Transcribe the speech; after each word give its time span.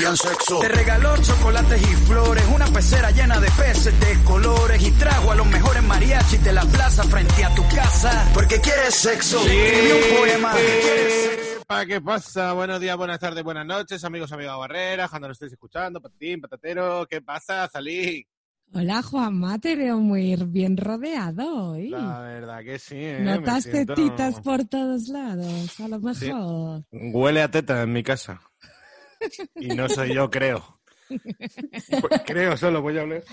querían 0.00 0.16
sexo. 0.16 0.58
Te 0.60 0.68
regaló 0.68 1.16
chocolates 1.22 1.82
y 1.82 1.94
flores. 2.06 2.44
Una 2.54 2.66
pecera 2.66 3.10
llena 3.10 3.38
de 3.40 3.48
peces 3.50 4.00
de 4.00 4.24
colores. 4.24 4.82
Y 4.82 4.90
trajo 4.92 5.32
a 5.32 5.34
los 5.34 5.46
mejores 5.46 5.82
mariachis 5.82 6.42
de 6.42 6.52
la 6.52 6.62
plaza 6.62 7.04
frente 7.04 7.44
a 7.44 7.54
tu 7.54 7.62
casa 7.68 8.28
porque 8.34 8.60
quiere 8.60 8.90
sexo. 8.90 9.38
Escribió 9.46 9.96
un 9.96 10.16
poema 10.16 10.54
¿Qué 11.86 12.00
pasa? 12.00 12.52
Buenos 12.52 12.80
días, 12.80 12.96
buenas 12.96 13.18
tardes, 13.20 13.44
buenas 13.44 13.64
noches, 13.64 14.02
amigos, 14.04 14.32
amigas 14.32 14.58
Barrera, 14.58 15.08
cuando 15.08 15.28
lo 15.28 15.32
estéis 15.32 15.52
escuchando, 15.52 16.00
patatín, 16.00 16.40
patatero, 16.40 17.06
¿qué 17.08 17.20
pasa? 17.22 17.68
Salí. 17.68 18.26
Hola 18.72 19.02
Juanma, 19.02 19.58
te 19.58 19.76
veo 19.76 19.98
muy 19.98 20.36
bien 20.46 20.76
rodeado 20.76 21.70
hoy. 21.70 21.90
La 21.90 22.20
verdad 22.20 22.64
que 22.64 22.78
sí, 22.78 22.96
¿eh? 22.96 23.20
Notas 23.20 23.64
siento- 23.64 23.94
tetitas 23.94 24.40
por 24.40 24.64
todos 24.64 25.08
lados, 25.08 25.78
a 25.80 25.88
lo 25.88 26.00
mejor. 26.00 26.82
Huele 26.90 27.42
a 27.42 27.50
teta 27.50 27.82
en 27.82 27.92
mi 27.92 28.02
casa. 28.02 28.40
Y 29.56 29.68
no 29.68 29.88
soy 29.88 30.14
yo, 30.14 30.30
creo. 30.30 30.80
Pues 31.08 32.22
creo 32.24 32.56
solo, 32.56 32.82
voy 32.82 32.98
a 32.98 33.02
hablar. 33.02 33.24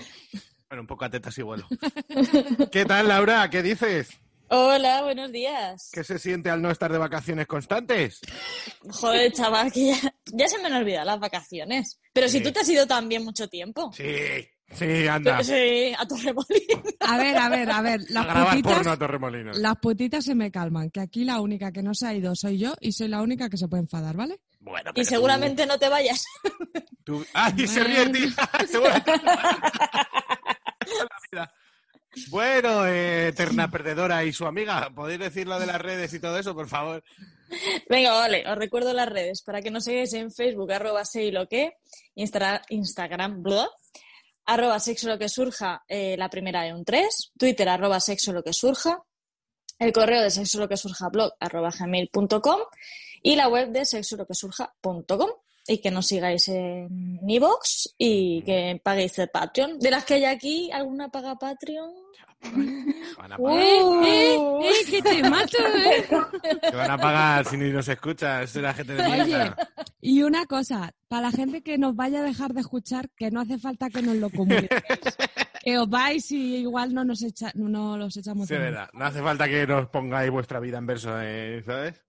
Bueno, 0.68 0.82
un 0.82 0.86
poco 0.86 1.04
a 1.04 1.10
tetas 1.10 1.36
y 1.38 1.42
vuelo. 1.42 1.66
¿Qué 2.72 2.84
tal, 2.84 3.08
Laura? 3.08 3.48
¿Qué 3.50 3.62
dices? 3.62 4.10
Hola, 4.50 5.02
buenos 5.02 5.30
días. 5.30 5.90
¿Qué 5.92 6.02
se 6.04 6.18
siente 6.18 6.50
al 6.50 6.62
no 6.62 6.70
estar 6.70 6.90
de 6.90 6.98
vacaciones 6.98 7.46
constantes? 7.46 8.20
Joder, 8.90 9.30
chaval, 9.32 9.70
que 9.70 9.88
ya, 9.88 10.14
ya 10.32 10.48
se 10.48 10.58
me 10.58 10.66
han 10.66 10.72
olvidado 10.74 11.04
las 11.06 11.20
vacaciones. 11.20 12.00
Pero 12.12 12.28
si 12.28 12.42
tú 12.42 12.50
te 12.50 12.60
has 12.60 12.68
ido 12.68 12.86
también 12.86 13.24
mucho 13.24 13.46
tiempo. 13.48 13.92
Sí, 13.92 14.04
sí, 14.72 15.06
anda. 15.06 15.42
Sí, 15.44 15.92
a 15.98 16.06
Torremolinos. 16.06 16.94
A 17.00 17.18
ver, 17.18 17.36
a 17.36 17.48
ver, 17.50 17.70
a 17.70 17.82
ver, 17.82 18.00
A 18.00 18.12
las 18.12 18.24
grabar 18.24 18.50
putitas, 18.50 18.74
porno 18.74 18.90
a 18.92 18.96
Torremolinos. 18.96 19.58
las 19.58 19.76
putitas 19.76 20.24
se 20.24 20.34
me 20.34 20.50
calman, 20.50 20.90
que 20.90 21.00
aquí 21.00 21.24
la 21.24 21.40
única 21.42 21.70
que 21.70 21.82
no 21.82 21.92
se 21.94 22.06
ha 22.06 22.14
ido 22.14 22.34
soy 22.34 22.58
yo 22.58 22.74
y 22.80 22.92
soy 22.92 23.08
la 23.08 23.20
única 23.20 23.50
que 23.50 23.58
se 23.58 23.68
puede 23.68 23.82
enfadar, 23.82 24.16
¿vale? 24.16 24.40
Bueno, 24.68 24.90
Y 24.94 25.04
seguramente 25.04 25.66
no 25.66 25.78
te 25.78 25.88
vayas. 25.88 26.24
tú- 27.04 27.24
¡Ay, 27.32 27.66
se 27.66 27.82
ríe. 27.84 28.04
Bueno, 32.30 32.86
eh, 32.86 33.28
eterna 33.28 33.70
perdedora 33.70 34.24
y 34.24 34.32
su 34.32 34.46
amiga, 34.46 34.90
¿podéis 34.94 35.20
decir 35.20 35.46
lo 35.46 35.60
de 35.60 35.66
las 35.66 35.80
redes 35.80 36.12
y 36.14 36.20
todo 36.20 36.38
eso, 36.38 36.54
por 36.54 36.66
favor? 36.66 37.04
Venga, 37.88 38.12
vale, 38.12 38.44
os 38.50 38.56
recuerdo 38.58 38.92
las 38.92 39.08
redes 39.08 39.42
para 39.42 39.62
que 39.62 39.70
nos 39.70 39.84
sigáis 39.84 40.12
en 40.14 40.32
Facebook, 40.32 40.72
arroba 40.72 41.04
sei 41.04 41.30
lo 41.30 41.46
que, 41.46 41.74
Instagram, 42.16 43.42
blog, 43.42 43.68
arroba 44.46 44.80
sexo 44.80 45.08
lo 45.08 45.18
que 45.18 45.28
surja, 45.28 45.84
eh, 45.86 46.16
la 46.18 46.28
primera 46.28 46.62
de 46.62 46.74
un 46.74 46.84
3, 46.84 47.32
Twitter, 47.38 47.68
arroba 47.68 48.00
sexo 48.00 48.32
lo 48.32 48.42
que 48.42 48.52
surja, 48.52 48.98
el 49.78 49.92
correo 49.92 50.22
de 50.22 50.30
sexo 50.30 50.58
lo 50.58 50.68
que 50.68 50.76
surja 50.76 51.08
blog, 51.10 51.32
arroba 51.38 51.70
gmail.com 51.70 52.60
y 53.22 53.36
la 53.36 53.48
web 53.48 53.70
de 53.70 53.84
sexo 53.84 54.16
lo 54.16 54.26
que 54.26 54.34
surja.com. 54.34 55.30
Y 55.70 55.78
que 55.82 55.90
nos 55.90 56.06
sigáis 56.06 56.48
en 56.48 57.20
iVoox 57.28 57.88
y 57.98 58.40
que 58.42 58.80
paguéis 58.82 59.18
el 59.18 59.28
Patreon. 59.28 59.78
De 59.78 59.90
las 59.90 60.02
que 60.06 60.14
hay 60.14 60.24
aquí, 60.24 60.70
¿alguna 60.72 61.10
paga 61.10 61.34
Patreon? 61.36 61.90
Van 63.18 63.32
a 63.32 63.36
Uh. 63.36 63.42
pagar, 63.42 63.58
¡Eh, 64.06 64.36
eh, 64.62 64.90
que 64.90 65.02
te 65.02 65.22
mato, 65.28 65.58
eh! 65.76 66.06
que 66.70 66.76
van 66.76 66.90
a 66.92 66.96
pagar 66.96 67.44
si 67.44 67.56
ni 67.58 67.70
nos 67.70 67.86
escucha, 67.88 68.42
es 68.42 68.54
la 68.56 68.72
gente 68.72 68.94
de 68.94 69.02
Oye, 69.02 69.24
mierda. 69.26 69.56
y 70.00 70.22
una 70.22 70.46
cosa, 70.46 70.94
para 71.08 71.22
la 71.22 71.30
gente 71.32 71.62
que 71.62 71.76
nos 71.78 71.94
vaya 71.96 72.20
a 72.20 72.22
dejar 72.22 72.54
de 72.54 72.60
escuchar, 72.60 73.10
que 73.16 73.30
no 73.30 73.40
hace 73.40 73.58
falta 73.58 73.90
que 73.90 74.00
nos 74.02 74.16
lo 74.16 74.30
comuniquéis. 74.30 74.70
que 75.62 75.78
os 75.78 75.88
vais 75.90 76.30
y 76.30 76.56
igual 76.58 76.94
no 76.94 77.04
nos 77.04 77.22
echa, 77.22 77.50
no 77.54 77.98
los 77.98 78.16
echamos 78.16 78.46
Sí, 78.48 78.54
verdad. 78.54 78.88
No 78.94 79.04
hace 79.04 79.20
falta 79.20 79.46
que 79.48 79.66
nos 79.66 79.88
pongáis 79.88 80.30
vuestra 80.30 80.60
vida 80.60 80.78
en 80.78 80.86
verso, 80.86 81.10
eh, 81.20 81.62
¿sabes? 81.66 82.00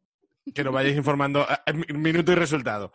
Que 0.54 0.64
nos 0.64 0.74
vayáis 0.74 0.98
informando 0.98 1.46
minuto 1.94 2.32
y 2.32 2.36
resultado. 2.36 2.92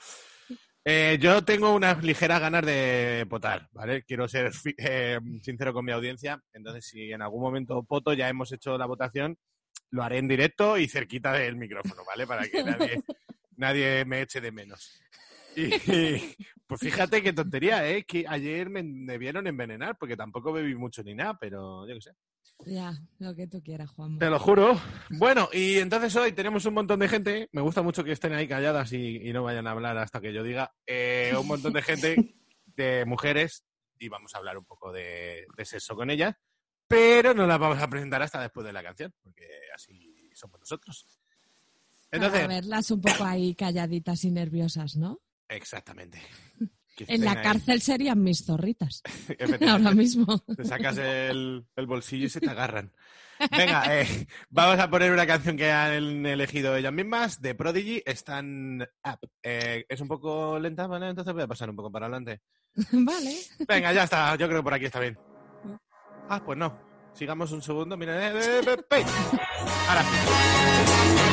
Eh, 0.86 1.16
yo 1.18 1.42
tengo 1.42 1.74
unas 1.74 2.04
ligeras 2.04 2.40
ganas 2.40 2.66
de 2.66 3.26
potar, 3.30 3.68
¿vale? 3.72 4.02
Quiero 4.02 4.28
ser 4.28 4.52
eh, 4.76 5.18
sincero 5.40 5.72
con 5.72 5.84
mi 5.84 5.92
audiencia. 5.92 6.42
Entonces, 6.52 6.86
si 6.86 7.10
en 7.10 7.22
algún 7.22 7.40
momento 7.40 7.82
poto, 7.84 8.12
ya 8.12 8.28
hemos 8.28 8.52
hecho 8.52 8.76
la 8.76 8.84
votación, 8.84 9.38
lo 9.90 10.02
haré 10.02 10.18
en 10.18 10.28
directo 10.28 10.76
y 10.76 10.86
cerquita 10.86 11.32
del 11.32 11.56
micrófono, 11.56 12.02
¿vale? 12.04 12.26
Para 12.26 12.46
que 12.46 12.62
nadie, 12.62 13.02
nadie 13.56 14.04
me 14.04 14.20
eche 14.20 14.42
de 14.42 14.52
menos. 14.52 15.00
Y, 15.56 15.70
pues 16.66 16.80
fíjate 16.80 17.22
qué 17.22 17.32
tontería, 17.32 17.88
¿eh? 17.88 18.04
Que 18.04 18.26
ayer 18.28 18.68
me, 18.68 18.82
me 18.82 19.16
vieron 19.16 19.46
envenenar, 19.46 19.96
porque 19.98 20.16
tampoco 20.16 20.52
bebí 20.52 20.74
mucho 20.74 21.02
ni 21.02 21.14
nada, 21.14 21.38
pero 21.38 21.88
yo 21.88 21.94
qué 21.94 22.00
sé. 22.02 22.10
Ya, 22.66 22.94
lo 23.18 23.34
que 23.34 23.46
tú 23.46 23.62
quieras, 23.62 23.90
Juan. 23.90 24.18
Te 24.18 24.30
lo 24.30 24.38
juro. 24.38 24.80
Bueno, 25.10 25.48
y 25.52 25.78
entonces 25.78 26.14
hoy 26.16 26.32
tenemos 26.32 26.64
un 26.64 26.74
montón 26.74 27.00
de 27.00 27.08
gente. 27.08 27.48
Me 27.52 27.60
gusta 27.60 27.82
mucho 27.82 28.02
que 28.04 28.12
estén 28.12 28.32
ahí 28.32 28.48
calladas 28.48 28.92
y, 28.92 29.28
y 29.28 29.32
no 29.32 29.42
vayan 29.42 29.66
a 29.66 29.72
hablar 29.72 29.98
hasta 29.98 30.20
que 30.20 30.32
yo 30.32 30.42
diga. 30.42 30.74
Eh, 30.86 31.34
un 31.38 31.46
montón 31.46 31.72
de 31.72 31.82
gente, 31.82 32.36
de 32.76 33.04
mujeres, 33.04 33.64
y 33.98 34.08
vamos 34.08 34.34
a 34.34 34.38
hablar 34.38 34.56
un 34.56 34.64
poco 34.64 34.92
de, 34.92 35.46
de 35.56 35.64
sexo 35.64 35.94
con 35.94 36.10
ellas. 36.10 36.34
Pero 36.86 37.34
no 37.34 37.46
las 37.46 37.58
vamos 37.58 37.78
a 37.80 37.88
presentar 37.88 38.22
hasta 38.22 38.40
después 38.40 38.66
de 38.66 38.72
la 38.72 38.82
canción, 38.82 39.12
porque 39.22 39.46
así 39.74 40.30
somos 40.34 40.60
nosotros. 40.60 41.18
Para 42.10 42.26
Entonces, 42.26 42.48
verlas 42.48 42.90
un 42.90 43.00
poco 43.00 43.24
ahí 43.24 43.54
calladitas 43.54 44.24
y 44.24 44.30
nerviosas, 44.30 44.96
¿no? 44.96 45.20
exactamente. 45.48 46.20
En 47.08 47.24
la 47.24 47.32
ahí. 47.32 47.42
cárcel 47.42 47.80
serían 47.82 48.22
mis 48.22 48.44
zorritas, 48.44 49.02
ahora 49.68 49.90
mismo. 49.92 50.38
Te 50.56 50.64
sacas 50.64 50.96
el, 50.98 51.64
el 51.76 51.86
bolsillo 51.86 52.26
y 52.26 52.30
se 52.30 52.40
te 52.40 52.50
agarran. 52.50 52.92
Venga, 53.50 54.00
eh, 54.00 54.26
vamos 54.50 54.78
a 54.78 54.88
poner 54.88 55.10
una 55.12 55.26
canción 55.26 55.56
que 55.56 55.70
han 55.70 56.24
elegido 56.24 56.76
ellas 56.76 56.92
mismas, 56.92 57.42
de 57.42 57.54
Prodigy, 57.54 58.02
Stand 58.06 58.82
Up. 59.04 59.28
Eh, 59.42 59.84
es 59.88 60.00
un 60.00 60.06
poco 60.08 60.58
lenta, 60.58 60.86
¿vale? 60.86 61.08
Entonces 61.08 61.34
voy 61.34 61.42
a 61.42 61.48
pasar 61.48 61.68
un 61.68 61.76
poco 61.76 61.90
para 61.90 62.06
adelante. 62.06 62.42
vale. 62.92 63.36
Venga, 63.66 63.92
ya 63.92 64.04
está, 64.04 64.36
yo 64.36 64.46
creo 64.46 64.60
que 64.60 64.64
por 64.64 64.74
aquí 64.74 64.84
está 64.86 65.00
bien. 65.00 65.18
Ah, 66.28 66.42
pues 66.44 66.56
no. 66.56 66.78
Sigamos 67.12 67.52
un 67.52 67.62
segundo, 67.62 67.96
mira. 67.96 68.28
eh, 68.30 68.40
eh, 68.40 68.60
eh, 68.66 68.76
eh. 68.90 69.04
Ahora 69.88 70.02
sí. 70.02 71.24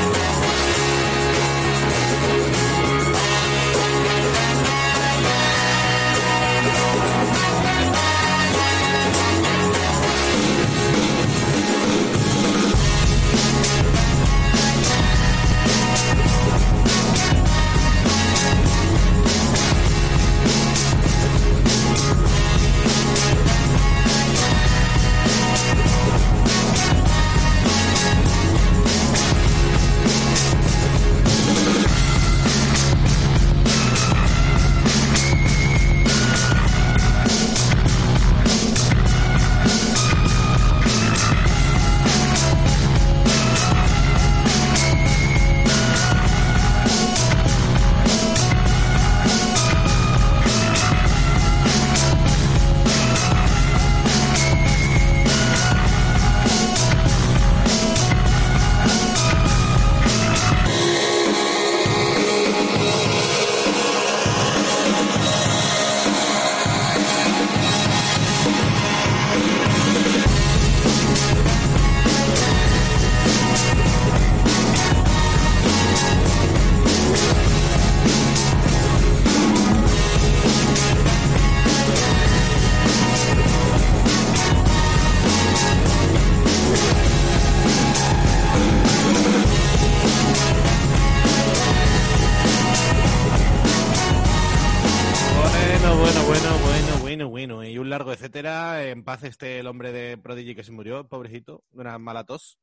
Esté 99.24 99.60
el 99.60 99.68
hombre 99.68 99.92
de 99.92 100.18
Prodigy 100.18 100.56
que 100.56 100.64
se 100.64 100.72
murió, 100.72 101.08
pobrecito, 101.08 101.64
de 101.72 101.82
una 101.82 101.98
mala 101.98 102.26
tos. 102.26 102.60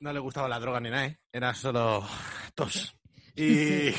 No 0.00 0.12
le 0.12 0.18
gustaba 0.20 0.48
la 0.48 0.60
droga 0.60 0.80
ni 0.80 0.90
nada, 0.90 1.06
¿eh? 1.06 1.20
Era 1.32 1.54
solo 1.54 2.04
tos. 2.54 2.96
Y 3.34 3.90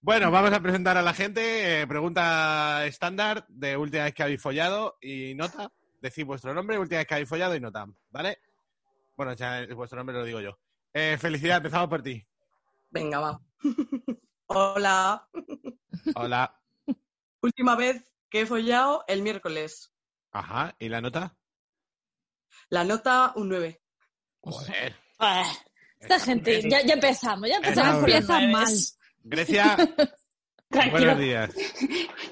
bueno, 0.00 0.30
vamos 0.30 0.52
a 0.52 0.60
presentar 0.60 0.96
a 0.96 1.02
la 1.02 1.14
gente. 1.14 1.80
eh, 1.82 1.86
pregunta 1.86 2.84
estándar 2.86 3.44
de 3.48 3.76
última 3.76 4.04
vez 4.04 4.14
que 4.14 4.22
habéis 4.22 4.42
follado 4.42 4.96
y 5.00 5.34
nota. 5.34 5.70
Decid 6.00 6.24
vuestro 6.26 6.54
nombre, 6.54 6.78
última 6.78 6.98
vez 6.98 7.06
que 7.06 7.14
habéis 7.14 7.28
follado 7.28 7.56
y 7.56 7.60
nota, 7.60 7.86
¿vale? 8.10 8.38
Bueno, 9.16 9.32
ya 9.32 9.66
vuestro 9.74 9.98
nombre 9.98 10.16
lo 10.16 10.24
digo 10.24 10.40
yo. 10.40 10.58
Eh, 10.92 11.16
felicidad, 11.18 11.56
empezamos 11.56 11.88
por 11.88 12.02
ti. 12.02 12.24
Venga, 12.90 13.18
va. 13.18 13.40
Hola. 14.46 15.28
Hola. 16.14 16.60
Última 17.40 17.74
vez 17.76 18.12
que 18.30 18.42
he 18.42 18.46
follado 18.46 19.04
el 19.08 19.22
miércoles. 19.22 19.92
Ajá, 20.36 20.74
¿y 20.78 20.90
la 20.90 21.00
nota? 21.00 21.34
La 22.68 22.84
nota 22.84 23.32
un 23.36 23.48
9. 23.48 23.80
Joder. 24.40 24.94
Ah, 25.18 25.50
esta 25.98 26.20
gente, 26.20 26.60
ya, 26.68 26.82
ya 26.84 26.92
empezamos, 26.92 27.48
ya 27.48 27.56
empezamos. 27.56 28.00
Empiezan 28.00 28.52
mal. 28.52 28.74
Grecia, 29.24 29.76
Tranquilo, 30.68 30.98
buenos 30.98 31.18
días. 31.20 31.50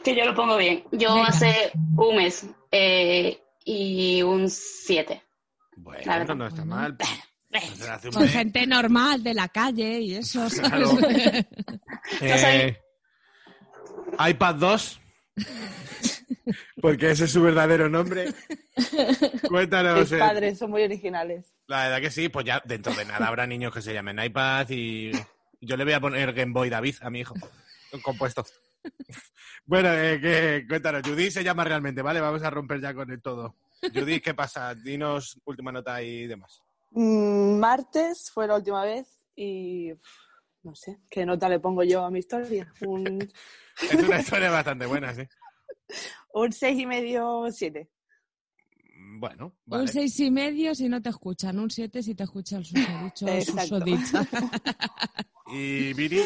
que 0.04 0.14
yo 0.14 0.26
lo 0.26 0.34
pongo 0.34 0.58
bien. 0.58 0.84
Yo 0.92 1.14
Venga. 1.14 1.28
hace 1.28 1.72
un 1.96 2.16
mes 2.16 2.46
eh, 2.70 3.40
y 3.64 4.20
un 4.22 4.50
7. 4.50 5.22
Bueno, 5.78 6.02
La 6.04 6.18
verdad. 6.18 6.34
no 6.34 6.46
está 6.46 6.64
mal. 6.66 6.96
Pues 6.98 8.12
Con 8.12 8.22
mes. 8.22 8.32
gente 8.32 8.66
normal 8.66 9.22
de 9.22 9.32
la 9.32 9.48
calle 9.48 10.00
y 10.00 10.16
eso. 10.16 10.50
¿sabes? 10.50 10.68
Claro. 12.18 12.44
Eh, 12.50 12.78
iPad 14.28 14.54
2. 14.56 15.00
Porque 16.80 17.10
ese 17.10 17.24
es 17.24 17.32
su 17.32 17.42
verdadero 17.42 17.88
nombre. 17.88 18.26
Cuéntanos. 19.48 20.00
Mis 20.00 20.12
eh, 20.12 20.18
padres 20.18 20.58
son 20.58 20.70
muy 20.70 20.82
originales. 20.82 21.54
La 21.66 21.84
verdad 21.84 22.00
que 22.00 22.10
sí, 22.10 22.28
pues 22.28 22.44
ya 22.44 22.62
dentro 22.64 22.94
de 22.94 23.04
nada 23.04 23.26
habrá 23.26 23.46
niños 23.46 23.72
que 23.72 23.82
se 23.82 23.94
llamen 23.94 24.22
iPad 24.22 24.68
y 24.70 25.12
yo 25.60 25.76
le 25.76 25.84
voy 25.84 25.94
a 25.94 26.00
poner 26.00 26.32
Game 26.32 26.52
Boy 26.52 26.68
David 26.68 26.96
a 27.00 27.10
mi 27.10 27.20
hijo. 27.20 27.34
Compuesto. 28.02 28.44
Bueno, 29.66 29.88
eh, 29.92 30.20
que, 30.20 30.66
cuéntanos, 30.68 31.02
Judith 31.02 31.32
se 31.32 31.44
llama 31.44 31.64
realmente, 31.64 32.02
¿vale? 32.02 32.20
Vamos 32.20 32.42
a 32.42 32.50
romper 32.50 32.80
ya 32.80 32.92
con 32.92 33.10
el 33.10 33.22
todo. 33.22 33.56
Judith, 33.94 34.22
¿qué 34.22 34.34
pasa? 34.34 34.74
Dinos 34.74 35.40
última 35.46 35.72
nota 35.72 36.02
y 36.02 36.26
demás. 36.26 36.60
Mm, 36.90 37.58
martes 37.58 38.30
fue 38.32 38.46
la 38.46 38.56
última 38.56 38.84
vez 38.84 39.18
y 39.34 39.92
no 40.62 40.74
sé, 40.74 41.00
¿qué 41.10 41.24
nota 41.24 41.48
le 41.48 41.60
pongo 41.60 41.82
yo 41.82 42.04
a 42.04 42.10
mi 42.10 42.18
historia? 42.18 42.72
Un, 42.82 43.20
Es 43.80 43.94
una 43.94 44.20
historia 44.20 44.50
bastante 44.50 44.86
buena, 44.86 45.14
sí. 45.14 45.22
Un 46.32 46.52
seis 46.52 46.78
y 46.78 46.86
medio, 46.86 47.46
siete. 47.50 47.88
Bueno, 49.16 49.46
Un 49.46 49.54
vale. 49.66 49.88
seis 49.88 50.18
y 50.20 50.30
medio 50.30 50.74
si 50.74 50.88
no 50.88 51.00
te 51.00 51.10
escuchan, 51.10 51.58
un 51.58 51.70
siete 51.70 52.02
si 52.02 52.14
te 52.14 52.24
escucha 52.24 52.56
el 52.56 52.64
susodicho 52.64 53.26
o 53.26 53.28
Exacto. 53.28 53.62
susodicha. 53.62 54.26
Y 55.46 55.92
Viri, 55.92 56.22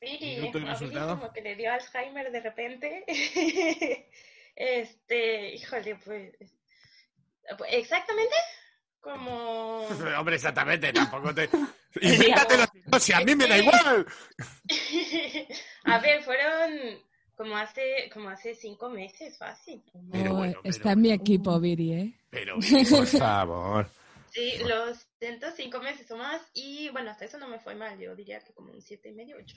Viri, 0.00 0.50
como 0.50 1.32
que 1.32 1.42
le 1.42 1.54
dio 1.54 1.72
Alzheimer 1.72 2.32
de 2.32 2.40
repente. 2.40 3.04
este, 4.56 5.54
híjole, 5.54 5.96
pues, 5.96 6.32
exactamente 7.70 8.34
como... 9.04 9.80
hombre, 10.18 10.36
exactamente, 10.36 10.92
tampoco 10.92 11.34
te... 11.34 11.48
Invéntatelo, 12.00 12.64
si 12.98 13.12
a 13.12 13.20
mí 13.20 13.36
me 13.36 13.46
da 13.46 13.58
igual. 13.58 14.06
a 15.84 15.98
ver, 16.00 16.22
fueron 16.24 16.98
como 17.36 17.56
hace, 17.56 18.10
como 18.12 18.28
hace 18.28 18.54
cinco 18.54 18.88
meses, 18.90 19.36
fácil. 19.38 19.82
Pero 20.12 20.32
Oh, 20.32 20.36
bueno, 20.36 20.60
está 20.64 20.92
en 20.92 21.00
mi 21.00 21.12
equipo, 21.12 21.58
Viri, 21.60 21.92
¿eh? 21.92 22.20
Pero 22.30 22.56
por 22.90 23.06
favor. 23.06 23.88
Sí, 24.32 24.54
los 24.66 24.98
siento 25.18 25.46
cinco 25.56 25.80
meses 25.80 26.10
o 26.10 26.16
más 26.16 26.40
y 26.54 26.88
bueno, 26.90 27.10
hasta 27.10 27.24
eso 27.24 27.38
no 27.38 27.46
me 27.48 27.58
fue 27.60 27.74
mal, 27.76 27.98
yo 27.98 28.14
diría 28.16 28.40
que 28.40 28.52
como 28.52 28.72
un 28.72 28.80
siete 28.82 29.10
y 29.10 29.12
medio, 29.12 29.36
ocho. 29.38 29.56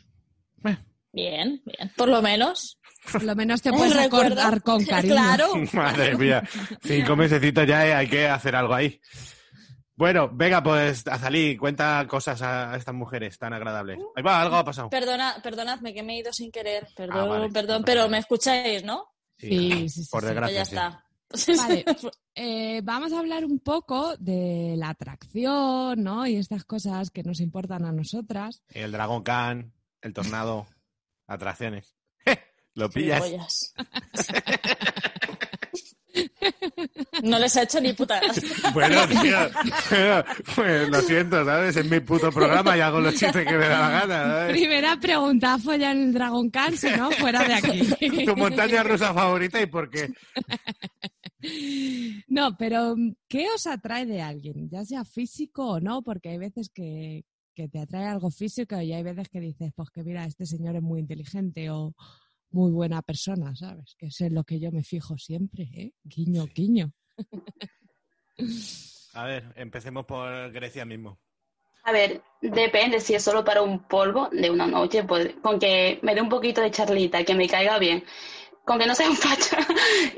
Bien, 1.14 1.62
bien. 1.66 1.92
Por 1.96 2.10
lo 2.10 2.22
menos. 2.22 2.80
Por 3.12 3.24
lo 3.24 3.36
menos 3.36 3.62
te 3.62 3.70
Eh, 3.70 3.74
puedes 3.76 3.96
recuerda. 3.96 4.28
acordar 4.48 4.62
con 4.62 4.86
cariño. 4.86 5.14
Claro. 5.16 5.54
Madre 5.74 6.16
mía, 6.18 6.44
cinco 6.84 7.16
mesecitos 7.16 7.66
ya 7.66 7.88
eh, 7.88 7.94
hay 7.94 8.08
que 8.08 8.28
hacer 8.28 8.56
algo 8.56 8.74
ahí. 8.76 9.00
Bueno, 9.98 10.30
venga, 10.32 10.62
pues 10.62 11.06
Azalí, 11.08 11.58
cuenta 11.58 12.06
cosas 12.08 12.40
a 12.44 12.76
estas 12.78 12.94
mujeres 12.94 13.38
tan 13.40 13.52
agradables. 13.52 13.98
Ahí 14.16 14.22
va, 14.24 14.42
algo 14.42 14.56
ha 14.56 14.64
pasado. 14.64 14.90
Perdona, 14.92 15.36
perdonadme 15.42 15.92
que 15.94 16.04
me 16.04 16.14
he 16.14 16.20
ido 16.20 16.32
sin 16.32 16.52
querer. 16.52 16.88
Perdón, 16.96 17.18
Ah, 17.18 17.26
vale. 17.26 17.50
perdón, 17.50 17.84
pero 17.84 18.08
me 18.08 18.20
escucháis, 18.20 18.84
¿no? 18.84 19.08
Sí, 19.40 19.90
sí, 19.90 20.04
sí, 20.04 20.10
Por 20.12 20.22
sí. 20.22 20.28
Desgracia, 20.28 20.56
ya 20.56 20.66
sí. 20.66 20.76
está. 20.76 21.04
Vale. 21.58 21.86
Eh, 22.40 22.82
vamos 22.84 23.12
a 23.14 23.18
hablar 23.20 23.44
un 23.44 23.58
poco 23.58 24.16
de 24.18 24.76
la 24.78 24.90
atracción, 24.90 26.04
¿no? 26.04 26.28
Y 26.28 26.36
estas 26.36 26.64
cosas 26.66 27.10
que 27.10 27.24
nos 27.24 27.40
importan 27.40 27.84
a 27.84 27.92
nosotras. 27.92 28.62
El 28.70 28.92
dragón 28.92 29.24
can, 29.24 29.74
el 30.04 30.14
tornado, 30.14 30.68
atracciones. 31.28 31.96
Lo 32.76 32.92
pillas. 32.92 33.74
No 37.24 37.40
les 37.40 37.56
ha 37.58 37.64
hecho 37.64 37.82
ni 37.82 37.94
puta 37.94 38.20
gracia. 38.22 38.72
Bueno, 38.74 39.08
tío, 39.08 39.38
bueno, 39.90 40.24
pues 40.56 40.90
lo 40.90 41.02
siento, 41.02 41.46
¿sabes? 41.46 41.76
Es 41.76 41.90
mi 41.90 42.00
puto 42.00 42.32
programa 42.32 42.78
y 42.78 42.82
hago 42.82 43.00
los 43.00 43.14
chistes 43.16 43.46
que 43.46 43.58
me 43.58 43.68
da 43.68 43.80
la 43.80 43.90
gana, 43.90 44.24
¿sabes? 44.24 44.52
Primera 44.52 45.00
pregunta, 45.00 45.58
¿follar 45.58 45.96
en 45.96 46.04
el 46.04 46.14
Dragon 46.14 46.50
Khan? 46.50 46.78
Si 46.78 46.90
no, 46.92 47.12
fuera 47.12 47.44
de 47.44 47.54
aquí. 47.54 48.26
Tu 48.26 48.36
montaña 48.36 48.84
rusa 48.84 49.14
favorita 49.14 49.62
y 49.62 49.66
por 49.66 49.90
qué. 49.90 50.10
No, 52.28 52.58
pero 52.58 52.96
¿qué 53.28 53.48
os 53.54 53.68
atrae 53.68 54.06
de 54.06 54.22
alguien? 54.22 54.70
Ya 54.70 54.84
sea 54.86 55.06
físico 55.06 55.68
o 55.68 55.80
no, 55.80 56.02
porque 56.02 56.30
hay 56.30 56.38
veces 56.38 56.70
que, 56.74 57.26
que 57.54 57.68
te 57.68 57.80
atrae 57.80 58.06
algo 58.06 58.30
físico 58.32 58.80
y 58.82 58.94
hay 58.94 59.04
veces 59.04 59.30
que 59.30 59.40
dices, 59.40 59.72
pues 59.76 59.90
que 59.90 60.04
mira, 60.04 60.26
este 60.26 60.46
señor 60.46 60.76
es 60.76 60.82
muy 60.82 61.00
inteligente 61.00 61.70
o 61.70 61.96
muy 62.52 62.72
buena 62.72 63.02
persona, 63.02 63.56
¿sabes? 63.56 63.96
Que 63.98 64.08
es 64.08 64.22
en 64.22 64.34
lo 64.36 64.44
que 64.44 64.60
yo 64.60 64.72
me 64.72 64.84
fijo 64.84 65.18
siempre, 65.18 65.70
¿eh? 65.74 65.94
Guiño, 66.04 66.46
guiño. 66.54 66.92
A 69.14 69.24
ver, 69.26 69.54
empecemos 69.56 70.06
por 70.06 70.52
Grecia 70.52 70.86
mismo. 70.86 71.20
A 71.84 71.92
ver, 71.92 72.22
depende 72.42 73.00
si 73.00 73.16
es 73.16 73.24
solo 73.24 73.46
para 73.46 73.62
un 73.62 73.88
polvo 73.88 74.30
de 74.32 74.50
una 74.50 74.68
noche, 74.68 75.04
pues 75.04 75.36
con 75.42 75.58
que 75.58 76.00
me 76.02 76.14
dé 76.14 76.22
un 76.22 76.30
poquito 76.30 76.62
de 76.62 76.70
charlita, 76.70 77.24
que 77.24 77.34
me 77.34 77.48
caiga 77.48 77.80
bien, 77.80 78.04
con 78.66 78.78
que 78.78 78.86
no 78.86 78.94
sea 78.94 79.10
un 79.10 79.16
facha 79.16 79.58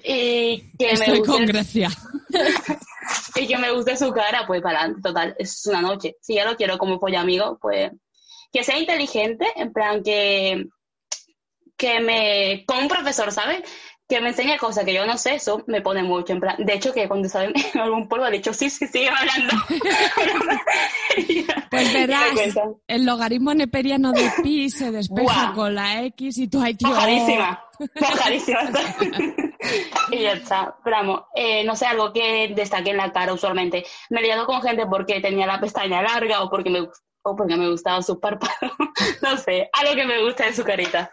y 0.03 0.71
que 0.77 0.87
me 0.87 0.93
Estoy 0.93 1.19
con 1.19 1.37
guste, 1.37 1.45
Grecia. 1.45 1.89
y 3.35 3.47
que 3.47 3.57
me 3.57 3.71
guste 3.71 3.95
su 3.97 4.11
cara, 4.11 4.45
pues 4.47 4.61
para 4.61 4.79
adelante, 4.79 5.01
total, 5.07 5.35
es 5.37 5.65
una 5.67 5.81
noche. 5.81 6.15
Si 6.21 6.33
ya 6.33 6.43
lo 6.43 6.57
quiero 6.57 6.77
como 6.79 6.99
pollo 6.99 7.19
amigo, 7.19 7.59
pues 7.61 7.91
que 8.51 8.63
sea 8.63 8.79
inteligente, 8.79 9.45
en 9.55 9.71
plan 9.71 10.01
que, 10.01 10.65
que 11.79 11.99
me, 12.01 12.65
como 12.67 12.81
un 12.81 12.87
profesor, 12.89 13.31
¿sabes? 13.31 13.63
Que 14.07 14.19
me 14.21 14.29
enseñe 14.29 14.57
cosas 14.57 14.83
que 14.85 14.93
yo 14.93 15.05
no 15.05 15.17
sé, 15.17 15.35
eso 15.35 15.63
me 15.67 15.81
pone 15.81 16.03
mucho, 16.03 16.33
en 16.33 16.39
plan, 16.39 16.55
de 16.59 16.73
hecho 16.73 16.93
que 16.93 17.07
cuando 17.07 17.29
saben 17.29 17.53
algún 17.81 18.07
polvo 18.07 18.25
ha 18.25 18.29
dicho, 18.29 18.53
sí, 18.53 18.69
sí, 18.69 18.85
sigue 18.85 19.09
hablando. 19.09 19.55
Pues 21.69 21.93
verás, 21.93 22.31
el 22.87 23.05
logaritmo 23.05 23.53
neperiano 23.53 24.11
de 24.11 24.31
pi 24.41 24.69
se 24.71 24.91
despeja 24.91 25.53
con 25.53 25.75
la 25.75 26.03
X 26.05 26.37
y 26.39 26.47
tú, 26.47 26.59
ay, 26.61 26.73
tío. 26.73 26.87
Mojadísima, 26.87 27.63
mojadísima. 28.01 28.71
y 30.11 30.21
ya 30.23 30.31
está. 30.33 30.75
Pero 30.83 30.95
vamos, 30.97 31.21
eh, 31.35 31.63
no 31.63 31.75
sé, 31.75 31.85
algo 31.85 32.11
que 32.11 32.51
destaque 32.55 32.89
en 32.89 32.97
la 32.97 33.11
cara 33.11 33.33
usualmente. 33.33 33.85
Me 34.09 34.19
he 34.19 34.23
liado 34.23 34.47
con 34.47 34.61
gente 34.63 34.87
porque 34.87 35.21
tenía 35.21 35.45
la 35.45 35.59
pestaña 35.59 36.01
larga 36.01 36.41
o 36.41 36.49
porque 36.49 36.71
me, 36.71 36.81
o 36.81 37.35
porque 37.35 37.55
me 37.55 37.69
gustaban 37.69 38.01
sus 38.01 38.17
párpados. 38.17 38.71
no 39.21 39.37
sé, 39.37 39.69
algo 39.73 39.93
que 39.93 40.05
me 40.05 40.23
gusta 40.23 40.45
de 40.45 40.53
su 40.53 40.63
carita. 40.63 41.11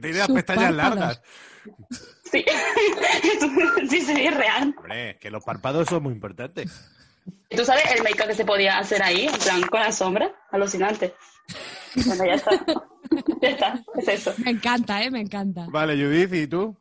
Te 0.00 0.12
las 0.12 0.28
pestañas 0.28 0.74
párpados. 0.74 0.96
largas. 0.96 1.22
Sí, 2.24 2.44
sí, 3.88 4.00
sí, 4.00 4.26
es 4.26 4.36
real. 4.36 4.74
Hombre, 4.76 5.18
que 5.20 5.30
los 5.30 5.42
párpados 5.44 5.88
son 5.88 6.02
muy 6.02 6.12
importantes. 6.12 6.70
¿Tú 7.48 7.64
sabes 7.64 7.84
el 7.96 8.02
make-up 8.02 8.26
que 8.26 8.34
se 8.34 8.44
podía 8.44 8.78
hacer 8.78 9.02
ahí, 9.02 9.26
en 9.26 9.34
plan, 9.34 9.62
con 9.62 9.80
la 9.80 9.92
sombra? 9.92 10.32
Alucinante. 10.50 11.14
Bueno, 12.06 12.26
ya 12.26 12.34
está. 12.34 12.50
ya 13.40 13.48
está, 13.48 13.84
es 13.96 14.08
eso. 14.08 14.34
Me 14.44 14.50
encanta, 14.50 15.02
¿eh? 15.02 15.10
Me 15.10 15.20
encanta. 15.20 15.66
Vale, 15.70 15.94
Judith, 15.94 16.34
¿y 16.34 16.46
tú? 16.46 16.76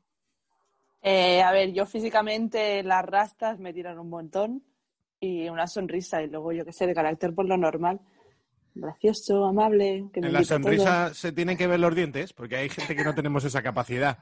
Eh, 1.01 1.41
a 1.41 1.51
ver, 1.51 1.73
yo 1.73 1.85
físicamente 1.85 2.81
las 2.81 3.05
rastas 3.05 3.59
me 3.59 3.73
tiran 3.73 3.99
un 3.99 4.09
montón 4.09 4.63
y 5.19 5.47
una 5.49 5.67
sonrisa 5.67 6.21
y 6.21 6.27
luego 6.27 6.51
yo 6.53 6.65
que 6.65 6.73
sé, 6.73 6.87
de 6.87 6.93
carácter 6.93 7.33
por 7.33 7.45
lo 7.45 7.57
normal. 7.57 7.99
Gracioso, 8.75 9.45
amable, 9.45 10.05
que 10.13 10.19
me 10.21 10.27
En 10.27 10.33
la 10.33 10.39
todo. 10.39 10.47
sonrisa 10.49 11.13
se 11.13 11.31
tienen 11.31 11.57
que 11.57 11.67
ver 11.67 11.79
los 11.79 11.93
dientes, 11.95 12.33
porque 12.33 12.55
hay 12.57 12.69
gente 12.69 12.95
que 12.95 13.03
no 13.03 13.13
tenemos 13.13 13.43
esa 13.43 13.61
capacidad, 13.61 14.17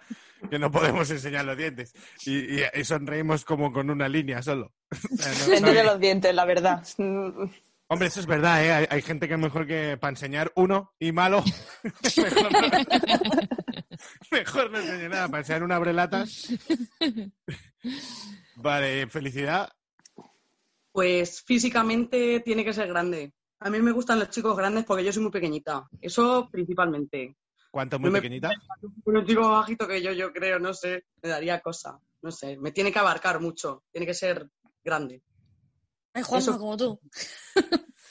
que 0.49 0.59
no 0.59 0.69
podemos 0.71 1.09
enseñar 1.09 1.45
los 1.45 1.55
dientes. 1.57 1.93
Y, 2.25 2.59
y- 2.59 2.63
y 2.73 2.83
sonreímos 2.83 3.45
como 3.45 3.71
con 3.71 3.89
una 3.89 4.09
línea 4.09 4.41
solo. 4.41 4.73
O 5.13 5.17
sea, 5.21 5.59
no- 5.61 5.73
no- 5.73 5.83
los 5.83 5.99
dientes, 5.99 6.35
la 6.35 6.45
verdad. 6.45 6.85
Hombre, 7.87 8.07
eso 8.07 8.19
es 8.21 8.25
verdad, 8.25 8.65
¿eh? 8.65 8.71
Hay, 8.71 8.85
hay 8.89 9.01
gente 9.01 9.27
que 9.27 9.33
es 9.35 9.39
mejor 9.39 9.67
que 9.67 9.97
para 9.97 10.11
enseñar 10.11 10.51
uno 10.55 10.93
y 10.99 11.11
malo. 11.11 11.43
mejor 12.17 12.51
no. 12.51 12.59
Mejor 14.31 14.71
no 14.71 14.79
enseñe 14.79 15.09
nada 15.09 15.27
para 15.27 15.39
enseñar 15.39 15.63
un 15.63 15.71
abrelatas. 15.71 16.49
Vale, 18.55 19.07
felicidad. 19.07 19.69
Pues 20.91 21.41
físicamente 21.43 22.39
tiene 22.41 22.63
que 22.65 22.73
ser 22.73 22.87
grande. 22.87 23.33
A 23.63 23.69
mí 23.69 23.79
me 23.79 23.91
gustan 23.91 24.19
los 24.19 24.29
chicos 24.29 24.57
grandes 24.57 24.85
porque 24.85 25.03
yo 25.03 25.13
soy 25.13 25.21
muy 25.23 25.31
pequeñita. 25.31 25.87
Eso 26.01 26.49
principalmente. 26.51 27.37
¿Cuánto 27.69 27.95
es 27.95 27.99
muy 28.01 28.09
No 28.09 28.13
me- 28.13 28.19
pequeñita? 28.21 28.49
Un 29.05 29.25
chico 29.25 29.41
más 29.41 29.51
bajito 29.61 29.87
que 29.87 30.01
yo, 30.01 30.11
yo 30.11 30.33
creo, 30.33 30.59
no 30.59 30.73
sé, 30.73 31.05
me 31.21 31.29
daría 31.29 31.59
cosa. 31.61 31.99
No 32.23 32.31
sé, 32.31 32.57
me 32.57 32.71
tiene 32.71 32.91
que 32.91 32.99
abarcar 32.99 33.39
mucho. 33.39 33.83
Tiene 33.91 34.05
que 34.07 34.13
ser 34.13 34.47
grande. 34.83 35.21
Ay, 36.13 36.23
Juanma, 36.23 36.39
Eso- 36.43 36.57
como 36.59 36.75
tú. 36.75 36.99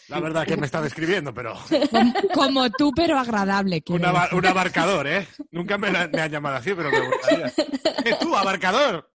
La 0.09 0.19
verdad 0.19 0.45
que 0.47 0.57
me 0.57 0.67
está 0.67 0.81
describiendo, 0.83 1.33
pero 1.33 1.55
Como, 1.91 2.13
como 2.35 2.71
tú, 2.71 2.93
pero 2.95 3.17
agradable. 3.19 3.83
un, 3.89 4.05
abarcador, 4.47 5.07
¿eh? 5.07 5.29
Nunca 5.53 5.79
me, 5.79 5.91
la- 5.93 6.09
me 6.09 6.21
han 6.21 6.31
llamado 6.33 6.57
así, 6.57 6.73
pero 6.75 6.91
me 6.91 7.01
gustaría. 7.09 7.47
¡Eh, 8.05 8.17
tú, 8.21 8.35
abarcador! 8.35 9.09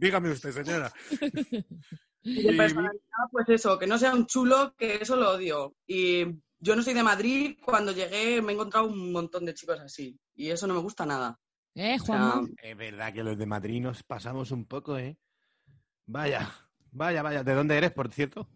Dígame 0.00 0.30
usted, 0.30 0.52
señora. 0.52 0.92
Y 2.22 2.42
de 2.42 2.52
personalidad, 2.52 3.00
pues 3.32 3.48
eso, 3.48 3.78
que 3.78 3.86
no 3.86 3.96
sea 3.96 4.12
un 4.12 4.26
chulo, 4.26 4.74
que 4.76 4.96
eso 4.96 5.16
lo 5.16 5.30
odio. 5.30 5.74
Y 5.86 6.26
yo 6.58 6.76
no 6.76 6.82
soy 6.82 6.92
de 6.92 7.02
Madrid, 7.02 7.56
cuando 7.64 7.92
llegué 7.92 8.42
me 8.42 8.52
he 8.52 8.54
encontrado 8.56 8.88
un 8.88 9.10
montón 9.10 9.46
de 9.46 9.54
chicos 9.54 9.80
así. 9.80 10.20
Y 10.34 10.50
eso 10.50 10.66
no 10.66 10.74
me 10.74 10.80
gusta 10.80 11.06
nada. 11.06 11.40
¿Eh, 11.74 11.96
O 11.98 12.04
sea, 12.04 12.18
Juanma? 12.18 12.48
Es 12.62 12.76
verdad 12.76 13.14
que 13.14 13.24
los 13.24 13.38
de 13.38 13.46
Madrid 13.46 13.80
nos 13.80 14.02
pasamos 14.02 14.50
un 14.50 14.66
poco, 14.66 14.98
¿eh? 14.98 15.16
Vaya, 16.04 16.46
vaya, 16.92 17.22
vaya. 17.22 17.42
¿De 17.42 17.54
dónde 17.54 17.78
eres, 17.78 17.92
por 17.92 18.12
cierto? 18.12 18.46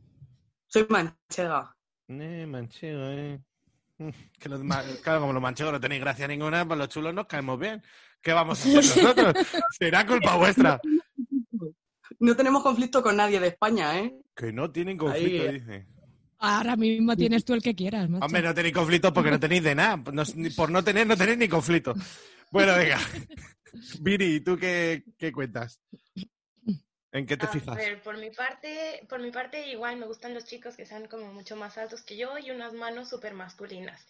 soy 0.67 0.87
manchega. 0.91 1.75
Eh, 2.09 2.47
manchego, 2.47 3.03
eh. 3.05 3.41
Que 4.39 4.49
los 4.51 4.61
claro, 5.03 5.21
como 5.21 5.33
los 5.33 5.43
manchegos 5.43 5.73
no 5.73 5.81
tenéis 5.81 6.03
gracia 6.03 6.29
ninguna, 6.29 6.67
pues 6.67 6.79
los 6.79 6.91
chulos 6.91 7.15
nos 7.15 7.27
caemos 7.27 7.59
bien. 7.59 7.83
¿Qué 8.21 8.35
vamos 8.35 8.59
a 8.59 8.63
hacer 8.63 8.75
nosotros? 8.77 9.35
Será 9.79 10.07
culpa 10.07 10.37
vuestra. 10.37 10.79
No 12.21 12.37
tenemos 12.37 12.63
conflicto 12.63 13.03
con 13.03 13.17
nadie 13.17 13.41
de 13.41 13.49
España, 13.49 13.99
¿eh? 13.99 14.15
Que 14.35 14.53
no 14.53 14.71
tienen 14.71 14.97
conflicto, 14.99 15.43
Ahí. 15.49 15.59
dice. 15.61 15.87
Ahora 16.39 16.77
mismo 16.77 17.17
tienes 17.17 17.45
tú 17.45 17.55
el 17.55 17.63
que 17.63 17.75
quieras, 17.75 18.09
macho. 18.11 18.27
Hombre, 18.27 18.43
no 18.43 18.55
tenéis 18.55 18.75
conflicto 18.75 19.13
porque 19.13 19.31
no 19.31 19.41
tenéis 19.41 19.63
de 19.63 19.75
nada. 19.75 19.97
No- 20.13 20.25
por 20.57 20.71
no 20.71 20.85
tener, 20.85 21.07
no 21.07 21.17
tenéis 21.17 21.39
ni 21.39 21.49
conflicto. 21.49 21.95
Bueno, 22.51 22.77
venga. 22.77 22.99
Viri, 24.01 24.41
¿tú 24.41 24.57
qué, 24.59 25.05
qué 25.19 25.33
cuentas? 25.33 25.81
¿En 27.13 27.27
qué 27.27 27.37
te 27.37 27.47
A 27.47 27.49
fijas? 27.49 27.77
ver, 27.77 28.03
por 28.03 28.19
mi 28.19 28.31
parte, 28.31 29.07
por 29.09 29.21
mi 29.21 29.31
parte 29.31 29.69
igual 29.69 29.97
me 29.97 30.07
gustan 30.07 30.35
los 30.35 30.45
chicos 30.45 30.77
que 30.77 30.85
sean 30.85 31.07
como 31.07 31.33
mucho 31.33 31.55
más 31.57 31.79
altos 31.79 32.03
que 32.03 32.17
yo 32.17 32.37
y 32.39 32.51
unas 32.51 32.73
manos 32.73 33.09
súper 33.09 33.35
masculinas. 33.35 34.05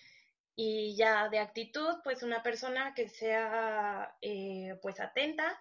Y 0.56 0.96
ya 0.96 1.28
de 1.28 1.38
actitud, 1.38 1.96
pues 2.02 2.22
una 2.22 2.42
persona 2.42 2.94
que 2.94 3.08
sea 3.08 4.16
eh, 4.22 4.78
pues 4.82 5.00
atenta 5.00 5.60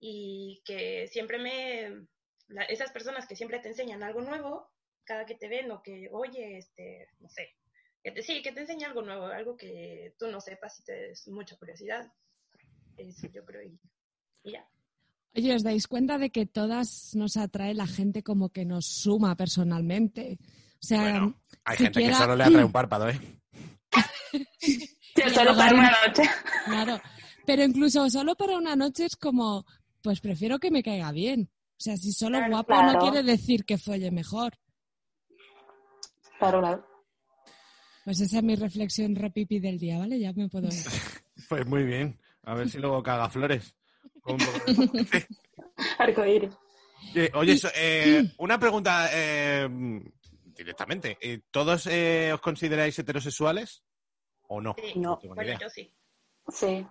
y 0.00 0.62
que 0.64 1.06
siempre 1.08 1.38
me, 1.38 2.06
la- 2.48 2.64
esas 2.64 2.90
personas 2.90 3.26
que 3.26 3.36
siempre 3.36 3.58
te 3.60 3.68
enseñan 3.68 4.02
algo 4.02 4.20
nuevo, 4.22 4.70
cada 5.04 5.26
que 5.26 5.34
te 5.34 5.48
ven 5.48 5.70
o 5.70 5.82
que, 5.82 6.08
oye, 6.12 6.58
este, 6.58 7.08
no 7.20 7.28
sé, 7.28 7.48
que 8.02 8.12
te, 8.12 8.22
sí, 8.22 8.42
que 8.42 8.52
te 8.52 8.60
enseña 8.60 8.88
algo 8.88 9.02
nuevo, 9.02 9.26
algo 9.26 9.56
que 9.56 10.14
tú 10.18 10.28
no 10.28 10.40
sepas 10.40 10.78
y 10.80 10.84
te 10.84 10.92
des 10.92 11.28
mucha 11.28 11.56
curiosidad. 11.56 12.10
Eso 12.96 13.26
yo 13.32 13.44
creo 13.44 13.62
y, 13.62 13.78
y 14.44 14.52
ya. 14.52 14.66
Oye, 15.36 15.54
¿os 15.54 15.62
dais 15.62 15.86
cuenta 15.86 16.18
de 16.18 16.30
que 16.30 16.44
todas 16.46 17.14
nos 17.14 17.36
atrae 17.36 17.72
la 17.74 17.86
gente 17.86 18.22
como 18.22 18.48
que 18.50 18.64
nos 18.64 18.86
suma 18.86 19.36
personalmente? 19.36 20.38
O 20.82 20.86
sea, 20.86 21.02
Bueno, 21.02 21.40
Hay 21.64 21.76
gente 21.76 21.90
que 22.00 22.06
siquiera- 22.06 22.18
solo 22.18 22.36
le 22.36 22.44
atrae 22.44 22.64
un 22.64 22.72
párpado, 22.72 23.08
¿eh? 23.08 23.20
Solo 25.34 25.56
para 25.56 25.74
una 25.74 25.90
noche. 26.06 26.22
Claro, 26.64 27.00
pero 27.46 27.62
incluso 27.64 28.08
solo 28.10 28.34
para 28.36 28.56
una 28.58 28.76
noche 28.76 29.04
es 29.04 29.16
como, 29.16 29.64
pues 30.02 30.20
prefiero 30.20 30.58
que 30.58 30.70
me 30.70 30.82
caiga 30.82 31.12
bien. 31.12 31.50
O 31.52 31.82
sea, 31.82 31.96
si 31.96 32.12
solo 32.12 32.38
Claro, 32.38 32.52
guapo 32.52 32.82
no 32.82 32.98
quiere 32.98 33.22
decir 33.22 33.64
que 33.64 33.78
folle 33.78 34.10
mejor. 34.10 34.52
Claro, 36.38 36.60
claro. 36.60 36.86
Pues 38.04 38.20
esa 38.20 38.38
es 38.38 38.42
mi 38.42 38.56
reflexión 38.56 39.14
repipi 39.14 39.60
del 39.60 39.78
día, 39.78 39.98
¿vale? 39.98 40.18
Ya 40.18 40.32
me 40.32 40.48
puedo 40.48 40.66
ir. 40.68 40.72
Pues 41.48 41.66
muy 41.66 41.82
bien. 41.84 42.20
A 42.44 42.54
ver 42.54 42.68
si 42.68 42.78
luego 42.78 43.02
caga 43.02 43.28
flores. 43.30 43.74
Arcoíris. 45.98 46.52
Eh, 47.14 47.30
Oye, 47.34 47.56
so- 47.56 47.70
eh, 47.74 48.30
una 48.38 48.58
pregunta 48.58 49.08
eh, 49.12 49.68
directamente. 50.44 51.18
¿Todos 51.50 51.86
eh, 51.86 52.30
os 52.32 52.40
consideráis 52.40 52.98
heterosexuales 52.98 53.82
o 54.48 54.60
no? 54.60 54.76
Sí, 54.78 54.98
No. 54.98 55.18
bueno, 55.24 55.42
idea. 55.42 55.58
yo 55.58 55.70
sí. 55.70 55.92
Sí. 56.48 56.86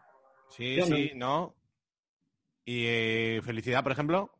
Sí, 0.49 0.75
Yo 0.77 0.87
no. 0.87 0.95
sí, 0.95 1.11
no. 1.15 1.55
Y 2.69 2.85
eh, 2.85 3.41
felicidad, 3.43 3.81
por 3.81 3.93
ejemplo. 3.93 4.31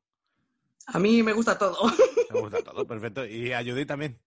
A 0.85 0.99
mí 0.99 1.23
me 1.23 1.33
gusta 1.33 1.57
todo. 1.57 1.77
Me 2.31 2.39
gusta 2.41 2.61
todo, 2.61 2.85
perfecto. 2.85 3.25
Y 3.25 3.51
a 3.51 3.63
Judith 3.63 3.87
también. 3.87 4.19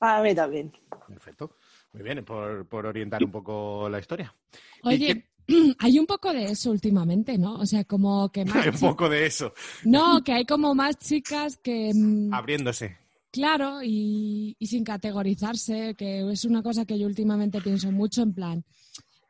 A 0.00 0.20
mí 0.20 0.34
también. 0.34 0.72
Perfecto. 1.06 1.56
Muy 1.92 2.02
bien, 2.02 2.24
por, 2.24 2.66
por 2.66 2.86
orientar 2.86 3.22
un 3.22 3.30
poco 3.30 3.88
la 3.88 4.00
historia. 4.00 4.34
¿Y 4.82 4.88
Oye, 4.88 5.24
hay 5.78 5.98
un 6.00 6.06
poco 6.06 6.32
de 6.32 6.46
eso 6.46 6.72
últimamente, 6.72 7.38
¿no? 7.38 7.54
O 7.54 7.66
sea, 7.66 7.84
como 7.84 8.32
que 8.32 8.44
más... 8.46 8.66
Un 8.66 8.72
chi- 8.72 8.80
poco 8.86 9.08
de 9.08 9.26
eso, 9.26 9.54
No, 9.84 10.20
que 10.24 10.32
hay 10.32 10.44
como 10.44 10.74
más 10.74 10.98
chicas 10.98 11.56
que... 11.58 11.92
mm, 11.94 12.34
abriéndose. 12.34 12.98
Claro, 13.30 13.78
y, 13.80 14.56
y 14.58 14.66
sin 14.66 14.82
categorizarse, 14.82 15.94
que 15.96 16.28
es 16.32 16.44
una 16.44 16.64
cosa 16.64 16.84
que 16.84 16.98
yo 16.98 17.06
últimamente 17.06 17.60
pienso 17.60 17.92
mucho 17.92 18.22
en 18.22 18.34
plan, 18.34 18.64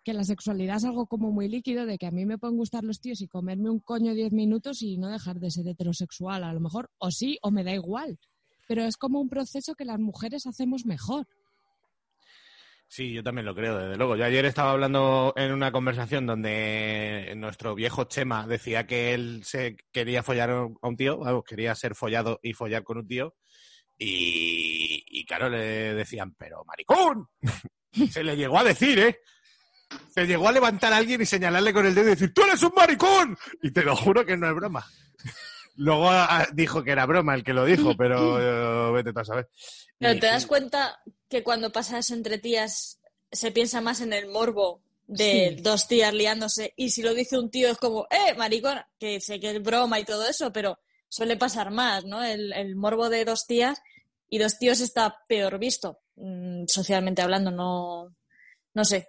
que 0.05 0.13
la 0.13 0.23
sexualidad 0.25 0.77
es 0.77 0.85
algo 0.85 1.07
como 1.07 1.33
muy 1.33 1.49
líquido, 1.49 1.87
de 1.87 1.99
que 1.99 2.07
a 2.07 2.11
mí 2.11 2.27
me 2.27 2.39
pueden 2.39 2.57
gustar 2.57 2.85
los 2.85 3.01
tíos 3.01 3.21
y 3.23 3.27
comerme 3.27 3.71
un 3.71 3.81
coño 3.81 4.15
10 4.15 4.33
minutos 4.33 4.83
y 4.83 4.99
no 4.99 5.09
dejar 5.09 5.41
de 5.41 5.51
ser 5.51 5.67
heterosexual, 5.67 6.45
a 6.45 6.53
lo 6.53 6.61
mejor, 6.61 6.91
o 6.99 7.11
sí, 7.11 7.39
o 7.43 7.51
me 7.51 7.65
da 7.65 7.73
igual. 7.73 8.19
Pero 8.69 8.85
es 8.85 8.97
como 8.97 9.21
un 9.21 9.29
proceso 9.29 9.75
que 9.75 9.85
las 9.85 9.99
mujeres 9.99 10.47
hacemos 10.47 10.85
mejor. 10.85 11.27
Sí, 12.87 13.13
yo 13.13 13.23
también 13.23 13.47
lo 13.47 13.55
creo, 13.55 13.79
desde 13.79 13.97
luego. 13.97 14.15
Yo 14.15 14.25
ayer 14.25 14.45
estaba 14.45 14.71
hablando 14.71 15.33
en 15.37 15.53
una 15.53 15.73
conversación 15.73 16.27
donde 16.27 17.33
nuestro 17.37 17.75
viejo 17.75 18.05
Chema 18.05 18.47
decía 18.47 18.87
que 18.87 19.15
él 19.15 19.43
se 19.45 19.77
quería 19.91 20.23
follar 20.23 20.51
a 20.51 20.87
un 20.87 20.97
tío, 20.97 21.19
vamos, 21.19 21.45
quería 21.45 21.75
ser 21.75 21.95
follado 21.95 22.39
y 22.43 22.53
follar 22.53 22.85
con 22.85 22.99
un 22.99 23.09
tío. 23.09 23.35
Y, 23.99 25.05
y 25.09 25.25
claro, 25.25 25.49
le 25.49 25.95
decían, 25.95 26.35
pero 26.35 26.65
maricón. 26.65 27.29
Se 28.11 28.25
le 28.25 28.37
llegó 28.37 28.59
a 28.59 28.65
decir, 28.65 28.99
¿eh? 28.99 29.21
Se 30.15 30.27
llegó 30.27 30.49
a 30.49 30.53
levantar 30.53 30.93
a 30.93 30.97
alguien 30.99 31.21
y 31.23 31.27
señalarle 31.27 31.73
con 31.73 31.87
el 31.87 31.95
dedo 31.95 32.07
y 32.07 32.11
decir, 32.11 32.33
¡tú 32.33 32.43
eres 32.43 32.63
un 32.63 32.73
maricón! 32.77 33.37
Y 33.63 33.71
te 33.73 33.83
lo 33.83 33.97
juro 33.97 34.25
que 34.25 34.37
no 34.37 34.49
es 34.49 34.55
broma. 34.55 34.87
Luego 35.77 36.09
ah, 36.09 36.47
dijo 36.53 36.85
que 36.85 36.93
era 36.93 37.05
broma 37.07 37.35
el 37.35 37.43
que 37.43 37.53
lo 37.53 37.65
dijo, 37.65 37.97
pero 37.97 38.39
eh, 38.41 38.93
vete 38.93 39.13
tú 39.13 39.19
a 39.21 39.25
saber. 39.25 39.49
Pero 39.99 40.21
te 40.21 40.27
das 40.27 40.47
cuenta 40.47 41.01
que 41.29 41.43
cuando 41.43 41.73
pasas 41.73 42.11
entre 42.11 42.39
tías 42.39 43.01
se 43.33 43.51
piensa 43.51 43.81
más 43.81 44.01
en 44.01 44.13
el 44.13 44.29
morbo 44.29 44.83
de 45.07 45.55
Sí. 45.57 45.63
dos 45.63 45.89
tías 45.89 46.15
liándose 46.15 46.73
y 46.77 46.91
si 46.91 47.03
lo 47.03 47.13
dice 47.13 47.39
un 47.39 47.51
tío 47.51 47.69
es 47.71 47.77
como, 47.79 48.07
¡eh, 48.11 48.35
maricón! 48.37 48.79
Que 48.99 49.21
sé 49.21 49.41
que 49.41 49.51
es 49.51 49.63
broma 49.63 49.99
y 49.99 50.05
todo 50.05 50.27
eso, 50.29 50.53
pero 50.53 50.79
suele 51.09 51.37
pasar 51.37 51.71
más, 51.73 52.05
¿no? 52.05 52.23
El, 52.23 52.53
el 52.53 52.77
morbo 52.77 53.11
de 53.11 53.25
dos 53.25 53.47
tías 53.47 53.83
y 54.31 54.39
dos 54.39 54.59
tíos 54.59 54.81
está 54.81 55.19
peor 55.29 55.59
visto, 55.59 55.99
mm, 56.17 56.67
socialmente 56.69 57.21
hablando, 57.23 57.51
no, 57.51 58.15
no 58.75 58.85
sé. 58.85 59.09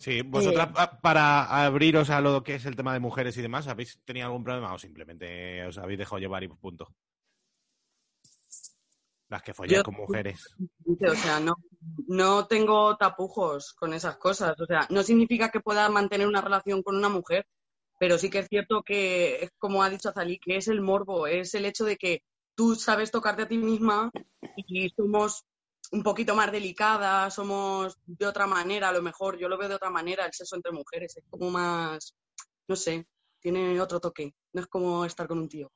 Sí, 0.00 0.22
vosotras 0.22 0.68
Eh, 0.68 0.72
pa- 0.72 0.98
para 0.98 1.64
abriros 1.66 2.08
a 2.08 2.22
lo 2.22 2.42
que 2.42 2.54
es 2.54 2.64
el 2.64 2.74
tema 2.74 2.94
de 2.94 3.00
mujeres 3.00 3.36
y 3.36 3.42
demás, 3.42 3.68
¿habéis 3.68 4.00
tenido 4.06 4.26
algún 4.26 4.42
problema 4.42 4.72
o 4.72 4.78
simplemente 4.78 5.62
os 5.66 5.76
habéis 5.76 5.98
dejado 5.98 6.18
llevar 6.18 6.42
y 6.42 6.48
punto? 6.48 6.88
Las 9.28 9.42
que 9.42 9.52
folláis 9.52 9.82
con 9.82 9.94
mujeres. 9.94 10.40
O 11.06 11.14
sea, 11.14 11.38
no, 11.38 11.54
no 12.08 12.46
tengo 12.46 12.96
tapujos 12.96 13.72
con 13.74 13.94
esas 13.94 14.16
cosas. 14.16 14.58
O 14.60 14.66
sea, 14.66 14.86
no 14.90 15.02
significa 15.02 15.50
que 15.50 15.60
pueda 15.60 15.88
mantener 15.88 16.26
una 16.26 16.40
relación 16.40 16.82
con 16.82 16.96
una 16.96 17.08
mujer, 17.08 17.46
pero 17.98 18.18
sí 18.18 18.28
que 18.28 18.40
es 18.40 18.48
cierto 18.48 18.82
que, 18.82 19.50
como 19.58 19.82
ha 19.82 19.88
dicho 19.90 20.08
Azalí, 20.08 20.38
que 20.38 20.56
es 20.56 20.68
el 20.68 20.80
morbo, 20.82 21.26
es 21.26 21.54
el 21.54 21.64
hecho 21.66 21.84
de 21.84 21.96
que 21.96 22.22
tú 22.56 22.74
sabes 22.74 23.10
tocarte 23.10 23.42
a 23.42 23.48
ti 23.48 23.56
misma 23.56 24.10
y 24.56 24.90
somos 24.90 25.44
un 25.92 26.02
poquito 26.02 26.34
más 26.34 26.52
delicadas, 26.52 27.34
somos 27.34 27.98
de 28.06 28.26
otra 28.26 28.46
manera, 28.46 28.88
a 28.88 28.92
lo 28.92 29.02
mejor 29.02 29.38
yo 29.38 29.48
lo 29.48 29.58
veo 29.58 29.68
de 29.68 29.74
otra 29.74 29.90
manera, 29.90 30.24
el 30.24 30.32
sexo 30.32 30.56
entre 30.56 30.72
mujeres, 30.72 31.16
es 31.16 31.24
como 31.28 31.50
más, 31.50 32.14
no 32.68 32.76
sé, 32.76 33.06
tiene 33.40 33.80
otro 33.80 34.00
toque, 34.00 34.34
no 34.52 34.60
es 34.60 34.66
como 34.68 35.04
estar 35.04 35.26
con 35.26 35.38
un 35.38 35.48
tío. 35.48 35.70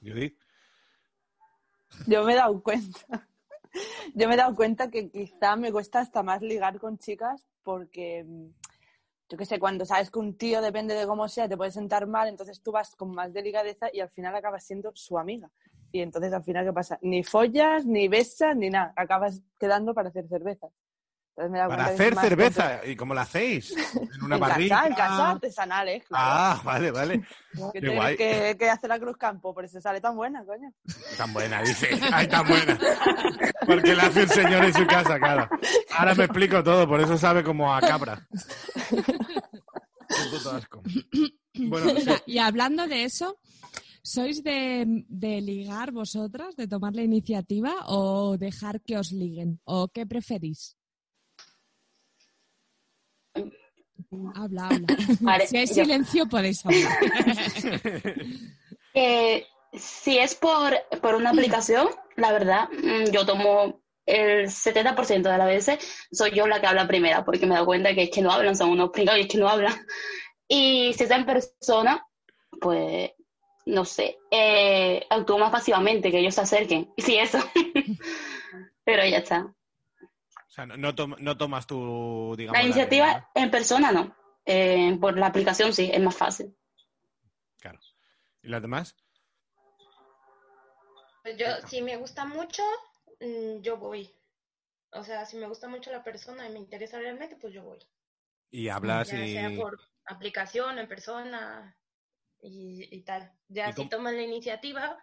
Judith. 0.00 0.38
Yo 2.06 2.24
me 2.24 2.34
he 2.34 2.36
dado 2.36 2.62
cuenta. 2.62 3.28
Yo 4.14 4.28
me 4.28 4.34
he 4.34 4.36
dado 4.36 4.54
cuenta 4.54 4.90
que 4.90 5.10
quizá 5.10 5.56
me 5.56 5.72
cuesta 5.72 6.00
hasta 6.00 6.22
más 6.22 6.40
ligar 6.42 6.78
con 6.78 6.98
chicas 6.98 7.46
porque, 7.62 8.24
mm, 8.24 8.46
yo 9.28 9.36
qué 9.36 9.44
sé, 9.44 9.58
cuando 9.58 9.84
sabes 9.84 10.10
que 10.10 10.18
un 10.18 10.38
tío, 10.38 10.62
depende 10.62 10.94
de 10.94 11.06
cómo 11.06 11.28
sea, 11.28 11.48
te 11.48 11.56
puede 11.56 11.72
sentar 11.72 12.06
mal, 12.06 12.28
entonces 12.28 12.62
tú 12.62 12.70
vas 12.70 12.94
con 12.94 13.12
más 13.12 13.32
delicadeza 13.32 13.88
y 13.92 14.00
al 14.00 14.08
final 14.08 14.34
acabas 14.34 14.64
siendo 14.64 14.92
su 14.94 15.18
amiga. 15.18 15.50
Y 15.96 16.02
entonces 16.02 16.30
al 16.30 16.44
final, 16.44 16.66
¿qué 16.66 16.74
pasa? 16.74 16.98
Ni 17.00 17.24
follas, 17.24 17.86
ni 17.86 18.06
besas, 18.06 18.54
ni 18.54 18.68
nada. 18.68 18.92
Acabas 18.96 19.40
quedando 19.58 19.94
para 19.94 20.10
hacer 20.10 20.26
dado 20.28 20.70
Para 21.68 21.86
hacer 21.86 22.14
cerveza. 22.16 22.84
¿Y 22.84 22.94
cómo 22.96 23.14
la 23.14 23.22
hacéis? 23.22 23.74
¿En 23.96 24.22
una 24.22 24.36
en 24.36 24.42
casa, 24.42 24.86
en 24.86 24.94
casa, 24.94 25.30
artesanales, 25.30 26.04
claro. 26.04 26.24
Ah, 26.28 26.60
vale, 26.62 26.90
vale. 26.90 27.22
que, 27.72 27.80
qué 27.80 27.88
guay. 27.88 28.16
que, 28.18 28.56
que 28.58 28.68
hace 28.68 28.86
la 28.88 28.98
Cruz 28.98 29.16
Campo, 29.16 29.54
por 29.54 29.64
eso 29.64 29.80
sale 29.80 30.02
tan 30.02 30.14
buena, 30.16 30.44
coño. 30.44 30.70
Tan 31.16 31.32
buena, 31.32 31.62
dice. 31.62 31.88
Ay, 32.12 32.28
tan 32.28 32.46
buena. 32.46 32.78
Porque 33.64 33.94
la 33.94 34.04
hace 34.04 34.24
el 34.24 34.28
señor 34.28 34.64
en 34.66 34.74
su 34.74 34.86
casa, 34.86 35.18
claro. 35.18 35.48
Ahora 35.96 36.14
me 36.14 36.24
explico 36.24 36.62
todo, 36.62 36.86
por 36.86 37.00
eso 37.00 37.16
sabe 37.16 37.42
como 37.42 37.74
a 37.74 37.80
cabra. 37.80 38.26
Un 38.90 40.30
puto 40.30 40.50
asco. 40.50 40.82
Bueno, 41.58 41.98
sí. 41.98 42.10
Y 42.26 42.36
hablando 42.36 42.86
de 42.86 43.04
eso, 43.04 43.38
¿sois 44.06 44.42
de, 44.44 44.84
de 45.08 45.40
ligar 45.40 45.90
vosotras, 45.90 46.54
de 46.56 46.68
tomar 46.68 46.94
la 46.94 47.02
iniciativa 47.02 47.72
o 47.88 48.36
dejar 48.38 48.80
que 48.80 48.96
os 48.96 49.10
liguen? 49.10 49.60
¿O 49.64 49.88
qué 49.88 50.06
preferís? 50.06 50.76
Habla, 54.34 54.68
habla. 54.68 54.86
Vale, 55.20 55.46
si 55.46 55.56
hay 55.56 55.66
yo- 55.66 55.74
silencio 55.74 56.26
podéis 56.28 56.64
hablar. 56.64 56.98
Eh, 58.98 59.44
si 59.74 60.16
es 60.16 60.34
por, 60.34 60.72
por 61.02 61.16
una 61.16 61.28
aplicación, 61.28 61.86
la 62.16 62.32
verdad, 62.32 62.66
mm, 62.70 63.10
yo 63.12 63.26
tomo 63.26 63.82
el 64.06 64.46
70% 64.48 65.30
de 65.30 65.36
las 65.36 65.46
veces, 65.46 66.06
soy 66.10 66.30
yo 66.34 66.46
la 66.46 66.62
que 66.62 66.66
habla 66.66 66.86
primera, 66.88 67.22
porque 67.22 67.44
me 67.44 67.56
doy 67.56 67.66
cuenta 67.66 67.94
que 67.94 68.04
es 68.04 68.10
que 68.10 68.22
no 68.22 68.30
hablan, 68.30 68.56
son 68.56 68.70
unos 68.70 68.88
pringados 68.90 69.18
y 69.20 69.24
es 69.24 69.28
que 69.28 69.36
no 69.36 69.50
hablan. 69.50 69.74
Y 70.48 70.94
si 70.94 71.04
es 71.04 71.10
en 71.10 71.26
persona, 71.26 72.02
pues, 72.58 73.10
no 73.66 73.84
sé, 73.84 74.18
eh, 74.30 75.04
actúo 75.10 75.38
más 75.38 75.50
pasivamente, 75.50 76.10
que 76.10 76.18
ellos 76.20 76.34
se 76.34 76.40
acerquen. 76.40 76.92
Sí, 76.98 77.18
eso. 77.18 77.38
Pero 78.84 79.04
ya 79.04 79.18
está. 79.18 79.42
O 79.44 80.50
sea, 80.50 80.66
no, 80.66 80.76
no 80.76 80.94
tom- 80.94 81.16
no 81.18 81.36
tomas 81.36 81.66
tu, 81.66 82.34
digamos... 82.38 82.58
La 82.58 82.64
iniciativa 82.64 83.30
en 83.34 83.50
persona 83.50 83.92
no. 83.92 84.16
Eh, 84.46 84.96
por 85.00 85.18
la 85.18 85.26
aplicación 85.26 85.72
sí, 85.74 85.90
es 85.92 86.00
más 86.00 86.16
fácil. 86.16 86.56
Claro. 87.58 87.78
¿Y 88.42 88.48
las 88.48 88.62
demás? 88.62 88.96
Pues 91.22 91.36
yo, 91.36 91.46
si 91.66 91.82
me 91.82 91.96
gusta 91.96 92.24
mucho, 92.24 92.62
mm, 93.20 93.60
yo 93.60 93.76
voy. 93.76 94.08
O 94.92 95.02
sea, 95.02 95.26
si 95.26 95.36
me 95.36 95.48
gusta 95.48 95.68
mucho 95.68 95.90
la 95.90 96.04
persona 96.04 96.48
y 96.48 96.52
me 96.52 96.60
interesa 96.60 96.98
realmente, 97.00 97.36
pues 97.36 97.52
yo 97.52 97.64
voy. 97.64 97.78
Y 98.50 98.68
hablas 98.68 99.10
ya 99.10 99.24
y... 99.26 99.32
sea 99.32 99.50
por 99.56 99.78
aplicación, 100.06 100.78
en 100.78 100.86
persona 100.86 101.76
y, 102.40 102.88
y 102.94 103.02
tal. 103.02 103.32
Ya 103.48 103.68
¿Y 103.68 103.72
si 103.72 103.76
cómo- 103.76 103.90
toman 103.90 104.16
la 104.16 104.22
iniciativa, 104.22 104.98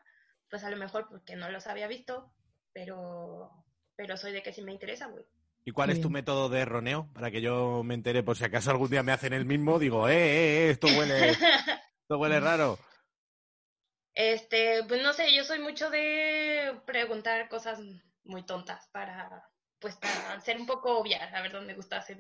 pues 0.50 0.64
a 0.64 0.70
lo 0.70 0.78
mejor 0.78 1.08
porque 1.10 1.36
no 1.36 1.50
los 1.50 1.68
había 1.68 1.88
visto, 1.88 2.32
pero, 2.74 3.52
pero 3.96 4.18
soy 4.18 4.32
de 4.32 4.44
que 4.44 4.54
si 4.54 4.62
me 4.62 4.72
interesa, 4.74 5.08
voy. 5.08 5.26
¿Y 5.66 5.72
cuál 5.72 5.90
es 5.92 6.02
tu 6.02 6.10
bien. 6.10 6.14
método 6.14 6.50
de 6.50 6.66
roneo? 6.66 7.08
Para 7.14 7.32
que 7.32 7.42
yo 7.42 7.84
me 7.84 7.94
entere 7.94 8.22
por 8.24 8.38
si 8.38 8.44
acaso 8.44 8.70
algún 8.72 8.90
día 8.90 9.02
me 9.04 9.14
hacen 9.14 9.32
el 9.34 9.46
mismo, 9.46 9.80
digo, 9.80 10.10
eh, 10.10 10.14
eh, 10.16 10.68
eh, 10.68 10.70
esto 10.72 10.88
huele, 10.88 11.30
esto 12.02 12.18
huele 12.18 12.40
raro. 12.40 12.78
Este, 14.14 14.84
pues 14.88 15.02
no 15.02 15.14
sé, 15.14 15.34
yo 15.34 15.44
soy 15.44 15.60
mucho 15.60 15.90
de 15.90 16.80
preguntar 16.86 17.50
cosas 17.50 17.80
muy 18.24 18.44
tontas 18.46 18.88
para, 18.92 19.50
pues 19.80 19.96
para 19.96 20.40
ser 20.42 20.58
un 20.60 20.68
poco 20.68 20.98
obvia, 21.00 21.30
la 21.32 21.42
verdad 21.42 21.62
me 21.62 21.74
gusta 21.74 22.02
ser 22.02 22.20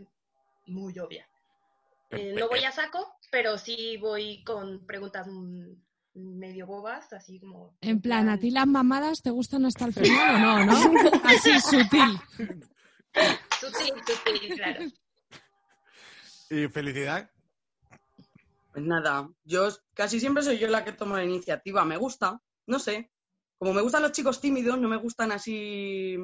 muy 0.65 0.97
obvia. 0.99 1.27
Eh, 2.15 2.33
no 2.39 2.47
voy 2.47 2.63
a 2.63 2.71
saco, 2.71 3.17
pero 3.31 3.57
sí 3.57 3.97
voy 3.97 4.43
con 4.43 4.85
preguntas 4.85 5.27
medio 6.13 6.67
bobas, 6.67 7.11
así 7.13 7.39
como... 7.39 7.75
En 7.81 8.01
plan, 8.01 8.29
¿a 8.29 8.37
ti 8.37 8.51
las 8.51 8.67
mamadas 8.67 9.21
te 9.21 9.31
gustan 9.31 9.65
hasta 9.65 9.85
el 9.85 9.93
final 9.93 10.35
o 10.35 10.65
no, 10.65 10.65
no? 10.65 11.11
Así, 11.23 11.59
sutil. 11.59 12.19
Sutil, 13.59 13.93
sutil, 14.05 14.55
claro. 14.55 14.85
¿Y 16.49 16.67
felicidad? 16.67 17.29
Pues 18.71 18.85
nada, 18.85 19.29
yo 19.43 19.69
casi 19.93 20.19
siempre 20.19 20.43
soy 20.43 20.57
yo 20.57 20.67
la 20.67 20.83
que 20.83 20.91
tomo 20.91 21.15
la 21.15 21.23
iniciativa. 21.23 21.85
Me 21.85 21.97
gusta, 21.97 22.41
no 22.67 22.79
sé. 22.79 23.11
Como 23.57 23.73
me 23.73 23.81
gustan 23.81 24.01
los 24.01 24.11
chicos 24.11 24.41
tímidos, 24.41 24.79
no 24.79 24.87
me 24.87 24.97
gustan 24.97 25.31
así 25.31 26.17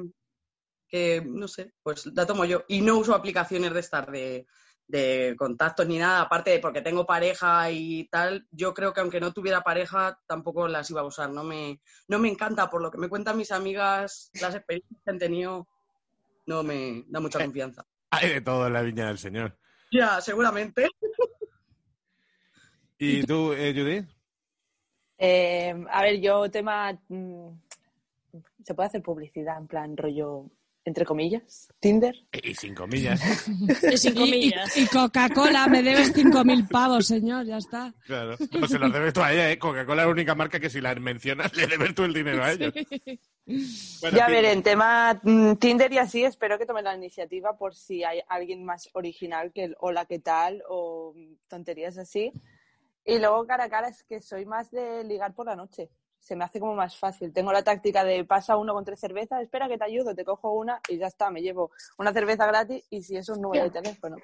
que, 0.88 1.22
no 1.24 1.48
sé, 1.48 1.72
pues 1.82 2.06
la 2.06 2.26
tomo 2.26 2.44
yo. 2.44 2.64
Y 2.68 2.80
no 2.80 2.98
uso 2.98 3.14
aplicaciones 3.14 3.72
de 3.72 3.80
estar 3.80 4.10
de, 4.10 4.46
de 4.90 5.34
contactos 5.38 5.86
ni 5.86 5.98
nada, 5.98 6.22
aparte 6.22 6.50
de 6.50 6.58
porque 6.58 6.82
tengo 6.82 7.06
pareja 7.06 7.70
y 7.70 8.08
tal, 8.08 8.46
yo 8.50 8.74
creo 8.74 8.92
que 8.92 9.00
aunque 9.00 9.20
no 9.20 9.32
tuviera 9.32 9.62
pareja, 9.62 10.18
tampoco 10.26 10.66
las 10.68 10.90
iba 10.90 11.00
a 11.00 11.04
usar. 11.04 11.30
No 11.30 11.44
me, 11.44 11.80
no 12.08 12.18
me 12.18 12.28
encanta, 12.28 12.68
por 12.68 12.82
lo 12.82 12.90
que 12.90 12.98
me 12.98 13.08
cuentan 13.08 13.36
mis 13.36 13.52
amigas, 13.52 14.30
las 14.40 14.54
experiencias 14.54 15.00
que 15.04 15.10
han 15.10 15.18
tenido, 15.18 15.68
no 16.46 16.62
me 16.62 17.04
da 17.06 17.20
mucha 17.20 17.38
confianza. 17.38 17.86
Hay 18.10 18.28
de 18.28 18.40
todo 18.40 18.66
en 18.66 18.72
la 18.72 18.82
viña 18.82 19.06
del 19.06 19.18
señor. 19.18 19.56
Ya, 19.92 20.20
seguramente. 20.20 20.88
¿Y 22.98 23.22
tú, 23.26 23.52
eh, 23.52 23.72
Judith? 23.72 24.08
Eh, 25.18 25.84
a 25.90 26.02
ver, 26.02 26.20
yo 26.20 26.50
tema... 26.50 26.92
mm, 27.08 27.48
¿Se 28.64 28.74
puede 28.74 28.88
hacer 28.88 29.02
publicidad 29.02 29.58
en 29.58 29.66
plan 29.66 29.96
rollo, 29.96 30.46
entre 30.84 31.04
comillas? 31.04 31.68
¿Tinder? 31.78 32.14
Y 32.42 32.54
sin 32.54 32.74
comillas. 32.74 33.20
Y 33.92 33.96
sin 33.96 34.12
Y, 34.12 34.14
comillas. 34.14 34.76
y- 34.76 34.82
y 34.82 34.86
Coca-Cola, 34.86 35.66
me 35.68 35.82
debes 35.82 36.14
5.000 36.14 36.68
pavos, 36.68 37.06
señor, 37.06 37.44
ya 37.46 37.58
está. 37.58 37.92
Claro. 38.06 38.36
No 38.58 38.66
se 38.66 38.78
los 38.78 38.92
debes 38.92 39.12
tú 39.12 39.20
a 39.22 39.32
ella, 39.32 39.50
¿eh? 39.50 39.58
Coca-Cola 39.58 40.02
es 40.02 40.06
la 40.06 40.12
única 40.12 40.34
marca 40.34 40.58
que 40.58 40.70
si 40.70 40.80
la 40.80 40.94
mencionas 40.94 41.54
le 41.54 41.66
debes 41.66 41.94
tú 41.94 42.04
el 42.04 42.14
dinero 42.14 42.42
a 42.42 42.52
ellos. 42.52 42.72
Bueno, 44.00 44.16
ya 44.16 44.28
ver, 44.28 44.44
en 44.44 44.62
tema 44.62 45.20
mm, 45.22 45.54
Tinder 45.56 45.92
y 45.92 45.98
así, 45.98 46.22
espero 46.24 46.58
que 46.58 46.66
tomen 46.66 46.84
la 46.84 46.94
iniciativa 46.94 47.56
por 47.58 47.74
si 47.74 48.04
hay 48.04 48.20
alguien 48.28 48.64
más 48.64 48.88
original 48.92 49.52
que 49.52 49.64
el 49.64 49.76
hola, 49.80 50.04
¿qué 50.06 50.18
tal? 50.20 50.62
o 50.68 51.12
mm, 51.16 51.34
tonterías 51.48 51.98
así. 51.98 52.32
Y 53.04 53.18
luego 53.18 53.46
cara 53.46 53.64
a 53.64 53.68
cara 53.70 53.88
es 53.88 54.02
que 54.04 54.20
soy 54.20 54.46
más 54.46 54.70
de 54.70 55.02
ligar 55.04 55.34
por 55.34 55.46
la 55.46 55.56
noche. 55.56 55.88
Se 56.20 56.36
me 56.36 56.44
hace 56.44 56.60
como 56.60 56.74
más 56.74 56.96
fácil. 56.96 57.32
Tengo 57.32 57.52
la 57.52 57.62
táctica 57.62 58.04
de 58.04 58.24
pasa 58.24 58.56
uno 58.56 58.72
con 58.74 58.84
tres 58.84 59.00
cervezas, 59.00 59.42
espera 59.42 59.68
que 59.68 59.78
te 59.78 59.84
ayudo, 59.84 60.14
te 60.14 60.24
cojo 60.24 60.52
una 60.52 60.80
y 60.88 60.96
ya 60.98 61.06
está, 61.06 61.30
me 61.30 61.40
llevo 61.42 61.70
una 61.98 62.12
cerveza 62.12 62.46
gratis 62.46 62.84
y 62.90 63.02
si 63.02 63.16
eso 63.16 63.32
es 63.32 63.38
un 63.38 63.42
número 63.42 63.64
de 63.64 63.70
teléfono. 63.70 64.16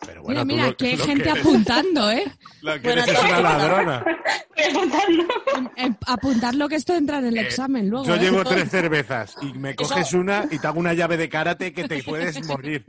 Pero 0.00 0.22
Mira, 0.22 0.42
bueno, 0.42 0.44
mira, 0.44 0.66
lo- 0.68 0.76
que 0.76 0.86
hay 0.86 0.96
lo 0.96 1.04
gente 1.04 1.24
que 1.24 1.30
eres- 1.30 1.40
apuntando, 1.44 2.10
¿eh? 2.12 2.24
Lo 2.62 2.80
que 2.80 2.90
eres 2.92 3.08
es 3.08 3.18
una 3.20 3.40
ladrona. 3.40 4.04
Voy 4.04 5.96
apuntar 6.06 6.54
lo 6.54 6.68
que 6.68 6.76
esto 6.76 6.94
entra 6.94 7.18
en 7.18 7.26
el 7.26 7.36
Eh, 7.36 7.40
examen 7.42 7.88
luego. 7.90 8.06
Yo 8.06 8.14
¿eh? 8.14 8.18
llevo 8.18 8.44
tres 8.44 8.70
cervezas 8.70 9.34
y 9.42 9.52
me 9.54 9.74
coges 9.74 10.12
una 10.14 10.46
y 10.50 10.58
te 10.60 10.66
hago 10.68 10.78
una 10.78 10.94
llave 10.94 11.16
de 11.16 11.28
karate 11.28 11.72
que 11.72 11.88
te 11.88 12.02
puedes 12.04 12.42
morir. 12.46 12.86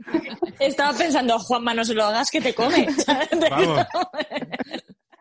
Estaba 0.60 0.96
pensando, 0.96 1.36
Juanma, 1.40 1.74
no 1.74 1.84
se 1.84 1.94
lo 1.94 2.04
hagas 2.04 2.30
que 2.30 2.40
te 2.40 2.54
come. 2.54 2.86
Vamos. 3.50 3.86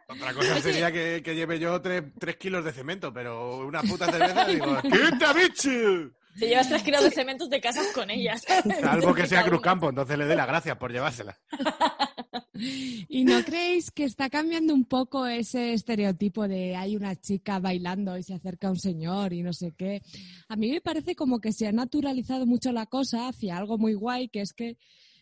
Otra 0.09 0.33
cosa 0.33 0.59
sería 0.59 0.91
que, 0.91 1.21
que 1.23 1.35
lleve 1.35 1.59
yo 1.59 1.79
tres, 1.81 2.03
tres 2.19 2.37
kilos 2.37 2.65
de 2.65 2.71
cemento, 2.71 3.13
pero 3.13 3.59
una 3.59 3.83
puta 3.83 4.05
cerveza 4.11 4.45
digo, 4.47 4.81
¡quita, 4.81 5.33
bicho! 5.33 6.11
Te 6.39 6.47
llevas 6.47 6.67
tres 6.67 6.81
kilos 6.81 7.03
de 7.03 7.11
cemento, 7.11 7.47
te 7.47 7.61
casas 7.61 7.87
con 7.93 8.09
ellas. 8.09 8.43
Salvo 8.81 9.13
que 9.13 9.27
sea 9.27 9.43
Cruz. 9.43 9.61
Campo, 9.61 9.89
entonces 9.89 10.17
le 10.17 10.25
doy 10.25 10.35
las 10.35 10.47
gracias 10.47 10.77
por 10.77 10.91
llevársela. 10.91 11.37
¿Y 12.53 13.23
no 13.23 13.43
creéis 13.43 13.91
que 13.91 14.03
está 14.03 14.29
cambiando 14.29 14.73
un 14.73 14.85
poco 14.85 15.27
ese 15.27 15.73
estereotipo 15.73 16.47
de 16.47 16.75
hay 16.75 16.95
una 16.95 17.15
chica 17.15 17.59
bailando 17.59 18.17
y 18.17 18.23
se 18.23 18.33
acerca 18.33 18.69
un 18.69 18.79
señor 18.79 19.33
y 19.33 19.43
no 19.43 19.53
sé 19.53 19.73
qué? 19.77 20.01
A 20.47 20.55
mí 20.55 20.71
me 20.71 20.81
parece 20.81 21.15
como 21.15 21.39
que 21.39 21.53
se 21.53 21.67
ha 21.67 21.71
naturalizado 21.71 22.45
mucho 22.45 22.71
la 22.71 22.85
cosa 22.87 23.27
hacia 23.27 23.57
algo 23.57 23.77
muy 23.77 23.93
guay, 23.93 24.29
que 24.29 24.41
es 24.41 24.53
que 24.53 24.77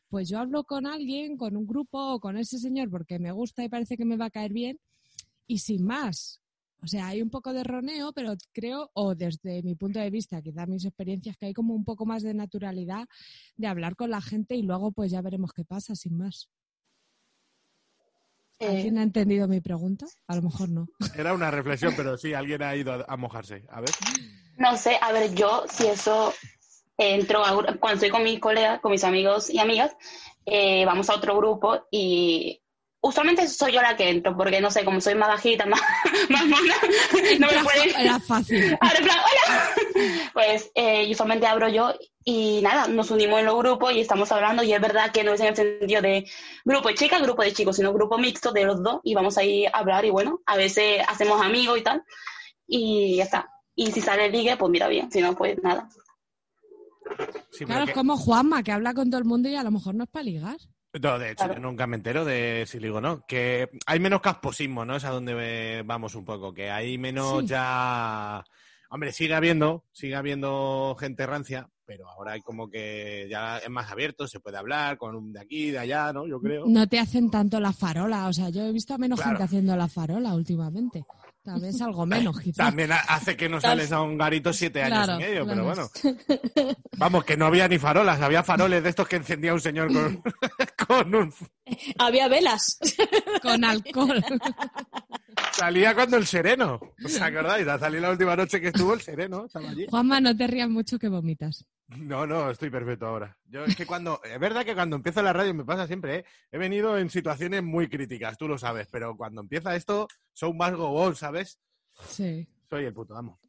pues 0.09 0.29
yo 0.29 0.39
hablo 0.39 0.63
con 0.63 0.85
alguien, 0.85 1.37
con 1.37 1.57
un 1.57 1.67
grupo 1.67 2.13
o 2.13 2.19
con 2.19 2.37
ese 2.37 2.59
señor 2.59 2.89
porque 2.89 3.19
me 3.19 3.31
gusta 3.31 3.63
y 3.63 3.69
parece 3.69 3.97
que 3.97 4.05
me 4.05 4.17
va 4.17 4.25
a 4.25 4.29
caer 4.29 4.53
bien 4.53 4.79
y 5.45 5.59
sin 5.59 5.85
más. 5.85 6.41
O 6.83 6.87
sea, 6.87 7.07
hay 7.07 7.21
un 7.21 7.29
poco 7.29 7.53
de 7.53 7.63
roneo, 7.63 8.13
pero 8.13 8.35
creo, 8.53 8.91
o 8.93 9.15
desde 9.15 9.63
mi 9.63 9.75
punto 9.75 9.99
de 9.99 10.11
vista, 10.11 10.41
quizá 10.41 10.65
mis 10.67 10.85
experiencias, 10.85 11.35
que 11.35 11.47
hay 11.47 11.53
como 11.53 11.73
un 11.73 11.83
poco 11.83 12.05
más 12.05 12.21
de 12.21 12.33
naturalidad 12.33 13.07
de 13.55 13.67
hablar 13.67 13.95
con 13.95 14.11
la 14.11 14.21
gente 14.21 14.55
y 14.55 14.61
luego 14.61 14.91
pues 14.91 15.11
ya 15.11 15.21
veremos 15.21 15.53
qué 15.53 15.65
pasa, 15.65 15.95
sin 15.95 16.17
más. 16.17 16.49
Eh, 18.59 18.67
¿Alguien 18.67 18.97
ha 18.99 19.03
entendido 19.03 19.47
mi 19.47 19.59
pregunta? 19.59 20.05
A 20.27 20.35
lo 20.35 20.43
mejor 20.43 20.69
no. 20.69 20.87
Era 21.15 21.33
una 21.33 21.51
reflexión, 21.51 21.93
pero 21.95 22.17
sí, 22.17 22.33
alguien 22.33 22.61
ha 22.63 22.75
ido 22.75 22.93
a, 22.93 23.05
a 23.07 23.17
mojarse. 23.17 23.65
A 23.69 23.81
ver. 23.81 23.89
No 24.57 24.75
sé, 24.77 24.97
a 25.01 25.11
ver, 25.11 25.33
yo 25.35 25.65
si 25.69 25.85
eso 25.87 26.33
entro 26.97 27.45
a, 27.45 27.53
cuando 27.79 27.95
estoy 27.95 28.09
con 28.09 28.23
mis 28.23 28.39
colegas, 28.39 28.79
con 28.79 28.91
mis 28.91 29.03
amigos 29.03 29.49
y 29.49 29.59
amigas, 29.59 29.95
eh, 30.45 30.85
vamos 30.85 31.09
a 31.09 31.15
otro 31.15 31.37
grupo 31.37 31.87
y 31.91 32.61
usualmente 33.01 33.47
soy 33.47 33.73
yo 33.73 33.81
la 33.81 33.95
que 33.95 34.09
entro, 34.09 34.35
porque 34.35 34.61
no 34.61 34.71
sé, 34.71 34.83
como 34.83 35.01
soy 35.01 35.15
más 35.15 35.29
bajita, 35.29 35.65
más, 35.67 35.81
más 36.29 36.45
mona, 36.45 36.75
no 37.39 37.47
me 37.47 37.63
pueden... 37.63 37.95
era 37.99 38.19
fácil. 38.19 38.77
Ahora, 38.81 38.99
plan, 38.99 39.17
hola. 39.17 39.75
Pues 40.33 40.71
eh, 40.75 41.07
usualmente 41.09 41.47
abro 41.47 41.69
yo 41.69 41.93
y 42.23 42.61
nada, 42.61 42.87
nos 42.87 43.09
unimos 43.11 43.39
en 43.39 43.45
los 43.45 43.57
grupos 43.57 43.93
y 43.93 44.01
estamos 44.01 44.31
hablando 44.31 44.63
y 44.63 44.73
es 44.73 44.81
verdad 44.81 45.11
que 45.11 45.23
no 45.23 45.33
es 45.33 45.41
en 45.41 45.47
el 45.47 45.55
sentido 45.55 46.01
de 46.01 46.29
grupo 46.65 46.89
de 46.89 46.95
chicas, 46.95 47.21
grupo 47.21 47.41
de 47.41 47.53
chicos, 47.53 47.75
sino 47.75 47.93
grupo 47.93 48.17
mixto 48.17 48.51
de 48.51 48.65
los 48.65 48.83
dos 48.83 48.99
y 49.03 49.15
vamos 49.15 49.37
ahí 49.37 49.65
a 49.65 49.69
hablar 49.69 50.05
y 50.05 50.09
bueno, 50.09 50.41
a 50.45 50.57
veces 50.57 51.01
hacemos 51.07 51.41
amigos 51.41 51.77
y 51.77 51.81
tal 51.81 52.03
y 52.67 53.15
ya 53.17 53.23
está. 53.23 53.49
Y 53.75 53.91
si 53.91 54.01
sale 54.01 54.29
ligue, 54.29 54.57
pues 54.57 54.71
mira 54.71 54.87
bien, 54.87 55.11
si 55.11 55.21
no, 55.21 55.35
pues 55.35 55.61
nada. 55.61 55.87
Sí, 57.51 57.65
Claro, 57.65 57.83
es 57.83 57.89
que- 57.89 57.93
como 57.95 58.17
Juanma, 58.17 58.63
que 58.63 58.71
habla 58.71 58.93
con 58.93 59.09
todo 59.09 59.19
el 59.19 59.25
mundo 59.25 59.49
y 59.49 59.55
a 59.55 59.63
lo 59.63 59.71
mejor 59.71 59.95
no 59.95 60.03
es 60.03 60.09
para 60.09 60.23
ligar. 60.23 60.57
No, 61.01 61.19
de 61.19 61.31
hecho, 61.31 61.47
yo 61.53 61.59
nunca 61.59 61.85
me 61.85 61.97
entero 61.97 62.25
de 62.25 62.63
si 62.67 62.79
digo 62.79 62.99
no. 63.01 63.23
Que 63.27 63.69
hay 63.85 63.99
menos 63.99 64.21
casposismo, 64.21 64.83
¿no? 64.85 64.95
Es 64.95 65.05
a 65.05 65.09
donde 65.11 65.83
vamos 65.85 66.15
un 66.15 66.25
poco. 66.25 66.53
Que 66.53 66.71
hay 66.71 66.97
menos 66.97 67.41
Sí. 67.41 67.47
ya. 67.47 68.43
Hombre, 68.89 69.11
sigue 69.11 69.35
habiendo, 69.35 69.85
sigue 69.91 70.15
habiendo 70.15 70.95
gente 70.99 71.25
rancia, 71.27 71.69
pero 71.87 72.07
ahora 72.09 72.33
hay 72.33 72.41
como 72.41 72.69
que 72.69 73.27
ya 73.31 73.57
es 73.59 73.69
más 73.69 73.89
abierto, 73.89 74.27
se 74.27 74.41
puede 74.41 74.57
hablar 74.57 74.97
con 74.97 75.15
un 75.15 75.31
de 75.33 75.39
aquí, 75.39 75.71
de 75.71 75.79
allá, 75.79 76.11
¿no? 76.13 76.27
Yo 76.27 76.39
creo. 76.41 76.65
No 76.67 76.85
te 76.87 76.99
hacen 76.99 77.31
tanto 77.31 77.59
la 77.61 77.71
farola. 77.71 78.27
O 78.27 78.33
sea, 78.33 78.49
yo 78.49 78.63
he 78.65 78.71
visto 78.73 78.93
a 78.93 78.97
menos 78.97 79.17
Claro. 79.19 79.31
gente 79.37 79.43
haciendo 79.45 79.75
la 79.77 79.87
farola 79.87 80.35
últimamente. 80.35 81.05
Tal 81.41 81.61
vez 81.61 81.81
algo 81.81 82.05
menos, 82.05 82.37
quizás. 82.43 82.57
También 82.67 82.91
ha- 82.91 82.97
hace 83.07 83.37
que 83.37 83.47
no 83.47 83.61
sales 83.61 83.91
a 83.93 84.01
un 84.01 84.17
garito 84.17 84.51
siete 84.51 84.83
años 84.83 85.05
Claro, 85.05 85.15
y 85.21 85.23
medio, 85.23 85.45
pero 85.47 85.63
bueno. 85.63 85.87
Vamos, 86.97 87.23
que 87.23 87.37
no 87.37 87.45
había 87.45 87.69
ni 87.69 87.79
farolas, 87.79 88.19
había 88.21 88.43
faroles 88.43 88.83
de 88.83 88.89
estos 88.89 89.07
que 89.07 89.15
encendía 89.15 89.53
un 89.53 89.61
señor 89.61 89.87
con, 89.93 90.21
con 90.87 91.15
un... 91.15 91.33
Había 91.99 92.27
velas. 92.27 92.77
Con 93.41 93.63
alcohol. 93.63 94.21
Salía 95.57 95.95
cuando 95.95 96.17
el 96.17 96.27
sereno. 96.27 96.79
¿Os 97.03 97.19
acordáis? 97.19 97.65
Salí 97.65 97.99
la 97.99 98.11
última 98.11 98.35
noche 98.35 98.61
que 98.61 98.67
estuvo 98.67 98.93
el 98.93 99.01
sereno, 99.01 99.45
estaba 99.45 99.69
allí. 99.69 99.87
Juanma, 99.89 100.21
no 100.21 100.37
te 100.37 100.45
rías 100.45 100.69
mucho 100.69 100.99
que 100.99 101.09
vomitas. 101.09 101.65
No, 101.87 102.27
no, 102.27 102.51
estoy 102.51 102.69
perfecto 102.69 103.07
ahora. 103.07 103.35
Yo 103.45 103.63
es 103.63 103.75
que 103.75 103.87
cuando, 103.87 104.21
es 104.23 104.39
verdad 104.39 104.63
que 104.63 104.75
cuando 104.75 104.97
empiezo 104.97 105.23
la 105.23 105.33
radio 105.33 105.55
me 105.55 105.65
pasa 105.65 105.87
siempre, 105.87 106.17
¿eh? 106.17 106.25
He 106.51 106.59
venido 106.59 106.97
en 106.99 107.09
situaciones 107.09 107.63
muy 107.63 107.89
críticas, 107.89 108.37
tú 108.37 108.47
lo 108.47 108.59
sabes, 108.59 108.87
pero 108.91 109.17
cuando 109.17 109.41
empieza 109.41 109.75
esto, 109.75 110.07
soy 110.31 110.53
más 110.53 110.75
gobón, 110.75 111.15
¿sabes? 111.15 111.59
Sí. 112.07 112.47
Soy 112.69 112.85
el 112.85 112.93
puto 112.93 113.15
amo. 113.15 113.39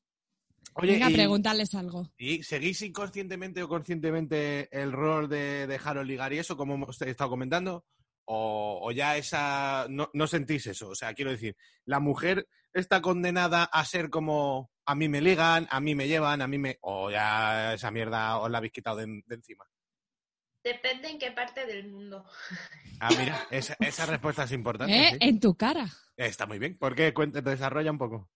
Oye, 0.75 0.93
Venga, 0.93 1.11
y, 1.11 1.15
pregúntales 1.15 1.75
algo. 1.75 2.11
¿y 2.17 2.43
seguís 2.43 2.81
inconscientemente 2.83 3.63
o 3.63 3.69
conscientemente 3.69 4.69
el 4.71 4.93
rol 4.93 5.29
de 5.29 5.67
dejaros 5.67 6.07
ligar 6.07 6.33
y 6.33 6.39
eso, 6.39 6.57
como 6.57 6.75
hemos 6.75 7.03
estado 7.03 7.29
comentando? 7.29 7.85
O, 8.31 8.81
o 8.83 8.93
ya 8.93 9.17
esa, 9.17 9.87
no, 9.89 10.11
no 10.13 10.27
sentís 10.27 10.67
eso? 10.67 10.91
O 10.91 10.95
sea, 10.95 11.15
quiero 11.15 11.31
decir, 11.31 11.57
la 11.87 11.99
mujer 11.99 12.47
está 12.75 13.01
condenada 13.01 13.65
a 13.65 13.85
ser 13.87 14.11
como 14.11 14.71
a 14.85 14.95
mí 14.95 15.09
me 15.09 15.23
ligan, 15.23 15.67
a 15.71 15.81
mí 15.81 15.95
me 15.95 16.09
llevan, 16.09 16.43
a 16.43 16.47
mí 16.47 16.59
me... 16.59 16.79
O 16.83 17.11
ya 17.11 17.73
esa 17.73 17.91
mierda 17.91 18.39
os 18.39 18.51
la 18.51 18.59
habéis 18.59 18.73
quitado 18.73 18.99
de, 18.99 19.23
de 19.25 19.35
encima. 19.35 19.65
Depende 20.63 21.09
en 21.09 21.19
qué 21.19 21.31
parte 21.31 21.65
del 21.65 21.89
mundo. 21.89 22.27
Ah, 23.01 23.09
mira, 23.19 23.47
esa, 23.51 23.77
esa 23.81 24.05
respuesta 24.07 24.45
es 24.45 24.53
importante. 24.53 24.95
¿Eh? 24.95 25.11
sí. 25.13 25.19
En 25.21 25.41
tu 25.41 25.55
cara. 25.55 25.87
Está 26.17 26.47
muy 26.47 26.59
bien. 26.59 26.77
¿Por 26.77 26.95
qué? 26.95 27.15
Cuéntate, 27.15 27.49
desarrolla 27.49 27.91
un 27.91 27.99
poco. 27.99 28.29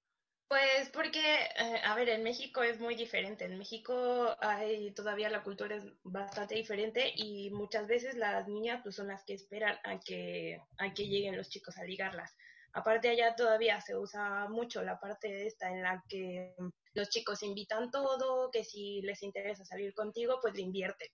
Pues 0.53 0.91
porque, 0.93 1.19
eh, 1.57 1.81
a 1.83 1.95
ver, 1.95 2.11
en 2.11 2.23
México 2.23 2.63
es 2.63 2.79
muy 2.79 2.95
diferente. 2.95 3.47
En 3.47 3.57
México 3.57 4.37
hay 4.39 4.93
todavía 4.93 5.31
la 5.31 5.43
cultura 5.43 5.77
es 5.77 5.85
bastante 6.03 6.55
diferente 6.57 7.11
y 7.17 7.49
muchas 7.49 7.87
veces 7.87 8.17
las 8.17 8.47
niñas 8.49 8.81
pues 8.83 8.97
son 8.97 9.09
las 9.09 9.25
que 9.25 9.33
esperan 9.33 9.79
a 9.83 9.99
que, 9.99 10.61
a 10.77 10.93
que 10.93 11.09
lleguen 11.09 11.39
los 11.39 11.49
chicos 11.49 11.79
a 11.79 11.85
ligarlas. 11.85 12.37
Aparte 12.75 13.09
allá 13.09 13.35
todavía 13.35 13.81
se 13.81 13.97
usa 13.97 14.47
mucho 14.51 14.83
la 14.83 15.01
parte 15.01 15.47
esta 15.47 15.71
en 15.71 15.83
la 15.83 16.05
que 16.07 16.55
los 16.93 17.09
chicos 17.09 17.43
invitan 17.43 17.91
todo, 17.91 18.51
que 18.51 18.63
si 18.63 19.01
les 19.01 19.23
interesa 19.23 19.65
salir 19.65 19.95
contigo, 19.95 20.39
pues 20.43 20.53
le 20.55 20.61
invierten. 20.61 21.09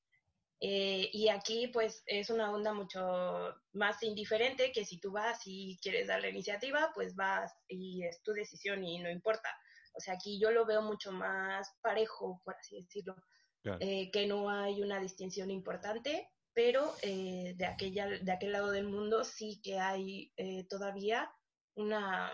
Eh, 0.61 1.09
y 1.13 1.29
aquí 1.29 1.69
pues 1.69 2.03
es 2.07 2.31
una 2.31 2.51
onda 2.51 2.73
mucho 2.73 3.55
más 3.73 4.03
indiferente 4.03 4.73
que 4.73 4.85
si 4.85 4.99
tú 4.99 5.13
vas 5.13 5.41
y 5.47 5.79
quieres 5.81 6.09
dar 6.09 6.21
la 6.21 6.29
iniciativa, 6.29 6.91
pues 6.95 7.15
vas 7.15 7.53
y 7.69 8.03
es 8.05 8.23
tu 8.23 8.33
decisión 8.33 8.83
y 8.85 8.99
no 8.99 9.11
importa. 9.11 9.49
O 9.95 10.01
sea, 10.01 10.15
aquí 10.15 10.41
yo 10.41 10.51
lo 10.51 10.67
veo 10.67 10.83
mucho 10.83 11.13
más 11.13 11.77
parejo, 11.81 12.41
por 12.45 12.55
así 12.57 12.81
decirlo, 12.81 13.17
Claro. 13.63 13.79
eh, 13.81 14.11
que 14.13 14.27
no 14.27 14.49
hay 14.51 14.83
una 14.83 15.01
distinción 15.01 15.51
importante, 15.51 16.31
pero 16.53 16.95
eh, 17.03 17.55
de, 17.57 17.67
aquella, 17.67 18.07
de 18.07 18.33
aquel 18.33 18.53
lado 18.53 18.71
del 18.71 18.87
mundo 18.87 19.25
sí 19.25 19.61
que 19.63 19.79
hay 19.79 20.33
eh, 20.37 20.65
todavía 20.69 21.31
una... 21.75 22.31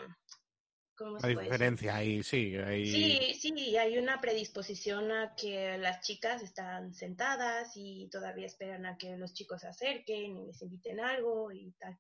¿cómo 0.97 1.19
La 1.19 1.29
se 1.29 1.35
puede 1.35 1.35
decir? 1.37 1.43
diferencia 1.45 1.97
ahí, 1.97 2.23
sí. 2.23 2.57
Ahí... 2.57 2.87
Sí, 2.87 3.35
sí, 3.41 3.77
hay 3.77 3.99
una 3.99 4.21
predisposición 4.21 5.11
a 5.13 5.35
que 5.37 5.79
las 5.79 6.01
chicas 6.01 6.43
están 6.43 6.95
sentadas 6.95 7.73
y 7.77 8.09
todavía 8.11 8.47
esperan 8.47 8.87
a 8.87 8.97
que 8.97 9.17
los 9.17 9.35
chicos 9.35 9.61
se 9.61 9.69
acerquen 9.69 10.37
y 10.39 10.47
les 10.47 10.63
inviten 10.63 11.01
algo 11.01 11.53
y 11.53 11.73
tal. 11.73 11.99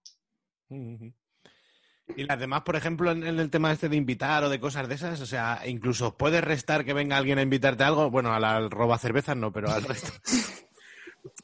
Y 2.16 2.24
las 2.24 2.38
demás, 2.38 2.62
por 2.62 2.76
ejemplo, 2.76 3.10
en, 3.10 3.26
en 3.26 3.40
el 3.40 3.50
tema 3.50 3.72
este 3.72 3.88
de 3.88 3.96
invitar 3.96 4.44
o 4.44 4.50
de 4.50 4.60
cosas 4.60 4.88
de 4.88 4.94
esas, 4.94 5.20
o 5.20 5.26
sea, 5.26 5.62
incluso 5.66 6.16
puedes 6.16 6.44
restar 6.44 6.84
que 6.84 6.92
venga 6.92 7.16
alguien 7.16 7.38
a 7.38 7.42
invitarte 7.42 7.82
a 7.84 7.86
algo, 7.88 8.10
bueno, 8.10 8.32
al, 8.32 8.44
al 8.44 8.70
roba 8.70 8.98
cervezas 8.98 9.36
no, 9.36 9.52
pero 9.52 9.70
al 9.70 9.84
resto. 9.84 10.12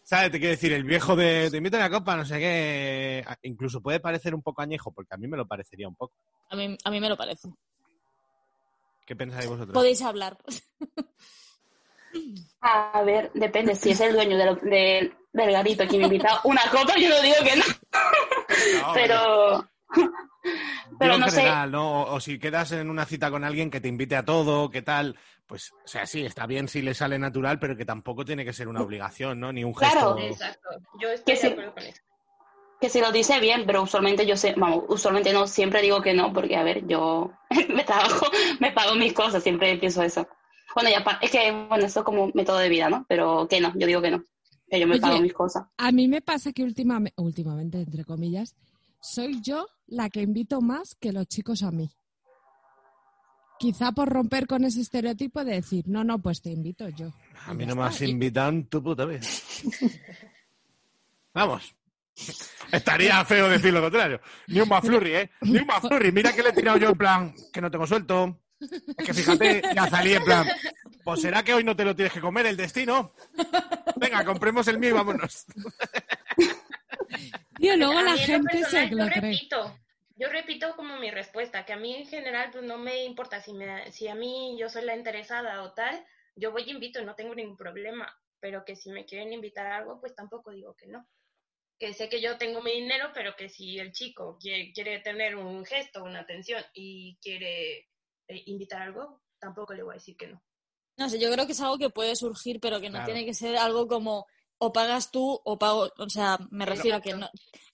¿Sabes? 0.02 0.30
Te 0.32 0.38
quiero 0.38 0.50
decir, 0.52 0.72
el 0.72 0.84
viejo 0.84 1.16
de 1.16 1.48
te 1.50 1.56
invito 1.56 1.76
a 1.76 1.80
una 1.80 1.90
copa, 1.90 2.16
no 2.16 2.24
sé 2.24 2.38
qué, 2.38 3.24
a- 3.26 3.38
incluso 3.42 3.80
puede 3.80 4.00
parecer 4.00 4.34
un 4.34 4.42
poco 4.42 4.60
añejo, 4.62 4.92
porque 4.92 5.14
a 5.14 5.16
mí 5.16 5.26
me 5.28 5.36
lo 5.36 5.46
parecería 5.46 5.88
un 5.88 5.94
poco. 5.94 6.12
A 6.50 6.56
mí, 6.56 6.76
a 6.84 6.90
mí 6.90 7.00
me 7.00 7.08
lo 7.08 7.16
parece. 7.16 7.48
¿Qué 9.06 9.16
pensáis 9.16 9.46
vosotros? 9.48 9.72
Podéis 9.74 10.02
hablar. 10.02 10.36
A 12.60 13.02
ver, 13.04 13.30
depende. 13.34 13.74
Si 13.76 13.90
es 13.90 14.00
el 14.00 14.12
dueño 14.14 14.36
de 14.36 14.44
lo- 14.46 14.54
de- 14.56 15.12
del 15.32 15.52
garito 15.52 15.86
que 15.86 15.96
me 15.96 16.04
invita 16.04 16.40
una 16.44 16.62
copa, 16.70 16.94
yo 16.98 17.08
no 17.08 17.22
digo 17.22 17.36
que 17.44 17.56
no. 17.56 17.64
No, 18.82 18.92
Pero, 18.94 19.68
pero 20.98 21.14
en 21.14 21.20
no 21.20 21.28
sé. 21.30 21.42
general, 21.42 21.70
¿no? 21.72 22.02
O, 22.02 22.14
o 22.14 22.20
si 22.20 22.38
quedas 22.38 22.72
en 22.72 22.90
una 22.90 23.04
cita 23.06 23.30
con 23.30 23.44
alguien 23.44 23.70
que 23.70 23.80
te 23.80 23.88
invite 23.88 24.16
a 24.16 24.24
todo, 24.24 24.70
¿qué 24.70 24.82
tal? 24.82 25.18
Pues, 25.46 25.72
o 25.72 25.88
sea, 25.88 26.06
sí, 26.06 26.24
está 26.24 26.46
bien 26.46 26.68
si 26.68 26.82
le 26.82 26.94
sale 26.94 27.18
natural, 27.18 27.58
pero 27.58 27.76
que 27.76 27.84
tampoco 27.84 28.24
tiene 28.24 28.44
que 28.44 28.52
ser 28.52 28.68
una 28.68 28.82
obligación, 28.82 29.40
¿no? 29.40 29.52
Ni 29.52 29.64
un 29.64 29.74
gesto. 29.76 30.16
Claro. 30.16 30.18
Exacto, 30.18 30.68
yo 31.00 31.08
estoy 31.10 31.36
Que 31.36 31.40
de 31.40 31.48
acuerdo 31.48 31.74
con 31.74 31.82
eso. 31.84 32.02
que 32.80 32.88
si 32.88 33.00
lo 33.00 33.12
dice 33.12 33.38
bien, 33.40 33.64
pero 33.66 33.82
usualmente 33.82 34.26
yo 34.26 34.36
sé, 34.36 34.54
vamos, 34.56 34.84
usualmente 34.88 35.32
no, 35.32 35.46
siempre 35.46 35.82
digo 35.82 36.00
que 36.02 36.14
no, 36.14 36.32
porque 36.32 36.56
a 36.56 36.62
ver, 36.62 36.86
yo 36.86 37.32
me 37.68 37.84
trabajo, 37.84 38.26
me 38.60 38.72
pago 38.72 38.94
mis 38.94 39.12
cosas, 39.12 39.42
siempre 39.42 39.76
pienso 39.78 40.02
eso. 40.02 40.26
Bueno, 40.74 40.90
ya, 40.90 41.04
es 41.20 41.30
que, 41.30 41.50
bueno, 41.68 41.84
eso 41.86 42.00
es 42.00 42.04
como 42.06 42.30
método 42.34 42.58
de 42.58 42.68
vida, 42.68 42.88
¿no? 42.88 43.04
Pero 43.08 43.46
que 43.48 43.60
no, 43.60 43.72
yo 43.76 43.86
digo 43.86 44.00
que 44.00 44.10
no, 44.12 44.24
que 44.70 44.80
yo 44.80 44.86
me 44.86 44.94
Oye, 44.94 45.00
pago 45.00 45.20
mis 45.20 45.32
cosas. 45.34 45.64
A 45.78 45.92
mí 45.92 46.08
me 46.08 46.22
pasa 46.22 46.52
que 46.52 46.62
últimamente, 46.62 47.12
últimamente, 47.20 47.80
entre 47.80 48.04
comillas, 48.04 48.54
soy 49.00 49.40
yo 49.42 49.66
la 49.86 50.08
que 50.10 50.22
invito 50.22 50.60
más 50.60 50.94
que 50.94 51.12
los 51.12 51.26
chicos 51.26 51.62
a 51.62 51.70
mí. 51.70 51.90
Quizá 53.58 53.92
por 53.92 54.08
romper 54.08 54.46
con 54.46 54.64
ese 54.64 54.80
estereotipo 54.80 55.44
de 55.44 55.52
decir, 55.54 55.84
no, 55.86 56.02
no, 56.02 56.18
pues 56.18 56.40
te 56.40 56.50
invito 56.50 56.88
yo. 56.88 57.12
A 57.46 57.52
mí 57.52 57.66
no 57.66 57.76
me 57.76 57.82
has 57.84 58.00
Y- 58.00 58.06
invitado 58.06 58.52
tu 58.70 58.82
puta 58.82 59.04
vez. 59.04 59.62
Vamos. 61.34 61.74
Estaría 62.72 63.24
feo 63.24 63.48
decir 63.48 63.72
lo 63.72 63.80
contrario. 63.82 64.20
Ni 64.48 64.60
un 64.60 64.68
maflurri, 64.68 65.14
¿eh? 65.14 65.30
Ni 65.42 65.58
un 65.58 65.66
maflurri. 65.66 66.10
Mira 66.12 66.32
que 66.34 66.42
le 66.42 66.50
he 66.50 66.52
tirado 66.52 66.78
yo 66.78 66.88
en 66.90 66.96
plan, 66.98 67.34
que 67.52 67.60
no 67.60 67.70
tengo 67.70 67.86
suelto. 67.86 68.40
Es 68.60 69.06
que 69.06 69.14
fíjate, 69.14 69.62
ya 69.74 69.88
salí 69.88 70.12
en 70.12 70.24
plan, 70.24 70.46
pues 71.02 71.22
será 71.22 71.42
que 71.42 71.54
hoy 71.54 71.64
no 71.64 71.74
te 71.74 71.84
lo 71.84 71.96
tienes 71.96 72.12
que 72.12 72.20
comer 72.20 72.44
el 72.46 72.56
destino. 72.58 73.12
Venga, 73.96 74.22
compremos 74.24 74.68
el 74.68 74.78
mío 74.78 74.90
y 74.90 74.92
vámonos. 74.92 75.46
Tío, 77.60 77.76
luego 77.76 77.98
A 77.98 78.02
la 78.02 78.16
gente 78.16 78.64
se 78.64 78.86
lo 78.88 79.04
yo 79.04 79.10
cree. 79.10 79.20
repito, 79.20 79.78
yo 80.16 80.28
repito 80.28 80.74
como 80.76 80.96
mi 80.98 81.10
respuesta, 81.10 81.64
que 81.66 81.72
a 81.74 81.76
mí 81.76 81.94
en 81.94 82.06
general 82.06 82.50
pues 82.50 82.64
no 82.64 82.78
me 82.78 83.04
importa 83.04 83.40
si 83.40 83.52
me, 83.52 83.90
si 83.92 84.08
a 84.08 84.14
mí 84.14 84.56
yo 84.58 84.68
soy 84.68 84.84
la 84.84 84.96
interesada 84.96 85.62
o 85.62 85.72
tal, 85.72 86.04
yo 86.36 86.52
voy 86.52 86.62
y 86.66 86.70
invito, 86.70 87.02
no 87.02 87.14
tengo 87.14 87.34
ningún 87.34 87.56
problema, 87.56 88.10
pero 88.40 88.64
que 88.64 88.76
si 88.76 88.90
me 88.90 89.04
quieren 89.04 89.32
invitar 89.32 89.66
a 89.66 89.76
algo, 89.76 90.00
pues 90.00 90.14
tampoco 90.14 90.50
digo 90.52 90.74
que 90.74 90.86
no. 90.86 91.06
Que 91.78 91.92
sé 91.92 92.08
que 92.08 92.20
yo 92.20 92.38
tengo 92.38 92.62
mi 92.62 92.72
dinero, 92.72 93.10
pero 93.14 93.36
que 93.36 93.48
si 93.48 93.78
el 93.78 93.92
chico 93.92 94.38
quiere, 94.40 94.72
quiere 94.72 95.00
tener 95.00 95.36
un 95.36 95.64
gesto, 95.64 96.04
una 96.04 96.20
atención 96.20 96.62
y 96.74 97.18
quiere 97.22 97.78
eh, 98.28 98.42
invitar 98.46 98.82
a 98.82 98.84
algo, 98.86 99.22
tampoco 99.38 99.74
le 99.74 99.82
voy 99.82 99.92
a 99.92 99.94
decir 99.94 100.16
que 100.16 100.28
no. 100.28 100.42
No 100.96 101.08
sé, 101.08 101.18
yo 101.18 101.30
creo 101.32 101.46
que 101.46 101.52
es 101.52 101.60
algo 101.60 101.78
que 101.78 101.88
puede 101.90 102.16
surgir, 102.16 102.60
pero 102.60 102.80
que 102.80 102.88
no 102.88 102.98
Claro. 102.98 103.06
tiene 103.06 103.24
que 103.24 103.32
ser 103.34 103.56
algo 103.56 103.86
como 103.86 104.26
o 104.60 104.72
pagas 104.72 105.10
tú 105.10 105.40
o 105.44 105.58
pago, 105.58 105.88
o 105.98 106.08
sea, 106.10 106.38
me 106.50 106.66
refiero 106.66 106.98
a 106.98 107.00
que 107.00 107.14
no, 107.14 107.28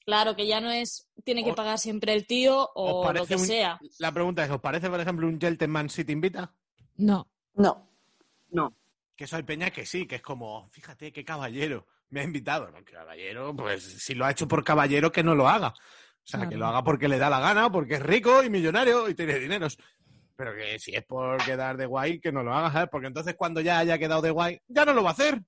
claro, 0.04 0.34
que 0.36 0.46
ya 0.46 0.60
no 0.60 0.70
es, 0.70 1.08
tiene 1.24 1.42
que 1.44 1.50
¿Os- 1.50 1.56
pagar 1.56 1.78
siempre 1.78 2.12
el 2.14 2.26
tío 2.26 2.60
¿Os 2.74 3.06
o 3.06 3.12
lo 3.12 3.26
que 3.26 3.34
un- 3.34 3.40
sea. 3.46 3.78
La 3.98 4.12
pregunta 4.12 4.44
es, 4.44 4.50
¿os 4.50 4.60
parece, 4.60 4.88
por 4.88 5.00
ejemplo, 5.00 5.26
un 5.26 5.40
gentleman 5.40 5.90
si 5.90 6.04
te 6.04 6.12
invita? 6.12 6.54
No. 6.96 7.28
No. 7.54 7.90
No. 8.50 8.72
Que 9.16 9.26
soy 9.26 9.42
Peña 9.42 9.70
que 9.70 9.84
sí, 9.84 10.06
que 10.06 10.16
es 10.16 10.22
como, 10.22 10.68
fíjate 10.70 11.12
qué 11.12 11.24
caballero 11.24 11.86
me 12.10 12.20
ha 12.20 12.24
invitado. 12.24 12.70
No, 12.70 12.78
caballero, 12.84 13.54
pues 13.56 13.82
si 13.82 14.14
lo 14.14 14.24
ha 14.24 14.30
hecho 14.30 14.46
por 14.46 14.62
caballero, 14.62 15.10
que 15.10 15.24
no 15.24 15.34
lo 15.34 15.48
haga. 15.48 15.68
O 15.68 16.28
sea, 16.28 16.38
Claro. 16.40 16.50
que 16.50 16.56
lo 16.56 16.66
haga 16.66 16.84
porque 16.84 17.08
le 17.08 17.18
da 17.18 17.28
la 17.30 17.40
gana, 17.40 17.70
porque 17.70 17.94
es 17.94 18.02
rico 18.02 18.42
y 18.44 18.50
millonario 18.50 19.08
y 19.08 19.14
tiene 19.14 19.38
dineros. 19.38 19.78
Pero 20.36 20.54
que 20.54 20.78
si 20.78 20.94
es 20.94 21.04
por 21.04 21.42
quedar 21.44 21.76
de 21.78 21.86
guay, 21.86 22.20
que 22.20 22.30
no 22.30 22.42
lo 22.42 22.52
haga, 22.54 22.70
¿sabes? 22.70 22.88
Porque 22.90 23.06
entonces 23.06 23.34
cuando 23.36 23.60
ya 23.60 23.78
haya 23.78 23.98
quedado 23.98 24.20
de 24.22 24.30
guay, 24.30 24.60
ya 24.68 24.84
no 24.84 24.92
lo 24.92 25.02
va 25.02 25.10
a 25.10 25.12
hacer. 25.12 25.40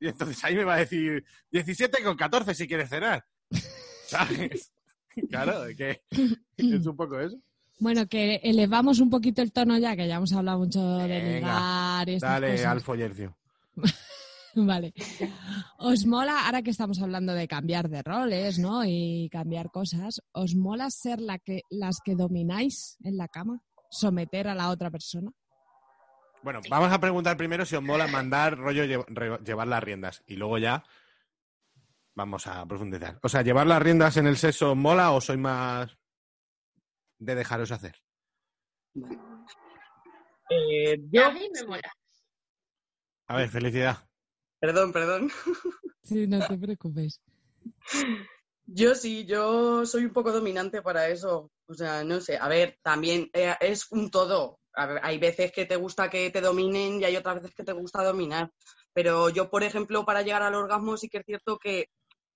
Y 0.00 0.08
entonces 0.08 0.42
ahí 0.44 0.54
me 0.54 0.64
va 0.64 0.74
a 0.74 0.78
decir 0.78 1.24
17 1.50 2.02
con 2.02 2.16
14 2.16 2.54
si 2.54 2.66
quieres 2.66 2.88
cenar. 2.90 3.24
¿Sabes? 4.06 4.72
Claro, 5.30 5.64
es 5.66 5.76
que 5.76 6.02
es 6.56 6.86
un 6.86 6.96
poco 6.96 7.18
eso. 7.20 7.36
Bueno, 7.80 8.06
que 8.06 8.36
elevamos 8.42 9.00
un 9.00 9.10
poquito 9.10 9.42
el 9.42 9.52
tono 9.52 9.76
ya, 9.78 9.96
que 9.96 10.06
ya 10.06 10.16
hemos 10.16 10.32
hablado 10.32 10.58
mucho 10.58 10.98
de 10.98 11.08
Venga, 11.08 11.34
ligar 11.34 12.08
y 12.08 12.14
estas 12.14 12.30
Dale 12.30 12.50
cosas. 12.52 12.66
al 12.66 12.80
follercio. 12.80 13.38
Vale. 14.56 14.94
¿Os 15.78 16.06
mola, 16.06 16.46
ahora 16.46 16.62
que 16.62 16.70
estamos 16.70 17.02
hablando 17.02 17.34
de 17.34 17.48
cambiar 17.48 17.88
de 17.88 18.02
roles, 18.02 18.60
¿no? 18.60 18.84
Y 18.84 19.28
cambiar 19.32 19.70
cosas, 19.72 20.22
¿os 20.32 20.54
mola 20.54 20.90
ser 20.90 21.20
la 21.20 21.40
que, 21.40 21.62
las 21.70 21.98
que 22.04 22.14
domináis 22.14 22.96
en 23.02 23.16
la 23.16 23.26
cama? 23.26 23.60
¿Someter 23.90 24.46
a 24.46 24.54
la 24.54 24.70
otra 24.70 24.90
persona? 24.92 25.32
Bueno, 26.44 26.60
vamos 26.68 26.92
a 26.92 27.00
preguntar 27.00 27.38
primero 27.38 27.64
si 27.64 27.74
os 27.74 27.82
mola 27.82 28.06
mandar 28.06 28.58
rollo 28.58 28.82
re- 29.08 29.38
llevar 29.42 29.66
las 29.66 29.82
riendas 29.82 30.22
y 30.26 30.36
luego 30.36 30.58
ya 30.58 30.84
vamos 32.14 32.46
a 32.46 32.66
profundizar. 32.66 33.18
O 33.22 33.28
sea, 33.30 33.40
¿llevar 33.40 33.66
las 33.66 33.80
riendas 33.82 34.18
en 34.18 34.26
el 34.26 34.36
sexo 34.36 34.72
os 34.72 34.76
mola 34.76 35.12
o 35.12 35.22
soy 35.22 35.38
más 35.38 35.96
de 37.18 37.34
dejaros 37.34 37.72
hacer? 37.72 37.96
Eh, 40.50 40.98
yo, 41.10 41.24
A 41.26 41.32
mí 41.32 41.48
me 41.54 41.64
mola. 41.66 41.92
A 43.28 43.36
ver, 43.36 43.48
felicidad. 43.48 44.06
perdón, 44.60 44.92
perdón. 44.92 45.30
Sí, 46.06 46.26
no 46.26 46.46
te 46.46 46.58
preocupes. 46.58 47.22
Yo 48.66 48.94
sí, 48.94 49.24
yo 49.24 49.86
soy 49.86 50.04
un 50.04 50.12
poco 50.12 50.32
dominante 50.32 50.82
para 50.82 51.08
eso. 51.08 51.50
O 51.66 51.72
sea, 51.72 52.04
no 52.04 52.20
sé. 52.20 52.36
A 52.36 52.46
ver, 52.46 52.78
también 52.82 53.30
eh, 53.32 53.54
es 53.58 53.90
un 53.90 54.10
todo. 54.10 54.60
Ver, 54.76 55.00
hay 55.02 55.18
veces 55.18 55.52
que 55.52 55.66
te 55.66 55.76
gusta 55.76 56.10
que 56.10 56.30
te 56.30 56.40
dominen 56.40 57.00
y 57.00 57.04
hay 57.04 57.16
otras 57.16 57.36
veces 57.36 57.54
que 57.54 57.64
te 57.64 57.72
gusta 57.72 58.02
dominar. 58.02 58.50
Pero 58.92 59.28
yo, 59.30 59.50
por 59.50 59.62
ejemplo, 59.62 60.04
para 60.04 60.22
llegar 60.22 60.42
al 60.42 60.54
orgasmo 60.54 60.96
sí 60.96 61.08
que 61.08 61.18
es 61.18 61.24
cierto 61.26 61.58
que 61.58 61.88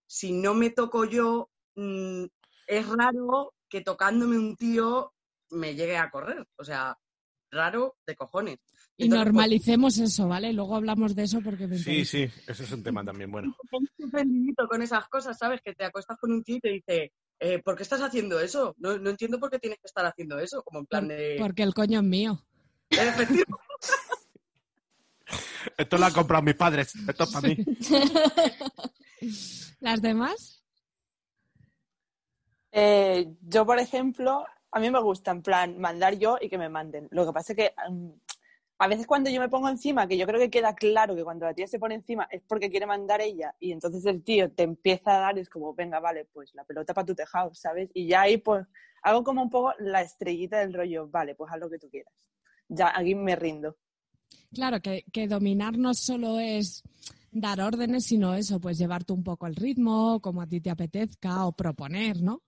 si 0.07 0.33
no 0.33 0.55
me 0.55 0.71
toco 0.71 1.05
yo, 1.05 1.51
mm, 1.75 2.25
es 2.67 2.89
raro 2.89 3.55
que 3.69 3.81
tocándome 3.81 4.39
un 4.39 4.57
tío 4.57 5.13
me 5.51 5.75
llegue 5.75 5.97
a 5.97 6.11
correr. 6.11 6.47
O 6.57 6.65
sea, 6.65 6.97
raro 7.51 7.97
de 8.07 8.15
cojones. 8.15 8.59
Y 8.97 9.05
Entonces, 9.05 9.25
pues, 9.25 9.27
normalicemos 9.27 9.99
eso, 9.99 10.29
¿vale? 10.29 10.53
Luego 10.53 10.77
hablamos 10.77 11.15
de 11.15 11.23
eso 11.23 11.41
porque 11.41 11.67
me 11.67 11.77
Sí, 11.77 11.91
interesa. 11.91 12.11
sí, 12.11 12.23
ese 12.47 12.65
es 12.65 12.73
un 12.73 12.83
tema 12.83 13.05
también 13.05 13.31
bueno. 13.31 13.55
con 14.69 14.83
esas 14.83 15.09
cosas, 15.09 15.39
¿sabes? 15.39 15.61
Que 15.63 15.75
te 15.75 15.85
acuestas 15.85 16.19
con 16.19 16.33
un 16.33 16.43
tío 16.43 16.57
y 16.57 16.61
te 16.61 16.71
dice, 16.71 17.13
eh, 17.41 17.61
¿por 17.63 17.77
qué 17.77 17.83
estás 17.83 18.01
haciendo 18.01 18.41
eso? 18.41 18.75
No, 18.79 18.99
no 18.99 19.11
entiendo 19.11 19.39
por 19.39 19.51
qué 19.51 19.59
tienes 19.59 19.79
que 19.79 19.87
estar 19.87 20.05
haciendo 20.05 20.39
eso, 20.39 20.63
como 20.63 20.81
en 20.81 20.87
plan 20.87 21.09
de... 21.09 21.37
Porque 21.39 21.63
el 21.63 21.75
coño 21.75 22.01
es 22.01 22.05
mío. 22.05 22.45
Esto 25.77 25.99
lo 25.99 26.07
han 26.07 26.13
comprado 26.13 26.43
mis 26.43 26.55
padres, 26.55 26.95
esto 27.09 27.25
es 27.25 27.31
para 27.31 27.49
mí. 27.49 27.57
¿Las 29.81 30.01
demás? 30.01 30.65
Eh, 32.73 33.35
yo, 33.43 33.67
por 33.67 33.79
ejemplo, 33.79 34.45
a 34.71 34.81
mí 34.81 34.91
me 34.91 35.01
gusta 35.01 35.31
en 35.31 35.43
plan 35.43 35.79
mandar 35.79 36.19
yo 36.19 36.39
y 36.41 36.49
que 36.49 36.59
me 36.59 36.69
manden. 36.69 37.09
Lo 37.11 37.27
que 37.27 37.33
pasa 37.33 37.53
es 37.53 37.57
que 37.57 37.75
mm, 37.91 38.11
a 38.79 38.87
veces 38.87 39.07
cuando 39.07 39.29
yo 39.29 39.41
me 39.41 39.49
pongo 39.49 39.69
encima, 39.69 40.07
que 40.07 40.17
yo 40.17 40.27
creo 40.27 40.39
que 40.39 40.51
queda 40.51 40.75
claro 40.75 41.17
que 41.17 41.25
cuando 41.25 41.47
la 41.47 41.55
tía 41.55 41.67
se 41.67 41.81
pone 41.81 41.97
encima 41.97 42.29
es 42.31 42.43
porque 42.47 42.71
quiere 42.71 42.87
mandar 42.87 43.21
ella 43.21 43.55
y 43.59 43.73
entonces 43.73 44.07
el 44.07 44.23
tío 44.23 44.53
te 44.53 44.63
empieza 44.63 45.17
a 45.17 45.21
dar 45.21 45.39
es 45.39 45.49
como, 45.49 45.75
venga, 45.75 45.99
vale, 45.99 46.27
pues 46.27 46.55
la 46.55 46.65
pelota 46.65 46.95
para 46.95 47.07
tu 47.07 47.15
tejado, 47.15 47.53
¿sabes? 47.55 47.91
Y 47.93 48.07
ya 48.07 48.23
ahí 48.23 48.39
pues 48.39 48.67
hago 49.03 49.25
como 49.25 49.43
un 49.43 49.51
poco 49.51 49.73
la 49.81 50.03
estrellita 50.03 50.61
del 50.61 50.75
rollo, 50.75 51.09
vale, 51.09 51.35
pues 51.35 51.53
haz 51.53 51.59
lo 51.59 51.69
que 51.69 51.79
tú 51.79 51.91
quieras. 51.91 52.13
Ya 52.69 52.93
aquí 52.95 53.15
me 53.15 53.35
rindo. 53.35 53.77
Claro, 54.53 54.81
que, 54.81 55.05
que 55.13 55.27
dominar 55.27 55.77
no 55.77 55.93
solo 55.95 56.39
es 56.39 56.83
dar 57.33 57.61
órdenes, 57.61 58.07
sino 58.07 58.35
eso, 58.35 58.61
pues 58.61 58.79
llevarte 58.79 59.13
un 59.13 59.25
poco 59.25 59.47
el 59.47 59.57
ritmo, 59.57 60.21
como 60.21 60.43
a 60.43 60.47
ti 60.47 60.61
te 60.61 60.71
apetezca, 60.71 61.47
o 61.47 61.53
proponer, 61.53 62.23
¿no? 62.23 62.43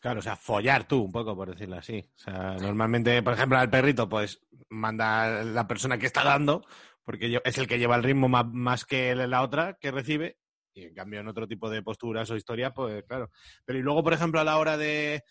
Claro, 0.00 0.20
o 0.20 0.22
sea, 0.22 0.34
follar 0.34 0.88
tú 0.88 1.02
un 1.02 1.12
poco, 1.12 1.36
por 1.36 1.50
decirlo 1.50 1.76
así. 1.76 2.10
O 2.16 2.18
sea, 2.18 2.56
normalmente, 2.56 3.22
por 3.22 3.34
ejemplo, 3.34 3.58
al 3.58 3.68
perrito, 3.68 4.08
pues 4.08 4.40
manda 4.70 5.44
la 5.44 5.68
persona 5.68 5.98
que 5.98 6.06
está 6.06 6.24
dando, 6.24 6.64
porque 7.04 7.38
es 7.44 7.58
el 7.58 7.66
que 7.66 7.78
lleva 7.78 7.96
el 7.96 8.02
ritmo 8.02 8.26
más, 8.28 8.46
más 8.46 8.86
que 8.86 9.14
la 9.14 9.42
otra 9.42 9.76
que 9.78 9.90
recibe. 9.90 10.38
Y 10.72 10.84
en 10.84 10.94
cambio, 10.94 11.20
en 11.20 11.28
otro 11.28 11.46
tipo 11.46 11.68
de 11.68 11.82
posturas 11.82 12.30
o 12.30 12.36
historias, 12.36 12.72
pues 12.74 13.04
claro. 13.04 13.30
Pero 13.66 13.78
y 13.78 13.82
luego, 13.82 14.02
por 14.02 14.14
ejemplo, 14.14 14.40
a 14.40 14.44
la 14.44 14.56
hora 14.56 14.78
de 14.78 15.22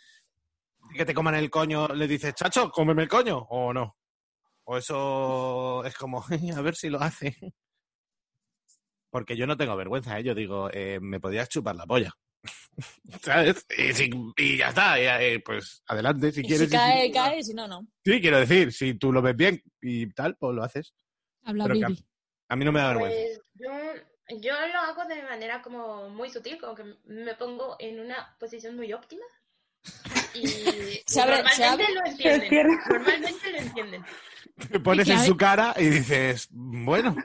que 0.94 1.06
te 1.06 1.16
coman 1.16 1.36
el 1.36 1.50
coño, 1.50 1.88
le 1.88 2.08
dices, 2.08 2.36
chacho, 2.36 2.70
cómeme 2.70 3.04
el 3.04 3.10
coño, 3.10 3.40
o 3.50 3.74
no. 3.74 3.98
O 4.66 4.78
eso 4.78 5.84
es 5.84 5.96
como, 5.96 6.24
a 6.56 6.62
ver 6.62 6.76
si 6.76 6.90
lo 6.90 7.02
hace. 7.02 7.36
Porque 9.10 9.36
yo 9.36 9.48
no 9.48 9.58
tengo 9.58 9.76
vergüenza, 9.76 10.20
¿eh? 10.20 10.24
Yo 10.24 10.36
digo, 10.36 10.70
eh, 10.72 11.00
me 11.02 11.20
podías 11.20 11.50
chupar 11.50 11.76
la 11.76 11.88
polla. 11.88 12.14
¿Sabes? 13.24 13.66
Y, 13.78 13.94
si- 13.94 14.10
y 14.38 14.58
ya 14.58 14.70
está, 14.70 15.00
y, 15.00 15.06
eh, 15.06 15.40
pues 15.44 15.84
adelante, 15.88 16.32
si 16.32 16.42
quieres. 16.44 16.70
si 16.70 16.76
cae, 16.76 17.06
si- 17.08 17.12
cae, 17.12 17.44
si 17.44 17.54
no, 17.54 17.68
no. 17.68 17.88
Sí, 18.06 18.22
quiero 18.22 18.40
decir, 18.40 18.72
si 18.72 18.94
tú 18.96 19.12
lo 19.12 19.22
ves 19.22 19.36
bien 19.36 19.62
y 19.82 20.08
tal, 20.14 20.36
pues 20.38 20.56
lo 20.56 20.64
haces. 20.64 20.94
Habla 21.44 21.66
Pero 21.66 21.74
a, 21.86 21.88
Vivi. 21.90 22.06
a 22.50 22.56
mí 22.56 22.66
no 22.66 22.72
me 22.72 22.80
da 22.80 22.88
vergüenza. 22.90 23.18
Pues 23.20 23.42
yo, 23.56 24.40
yo 24.42 24.54
lo 24.68 24.80
hago 24.80 25.06
de 25.06 25.24
manera 25.24 25.62
como 25.62 26.10
muy 26.10 26.30
sutil, 26.30 26.60
como 26.60 26.76
que 26.76 26.84
me 27.06 27.36
pongo 27.36 27.76
en 27.80 28.00
una 28.00 28.36
posición 28.40 28.76
muy 28.76 28.94
óptima. 28.94 29.26
Y 30.34 30.44
Se 31.08 31.22
abre- 31.22 31.44
se 31.52 31.62
normalmente 31.66 31.66
abre- 31.66 31.94
lo 31.94 32.06
entienden. 32.06 32.68
Normalmente 32.90 33.52
lo 33.52 33.58
entienden. 33.58 34.06
Te 34.72 34.80
pones 34.80 35.06
que 35.08 35.14
en 35.14 35.20
hay- 35.20 35.28
su 35.28 35.38
cara 35.38 35.74
y 35.78 35.86
dices, 35.86 36.48
bueno, 36.52 37.16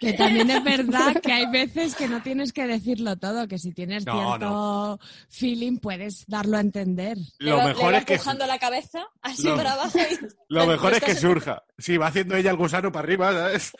Que 0.00 0.12
también 0.14 0.50
es 0.50 0.62
verdad 0.64 1.20
que 1.20 1.32
hay 1.32 1.46
veces 1.50 1.94
que 1.94 2.08
no 2.08 2.22
tienes 2.22 2.52
que 2.52 2.66
decirlo 2.66 3.16
todo, 3.16 3.46
que 3.48 3.58
si 3.58 3.72
tienes 3.72 4.06
No, 4.06 4.12
cierto 4.12 5.00
feeling 5.28 5.78
puedes 5.78 6.24
darlo 6.26 6.56
a 6.56 6.60
entender. 6.60 7.18
Le 7.38 7.50
lo 7.50 7.56
va- 7.58 7.66
mejor 7.66 7.86
le 7.86 7.92
va 7.92 7.98
es 7.98 8.04
que 8.04 8.18
la 8.46 8.58
cabeza 8.58 9.06
así 9.22 9.44
Lo- 9.48 9.56
para 9.56 9.72
abajo 9.72 9.98
y... 9.98 10.26
lo 10.48 10.66
mejor 10.66 10.94
es 10.94 11.00
que 11.00 11.14
surja. 11.14 11.62
Sí, 11.76 11.96
va 11.96 12.06
haciendo 12.08 12.34
ella 12.36 12.50
el 12.50 12.56
gusano 12.56 12.90
para 12.90 13.04
arriba, 13.04 13.32
¿sabes? 13.32 13.72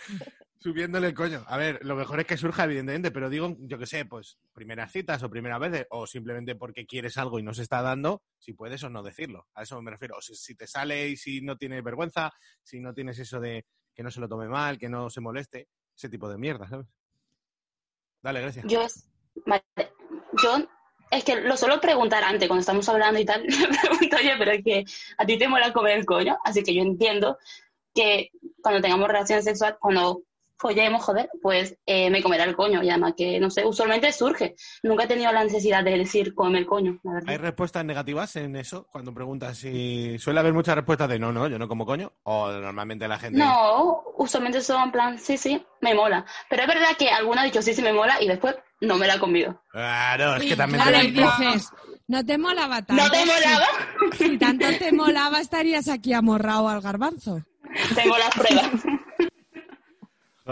Subiéndole 0.60 1.06
el 1.06 1.14
coño. 1.14 1.44
A 1.46 1.56
ver, 1.56 1.78
lo 1.84 1.94
mejor 1.94 2.18
es 2.18 2.26
que 2.26 2.36
surja, 2.36 2.64
evidentemente, 2.64 3.12
pero 3.12 3.30
digo, 3.30 3.56
yo 3.60 3.78
qué 3.78 3.86
sé, 3.86 4.04
pues 4.04 4.38
primeras 4.52 4.90
citas 4.90 5.22
o 5.22 5.30
primeras 5.30 5.60
veces, 5.60 5.86
o 5.90 6.04
simplemente 6.04 6.56
porque 6.56 6.84
quieres 6.84 7.16
algo 7.16 7.38
y 7.38 7.44
no 7.44 7.54
se 7.54 7.62
está 7.62 7.80
dando, 7.80 8.22
si 8.38 8.54
puedes 8.54 8.82
o 8.82 8.90
no 8.90 9.04
decirlo. 9.04 9.46
A 9.54 9.62
eso 9.62 9.80
me 9.80 9.92
refiero. 9.92 10.16
O 10.18 10.20
si, 10.20 10.56
te 10.56 10.66
sale 10.66 11.08
y 11.08 11.16
si 11.16 11.42
no 11.42 11.56
tienes 11.56 11.84
vergüenza, 11.84 12.32
si 12.62 12.80
no 12.80 12.92
tienes 12.92 13.20
eso 13.20 13.38
de 13.38 13.66
que 13.94 14.02
no 14.02 14.10
se 14.10 14.20
lo 14.20 14.28
tome 14.28 14.48
mal, 14.48 14.78
que 14.78 14.88
no 14.88 15.10
se 15.10 15.20
moleste, 15.20 15.68
ese 15.96 16.08
tipo 16.08 16.28
de 16.28 16.38
mierda, 16.38 16.68
¿sabes? 16.68 16.86
Dale, 18.20 18.40
gracias. 18.40 18.64
Yo 18.66 18.82
es, 18.82 19.08
vale, 19.46 19.62
yo 20.42 20.68
es 21.12 21.22
que 21.22 21.40
lo 21.40 21.56
suelo 21.56 21.80
preguntar 21.80 22.24
antes, 22.24 22.48
cuando 22.48 22.60
estamos 22.60 22.88
hablando 22.88 23.20
y 23.20 23.24
tal, 23.24 23.42
le 23.46 23.68
pregunto, 23.68 24.16
oye, 24.16 24.34
pero 24.36 24.50
es 24.50 24.64
que 24.64 24.84
a 25.18 25.24
ti 25.24 25.38
te 25.38 25.46
mola 25.46 25.72
comer 25.72 25.98
el 25.98 26.04
coño, 26.04 26.36
así 26.44 26.64
que 26.64 26.74
yo 26.74 26.82
entiendo 26.82 27.38
que 27.94 28.30
cuando 28.60 28.80
tengamos 28.80 29.08
relación 29.08 29.42
sexual, 29.42 29.78
cuando 29.80 30.22
follemos, 30.58 31.04
joder, 31.04 31.30
pues 31.40 31.76
eh, 31.86 32.10
me 32.10 32.22
comerá 32.22 32.44
el 32.44 32.56
coño, 32.56 32.82
y 32.82 32.90
además 32.90 33.14
que, 33.16 33.38
no 33.40 33.48
sé, 33.50 33.64
usualmente 33.64 34.12
surge. 34.12 34.56
Nunca 34.82 35.04
he 35.04 35.06
tenido 35.06 35.32
la 35.32 35.44
necesidad 35.44 35.84
de 35.84 35.96
decir 35.98 36.34
come 36.34 36.58
el 36.58 36.66
coño, 36.66 36.98
la 37.04 37.12
verdad. 37.14 37.30
¿Hay 37.30 37.36
respuestas 37.36 37.84
negativas 37.84 38.34
en 38.36 38.56
eso? 38.56 38.86
Cuando 38.90 39.14
preguntas 39.14 39.58
si 39.58 40.18
suele 40.18 40.40
haber 40.40 40.52
muchas 40.52 40.74
respuestas 40.74 41.08
de 41.08 41.18
no, 41.18 41.32
no, 41.32 41.46
yo 41.48 41.58
no 41.58 41.68
como 41.68 41.86
coño, 41.86 42.12
o 42.24 42.50
normalmente 42.50 43.06
la 43.08 43.18
gente... 43.18 43.38
No, 43.38 44.02
usualmente 44.16 44.60
son 44.60 44.82
en 44.84 44.92
plan, 44.92 45.18
sí, 45.18 45.36
sí, 45.36 45.64
me 45.80 45.94
mola. 45.94 46.24
Pero 46.50 46.62
es 46.62 46.68
verdad 46.68 46.96
que 46.98 47.08
alguno 47.08 47.40
ha 47.40 47.44
dicho 47.44 47.62
sí, 47.62 47.72
sí, 47.74 47.82
me 47.82 47.92
mola, 47.92 48.20
y 48.20 48.26
después 48.28 48.56
no 48.80 48.96
me 48.96 49.06
la 49.06 49.14
ha 49.14 49.18
comido. 49.20 49.62
Claro, 49.70 50.36
es 50.36 50.44
que 50.44 50.56
también 50.56 50.82
claro, 50.82 50.98
te- 50.98 51.04
y 51.06 51.10
dices, 51.12 51.70
no 52.06 52.24
te 52.24 52.38
molaba 52.38 52.82
tanto. 52.82 53.02
¿No 53.02 53.10
te 53.10 53.18
molaba? 53.24 53.66
Si, 54.16 54.28
si 54.30 54.38
tanto 54.38 54.66
te 54.78 54.92
molaba, 54.92 55.40
estarías 55.40 55.88
aquí 55.88 56.12
amorrado 56.14 56.68
al 56.68 56.80
garbanzo. 56.80 57.42
Tengo 57.94 58.16
las 58.18 58.30
pruebas. 58.30 58.70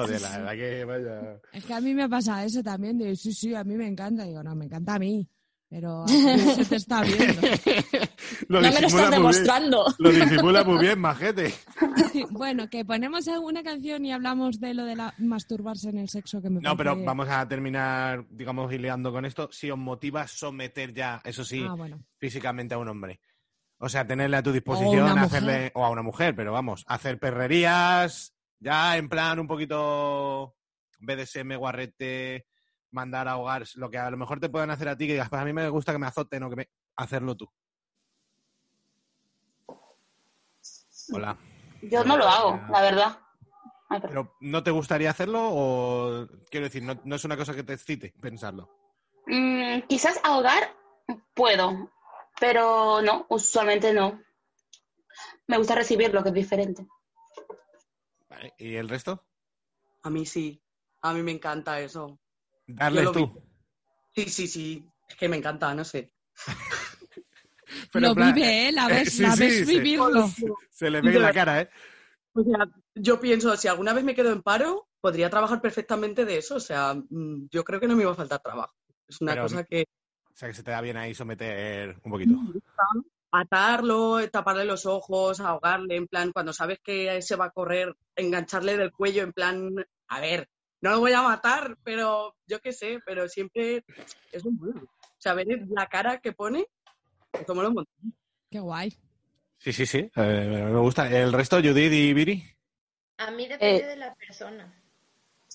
Joder, 0.02 0.20
la 0.20 0.30
verdad 0.38 0.52
que 0.52 0.84
vaya... 0.84 1.40
Es 1.52 1.64
que 1.64 1.74
a 1.74 1.80
mí 1.80 1.94
me 1.94 2.08
pasa 2.08 2.44
eso 2.44 2.62
también, 2.62 2.98
de 2.98 3.16
sí, 3.16 3.32
sí, 3.32 3.54
a 3.54 3.64
mí 3.64 3.74
me 3.76 3.86
encanta. 3.86 4.24
Digo, 4.24 4.42
no, 4.42 4.54
me 4.54 4.66
encanta 4.66 4.94
a 4.94 4.98
mí, 4.98 5.28
pero 5.68 6.04
a 6.04 6.08
se 6.08 6.64
te 6.68 6.76
está 6.76 7.02
viendo. 7.02 7.40
Lo 8.48 8.60
No 8.60 8.68
me 8.72 8.80
lo 8.80 8.86
estás 8.86 8.92
bien. 9.08 9.10
demostrando. 9.10 9.84
Lo 9.98 10.10
disimula 10.10 10.64
muy 10.64 10.78
bien, 10.78 10.98
majete. 10.98 11.54
Bueno, 12.30 12.68
que 12.68 12.84
ponemos 12.84 13.26
alguna 13.28 13.62
canción 13.62 14.04
y 14.04 14.12
hablamos 14.12 14.58
de 14.60 14.74
lo 14.74 14.84
de 14.84 14.96
la 14.96 15.14
masturbarse 15.18 15.88
en 15.90 15.98
el 15.98 16.08
sexo 16.08 16.40
que 16.42 16.50
me 16.50 16.60
No, 16.60 16.76
pero 16.76 16.96
vamos 17.04 17.28
a 17.28 17.46
terminar, 17.48 18.26
digamos, 18.30 18.72
hileando 18.72 19.12
con 19.12 19.24
esto. 19.24 19.48
Si 19.52 19.70
os 19.70 19.78
motiva 19.78 20.26
someter 20.26 20.92
ya, 20.92 21.20
eso 21.24 21.44
sí, 21.44 21.64
Ah, 21.68 21.74
bueno. 21.74 22.02
físicamente 22.18 22.74
a 22.74 22.78
un 22.78 22.88
hombre. 22.88 23.20
O 23.78 23.88
sea, 23.88 24.06
tenerle 24.06 24.36
a 24.38 24.42
tu 24.42 24.50
O 24.50 24.52
disposición, 24.54 25.10
una 25.12 25.22
hacerle, 25.22 25.52
mujer. 25.52 25.72
o 25.74 25.84
a 25.84 25.90
una 25.90 26.02
mujer, 26.02 26.34
pero 26.34 26.52
vamos, 26.52 26.84
hacer 26.88 27.18
perrerías, 27.18 28.32
ya 28.66 28.96
en 28.96 29.08
plan 29.08 29.38
un 29.38 29.46
poquito 29.46 30.56
BDSM, 30.98 31.54
guarrete, 31.54 32.48
mandar 32.90 33.28
a 33.28 33.32
ahogar, 33.32 33.64
lo 33.76 33.88
que 33.88 33.98
a 33.98 34.10
lo 34.10 34.16
mejor 34.16 34.40
te 34.40 34.48
puedan 34.48 34.70
hacer 34.70 34.88
a 34.88 34.96
ti, 34.96 35.06
que 35.06 35.12
digas, 35.12 35.28
pues 35.28 35.40
a 35.40 35.44
mí 35.44 35.52
me 35.52 35.68
gusta 35.68 35.92
que 35.92 35.98
me 35.98 36.06
azoten 36.06 36.42
o 36.42 36.50
que 36.50 36.56
me... 36.56 36.68
Hacerlo 36.96 37.36
tú. 37.36 37.48
Hola. 41.12 41.38
Yo 41.82 42.02
no 42.02 42.16
lo 42.16 42.26
hago, 42.26 42.60
la 42.72 42.80
verdad. 42.80 43.18
Ay. 43.88 44.00
¿Pero 44.00 44.34
no 44.40 44.64
te 44.64 44.72
gustaría 44.72 45.10
hacerlo 45.10 45.40
o, 45.42 46.26
quiero 46.50 46.66
decir, 46.66 46.82
no, 46.82 47.00
no 47.04 47.14
es 47.14 47.24
una 47.24 47.36
cosa 47.36 47.54
que 47.54 47.62
te 47.62 47.74
excite 47.74 48.14
pensarlo? 48.20 48.68
Mm, 49.26 49.82
quizás 49.88 50.18
ahogar 50.24 50.74
puedo, 51.34 51.92
pero 52.40 53.00
no, 53.02 53.26
usualmente 53.28 53.92
no. 53.92 54.20
Me 55.46 55.58
gusta 55.58 55.76
recibir 55.76 56.12
lo 56.12 56.24
que 56.24 56.30
es 56.30 56.34
diferente. 56.34 56.86
Vale, 58.36 58.54
¿Y 58.58 58.74
el 58.74 58.88
resto? 58.88 59.26
A 60.02 60.10
mí 60.10 60.26
sí. 60.26 60.62
A 61.02 61.12
mí 61.14 61.22
me 61.22 61.32
encanta 61.32 61.80
eso. 61.80 62.20
Darle 62.66 63.04
tú. 63.12 63.42
Sí, 64.14 64.24
sí, 64.28 64.46
sí. 64.46 64.86
Es 65.08 65.16
que 65.16 65.28
me 65.28 65.36
encanta, 65.38 65.74
no 65.74 65.84
sé. 65.84 66.12
Pero 67.92 68.08
Lo 68.08 68.14
plan, 68.14 68.34
vive, 68.34 68.68
¿eh? 68.68 68.72
La 68.72 68.86
eh, 68.88 68.92
ves, 68.94 69.12
sí, 69.14 69.22
la 69.22 69.32
sí, 69.32 69.40
ves 69.42 69.58
se- 69.58 69.64
vivirlo. 69.64 70.28
Se 70.70 70.90
le 70.90 71.00
ve 71.00 71.14
en 71.16 71.22
la 71.22 71.32
cara, 71.32 71.62
¿eh? 71.62 71.70
O 72.34 72.42
sea, 72.42 72.68
yo 72.94 73.18
pienso, 73.18 73.56
si 73.56 73.68
alguna 73.68 73.92
vez 73.94 74.04
me 74.04 74.14
quedo 74.14 74.30
en 74.32 74.42
paro, 74.42 74.88
podría 75.00 75.30
trabajar 75.30 75.60
perfectamente 75.60 76.24
de 76.24 76.38
eso. 76.38 76.56
O 76.56 76.60
sea, 76.60 76.94
mm, 76.94 77.48
yo 77.50 77.64
creo 77.64 77.80
que 77.80 77.88
no 77.88 77.96
me 77.96 78.02
iba 78.02 78.12
a 78.12 78.16
faltar 78.16 78.40
trabajo. 78.42 78.74
Es 79.08 79.20
una 79.20 79.32
Pero- 79.32 79.42
cosa 79.44 79.64
que 79.64 79.86
O 80.30 80.36
sea, 80.36 80.48
que 80.48 80.54
se 80.54 80.62
te 80.62 80.70
da 80.70 80.80
bien 80.82 80.96
ahí 80.98 81.14
someter 81.14 81.96
un 82.04 82.10
poquito. 82.12 82.34
Atarlo, 83.30 84.18
taparle 84.30 84.64
los 84.64 84.86
ojos, 84.86 85.40
ahogarle, 85.40 85.96
en 85.96 86.06
plan, 86.06 86.32
cuando 86.32 86.52
sabes 86.52 86.78
que 86.82 87.20
se 87.22 87.36
va 87.36 87.46
a 87.46 87.50
correr, 87.50 87.94
engancharle 88.14 88.76
del 88.76 88.92
cuello, 88.92 89.22
en 89.22 89.32
plan, 89.32 89.70
a 90.08 90.20
ver, 90.20 90.48
no 90.80 90.90
lo 90.90 91.00
voy 91.00 91.12
a 91.12 91.22
matar, 91.22 91.76
pero 91.82 92.36
yo 92.46 92.60
qué 92.60 92.72
sé, 92.72 92.98
pero 93.04 93.28
siempre 93.28 93.84
es 94.32 94.44
un 94.44 94.56
bueno. 94.58 94.82
O 94.82 95.18
sea, 95.20 95.34
ver 95.34 95.46
la 95.70 95.86
cara 95.86 96.18
que 96.18 96.32
pone, 96.32 96.66
como 97.46 97.62
lo 97.62 97.72
monta. 97.72 97.90
Qué 98.50 98.60
guay. 98.60 98.96
Sí, 99.58 99.72
sí, 99.72 99.86
sí. 99.86 100.10
eh, 100.14 100.68
me 100.72 100.78
gusta. 100.80 101.08
¿El 101.08 101.32
resto, 101.32 101.56
Judith 101.56 101.92
y 101.92 102.12
Viri? 102.12 102.44
A 103.18 103.30
mí 103.30 103.48
depende 103.48 103.84
Eh. 103.84 103.86
de 103.86 103.96
la 103.96 104.14
persona. 104.14 104.72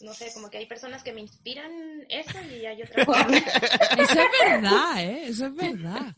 No 0.02 0.14
sé, 0.16 0.32
como 0.34 0.50
que 0.50 0.58
hay 0.58 0.66
personas 0.66 1.04
que 1.04 1.14
me 1.14 1.22
inspiran 1.22 1.72
eso 2.10 2.42
y 2.42 2.66
hay 2.66 2.82
otras 2.82 3.06
que 3.96 4.02
Eso 4.02 4.20
es 4.20 4.30
verdad, 4.50 5.04
¿eh? 5.04 5.26
Eso 5.28 5.46
es 5.46 5.56
verdad. 5.56 6.16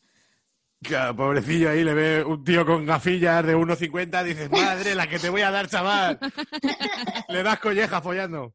Claro, 0.83 1.15
pobrecillo 1.15 1.69
ahí, 1.69 1.83
le 1.83 1.93
ve 1.93 2.23
un 2.23 2.43
tío 2.43 2.65
con 2.65 2.85
gafillas 2.85 3.45
de 3.45 3.55
1,50, 3.55 4.23
dices, 4.23 4.49
madre, 4.51 4.95
la 4.95 5.07
que 5.07 5.19
te 5.19 5.29
voy 5.29 5.41
a 5.41 5.51
dar, 5.51 5.67
chaval. 5.67 6.19
Le 7.29 7.43
das 7.43 7.59
colleja 7.59 8.01
follando. 8.01 8.53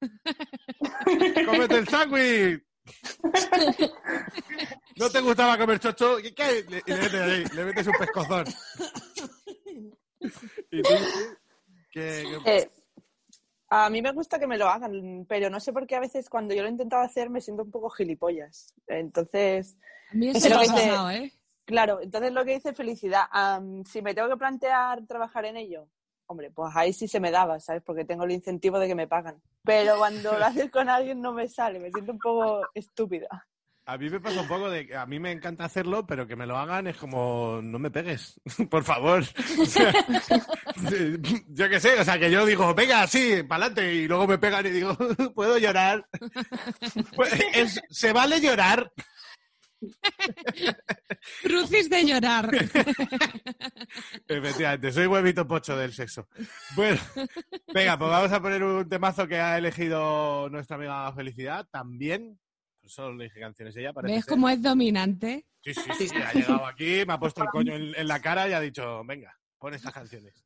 ¡Cómete 1.47 1.77
el 1.79 1.89
sándwich! 1.89 2.63
¿No 4.97 5.11
te 5.11 5.21
gustaba 5.21 5.57
comer 5.59 5.79
chocho? 5.79 6.19
¿Y 6.19 6.33
qué? 6.33 6.65
Le- 6.69 6.83
Y 6.87 6.91
le 6.91 6.97
metes 6.99 7.21
ahí, 7.21 7.45
le 7.55 7.65
metes 7.65 7.87
un 7.87 7.93
pescozón. 7.99 8.45
¿Y 10.71 10.83
tú? 10.83 10.89
¿Qué- 11.93 12.25
qué- 12.45 12.57
Eh, 12.57 12.71
a 13.71 13.89
mí 13.91 14.03
me 14.03 14.13
gusta 14.13 14.39
que 14.39 14.47
me 14.47 14.59
lo 14.59 14.69
hagan, 14.69 15.25
pero 15.29 15.51
no 15.51 15.61
sé 15.61 15.73
por 15.73 15.87
qué 15.87 15.97
a 15.97 16.01
veces 16.01 16.29
cuando 16.29 16.55
yo 16.55 16.63
lo 16.63 16.69
he 16.69 16.73
intentado 16.73 17.03
hacer 17.03 17.31
me 17.31 17.41
siento 17.41 17.63
un 17.63 17.71
poco 17.71 17.91
gilipollas. 17.91 18.75
Entonces, 18.87 19.77
A 20.11 20.15
mí 20.15 20.29
eso 20.31 20.49
me 20.49 20.55
ha 20.55 20.59
pasado, 20.59 21.11
¿eh? 21.11 21.33
Claro, 21.69 22.01
entonces 22.01 22.33
lo 22.33 22.45
que 22.47 22.55
dice 22.55 22.73
felicidad, 22.73 23.25
am, 23.31 23.85
si 23.85 24.01
me 24.01 24.15
tengo 24.15 24.29
que 24.31 24.39
plantear 24.39 25.07
trabajar 25.07 25.45
en 25.45 25.59
ello, 25.59 25.87
hombre, 26.27 26.51
pues 26.51 26.75
ahí 26.75 26.93
sí 26.95 27.07
se 27.07 27.21
me 27.21 27.31
daba, 27.31 27.61
¿sabes? 27.61 27.83
Porque 27.85 28.07
tengo 28.07 28.25
el 28.25 28.33
incentivo 28.33 28.79
de 28.79 28.89
que 28.89 28.95
me 28.95 29.07
pagan. 29.07 29.37
Pero 29.65 29.99
cuando 29.99 30.39
lo 30.39 30.45
haces 30.47 30.71
con 30.71 30.89
alguien 30.89 31.21
no 31.21 31.33
me 31.35 31.47
sale, 31.47 31.79
me 31.79 31.91
siento 31.91 32.13
un 32.13 32.19
poco 32.19 32.67
estúpida. 32.75 33.29
A 33.85 33.97
mí 33.97 34.11
me 34.11 34.21
pasa 34.21 34.43
un 34.43 34.49
poco 34.49 34.69
de 34.69 34.87
que 34.87 34.95
a 34.97 35.07
mí 35.07 35.19
me 35.19 35.31
encanta 35.33 35.65
hacerlo, 35.65 36.07
pero 36.07 36.27
que 36.27 36.37
me 36.37 36.47
lo 36.47 36.59
hagan 36.59 36.87
es 36.87 36.97
como, 36.99 37.61
no 37.63 37.79
me 37.79 37.91
pegues, 37.91 38.39
por 38.71 38.85
favor. 38.85 39.25
Sea, 39.25 39.93
yo 41.49 41.69
qué 41.69 41.81
sé, 41.81 41.99
o 41.99 42.05
sea, 42.05 42.19
que 42.19 42.31
yo 42.31 42.45
digo, 42.45 42.75
venga, 42.75 43.07
sí, 43.07 43.43
para 43.45 43.67
adelante, 43.67 43.95
y 43.95 44.07
luego 44.09 44.27
me 44.27 44.39
pegan 44.39 44.67
y 44.67 44.71
digo, 44.71 44.95
¿puedo 45.35 45.57
llorar? 45.59 46.07
Pues, 47.17 47.33
es- 47.55 47.81
¿Se 47.91 48.13
vale 48.13 48.41
llorar? 48.41 48.93
Crucis 51.43 51.89
de 51.89 52.05
llorar. 52.05 52.51
Efectivamente, 54.29 54.93
soy 54.93 55.07
huevito 55.07 55.47
pocho 55.47 55.77
del 55.77 55.93
sexo. 55.93 56.29
Bueno, 56.75 57.01
venga, 57.73 57.99
pues 57.99 58.11
vamos 58.11 58.33
a 58.33 58.41
poner 58.41 58.63
un 58.63 58.89
temazo 58.89 59.27
que 59.27 59.39
ha 59.39 59.59
elegido 59.59 60.49
nuestra 60.51 60.77
amiga 60.77 61.13
Felicidad, 61.13 61.67
también. 61.71 62.39
Pues 62.81 62.93
solo 62.93 63.21
elige 63.21 63.41
canciones 63.41 63.77
ella, 63.77 63.93
parece 63.93 64.15
¿Ves 64.15 64.27
cómo 64.27 64.49
es 64.49 64.63
dominante? 64.63 65.47
Sí, 65.63 65.75
sí, 65.75 66.09
sí, 66.09 66.17
ha 66.17 66.33
llegado 66.33 66.67
aquí, 66.67 67.05
me 67.07 67.15
ha 67.15 67.19
puesto 67.19 67.43
el 67.43 67.49
coño 67.49 67.75
en, 67.75 67.95
en 67.95 68.09
la 68.09 68.21
cara 68.21 68.49
y 68.49 68.53
ha 68.53 68.61
dicho, 68.61 69.05
venga, 69.05 69.37
pon 69.59 69.75
estas 69.75 69.93
canciones. 69.93 70.45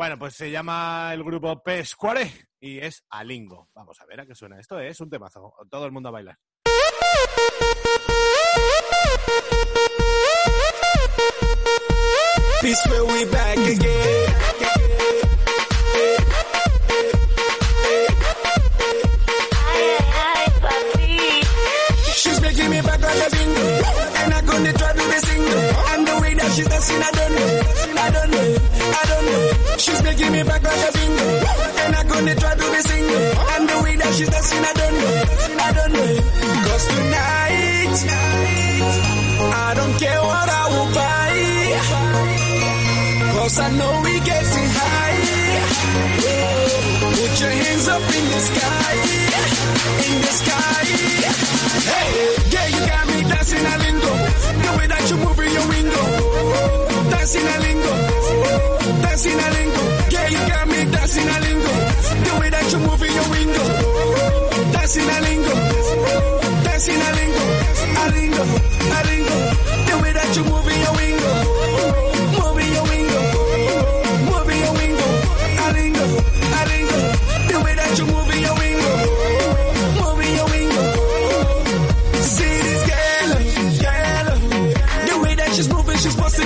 Bueno, 0.00 0.18
pues 0.18 0.34
se 0.34 0.50
llama 0.50 1.10
el 1.12 1.22
grupo 1.22 1.62
Pescuare 1.62 2.48
y 2.58 2.78
es 2.78 3.04
Alingo. 3.10 3.68
Vamos 3.74 4.00
a 4.00 4.06
ver 4.06 4.20
a 4.20 4.26
qué 4.26 4.34
suena. 4.34 4.58
Esto 4.58 4.80
es 4.80 4.98
un 5.00 5.10
temazo. 5.10 5.52
Todo 5.68 5.84
el 5.84 5.92
mundo 5.92 6.08
a 6.08 6.12
bailar. 6.12 6.38
Peace 12.62 12.86
where 12.88 13.04
we 13.06 13.24
back 13.30 13.58
again. 13.58 14.26
She's 22.20 22.40
making 22.42 22.70
me 22.70 22.80
back 22.82 23.00
like 23.00 23.26
a 23.26 23.30
bingo. 23.30 23.66
And 24.20 24.34
I'm 24.34 24.44
gonna 24.46 24.72
try 24.74 24.92
to 24.92 25.04
the 25.12 25.20
single. 25.26 25.58
And 25.92 26.06
the 26.06 26.20
way 26.20 26.34
that 26.34 26.52
she's 26.52 26.68
dancing, 26.68 27.02
I 27.02 27.10
don't 27.10 27.34
know. 27.34 28.00
I 28.02 28.10
don't 28.10 28.30
know. 28.30 28.59
I 29.00 29.04
don't 29.10 29.24
know. 29.26 29.76
She's 29.78 30.02
making 30.02 30.32
me 30.32 30.42
back 30.42 30.62
like 30.62 30.88
a 30.88 30.92
bingo. 30.92 31.28
And 31.82 31.94
I'm 31.96 32.06
gonna 32.08 32.34
try 32.34 32.54
to 32.54 32.66
be 32.74 32.80
single. 32.90 33.26
And 33.54 33.68
the 33.68 33.76
way 33.82 33.96
that 33.96 34.12
she's 34.16 34.28
dancing, 34.28 34.64
I 34.70 34.72
don't 34.80 34.96
know. 35.00 35.16
I 35.66 35.70
don't 35.78 35.92
know. 35.96 36.10
Cause 36.66 36.84
tonight, 36.94 37.96
I 39.66 39.70
don't 39.78 39.94
care 40.02 40.22
what 40.30 40.48
I 40.60 40.64
will 40.72 40.90
buy. 41.00 41.32
Cause 43.34 43.56
I 43.58 43.68
know 43.78 43.92
we 44.04 44.12
getting 44.20 44.68
high. 44.78 45.18
Put 47.16 47.32
your 47.40 47.54
hands 47.62 47.86
up 47.88 48.02
in 48.18 48.24
the 48.34 48.40
sky. 48.50 48.92
In 50.08 50.16
the 50.26 50.32
sky. 50.40 50.84
Hey, 51.92 52.10
yeah, 52.54 52.66
you 52.74 52.80
got 52.92 53.04
me 53.08 53.18
dancing 53.32 53.64
a 53.64 53.76
lingo. 53.84 54.12
The 54.64 54.70
way 54.78 54.86
that 54.92 55.04
you 55.10 55.16
move 55.24 55.38
in 55.40 55.52
your 55.52 55.66
window. 55.68 56.89
Dancing 57.20 57.46
a 57.46 57.58
lingo. 57.60 57.92
Dancing 59.02 59.38
a 59.38 59.50
lingo. 59.52 59.82
Yeah, 60.08 60.28
you 60.28 60.38
got 60.48 60.68
me 60.68 60.90
dancing 60.90 61.28
a 61.28 61.40
lingo. 61.44 61.72
The 62.24 62.32
way 62.40 62.48
that 62.48 62.72
you 62.72 62.78
move 62.78 63.02
in 63.02 63.12
your 63.12 63.28
window. 63.28 63.66
Dancing 64.72 65.04
a 65.04 65.20
lingo. 65.20 65.54
Dancing 66.64 66.96
a 66.96 67.10
lingo. 67.20 67.44
A 68.00 68.04
lingo. 68.16 68.44
A 68.96 69.00
lingo. 69.04 69.36
The 69.84 70.02
way 70.02 70.12
that 70.14 70.34
you 70.34 70.44
move 70.44 70.66
in 70.66 70.80
your 70.80 70.92
window. 70.92 70.99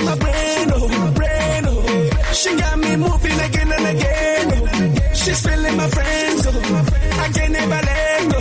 Busting 0.05 0.09
my 0.09 0.15
brain, 0.15 0.71
oh, 0.73 1.11
brain, 1.13 1.63
oh. 1.67 2.33
She 2.33 2.55
got 2.55 2.77
me 2.79 2.95
moving 2.95 3.39
again 3.39 3.71
and 3.71 3.87
again. 3.97 4.51
Oh. 4.53 5.13
She's 5.13 5.41
feeling 5.45 5.77
my 5.77 5.87
friends, 5.89 6.47
oh. 6.47 7.21
I 7.21 7.29
can 7.33 7.51
never 7.51 7.81
let 7.89 8.31
go. 8.31 8.39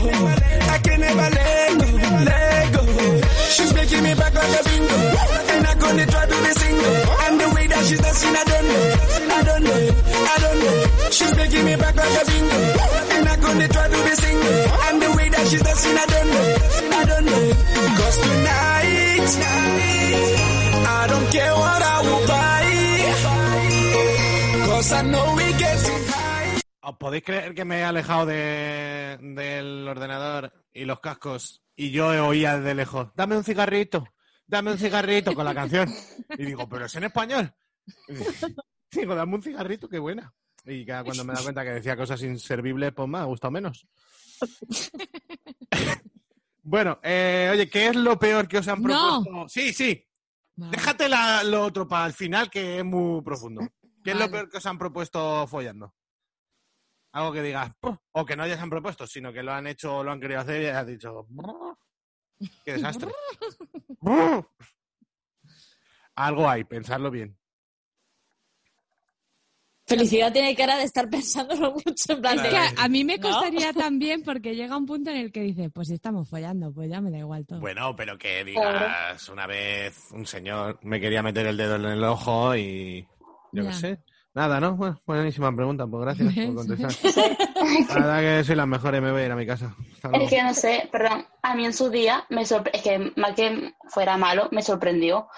I 0.74 0.78
can 0.78 1.00
never 1.00 1.28
let 1.30 1.78
go, 1.80 1.86
let 2.24 2.72
go. 2.74 3.20
She's 3.50 3.72
making 3.74 4.02
me 4.02 4.14
back 4.14 4.34
like 4.34 4.60
a 4.60 4.64
bingo. 4.64 4.96
And 5.54 5.66
I'm 5.66 5.78
gonna 5.78 6.06
try 6.06 6.26
to 6.26 6.36
be 6.42 6.52
single. 6.60 6.96
And 7.24 7.40
the 7.40 7.48
way 7.54 7.66
that 7.66 7.84
she's 7.86 8.00
dancing, 8.00 8.36
I 8.36 8.44
don't 8.44 8.66
know. 8.68 9.34
I 9.34 9.42
don't 9.42 9.62
know. 9.64 9.80
I 10.34 10.38
don't 10.44 10.58
know. 10.60 11.10
She's 11.10 11.36
making 11.36 11.64
me 11.64 11.76
back 11.76 11.96
like 11.96 12.22
a 12.22 12.24
bingo. 12.26 12.58
And 13.14 13.28
I'm 13.28 13.40
gonna 13.40 13.68
try 13.68 13.88
to 13.88 13.98
be 14.04 14.14
single. 14.14 14.58
And 14.88 15.02
the 15.02 15.10
way 15.16 15.28
that 15.28 15.46
she's 15.48 15.62
dancing, 15.62 15.96
I 15.96 16.06
don't 16.06 16.18
know. 16.18 16.23
I 21.34 21.36
don't 21.36 21.42
care 21.46 21.54
what 21.54 21.82
I 21.82 22.00
will 22.06 22.26
buy. 22.28 22.64
Cause 24.66 24.92
I 24.92 25.02
know 25.02 25.34
we 25.36 25.42
getting 25.58 26.06
high. 26.08 26.60
¿Os 26.82 26.96
podéis 26.98 27.24
creer 27.24 27.54
que 27.54 27.64
me 27.64 27.78
he 27.80 27.84
alejado 27.84 28.26
de- 28.26 29.18
del 29.20 29.88
ordenador 29.88 30.52
y 30.72 30.84
los 30.84 31.00
cascos 31.00 31.62
y 31.76 31.90
yo 31.90 32.06
oía 32.28 32.58
de 32.60 32.74
lejos, 32.74 33.08
dame 33.16 33.36
un 33.36 33.42
cigarrito, 33.44 34.04
dame 34.46 34.70
un 34.72 34.78
cigarrito 34.78 35.34
con 35.34 35.44
la 35.44 35.54
canción? 35.54 35.92
Y 36.38 36.44
digo, 36.44 36.68
pero 36.68 36.84
es 36.86 36.94
en 36.96 37.04
español. 37.04 37.52
Y 38.92 38.98
digo, 39.00 39.14
dame 39.16 39.34
un 39.34 39.42
cigarrito, 39.42 39.88
qué 39.88 39.98
buena. 39.98 40.32
Y 40.66 40.84
cada 40.86 41.02
cuando 41.04 41.24
me 41.24 41.32
he 41.32 41.34
dado 41.34 41.44
cuenta 41.46 41.64
que 41.64 41.70
decía 41.72 41.96
cosas 41.96 42.22
inservibles, 42.22 42.92
pues 42.94 43.08
me 43.08 43.18
ha 43.18 43.24
gustado 43.24 43.50
menos. 43.50 43.86
bueno, 46.62 46.98
eh, 47.02 47.48
oye, 47.52 47.68
¿qué 47.68 47.88
es 47.88 47.96
lo 47.96 48.16
peor 48.18 48.46
que 48.46 48.58
os 48.58 48.68
han 48.68 48.80
No. 48.82 49.22
propuesto? 49.22 49.48
Sí, 49.48 49.72
sí, 49.72 50.06
Vale. 50.56 50.76
déjate 50.76 51.08
la- 51.08 51.42
lo 51.44 51.64
otro 51.64 51.88
para 51.88 52.06
el 52.06 52.12
final, 52.12 52.48
que 52.50 52.78
es 52.78 52.84
muy 52.84 53.22
profundo. 53.22 53.62
¿Qué 54.04 54.12
es 54.12 54.16
lo 54.16 54.30
peor 54.30 54.48
que 54.48 54.58
os 54.58 54.66
han 54.66 54.78
propuesto 54.78 55.46
follando? 55.46 55.94
Algo 57.12 57.32
que 57.32 57.42
digas, 57.42 57.72
o 58.12 58.24
que 58.24 58.36
no 58.36 58.42
hayas 58.42 58.60
han 58.60 58.70
propuesto, 58.70 59.06
sino 59.06 59.32
que 59.32 59.42
lo 59.42 59.52
han 59.52 59.66
hecho 59.66 60.02
lo 60.04 60.12
han 60.12 60.20
querido 60.20 60.40
hacer 60.40 60.62
y 60.62 60.66
has 60.66 60.86
dicho, 60.86 61.24
"Brr, 61.28 61.76
¡qué 62.64 62.72
desastre! 62.74 63.12
Brr". 64.00 64.48
Algo 66.16 66.48
hay, 66.48 66.64
pensarlo 66.64 67.10
bien. 67.10 67.36
Felicidad 69.86 70.32
tiene 70.32 70.54
cara 70.56 70.76
de 70.78 70.84
estar 70.84 71.08
pensándolo 71.10 71.72
mucho 71.72 72.12
en 72.14 72.20
plan 72.22 72.36
Es 72.38 72.42
de... 72.44 72.48
que 72.50 72.56
a 72.76 72.88
mí 72.88 73.04
me 73.04 73.18
¿No? 73.18 73.28
costaría 73.28 73.72
también 73.74 74.22
porque 74.22 74.54
llega 74.54 74.76
un 74.76 74.86
punto 74.86 75.10
en 75.10 75.16
el 75.18 75.32
que 75.32 75.40
dices, 75.42 75.70
pues 75.72 75.88
si 75.88 75.94
estamos 75.94 76.28
follando, 76.28 76.72
pues 76.72 76.88
ya 76.90 77.00
me 77.00 77.10
da 77.10 77.18
igual 77.18 77.44
todo. 77.46 77.60
Bueno, 77.60 77.94
pero 77.94 78.16
que 78.18 78.44
digas, 78.44 79.28
una 79.28 79.46
vez 79.46 80.10
un 80.12 80.26
señor 80.26 80.78
me 80.82 81.00
quería 81.00 81.22
meter 81.22 81.46
el 81.46 81.56
dedo 81.56 81.76
en 81.76 81.84
el 81.84 82.04
ojo 82.04 82.56
y 82.56 83.06
yo 83.52 83.64
qué 83.66 83.72
sé. 83.72 83.98
Nada, 84.36 84.58
¿no? 84.58 84.74
Bueno, 84.74 85.00
buenísima 85.06 85.54
pregunta, 85.54 85.86
pues 85.86 86.02
gracias 86.02 86.34
por 86.34 86.54
contestar. 86.56 86.90
La 87.88 87.94
verdad 87.94 88.20
que 88.20 88.44
soy 88.44 88.56
las 88.56 88.66
mejores, 88.66 89.00
me 89.00 89.12
voy 89.12 89.20
a 89.22 89.26
ir 89.26 89.30
a 89.30 89.36
mi 89.36 89.46
casa. 89.46 89.76
Es 90.12 90.28
que 90.28 90.42
no 90.42 90.52
sé, 90.54 90.88
perdón, 90.90 91.24
a 91.40 91.54
mí 91.54 91.64
en 91.66 91.72
su 91.72 91.88
día 91.88 92.24
me 92.30 92.42
sorpre- 92.42 92.70
es 92.72 92.82
que 92.82 93.12
más 93.14 93.34
que 93.36 93.74
fuera 93.90 94.16
malo, 94.16 94.48
me 94.50 94.60
sorprendió 94.62 95.28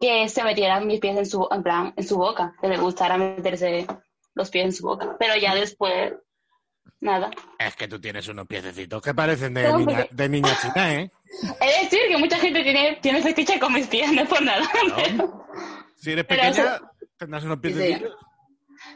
que 0.00 0.28
se 0.28 0.42
metieran 0.44 0.86
mis 0.86 1.00
pies 1.00 1.16
en 1.16 1.26
su, 1.26 1.46
en 1.50 1.62
plan, 1.62 1.94
en 1.96 2.04
su 2.06 2.16
boca, 2.16 2.54
que 2.60 2.68
le 2.68 2.78
gustara 2.78 3.16
meterse 3.16 3.86
los 4.34 4.50
pies 4.50 4.64
en 4.66 4.72
su 4.72 4.86
boca. 4.86 5.16
Pero 5.18 5.36
ya 5.36 5.54
después, 5.54 6.14
nada. 7.00 7.30
Es 7.58 7.76
que 7.76 7.88
tú 7.88 8.00
tienes 8.00 8.26
unos 8.28 8.46
piececitos 8.46 9.00
que 9.02 9.14
parecen 9.14 9.54
de, 9.54 9.72
niña, 9.72 10.06
de 10.10 10.28
niña 10.28 10.58
china, 10.60 10.94
¿eh? 10.94 11.10
Es 11.60 11.82
decir, 11.90 12.00
que 12.08 12.16
mucha 12.18 12.38
gente 12.38 12.62
tiene, 12.62 12.98
tiene 13.02 13.22
fetiche 13.22 13.58
con 13.58 13.72
mis 13.72 13.86
pies, 13.88 14.12
no 14.12 14.22
es 14.22 14.28
por 14.28 14.42
nada. 14.42 14.62
Claro. 14.70 15.40
Si 15.96 16.12
eres 16.12 16.26
pequeña, 16.26 16.48
eso- 16.50 16.90
tendrás 17.16 17.44
unos 17.44 17.56
Sí. 17.56 17.62
piececitos. 17.62 18.14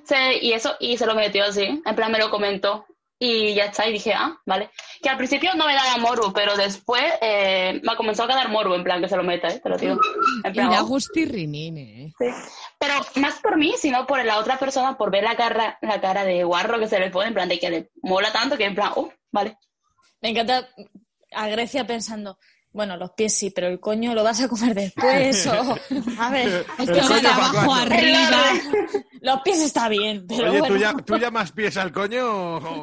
Se- 0.05 0.39
y 0.45 0.53
eso, 0.53 0.75
y 0.79 0.99
se 0.99 1.07
lo 1.07 1.15
metió 1.15 1.45
así, 1.45 1.81
en 1.85 1.95
plan 1.97 2.13
me 2.13 2.19
lo 2.19 2.29
comentó. 2.31 2.85
Y 3.21 3.55
ya 3.55 3.65
está, 3.65 3.89
y 3.89 3.93
dije, 3.93 4.13
ah, 4.15 4.39
vale. 4.47 4.71
Que 5.03 5.09
al 5.09 5.17
principio 5.17 5.53
no 5.55 5.67
me 5.67 5.75
daba 5.75 5.97
morbo, 5.97 6.33
pero 6.33 6.57
después 6.57 7.03
eh, 7.21 7.81
me 7.83 7.97
comenzó 7.97 8.23
a 8.23 8.29
quedar 8.29 8.49
morbo, 8.49 8.77
en 8.77 8.85
plan 8.85 9.01
que 9.01 9.09
se 9.09 9.17
lo 9.17 9.25
meta, 9.25 9.49
¿eh? 9.49 9.61
Te 9.61 9.69
lo 9.69 9.77
digo. 9.77 9.99
En 10.45 10.51
Y 10.51 10.55
plan, 10.55 10.71
da 10.71 10.83
oh. 10.83 10.87
gustirrinín, 10.87 11.79
¿eh? 11.79 12.15
Sí. 12.17 12.27
Pero 12.79 12.95
más 13.17 13.41
por 13.41 13.57
mí, 13.57 13.75
sino 13.77 14.07
por 14.07 14.25
la 14.25 14.39
otra 14.39 14.57
persona, 14.59 14.97
por 14.97 15.11
ver 15.11 15.25
la 15.25 15.37
cara, 15.37 15.79
la 15.83 16.01
cara 16.01 16.25
de 16.25 16.45
guarro 16.45 16.79
que 16.79 16.87
se 16.87 17.01
le 17.01 17.11
pone, 17.11 17.29
en 17.29 17.35
plan 17.35 17.49
de 17.49 17.59
que 17.59 17.71
le 17.71 17.91
mola 18.03 18.33
tanto 18.33 18.57
que 18.57 18.65
en 18.65 18.77
plan, 18.77 18.93
oh, 18.95 19.11
vale. 19.33 19.59
Me 20.21 20.29
encanta 20.29 20.69
a 21.33 21.49
Grecia 21.49 21.87
pensando, 21.87 22.39
bueno, 22.73 22.97
los 22.97 23.11
pies 23.13 23.37
sí, 23.37 23.51
pero 23.51 23.67
el 23.69 23.81
coño 23.81 24.15
lo 24.15 24.23
vas 24.23 24.41
a 24.43 24.49
comer 24.49 24.75
después 24.75 25.47
o... 25.47 25.77
A 26.21 26.31
ver, 26.31 26.67
Es 26.79 26.89
El 26.89 26.95
que 26.95 27.01
va 27.01 27.09
coño 27.09 27.21
de 27.21 27.29
abajo 27.29 27.75
arriba. 27.75 28.31
los 29.21 29.41
pies 29.43 29.61
está 29.61 29.89
bien, 29.89 30.27
pero 30.29 30.51
Oye, 30.51 30.59
bueno. 30.61 30.75
¿tú, 30.75 30.81
ya, 30.81 30.93
¿tú 30.95 31.17
llamas 31.17 31.53
pies 31.53 31.77
al 31.77 31.93
coño? 31.93 32.57
o- 32.57 32.83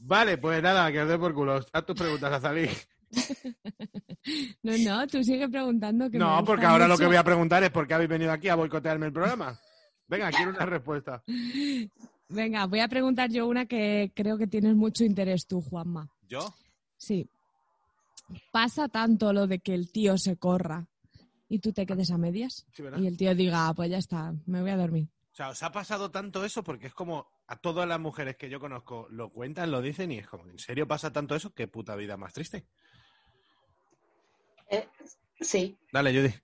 vale, 0.00 0.38
pues 0.38 0.62
nada, 0.62 0.90
que 0.92 1.02
os 1.02 1.08
dé 1.08 1.18
por 1.18 1.34
culo. 1.34 1.60
Haz 1.72 1.86
tus 1.86 1.96
preguntas, 1.96 2.32
Azalí. 2.32 2.68
No, 4.62 4.72
no, 4.78 5.06
tú 5.06 5.22
sigue 5.24 5.48
preguntando 5.48 6.10
que 6.10 6.18
me 6.18 6.24
No, 6.24 6.44
porque 6.44 6.66
ahora 6.66 6.86
lo 6.88 6.98
que 6.98 7.06
voy 7.06 7.16
a 7.16 7.24
preguntar 7.24 7.62
es 7.64 7.70
por 7.70 7.86
qué 7.86 7.94
habéis 7.94 8.10
venido 8.10 8.32
aquí 8.32 8.48
a 8.48 8.54
boicotearme 8.54 9.06
el 9.06 9.12
programa. 9.12 9.58
Venga, 10.06 10.30
quiero 10.30 10.50
una 10.50 10.66
respuesta. 10.66 11.22
Venga, 12.28 12.66
voy 12.66 12.80
a 12.80 12.88
preguntar 12.88 13.30
yo 13.30 13.46
una 13.46 13.66
que 13.66 14.12
creo 14.14 14.36
que 14.36 14.46
tienes 14.46 14.74
mucho 14.74 15.04
interés 15.04 15.46
tú, 15.46 15.62
Juanma. 15.62 16.10
¿Yo? 16.28 16.54
Sí. 16.96 17.28
¿Pasa 18.52 18.88
tanto 18.88 19.32
lo 19.32 19.46
de 19.46 19.60
que 19.60 19.72
el 19.74 19.90
tío 19.90 20.18
se 20.18 20.36
corra 20.36 20.86
y 21.48 21.60
tú 21.60 21.72
te 21.72 21.86
quedes 21.86 22.10
a 22.10 22.18
medias? 22.18 22.66
Sí, 22.72 22.82
¿verdad? 22.82 22.98
y 22.98 23.06
el 23.06 23.16
tío 23.16 23.34
diga, 23.34 23.68
"Ah, 23.68 23.74
pues 23.74 23.90
ya 23.90 23.96
está, 23.96 24.34
me 24.46 24.60
voy 24.60 24.70
a 24.70 24.76
dormir. 24.76 25.08
O 25.32 25.34
sea, 25.38 25.48
¿os 25.50 25.62
ha 25.62 25.72
pasado 25.72 26.10
tanto 26.10 26.44
eso? 26.44 26.62
Porque 26.62 26.88
es 26.88 26.94
como 26.94 27.28
a 27.46 27.56
todas 27.56 27.88
las 27.88 27.98
mujeres 28.00 28.36
que 28.36 28.50
yo 28.50 28.60
conozco 28.60 29.06
lo 29.10 29.30
cuentan, 29.30 29.70
lo 29.70 29.80
dicen 29.80 30.12
y 30.12 30.18
es 30.18 30.26
como, 30.28 30.46
¿en 30.48 30.58
serio 30.58 30.86
pasa 30.86 31.10
tanto 31.12 31.34
eso? 31.34 31.54
Qué 31.54 31.68
puta 31.68 31.96
vida 31.96 32.16
más 32.18 32.34
triste. 32.34 32.66
Eh, 34.70 34.86
sí. 35.40 35.78
Dale, 35.92 36.12
Judy. 36.12 36.34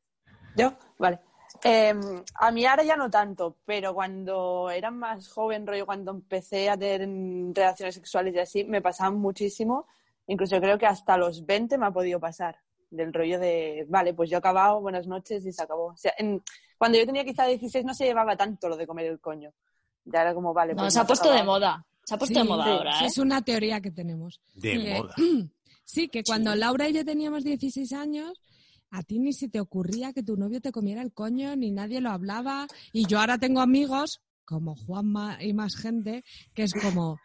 ¿Yo? 0.56 0.78
Vale. 0.98 1.20
Eh, 1.62 1.94
a 2.34 2.50
mí 2.50 2.66
ahora 2.66 2.82
ya 2.82 2.96
no 2.96 3.08
tanto, 3.10 3.56
pero 3.64 3.94
cuando 3.94 4.70
era 4.70 4.90
más 4.90 5.28
joven, 5.28 5.66
rollo, 5.66 5.86
cuando 5.86 6.10
empecé 6.10 6.68
a 6.68 6.76
tener 6.76 7.08
relaciones 7.54 7.94
sexuales 7.94 8.34
y 8.34 8.38
así, 8.38 8.64
me 8.64 8.82
pasaban 8.82 9.16
muchísimo. 9.16 9.86
Incluso 10.26 10.60
creo 10.60 10.78
que 10.78 10.86
hasta 10.86 11.16
los 11.16 11.44
20 11.46 11.78
me 11.78 11.86
ha 11.86 11.90
podido 11.90 12.18
pasar. 12.20 12.58
Del 12.90 13.12
rollo 13.12 13.38
de, 13.38 13.86
vale, 13.88 14.14
pues 14.14 14.30
yo 14.30 14.36
he 14.36 14.38
acabado, 14.38 14.80
buenas 14.80 15.06
noches 15.06 15.44
y 15.46 15.52
se 15.52 15.62
acabó. 15.62 15.86
O 15.86 15.96
sea, 15.96 16.12
en- 16.18 16.42
cuando 16.78 16.98
yo 16.98 17.06
tenía 17.06 17.24
quizá 17.24 17.46
16 17.46 17.84
no 17.84 17.94
se 17.94 18.04
llevaba 18.04 18.36
tanto 18.36 18.68
lo 18.68 18.76
de 18.76 18.86
comer 18.86 19.06
el 19.06 19.20
coño. 19.20 19.52
Ya 20.04 20.20
era 20.22 20.34
como, 20.34 20.52
vale, 20.52 20.74
No, 20.74 20.82
pues 20.82 20.94
se 20.94 21.00
ha 21.00 21.06
puesto 21.06 21.28
de 21.30 21.38
acabado. 21.38 21.52
moda. 21.60 21.86
Se 22.04 22.14
ha 22.14 22.18
puesto 22.18 22.38
Sí, 22.38 22.42
de 22.46 22.48
moda 22.52 22.64
sí, 22.64 22.70
ahora, 22.70 23.00
¿eh? 23.00 23.06
es 23.06 23.18
una 23.18 23.40
teoría 23.42 23.80
que 23.80 23.90
tenemos. 23.90 24.40
De 24.54 24.72
Eh, 24.74 25.00
moda. 25.00 25.14
Sí, 25.86 26.08
que 26.08 26.22
cuando 26.24 26.54
Laura 26.56 26.88
y 26.88 26.94
yo 26.94 27.04
teníamos 27.04 27.44
16 27.44 27.92
años, 27.92 28.40
a 28.94 29.02
ti 29.02 29.18
ni 29.18 29.32
se 29.32 29.48
te 29.48 29.60
ocurría 29.60 30.12
que 30.12 30.22
tu 30.22 30.36
novio 30.36 30.60
te 30.60 30.70
comiera 30.70 31.02
el 31.02 31.12
coño, 31.12 31.56
ni 31.56 31.72
nadie 31.72 32.00
lo 32.00 32.10
hablaba. 32.10 32.68
Y 32.92 33.06
yo 33.06 33.18
ahora 33.18 33.38
tengo 33.38 33.60
amigos, 33.60 34.20
como 34.44 34.76
Juanma 34.76 35.42
y 35.42 35.52
más 35.52 35.74
gente, 35.74 36.22
que 36.54 36.62
es 36.62 36.72
como, 36.74 37.18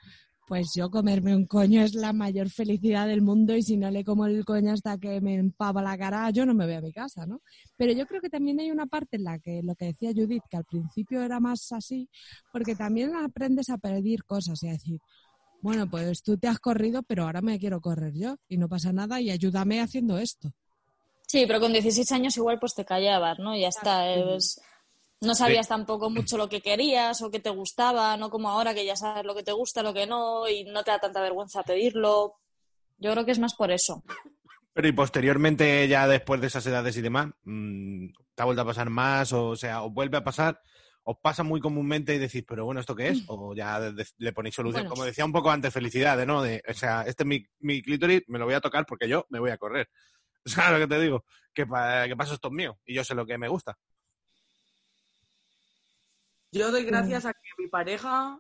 pues 0.48 0.72
yo 0.76 0.90
comerme 0.90 1.36
un 1.36 1.46
coño 1.46 1.84
es 1.84 1.94
la 1.94 2.12
mayor 2.12 2.50
felicidad 2.50 3.08
del 3.08 3.22
mundo 3.22 3.56
y 3.56 3.62
si 3.62 3.78
no 3.78 3.92
le 3.92 4.04
como 4.04 4.26
el 4.26 4.44
coño 4.46 4.74
hasta 4.74 4.98
que 4.98 5.22
me 5.22 5.36
empava 5.36 5.84
la 5.84 5.96
cara, 5.96 6.32
yo 6.32 6.44
no 6.44 6.56
me 6.56 6.66
voy 6.66 6.74
a 6.74 6.82
mi 6.82 6.92
casa, 6.92 7.28
¿no? 7.28 7.42
Pero 7.78 7.94
yo 7.94 8.08
creo 8.08 8.20
que 8.20 8.30
también 8.30 8.60
hay 8.60 8.72
una 8.72 8.88
parte 8.88 9.18
en 9.18 9.26
la 9.26 9.38
que 9.38 9.62
lo 9.62 9.76
que 9.76 9.86
decía 9.86 10.12
Judith, 10.12 10.42
que 10.50 10.58
al 10.58 10.66
principio 10.66 11.22
era 11.22 11.40
más 11.40 11.72
así, 11.72 12.10
porque 12.52 12.76
también 12.76 13.16
aprendes 13.16 13.70
a 13.70 13.78
pedir 13.78 14.24
cosas 14.24 14.64
y 14.64 14.70
a 14.70 14.72
decir, 14.72 15.00
bueno, 15.62 15.88
pues 15.88 16.24
tú 16.24 16.36
te 16.36 16.48
has 16.48 16.58
corrido, 16.58 17.04
pero 17.04 17.26
ahora 17.26 17.42
me 17.42 17.60
quiero 17.60 17.80
correr 17.80 18.14
yo 18.16 18.38
y 18.48 18.58
no 18.58 18.68
pasa 18.68 18.92
nada 18.92 19.22
y 19.22 19.30
ayúdame 19.30 19.82
haciendo 19.82 20.18
esto. 20.18 20.52
Sí, 21.30 21.46
pero 21.46 21.60
con 21.60 21.72
16 21.72 22.12
años 22.12 22.36
igual 22.38 22.58
pues 22.60 22.74
te 22.74 22.86
callabas, 22.86 23.38
¿no? 23.38 23.56
Ya 23.56 23.68
está. 23.68 24.10
es- 24.36 24.60
No 25.22 25.36
sabías 25.36 25.68
tampoco 25.68 26.10
mucho 26.10 26.38
lo 26.38 26.48
que 26.50 26.62
querías 26.62 27.22
o 27.22 27.30
qué 27.30 27.40
te 27.40 27.50
gustaba, 27.50 28.16
no 28.18 28.30
como 28.30 28.50
ahora 28.50 28.74
que 28.74 28.86
ya 28.86 28.96
sabes 28.96 29.26
lo 29.26 29.36
que 29.36 29.44
te 29.44 29.52
gusta, 29.52 29.84
lo 29.84 29.94
que 29.94 30.08
no, 30.08 30.48
y 30.48 30.64
no 30.64 30.82
te 30.84 30.92
da 30.92 31.00
tanta 31.00 31.22
vergüenza 31.22 31.62
pedirlo. 31.64 32.36
Yo 32.98 33.12
creo 33.12 33.26
que 33.26 33.32
es 33.34 33.40
más 33.40 33.54
por 33.54 33.70
eso. 33.70 34.02
Pero 34.74 34.88
y 34.88 34.92
posteriormente, 34.94 35.88
ya 35.90 36.08
después 36.08 36.40
de 36.42 36.48
esas 36.48 36.66
edades 36.66 36.96
y 36.98 37.02
demás, 37.02 37.28
mm, 37.44 38.08
¿te 38.34 38.42
ha 38.42 38.46
vuelto 38.46 38.62
a 38.62 38.66
pasar 38.66 38.90
más? 38.90 39.34
O, 39.34 39.56
sea, 39.58 39.84
¿os 39.84 39.92
vuelve 39.94 40.18
a 40.18 40.24
pasar? 40.24 40.62
¿Os 41.04 41.18
pasa 41.22 41.44
muy 41.44 41.60
comúnmente 41.60 42.16
y 42.16 42.18
decís, 42.18 42.44
pero 42.48 42.64
bueno, 42.66 42.80
¿esto 42.80 42.96
qué 42.96 43.10
es? 43.10 43.24
O 43.28 43.54
ya 43.54 43.80
de- 43.80 43.92
de- 43.94 44.08
le 44.20 44.32
ponéis 44.32 44.56
solución. 44.56 44.84
Bueno. 44.84 44.90
Como 44.96 45.04
decía 45.06 45.26
un 45.26 45.34
poco 45.34 45.52
antes, 45.52 45.74
felicidades, 45.74 46.26
¿no? 46.26 46.42
De, 46.42 46.64
o 46.68 46.74
sea, 46.74 47.02
este 47.06 47.24
es 47.24 47.28
mi, 47.28 47.46
mi 47.60 47.82
clítoris, 47.82 48.22
me 48.28 48.40
lo 48.40 48.46
voy 48.46 48.54
a 48.54 48.62
tocar 48.62 48.86
porque 48.86 49.08
yo 49.10 49.26
me 49.30 49.40
voy 49.40 49.52
a 49.52 49.58
correr. 49.58 49.90
¿Sabes 50.46 50.80
lo 50.80 50.88
que 50.88 50.96
te 50.96 51.02
digo? 51.02 51.26
Que, 51.54 51.66
pa- 51.66 52.08
que 52.08 52.16
paso 52.16 52.34
esto 52.34 52.48
es 52.50 52.54
mío 52.54 52.80
y 52.86 52.94
yo 52.96 53.04
sé 53.04 53.14
lo 53.16 53.26
que 53.26 53.38
me 53.38 53.48
gusta. 53.48 53.78
Yo 56.52 56.72
doy 56.72 56.84
gracias 56.86 57.26
a 57.26 57.34
que 57.34 57.40
mi 57.58 57.68
pareja 57.68 58.40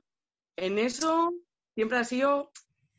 en 0.56 0.80
eso 0.80 1.32
siempre 1.76 1.98
ha 2.00 2.04
sido, 2.04 2.52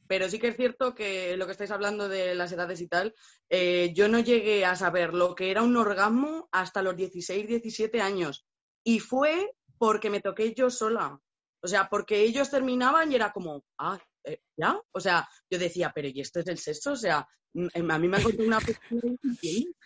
pero 0.07 0.29
sí 0.29 0.39
que 0.39 0.49
es 0.49 0.57
cierto 0.57 0.95
que 0.95 1.37
lo 1.37 1.47
que 1.47 1.53
estáis 1.53 1.71
hablando 1.73 2.09
de 2.09 2.35
las 2.35 2.53
edades 2.53 2.81
y 2.81 2.89
tal, 2.89 3.15
eh, 3.49 3.93
yo 3.95 4.09
no 4.09 4.21
llegué 4.21 4.65
a 4.65 4.77
saber 4.77 5.13
lo 5.15 5.35
que 5.35 5.51
era 5.51 5.63
un 5.63 5.77
orgasmo 5.77 6.49
hasta 6.53 6.83
los 6.83 6.97
16, 6.97 7.47
17 7.49 8.01
años. 8.01 8.47
Y 8.85 9.01
fue 9.01 9.53
porque 9.79 10.11
me 10.11 10.21
toqué 10.21 10.55
yo 10.55 10.71
sola. 10.71 11.19
O 11.63 11.67
sea, 11.69 11.89
porque 11.89 12.21
ellos 12.21 12.51
terminaban 12.51 13.11
y 13.11 13.17
era 13.17 13.33
como, 13.33 13.65
ah, 13.79 13.99
eh, 14.25 14.41
¿ya? 14.57 14.81
O 14.93 15.01
sea, 15.01 15.29
yo 15.49 15.59
decía, 15.59 15.93
pero 15.95 16.09
¿y 16.09 16.21
esto 16.21 16.41
es 16.41 16.47
el 16.47 16.59
sexo? 16.59 16.93
O 16.93 16.97
sea, 16.97 17.27
mm, 17.55 17.91
a 17.91 17.99
mí 17.99 18.09
me 18.09 18.17
han 18.17 18.23
contado 18.23 18.47
una. 18.47 18.59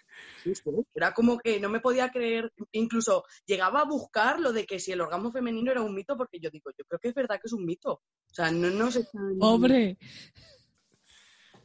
Era 0.95 1.13
como 1.13 1.39
que 1.39 1.59
no 1.59 1.69
me 1.69 1.81
podía 1.81 2.11
creer, 2.11 2.53
incluso 2.73 3.25
llegaba 3.47 3.81
a 3.81 3.85
buscar 3.85 4.39
lo 4.39 4.53
de 4.53 4.65
que 4.67 4.79
si 4.79 4.93
el 4.93 5.01
orgasmo 5.01 5.33
femenino 5.33 5.73
era 5.73 5.83
un 5.83 5.95
mito, 5.95 6.17
porque 6.17 6.39
yo 6.39 6.51
digo, 6.51 6.71
yo 6.79 6.85
creo 6.85 7.01
que 7.01 7.09
es 7.09 7.15
verdad 7.15 7.37
que 7.37 7.47
es 7.47 7.53
un 7.53 7.65
mito. 7.65 7.93
O 7.93 8.35
sea, 8.35 8.51
no 8.51 8.71
nos 8.71 8.97
están... 8.97 9.39
Pobre. 9.39 9.99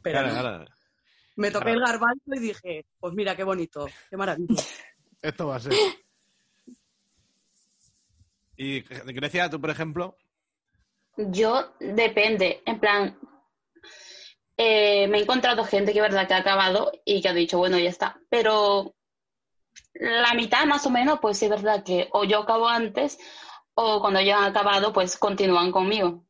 Pero 0.02 0.18
Claro, 0.18 0.34
no. 0.34 0.40
claro. 0.40 0.64
me 1.36 1.50
toqué 1.50 1.70
el 1.70 1.80
garbanzo 1.80 2.34
y 2.34 2.38
dije, 2.38 2.86
pues 2.98 3.14
mira, 3.14 3.36
qué 3.36 3.44
bonito, 3.44 3.86
qué 4.08 4.16
maravilla. 4.16 4.48
Esto 5.22 5.46
va 5.46 5.56
a 5.56 5.60
ser. 5.60 5.72
Y 8.56 8.80
Grecia, 8.80 9.48
tú, 9.48 9.60
por 9.60 9.70
ejemplo, 9.70 10.16
Yo 11.16 11.74
depende, 11.78 12.62
en 12.64 12.80
plan, 12.80 13.18
eh, 14.56 15.08
me 15.08 15.18
he 15.18 15.22
encontrado 15.22 15.64
gente 15.64 15.92
que 15.92 15.98
es 15.98 16.02
verdad 16.02 16.28
que 16.28 16.34
ha 16.34 16.38
acabado 16.38 16.92
y 17.04 17.20
que 17.20 17.28
ha 17.28 17.34
dicho, 17.34 17.58
bueno, 17.58 17.78
ya 17.78 17.88
está, 17.90 18.20
pero 18.28 18.94
la 19.94 20.34
mitad 20.34 20.66
más 20.66 20.86
o 20.86 20.90
menos, 20.90 21.18
pues 21.20 21.38
sí 21.38 21.46
es 21.46 21.50
verdad 21.50 21.84
que 21.84 22.08
o 22.12 22.24
yo 22.24 22.40
acabo 22.40 22.68
antes 22.68 23.18
o 23.74 24.00
cuando 24.00 24.20
ya 24.20 24.38
han 24.38 24.50
acabado, 24.50 24.92
pues 24.92 25.16
continúan 25.16 25.72
conmigo. 25.72 26.24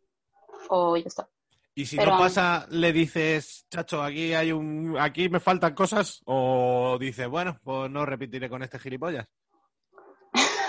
O 0.68 0.97
ya 0.97 1.07
está. 1.07 1.28
y 1.74 1.87
si 1.87 1.97
Pero 1.97 2.12
no 2.12 2.18
pasa, 2.18 2.66
le 2.70 2.93
dices, 2.93 3.66
chacho, 3.70 4.03
aquí 4.03 4.35
hay 4.35 4.53
un, 4.53 4.97
aquí 4.99 5.28
me 5.28 5.41
faltan 5.41 5.74
cosas, 5.74 6.20
o 6.26 6.97
dices, 7.01 7.28
bueno, 7.28 7.59
pues 7.62 7.91
no 7.91 8.07
repetiré 8.07 8.49
con 8.49 8.62
este 8.62 8.78
gilipollas. 8.78 9.26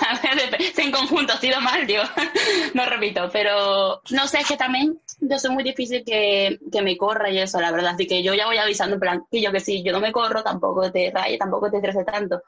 A 0.78 0.82
en 0.82 0.92
conjunto 0.92 1.34
ha 1.34 1.38
sido 1.38 1.62
mal, 1.62 1.86
digo, 1.86 2.04
no 2.74 2.86
repito, 2.86 3.30
pero 3.32 4.02
no 4.12 4.28
sé, 4.28 4.40
es 4.40 4.48
que 4.48 4.58
también 4.58 5.00
yo 5.20 5.38
soy 5.38 5.52
muy 5.52 5.64
difícil 5.64 6.04
que, 6.06 6.60
que 6.72 6.82
me 6.82 6.98
corra 6.98 7.30
y 7.30 7.38
eso, 7.40 7.60
la 7.62 7.72
verdad, 7.72 7.94
así 7.94 8.08
que 8.08 8.24
yo 8.24 8.34
ya 8.34 8.48
voy 8.48 8.58
avisando 8.58 8.96
en 8.96 9.00
plan, 9.00 9.24
que 9.30 9.42
yo 9.42 9.52
que 9.52 9.60
si 9.60 9.84
yo 9.84 9.92
no 9.92 10.00
me 10.00 10.12
corro, 10.12 10.44
tampoco 10.44 10.92
te 10.92 11.12
raye, 11.12 11.38
tampoco 11.38 11.70
te 11.70 11.78
estrese 11.78 12.04
tanto. 12.04 12.42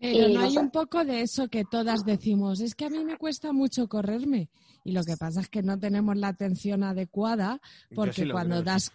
Pero 0.00 0.28
Y 0.28 0.32
no 0.32 0.40
no 0.40 0.46
hay 0.46 0.52
sé. 0.52 0.58
un 0.58 0.70
poco 0.70 1.04
de 1.04 1.20
eso 1.20 1.48
que 1.48 1.64
todas 1.64 2.04
decimos, 2.04 2.60
es 2.60 2.74
que 2.74 2.86
a 2.86 2.90
mí 2.90 3.04
me 3.04 3.16
cuesta 3.16 3.52
mucho 3.52 3.88
correrme. 3.88 4.48
Y 4.84 4.92
lo 4.92 5.02
que 5.02 5.16
pasa 5.16 5.40
es 5.40 5.48
que 5.48 5.62
no 5.62 5.78
tenemos 5.78 6.16
la 6.16 6.28
atención 6.28 6.82
adecuada 6.84 7.60
porque 7.94 8.22
sí 8.22 8.28
cuando 8.30 8.56
creo, 8.56 8.64
das 8.64 8.92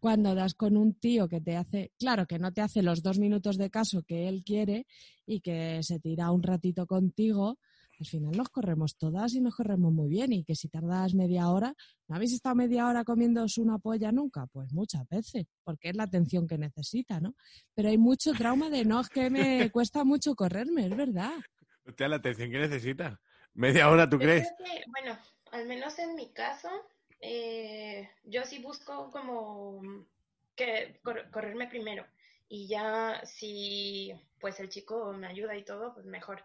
cuando 0.00 0.34
das 0.34 0.54
con 0.54 0.76
un 0.76 0.94
tío 0.94 1.28
que 1.28 1.40
te 1.40 1.56
hace, 1.56 1.92
claro, 1.98 2.26
que 2.26 2.38
no 2.38 2.52
te 2.52 2.60
hace 2.60 2.82
los 2.82 3.02
dos 3.02 3.18
minutos 3.18 3.58
de 3.58 3.70
caso 3.70 4.02
que 4.02 4.28
él 4.28 4.42
quiere 4.44 4.86
y 5.26 5.40
que 5.40 5.82
se 5.82 5.98
tira 6.00 6.30
un 6.30 6.42
ratito 6.42 6.86
contigo, 6.86 7.58
al 8.00 8.06
final 8.06 8.36
nos 8.36 8.48
corremos 8.50 8.96
todas 8.96 9.34
y 9.34 9.40
nos 9.40 9.56
corremos 9.56 9.92
muy 9.92 10.08
bien. 10.08 10.32
Y 10.32 10.44
que 10.44 10.54
si 10.54 10.68
tardas 10.68 11.14
media 11.14 11.50
hora, 11.50 11.74
¿no 12.06 12.14
habéis 12.16 12.32
estado 12.32 12.54
media 12.54 12.86
hora 12.86 13.02
comiéndoos 13.04 13.58
una 13.58 13.78
polla 13.78 14.12
nunca? 14.12 14.46
Pues 14.46 14.72
muchas 14.72 15.08
veces, 15.08 15.46
porque 15.64 15.88
es 15.90 15.96
la 15.96 16.04
atención 16.04 16.46
que 16.46 16.58
necesita, 16.58 17.20
¿no? 17.20 17.34
Pero 17.74 17.88
hay 17.88 17.98
mucho 17.98 18.32
trauma 18.34 18.70
de 18.70 18.84
no, 18.84 19.00
es 19.00 19.08
que 19.08 19.30
me 19.30 19.70
cuesta 19.72 20.04
mucho 20.04 20.34
correrme, 20.36 20.86
es 20.86 20.96
verdad. 20.96 21.32
Hostia, 21.84 22.08
la 22.08 22.16
atención 22.16 22.50
que 22.50 22.58
necesita. 22.58 23.20
Media 23.54 23.90
hora, 23.90 24.08
¿tú 24.08 24.16
Yo 24.16 24.22
crees? 24.22 24.46
que, 24.58 24.84
bueno, 24.86 25.18
al 25.50 25.66
menos 25.66 25.98
en 25.98 26.14
mi 26.14 26.32
caso, 26.32 26.68
eh, 27.20 28.10
yo 28.24 28.44
sí 28.44 28.58
busco 28.60 29.10
como 29.10 29.80
que 30.54 31.00
cor- 31.02 31.30
correrme 31.30 31.66
primero. 31.68 32.06
Y 32.48 32.66
ya 32.68 33.20
si 33.24 34.12
pues 34.40 34.58
el 34.60 34.68
chico 34.68 35.12
me 35.12 35.26
ayuda 35.26 35.56
y 35.56 35.64
todo, 35.64 35.92
pues 35.94 36.06
mejor. 36.06 36.42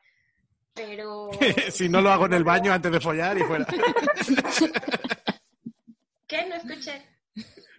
Pero 0.73 1.29
si 1.71 1.87
no 1.89 2.01
lo 2.01 2.09
hago 2.11 2.25
en 2.25 2.33
el 2.33 2.43
baño 2.43 2.73
antes 2.73 2.91
de 2.91 2.99
follar 2.99 3.37
y 3.37 3.41
fuera. 3.43 3.65
¿Qué? 6.27 6.45
No 6.47 6.55
escuché. 6.55 7.01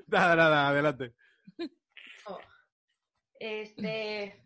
nada, 0.06 0.36
nada, 0.36 0.68
adelante. 0.68 1.12
Oh. 2.26 2.38
Este, 3.38 4.43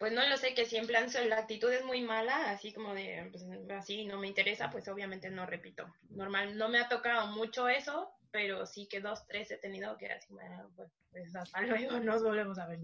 pues 0.00 0.14
no 0.14 0.26
lo 0.26 0.38
sé, 0.38 0.54
que 0.54 0.64
si 0.64 0.78
en 0.78 0.86
plan 0.86 1.08
la 1.28 1.36
actitud 1.36 1.70
es 1.70 1.84
muy 1.84 2.00
mala, 2.00 2.50
así 2.50 2.72
como 2.72 2.94
de, 2.94 3.28
pues, 3.30 3.44
así 3.76 4.06
no 4.06 4.18
me 4.18 4.28
interesa, 4.28 4.70
pues 4.70 4.88
obviamente 4.88 5.28
no 5.28 5.44
repito. 5.44 5.84
Normal, 6.08 6.56
no 6.56 6.70
me 6.70 6.78
ha 6.78 6.88
tocado 6.88 7.26
mucho 7.26 7.68
eso, 7.68 8.08
pero 8.30 8.64
sí 8.64 8.86
que 8.86 9.02
dos, 9.02 9.26
tres 9.26 9.50
he 9.50 9.58
tenido 9.58 9.98
que 9.98 10.06
así, 10.06 10.32
pues, 10.74 10.90
pues 11.10 11.36
hasta 11.36 11.60
luego, 11.66 12.00
nos 12.00 12.22
volvemos 12.22 12.58
a 12.58 12.66
ver. 12.66 12.80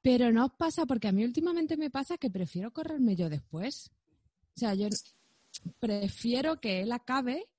Pero 0.00 0.32
no 0.32 0.46
os 0.46 0.52
pasa, 0.52 0.86
porque 0.86 1.08
a 1.08 1.12
mí 1.12 1.26
últimamente 1.26 1.76
me 1.76 1.90
pasa 1.90 2.16
que 2.16 2.30
prefiero 2.30 2.72
correrme 2.72 3.16
yo 3.16 3.28
después. 3.28 3.90
O 4.56 4.58
sea, 4.58 4.72
yo 4.72 4.88
prefiero 5.78 6.58
que 6.58 6.80
él 6.80 6.92
acabe 6.92 7.50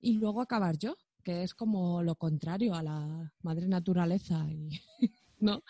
y 0.00 0.12
luego 0.12 0.42
acabar 0.42 0.78
yo, 0.78 0.96
que 1.24 1.42
es 1.42 1.54
como 1.54 2.04
lo 2.04 2.14
contrario 2.14 2.76
a 2.76 2.84
la 2.84 3.32
madre 3.42 3.66
naturaleza, 3.66 4.46
y, 4.48 4.80
¿no? 5.40 5.62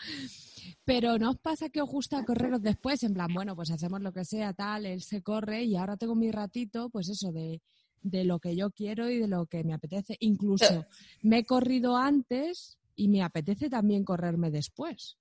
Pero 0.85 1.19
no 1.19 1.31
os 1.31 1.39
pasa 1.39 1.69
que 1.69 1.83
os 1.83 1.89
gusta 1.89 2.25
correros 2.25 2.62
después, 2.62 3.03
en 3.03 3.14
plan, 3.14 3.29
bueno, 3.33 3.55
pues 3.55 3.71
hacemos 3.71 4.01
lo 4.01 4.12
que 4.12 4.25
sea, 4.25 4.53
tal, 4.53 4.87
él 4.87 5.03
se 5.03 5.23
corre 5.23 5.64
y 5.64 5.77
ahora 5.77 5.97
tengo 5.97 6.14
mi 6.14 6.31
ratito, 6.31 6.89
pues 6.91 7.09
eso, 7.09 7.33
de, 7.33 7.61
de 8.03 8.25
lo 8.25 8.39
que 8.39 8.57
yo 8.57 8.71
quiero 8.71 9.11
y 9.11 9.19
de 9.19 9.29
lo 9.29 9.47
que 9.47 9.64
me 9.64 9.75
apetece. 9.75 10.16
Incluso 10.21 10.87
me 11.23 11.39
he 11.39 11.45
corrido 11.45 11.97
antes 11.97 12.79
y 12.97 13.09
me 13.09 13.23
apetece 13.23 13.69
también 13.71 14.05
correrme 14.05 14.51
después. 14.51 15.16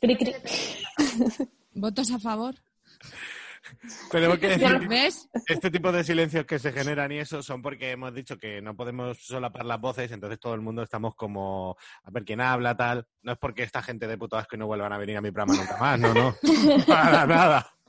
Cri, 0.00 0.16
cri. 0.16 0.32
¿Votos 1.74 2.10
a 2.10 2.18
favor? 2.18 2.56
Tenemos 4.10 4.38
que 4.38 4.48
decir 4.48 5.10
este 5.46 5.70
tipo 5.70 5.92
de 5.92 6.04
silencios 6.04 6.44
que 6.44 6.58
se 6.58 6.72
generan 6.72 7.12
y 7.12 7.18
eso 7.18 7.42
son 7.42 7.62
porque 7.62 7.92
hemos 7.92 8.14
dicho 8.14 8.36
que 8.36 8.60
no 8.60 8.76
podemos 8.76 9.18
solapar 9.18 9.64
las 9.64 9.80
voces, 9.80 10.10
entonces 10.10 10.40
todo 10.40 10.54
el 10.54 10.60
mundo 10.60 10.82
estamos 10.82 11.14
como 11.14 11.76
a 12.02 12.10
ver 12.10 12.24
quién 12.24 12.40
habla, 12.40 12.76
tal. 12.76 13.06
No 13.22 13.32
es 13.32 13.38
porque 13.38 13.62
esta 13.62 13.82
gente 13.82 14.06
de 14.06 14.18
puto 14.18 14.36
asco 14.36 14.56
y 14.56 14.58
no 14.58 14.66
vuelvan 14.66 14.92
a 14.92 14.98
venir 14.98 15.16
a 15.16 15.20
mi 15.20 15.30
programa 15.30 15.60
nunca 15.60 15.76
más, 15.76 15.98
no, 15.98 16.14
no. 16.14 16.36
Para 16.86 17.26
nada. 17.26 17.74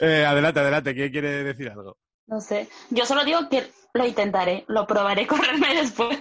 Eh, 0.00 0.24
adelante, 0.24 0.60
adelante, 0.60 0.94
¿quién 0.94 1.12
quiere 1.12 1.44
decir 1.44 1.68
algo? 1.68 1.98
No 2.26 2.40
sé. 2.40 2.68
Yo 2.88 3.04
solo 3.04 3.22
digo 3.24 3.48
que 3.50 3.70
lo 3.92 4.06
intentaré, 4.06 4.64
lo 4.68 4.86
probaré 4.86 5.26
correrme 5.26 5.74
después. 5.74 6.18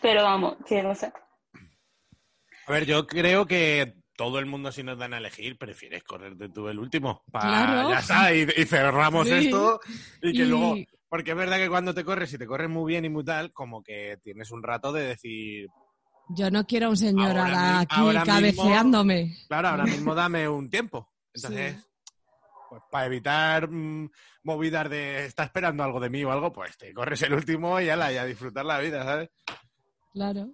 Pero 0.00 0.22
vamos, 0.22 0.56
que 0.66 0.82
no 0.82 0.94
sé. 0.94 1.12
A 2.66 2.72
ver, 2.72 2.86
yo 2.86 3.06
creo 3.06 3.46
que 3.46 3.99
todo 4.20 4.38
el 4.38 4.44
mundo, 4.44 4.70
si 4.70 4.82
nos 4.82 4.98
dan 4.98 5.14
a 5.14 5.16
elegir, 5.16 5.56
prefieres 5.56 6.04
correrte 6.04 6.50
tú 6.50 6.68
el 6.68 6.78
último. 6.78 7.22
Pa- 7.32 7.40
Claro. 7.40 7.88
Ya 7.88 8.00
está, 8.00 8.34
y, 8.34 8.42
y 8.54 8.66
cerramos 8.66 9.26
Sí. 9.26 9.32
esto. 9.32 9.80
Y 10.20 10.32
que 10.34 10.42
Y- 10.42 10.44
luego. 10.44 10.76
Porque 11.08 11.30
es 11.30 11.36
verdad 11.38 11.56
que 11.56 11.70
cuando 11.70 11.94
te 11.94 12.04
corres, 12.04 12.30
y 12.34 12.36
te 12.36 12.46
corres 12.46 12.68
muy 12.68 12.92
bien 12.92 13.06
y 13.06 13.08
muy 13.08 13.24
tal, 13.24 13.50
como 13.54 13.82
que 13.82 14.18
tienes 14.22 14.50
un 14.50 14.62
rato 14.62 14.92
de 14.92 15.04
decir, 15.04 15.68
Yo 16.28 16.50
no 16.50 16.66
quiero 16.66 16.88
a 16.88 16.90
un 16.90 16.98
señor 16.98 17.30
Ahora 17.30 17.80
aquí 17.80 17.94
ahora 17.98 18.20
mismo- 18.26 18.34
cabeceándome. 18.34 19.36
claro, 19.48 19.68
ahora 19.68 19.84
mismo 20.12 20.14
dame 20.14 20.46
un 20.50 20.68
tiempo. 20.68 21.08
Entonces, 21.32 21.76
pues 22.68 22.82
para 22.90 23.06
evitar 23.06 23.70
mm, 23.70 24.10
movidas 24.42 24.90
de 24.90 25.24
está 25.24 25.44
esperando 25.44 25.82
algo 25.82 25.98
de 25.98 26.10
mí 26.10 26.22
o 26.24 26.30
algo, 26.30 26.52
pues 26.52 26.76
te 26.76 26.92
corres 26.92 27.22
el 27.22 27.32
último 27.32 27.80
y 27.80 27.88
ala, 27.88 28.12
y 28.12 28.18
a 28.18 28.26
disfrutar 28.26 28.66
la 28.66 28.78
vida, 28.80 29.02
¿sabes? 29.02 29.30
Claro. 30.12 30.50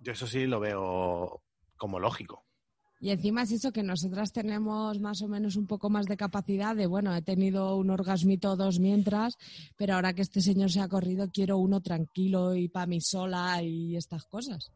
Yo 0.00 0.12
eso 0.12 0.26
sí 0.26 0.46
lo 0.46 0.58
veo 0.58 1.42
como 1.76 2.00
lógico. 2.00 2.43
Y 3.04 3.10
encima 3.10 3.42
es 3.42 3.52
eso 3.52 3.70
que 3.70 3.82
nosotras 3.82 4.32
tenemos 4.32 4.98
más 4.98 5.20
o 5.20 5.28
menos 5.28 5.56
un 5.56 5.66
poco 5.66 5.90
más 5.90 6.06
de 6.06 6.16
capacidad 6.16 6.74
de, 6.74 6.86
bueno, 6.86 7.14
he 7.14 7.20
tenido 7.20 7.76
un 7.76 7.90
orgasmito 7.90 8.52
o 8.52 8.56
dos 8.56 8.80
mientras, 8.80 9.36
pero 9.76 9.92
ahora 9.92 10.14
que 10.14 10.22
este 10.22 10.40
señor 10.40 10.70
se 10.70 10.80
ha 10.80 10.88
corrido 10.88 11.28
quiero 11.30 11.58
uno 11.58 11.82
tranquilo 11.82 12.54
y 12.54 12.68
para 12.68 12.86
mí 12.86 13.02
sola 13.02 13.62
y 13.62 13.94
estas 13.94 14.24
cosas. 14.24 14.72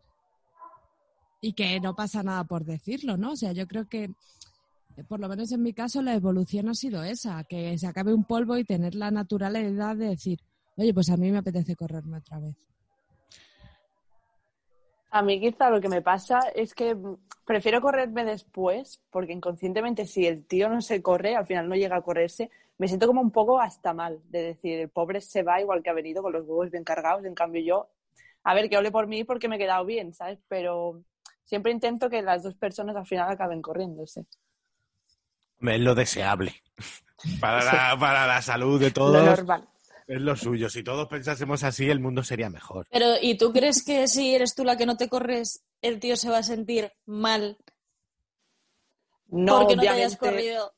Y 1.41 1.55
que 1.55 1.81
no 1.81 1.97
pasa 1.97 2.23
nada 2.23 2.45
por 2.45 2.67
decirlo, 2.67 3.17
¿no? 3.17 3.33
O 3.33 3.37
sea, 3.37 3.53
yo 3.53 3.67
creo 3.67 3.89
que, 3.89 4.05
eh, 4.05 5.05
por 5.09 5.21
lo 5.21 5.29
menos 5.31 5.51
en 5.51 5.63
mi 5.63 5.73
caso, 5.73 6.03
la 6.03 6.13
evolución 6.13 6.69
ha 6.69 6.75
sido 6.75 7.03
esa, 7.05 7.43
que 7.45 7.79
se 7.79 7.87
acabe 7.87 8.13
un 8.13 8.25
polvo 8.25 8.59
y 8.59 8.65
tener 8.65 8.95
la 8.95 9.11
naturalidad 9.11 9.97
de 9.97 10.09
decir, 10.09 10.39
oye, 10.77 10.93
pues 10.93 11.09
a 11.09 11.17
mí 11.17 11.33
me 11.33 11.39
apetece 11.39 11.75
correrme 11.75 12.19
otra 12.19 12.41
vez. 12.41 12.57
A 15.11 15.23
mí 15.23 15.41
quizá 15.41 15.71
lo 15.71 15.81
que 15.81 15.89
me 15.89 16.03
pasa 16.03 16.41
es 16.55 16.75
que 16.75 16.97
prefiero 17.47 17.81
correrme 17.81 18.25
después, 18.25 19.01
porque 19.11 19.33
inconscientemente 19.33 20.07
si 20.07 20.27
el 20.27 20.45
tío 20.45 20.69
no 20.69 20.83
se 20.83 21.01
corre, 21.01 21.35
al 21.35 21.47
final 21.47 21.69
no 21.69 21.77
llega 21.77 21.97
a 21.97 22.03
correrse, 22.03 22.51
me 22.77 22.89
siento 22.89 23.07
como 23.07 23.23
un 23.23 23.31
poco 23.31 23.59
hasta 23.61 23.95
mal, 23.95 24.21
de 24.29 24.43
decir, 24.43 24.79
el 24.81 24.89
pobre 24.91 25.21
se 25.21 25.43
va 25.43 25.61
igual 25.61 25.83
que 25.83 25.91
ha 25.91 25.95
venido 25.95 26.23
con 26.23 26.33
los 26.33 26.47
huevos 26.47 26.71
bien 26.71 26.85
cargados, 26.85 27.25
en 27.25 27.35
cambio 27.35 27.63
yo, 27.63 27.89
a 28.45 28.55
ver, 28.55 28.69
que 28.69 28.77
hable 28.77 28.91
por 28.91 29.07
mí 29.07 29.25
porque 29.25 29.49
me 29.49 29.57
he 29.57 29.59
quedado 29.59 29.85
bien, 29.85 30.13
¿sabes? 30.13 30.39
Pero 30.47 31.03
siempre 31.45 31.73
intento 31.73 32.11
que 32.11 32.23
las 32.23 32.43
dos 32.43 32.55
personas 32.55 32.95
al 32.95 33.07
final 33.07 33.31
acaben 33.31 33.63
corriéndose. 33.63 34.27
Es 35.61 35.81
lo 35.81 35.95
deseable. 35.95 36.55
Para 37.41 37.65
la, 37.65 37.97
para 37.99 38.29
la 38.29 38.41
salud 38.41 38.79
de 38.79 38.87
Lo 38.87 38.93
todos 38.93 39.25
normal. 39.25 39.69
Es 40.09 40.21
lo 40.21 40.35
suyo. 40.35 40.69
Si 40.69 40.83
todos 40.83 41.07
pensásemos 41.07 41.63
así, 41.63 41.89
el 41.89 42.01
mundo 42.01 42.25
sería 42.25 42.51
mejor. 42.51 42.87
Pero, 42.91 43.15
¿y 43.21 43.37
tú 43.39 43.53
crees 43.53 43.85
que 43.85 44.09
si 44.09 44.35
eres 44.35 44.55
tú 44.55 44.65
la 44.65 44.77
que 44.77 44.87
no 44.87 44.97
te 44.97 45.09
corres, 45.09 45.63
el 45.83 46.01
tío 46.01 46.17
se 46.17 46.31
va 46.31 46.39
a 46.39 46.43
sentir 46.43 46.91
mal 47.07 47.57
No, 49.29 49.59
porque 49.61 49.77
no 49.77 49.83
te 49.83 49.89
hayas 49.89 50.17
corrido? 50.17 50.73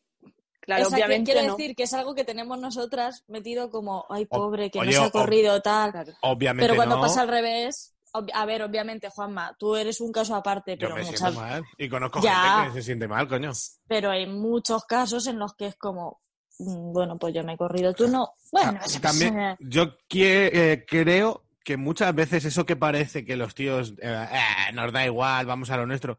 claro, 0.61 0.87
o 0.87 0.91
sea, 0.91 0.99
que 0.99 1.05
obviamente 1.05 1.33
quiero 1.33 1.47
no. 1.49 1.57
decir 1.57 1.75
que 1.77 1.85
es 1.85 1.93
algo 1.95 2.15
que 2.15 2.25
tenemos 2.25 2.59
nosotras 2.59 3.25
metido 3.29 3.71
como, 3.71 4.05
ay, 4.11 4.27
pobre, 4.27 4.71
que 4.71 4.79
oye, 4.81 4.93
no 4.93 5.01
se 5.01 5.05
ha 5.07 5.11
corrido, 5.11 5.61
tal. 5.63 5.93
Claro. 5.93 6.13
Obviamente 6.23 6.65
Pero 6.67 6.77
cuando 6.77 6.97
no. 6.97 7.03
pasa 7.03 7.23
al 7.23 7.29
revés, 7.29 7.95
ob- 8.13 8.31
a 8.35 8.45
ver, 8.47 8.63
obviamente, 8.63 9.09
Juanma, 9.11 9.57
tú 9.59 9.77
eres 9.77 10.01
un 10.01 10.13
caso 10.13 10.35
aparte, 10.35 10.73
Yo 10.73 10.89
pero, 10.89 10.97
me 10.97 11.03
muchas- 11.05 11.19
siento 11.21 11.41
mal. 11.41 11.65
Y 11.79 11.89
conozco 11.89 12.21
Ya. 12.23 12.57
gente 12.63 12.75
que 12.75 12.81
se 12.81 12.87
siente 12.87 13.09
mal, 13.09 13.27
coño. 13.29 13.53
pero 13.89 14.11
hay 14.11 14.27
muchos 14.27 14.85
casos 14.85 15.27
en 15.29 15.39
los 15.39 15.55
que 15.55 15.67
es 15.67 15.77
como, 15.77 16.21
bueno, 16.65 17.19
pues 17.19 17.35
yo 17.35 17.43
me 17.45 17.55
he 17.55 17.57
corrido, 17.57 17.93
tú 17.95 18.09
no. 18.09 18.31
Bueno, 18.53 18.79
Ah, 18.83 18.87
También, 19.01 19.57
yo 19.61 19.97
quie- 20.09 20.51
eh, 20.53 20.85
creo 20.87 21.45
que 21.65 21.77
muchas 21.77 22.15
veces 22.15 22.45
eso 22.45 22.67
que 22.67 22.77
parece 22.77 23.25
que 23.25 23.37
los 23.37 23.55
tíos 23.55 23.95
eh, 24.01 24.27
eh, 24.33 24.73
nos 24.73 24.93
da 24.93 25.05
igual, 25.07 25.47
vamos 25.47 25.71
a 25.71 25.77
lo 25.77 25.87
nuestro, 25.87 26.19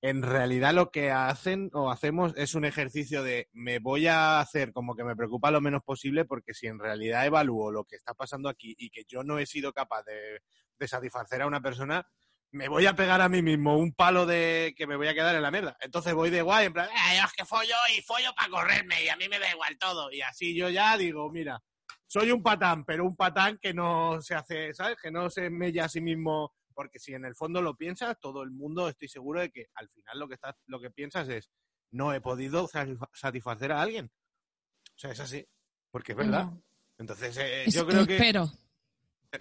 en 0.00 0.22
realidad 0.22 0.72
lo 0.74 0.90
que 0.90 1.10
hacen 1.10 1.70
o 1.72 1.90
hacemos 1.90 2.32
es 2.36 2.54
un 2.54 2.64
ejercicio 2.64 3.22
de 3.22 3.48
me 3.52 3.78
voy 3.80 4.06
a 4.06 4.40
hacer 4.40 4.72
como 4.72 4.94
que 4.94 5.04
me 5.04 5.16
preocupa 5.16 5.50
lo 5.50 5.60
menos 5.60 5.82
posible 5.82 6.24
porque 6.24 6.54
si 6.54 6.66
en 6.68 6.78
realidad 6.78 7.26
evalúo 7.26 7.72
lo 7.72 7.84
que 7.84 7.96
está 7.96 8.14
pasando 8.14 8.48
aquí 8.48 8.74
y 8.78 8.90
que 8.90 9.04
yo 9.08 9.22
no 9.24 9.38
he 9.38 9.46
sido 9.46 9.72
capaz 9.72 10.04
de, 10.04 10.40
de 10.78 10.88
satisfacer 10.88 11.42
a 11.42 11.46
una 11.46 11.60
persona, 11.60 12.06
me 12.52 12.68
voy 12.68 12.86
a 12.86 12.94
pegar 12.94 13.20
a 13.20 13.28
mí 13.28 13.42
mismo 13.42 13.76
un 13.76 13.92
palo 13.92 14.24
de 14.26 14.74
que 14.76 14.86
me 14.86 14.96
voy 14.96 15.08
a 15.08 15.14
quedar 15.14 15.34
en 15.36 15.42
la 15.42 15.50
mierda. 15.50 15.76
Entonces 15.80 16.14
voy 16.14 16.30
de 16.30 16.42
guay, 16.42 16.66
en 16.66 16.72
plan, 16.72 16.88
"Ah, 16.94 17.14
yo 17.14 17.24
es 17.24 17.32
que 17.34 17.44
follo 17.44 17.74
y 17.96 18.00
follo 18.02 18.32
para 18.34 18.48
correrme 18.50 19.04
y 19.04 19.08
a 19.08 19.16
mí 19.16 19.28
me 19.28 19.38
da 19.38 19.50
igual 19.50 19.76
todo. 19.78 20.10
Y 20.12 20.22
así 20.22 20.56
yo 20.56 20.68
ya 20.70 20.96
digo, 20.96 21.30
mira, 21.30 21.60
soy 22.06 22.30
un 22.32 22.42
patán, 22.42 22.84
pero 22.84 23.04
un 23.04 23.16
patán 23.16 23.58
que 23.60 23.74
no 23.74 24.20
se 24.22 24.34
hace, 24.34 24.72
¿sabes? 24.72 24.96
Que 25.02 25.10
no 25.10 25.28
se 25.28 25.50
mella 25.50 25.84
a 25.84 25.88
sí 25.90 26.00
mismo, 26.00 26.54
porque 26.72 26.98
si 26.98 27.12
en 27.12 27.26
el 27.26 27.34
fondo 27.36 27.60
lo 27.60 27.76
piensas, 27.76 28.16
todo 28.18 28.42
el 28.42 28.50
mundo 28.50 28.88
estoy 28.88 29.08
seguro 29.08 29.40
de 29.40 29.50
que 29.50 29.66
al 29.74 29.90
final 29.90 30.18
lo 30.18 30.26
que 30.28 30.34
estás, 30.34 30.54
lo 30.66 30.80
que 30.80 30.90
piensas 30.90 31.28
es, 31.28 31.50
no 31.90 32.14
he 32.14 32.20
podido 32.22 32.66
satisfa- 32.66 33.10
satisfacer 33.12 33.72
a 33.72 33.82
alguien. 33.82 34.10
O 34.94 34.98
sea, 34.98 35.10
es 35.12 35.20
así, 35.20 35.46
porque 35.90 36.12
es 36.12 36.18
verdad. 36.18 36.44
No. 36.46 36.62
Entonces, 36.98 37.36
eh, 37.38 37.64
yo 37.68 37.86
creo 37.86 38.06
que... 38.06 38.16
Espero, 38.16 38.50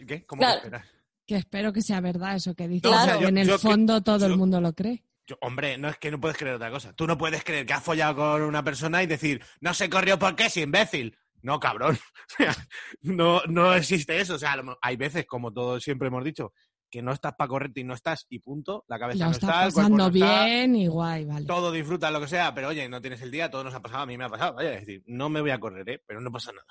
¿Qué? 0.05 0.25
¿Cómo 0.25 0.41
Claro. 0.41 0.61
que 0.61 0.67
esperas? 0.67 0.87
Que 1.27 1.35
espero 1.35 1.73
que 1.73 1.81
sea 1.81 1.99
verdad 2.01 2.35
eso 2.35 2.55
que 2.55 2.67
dices, 2.67 2.89
Claro. 2.89 3.19
que 3.19 3.25
en 3.25 3.37
el 3.37 3.47
Yo- 3.47 3.53
yo 3.55 3.61
que- 3.61 3.67
fondo 3.67 4.01
todo 4.01 4.19
yo- 4.19 4.25
el 4.27 4.37
mundo 4.37 4.61
lo 4.61 4.73
cree. 4.73 5.03
Hombre, 5.41 5.77
no 5.77 5.89
es 5.89 5.97
que 5.97 6.09
no 6.09 6.21
puedes 6.21 6.37
creer 6.37 6.55
otra 6.55 6.71
cosa. 6.71 6.93
Tú 6.93 7.05
no 7.05 7.17
puedes 7.17 7.43
creer 7.43 7.65
que 7.65 7.73
has 7.73 7.83
follado 7.83 8.15
con 8.15 8.41
una 8.43 8.63
persona 8.63 9.03
y 9.03 9.07
decir, 9.07 9.43
no 9.59 9.73
se 9.73 9.89
corrió 9.89 10.17
por 10.17 10.35
qué, 10.37 10.49
si 10.49 10.61
imbécil. 10.61 11.17
No, 11.41 11.59
cabrón. 11.59 11.97
O 12.39 12.43
sea, 12.43 12.55
no, 13.01 13.41
no 13.47 13.73
existe 13.73 14.19
eso. 14.19 14.35
O 14.35 14.39
sea, 14.39 14.55
hay 14.81 14.95
veces, 14.95 15.25
como 15.25 15.51
todos 15.53 15.83
siempre 15.83 16.07
hemos 16.07 16.23
dicho, 16.23 16.53
que 16.89 17.01
no 17.01 17.11
estás 17.11 17.33
para 17.35 17.49
correrte 17.49 17.81
y 17.81 17.83
no 17.83 17.93
estás 17.93 18.25
y 18.29 18.39
punto. 18.39 18.85
La 18.87 18.97
cabeza 18.97 19.19
Lo 19.19 19.25
no 19.25 19.31
estás 19.31 19.49
está, 19.49 19.65
el 19.65 19.73
cuerpo 19.73 19.97
no 19.97 20.07
está, 20.07 20.45
bien 20.45 20.75
y 20.77 20.87
guay, 20.87 21.25
vale. 21.25 21.45
todo 21.45 21.71
disfruta 21.73 22.09
lo 22.11 22.21
que 22.21 22.27
sea, 22.29 22.53
pero 22.53 22.69
oye, 22.69 22.87
no 22.87 23.01
tienes 23.01 23.21
el 23.21 23.29
día, 23.31 23.51
todo 23.51 23.65
nos 23.65 23.73
ha 23.75 23.81
pasado, 23.81 24.03
a 24.03 24.05
mí 24.05 24.17
me 24.17 24.23
ha 24.23 24.29
pasado. 24.29 24.53
Vaya, 24.55 24.73
es 24.75 24.85
decir, 24.85 25.03
no 25.07 25.27
me 25.29 25.41
voy 25.41 25.51
a 25.51 25.59
correr, 25.59 25.89
¿eh? 25.89 26.01
pero 26.07 26.21
no 26.21 26.31
pasa 26.31 26.51
nada. 26.53 26.67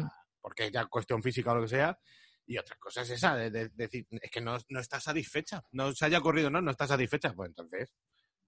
Hmm. 0.00 0.06
Porque 0.40 0.64
es 0.66 0.72
ya 0.72 0.86
cuestión 0.86 1.22
física 1.22 1.52
o 1.52 1.56
lo 1.56 1.62
que 1.62 1.68
sea. 1.68 1.98
Y 2.46 2.58
otra 2.58 2.76
cosa 2.76 3.02
es 3.02 3.10
esa, 3.10 3.34
de, 3.36 3.50
de- 3.50 3.68
decir, 3.70 4.06
es 4.10 4.30
que 4.30 4.40
no, 4.40 4.56
no 4.68 4.80
estás 4.80 5.02
satisfecha. 5.04 5.62
No 5.72 5.92
se 5.92 6.04
haya 6.04 6.20
corrido, 6.20 6.50
no, 6.50 6.60
no 6.60 6.70
estás 6.70 6.88
satisfecha. 6.88 7.32
Pues 7.32 7.48
entonces, 7.48 7.92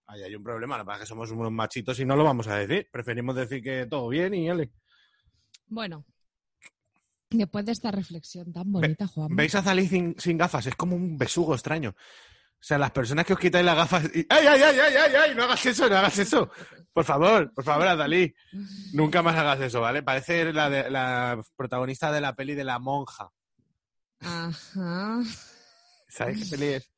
ahí 0.07 0.23
hay 0.23 0.35
un 0.35 0.43
problema. 0.43 0.79
Que 0.79 0.85
pasa 0.85 0.97
es 0.99 1.01
que 1.03 1.07
somos 1.09 1.31
unos 1.31 1.51
machitos 1.53 1.99
y 2.01 2.05
no 2.05 2.15
lo 2.17 2.25
vamos 2.25 2.47
a 2.49 2.57
decir. 2.57 2.89
Preferimos 2.93 3.35
decir 3.35 3.63
que 3.63 3.87
todo 3.87 4.09
bien 4.09 4.35
y 4.35 4.51
ale. 4.51 4.71
Bueno, 5.69 6.05
después 7.31 7.65
de 7.65 7.73
esta 7.73 7.91
reflexión 7.91 8.53
tan 8.53 8.71
bonita, 8.71 9.07
Juan. 9.07 9.35
¿Veis 9.35 9.55
a 9.55 9.63
Zalí 9.63 9.87
sin, 9.89 10.15
sin 10.19 10.37
gafas? 10.39 10.67
Es 10.67 10.75
como 10.77 10.95
un 10.97 11.17
besugo 11.17 11.55
extraño. 11.55 11.91
O 11.91 12.63
sea, 12.67 12.79
las 12.79 12.91
personas 12.91 13.27
que 13.27 13.33
os 13.35 13.39
quitáis 13.39 13.65
las 13.65 13.77
gafas. 13.77 14.05
y- 14.15 14.27
¡Ay, 14.29 14.47
ay, 14.47 14.63
ay, 14.63 14.79
ay, 14.81 14.95
ay, 14.97 15.13
ay! 15.15 15.35
No 15.35 15.45
hagas 15.45 15.65
eso, 15.67 15.89
no 15.89 15.97
hagas 15.97 16.19
eso. 16.19 16.51
Por 16.93 17.05
favor, 17.05 17.53
por 17.55 17.65
favor, 17.65 17.87
Adalí. 17.87 18.35
Nunca 18.93 19.23
más 19.23 19.37
hagas 19.37 19.61
eso, 19.61 19.81
¿vale? 19.81 20.03
Parece 20.03 20.53
la, 20.53 20.69
de- 20.71 20.91
la 20.91 21.43
protagonista 21.57 22.11
de 22.13 22.21
la 22.21 22.35
peli 22.35 22.55
de 22.55 22.65
la 22.65 22.79
monja. 22.79 23.31
Ajá. 24.21 25.23
¿Sabéis 26.09 26.45
qué 26.45 26.57
peli 26.57 26.67
es? 26.75 26.91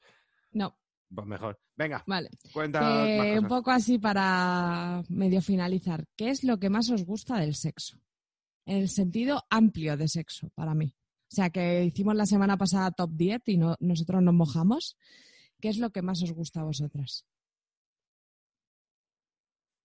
No, 0.52 0.76
Pues 1.14 1.26
mejor. 1.26 1.60
Venga, 1.76 2.02
vale. 2.06 2.30
cuenta 2.52 3.06
Eh, 3.06 3.38
un 3.38 3.46
poco 3.46 3.70
así 3.70 3.98
para 3.98 5.02
medio 5.08 5.40
finalizar. 5.40 6.04
¿Qué 6.16 6.30
es 6.30 6.42
lo 6.42 6.58
que 6.58 6.70
más 6.70 6.90
os 6.90 7.04
gusta 7.04 7.38
del 7.38 7.54
sexo? 7.54 7.98
En 8.66 8.78
el 8.78 8.88
sentido 8.88 9.44
amplio 9.48 9.96
de 9.96 10.08
sexo, 10.08 10.50
para 10.54 10.74
mí. 10.74 10.94
O 11.30 11.34
sea, 11.34 11.50
que 11.50 11.84
hicimos 11.84 12.14
la 12.16 12.26
semana 12.26 12.56
pasada 12.56 12.90
top 12.90 13.10
10 13.12 13.42
y 13.46 13.56
no, 13.58 13.76
nosotros 13.80 14.22
nos 14.22 14.34
mojamos. 14.34 14.96
¿Qué 15.60 15.68
es 15.68 15.78
lo 15.78 15.90
que 15.90 16.02
más 16.02 16.22
os 16.22 16.32
gusta 16.32 16.60
a 16.60 16.64
vosotras? 16.64 17.24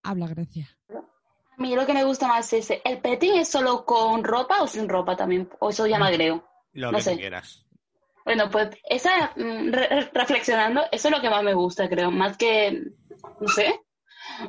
Habla, 0.04 0.28
Grecia. 0.28 0.78
A 0.90 1.62
mí 1.62 1.76
lo 1.76 1.86
que 1.86 1.94
me 1.94 2.04
gusta 2.04 2.28
más 2.28 2.52
es, 2.54 2.72
¿el 2.84 3.00
petting 3.02 3.36
es 3.36 3.48
solo 3.50 3.86
con 3.86 4.24
ropa 4.24 4.62
o 4.64 4.68
sin 4.68 4.90
ropa 4.90 5.16
también? 5.16 5.50
O 5.60 5.70
eso 5.70 5.86
ya 5.88 6.00
me 6.00 6.08
agrego. 6.08 6.44
Lo 6.74 6.92
no 6.92 6.98
que 6.98 7.04
sé. 7.04 7.12
tú 7.14 7.18
quieras. 7.20 7.66
Bueno, 8.26 8.50
pues 8.50 8.70
esa, 8.90 9.34
mm, 9.36 9.72
re- 9.72 9.88
re- 9.88 10.10
reflexionando, 10.14 10.82
eso 10.92 11.08
es 11.10 11.14
lo 11.14 11.22
que 11.22 11.30
más 11.30 11.44
me 11.44 11.54
gusta, 11.54 11.90
creo. 11.90 12.10
Más 12.12 12.38
que, 12.38 12.84
no 13.40 13.48
sé, 13.48 13.80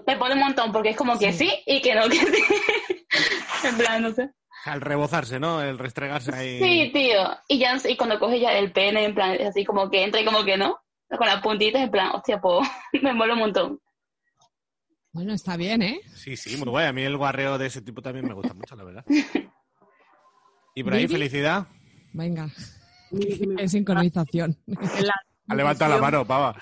me 0.07 0.16
pone 0.16 0.35
un 0.35 0.41
montón 0.41 0.70
porque 0.72 0.91
es 0.91 0.97
como 0.97 1.18
que 1.18 1.33
sí 1.33 1.51
y 1.66 1.81
que 1.83 1.95
no, 1.95 2.09
que 2.09 2.16
sí. 2.18 2.45
en 3.68 3.77
plan, 3.77 4.03
no 4.03 4.12
sé. 4.12 4.31
Al 4.66 4.81
rebozarse, 4.81 5.39
¿no? 5.39 5.61
El 5.61 5.79
restregarse 5.79 6.35
ahí. 6.35 6.59
Sí, 6.59 6.91
tío. 6.93 7.37
Y 7.49 7.59
ya, 7.59 7.77
y 7.87 7.97
cuando 7.97 8.18
coge 8.18 8.41
ya 8.41 8.53
el 8.53 8.72
pene, 8.72 9.05
en 9.05 9.14
plan, 9.14 9.33
es 9.33 9.49
así 9.49 9.64
como 9.64 9.91
que 9.91 10.03
entra 10.05 10.20
y 10.20 10.25
como 10.25 10.45
que 10.45 10.57
no. 10.57 10.79
Con 11.11 11.27
las 11.27 11.43
puntitas, 11.43 11.83
en 11.83 11.91
plan, 11.91 12.11
hostia, 12.14 12.41
pues 12.41 12.66
me 13.03 13.12
mola 13.12 13.35
un 13.35 13.41
montón. 13.41 13.81
Bueno, 15.12 15.33
está 15.35 15.57
bien, 15.57 15.83
¿eh? 15.83 16.01
Sí, 16.14 16.37
sí, 16.37 16.57
muy 16.57 16.68
guay. 16.68 16.87
A 16.87 16.93
mí 16.93 17.03
el 17.03 17.16
guarreo 17.16 17.59
de 17.59 17.66
ese 17.66 17.83
tipo 17.83 18.01
también 18.03 18.27
me 18.27 18.35
gusta 18.35 18.55
mucho, 18.55 18.75
la 18.75 18.85
verdad. 18.85 19.05
¿Y 20.75 20.83
por 20.83 20.93
ahí, 20.95 21.03
¿Vivi? 21.03 21.12
felicidad? 21.12 21.66
Venga, 22.15 22.49
sincronización. 23.67 24.57
En 24.67 25.07
la 25.07 25.15
Ha 25.49 25.55
levantado 25.55 25.95
la 25.95 26.01
mano, 26.01 26.27
pava. 26.27 26.57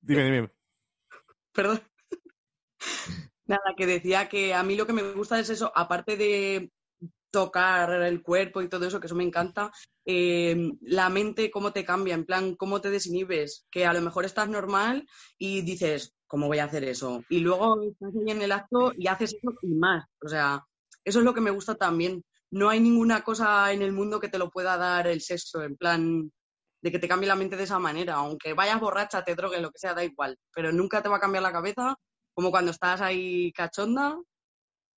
Dime, 0.00 0.24
dime. 0.24 0.50
Perdón. 1.52 1.82
Nada, 3.46 3.74
que 3.76 3.86
decía 3.86 4.28
que 4.28 4.54
a 4.54 4.62
mí 4.62 4.76
lo 4.76 4.86
que 4.86 4.92
me 4.92 5.02
gusta 5.12 5.40
es 5.40 5.50
eso, 5.50 5.72
aparte 5.74 6.16
de 6.16 6.70
tocar 7.30 7.90
el 8.02 8.22
cuerpo 8.22 8.62
y 8.62 8.68
todo 8.68 8.86
eso, 8.86 9.00
que 9.00 9.06
eso 9.06 9.16
me 9.16 9.24
encanta, 9.24 9.72
eh, 10.06 10.72
la 10.82 11.08
mente, 11.08 11.50
cómo 11.50 11.72
te 11.72 11.84
cambia, 11.84 12.14
en 12.14 12.24
plan, 12.24 12.54
cómo 12.54 12.80
te 12.80 12.90
desinhibes, 12.90 13.66
que 13.70 13.86
a 13.86 13.92
lo 13.92 14.00
mejor 14.00 14.24
estás 14.24 14.48
normal 14.48 15.06
y 15.36 15.62
dices, 15.62 16.14
¿cómo 16.26 16.46
voy 16.46 16.58
a 16.58 16.64
hacer 16.64 16.84
eso? 16.84 17.24
Y 17.28 17.40
luego 17.40 17.82
estás 17.82 18.14
ahí 18.14 18.30
en 18.30 18.42
el 18.42 18.52
acto 18.52 18.92
y 18.96 19.08
haces 19.08 19.34
eso 19.34 19.52
y 19.62 19.74
más. 19.74 20.06
O 20.22 20.28
sea, 20.28 20.64
eso 21.04 21.18
es 21.18 21.24
lo 21.24 21.34
que 21.34 21.40
me 21.40 21.50
gusta 21.50 21.74
también. 21.74 22.24
No 22.50 22.68
hay 22.70 22.80
ninguna 22.80 23.22
cosa 23.22 23.72
en 23.72 23.82
el 23.82 23.92
mundo 23.92 24.20
que 24.20 24.28
te 24.28 24.38
lo 24.38 24.50
pueda 24.50 24.76
dar 24.76 25.06
el 25.06 25.20
sexo, 25.20 25.62
en 25.62 25.76
plan, 25.76 26.32
de 26.82 26.90
que 26.92 26.98
te 26.98 27.08
cambie 27.08 27.28
la 27.28 27.34
mente 27.36 27.56
de 27.56 27.64
esa 27.64 27.78
manera. 27.78 28.14
Aunque 28.14 28.54
vayas 28.54 28.80
borracha, 28.80 29.22
te 29.24 29.34
drogues, 29.34 29.60
lo 29.60 29.70
que 29.70 29.78
sea, 29.78 29.94
da 29.94 30.04
igual. 30.04 30.36
Pero 30.54 30.72
nunca 30.72 31.02
te 31.02 31.08
va 31.08 31.16
a 31.16 31.20
cambiar 31.20 31.42
la 31.42 31.52
cabeza 31.52 31.94
como 32.34 32.50
cuando 32.50 32.70
estás 32.70 33.00
ahí 33.00 33.52
cachonda 33.52 34.16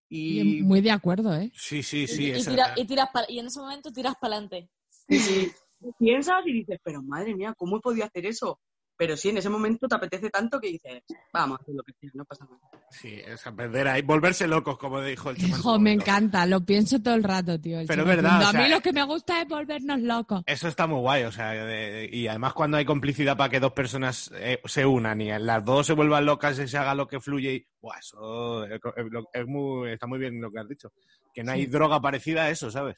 y, 0.09 0.59
Y 0.59 0.63
muy 0.63 0.81
de 0.81 0.91
acuerdo, 0.91 1.33
¿eh? 1.33 1.51
Sí, 1.55 1.81
sí, 1.83 2.05
sí. 2.07 2.31
y, 2.31 2.45
tira- 2.45 2.73
y 2.75 2.85
tiras 2.85 3.09
pa- 3.11 3.25
y 3.27 3.39
en 3.39 3.47
ese 3.47 3.59
momento 3.59 3.91
tiras 3.91 4.13
para 4.19 4.35
adelante. 4.35 4.69
y 5.07 5.51
piensas 5.97 6.43
y 6.45 6.53
dices, 6.53 6.79
pero 6.83 7.01
madre 7.01 7.35
mía, 7.35 7.53
¿cómo 7.57 7.77
he 7.77 7.81
podido 7.81 8.05
hacer 8.05 8.25
eso? 8.27 8.59
Pero 9.01 9.17
sí, 9.17 9.29
en 9.29 9.37
ese 9.39 9.49
momento 9.49 9.87
te 9.87 9.95
apetece 9.95 10.29
tanto 10.29 10.59
que 10.59 10.67
dices, 10.67 11.01
vamos 11.33 11.57
a 11.57 11.63
hacer 11.63 11.73
lo 11.73 11.81
que 11.81 11.91
sea, 11.99 12.11
no 12.13 12.23
pasa 12.23 12.45
nada. 12.45 12.59
Sí, 12.91 13.19
es 13.25 13.47
a 13.47 13.51
perder 13.51 13.87
ahí. 13.87 14.03
Volverse 14.03 14.45
locos, 14.45 14.77
como 14.77 15.01
dijo 15.01 15.31
el 15.31 15.37
chaval. 15.37 15.49
Hijo, 15.59 15.79
me 15.79 15.91
encanta, 15.93 16.45
lo 16.45 16.63
pienso 16.63 17.01
todo 17.01 17.15
el 17.15 17.23
rato, 17.23 17.59
tío. 17.59 17.79
el 17.79 17.87
Pero 17.87 18.03
es 18.03 18.05
chico 18.09 18.15
verdad, 18.15 18.29
diciendo, 18.29 18.47
o 18.47 18.51
sea, 18.51 18.59
a 18.59 18.63
mí 18.63 18.69
lo 18.69 18.81
que 18.81 18.93
me 18.93 19.03
gusta 19.03 19.41
es 19.41 19.47
volvernos 19.47 20.01
locos. 20.01 20.43
Eso 20.45 20.67
está 20.67 20.85
muy 20.85 20.99
guay, 20.99 21.23
o 21.23 21.31
sea, 21.31 21.49
de- 21.49 22.11
y 22.13 22.27
además 22.27 22.53
cuando 22.53 22.77
hay 22.77 22.85
complicidad 22.85 23.35
para 23.35 23.49
que 23.49 23.59
dos 23.59 23.73
personas 23.73 24.29
eh, 24.35 24.61
se 24.65 24.85
unan 24.85 25.19
y 25.19 25.31
las 25.39 25.65
dos 25.65 25.87
se 25.87 25.93
vuelvan 25.93 26.27
locas 26.27 26.59
y 26.59 26.67
se 26.67 26.77
haga 26.77 26.93
lo 26.93 27.07
que 27.07 27.19
fluye, 27.19 27.53
y, 27.55 27.67
buah, 27.81 27.97
eso 27.97 28.65
es, 28.65 28.73
es- 28.73 29.05
es 29.33 29.47
muy, 29.47 29.89
está 29.93 30.05
muy 30.05 30.19
bien 30.19 30.39
lo 30.39 30.51
que 30.51 30.59
has 30.59 30.69
dicho. 30.69 30.93
Que 31.33 31.43
no 31.43 31.53
hay 31.53 31.61
Sí. 31.65 31.71
droga 31.71 31.99
parecida 31.99 32.43
a 32.43 32.49
eso, 32.51 32.69
¿sabes? 32.69 32.97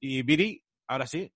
Y 0.00 0.22
Viri, 0.22 0.64
ahora 0.86 1.06
sí. 1.06 1.30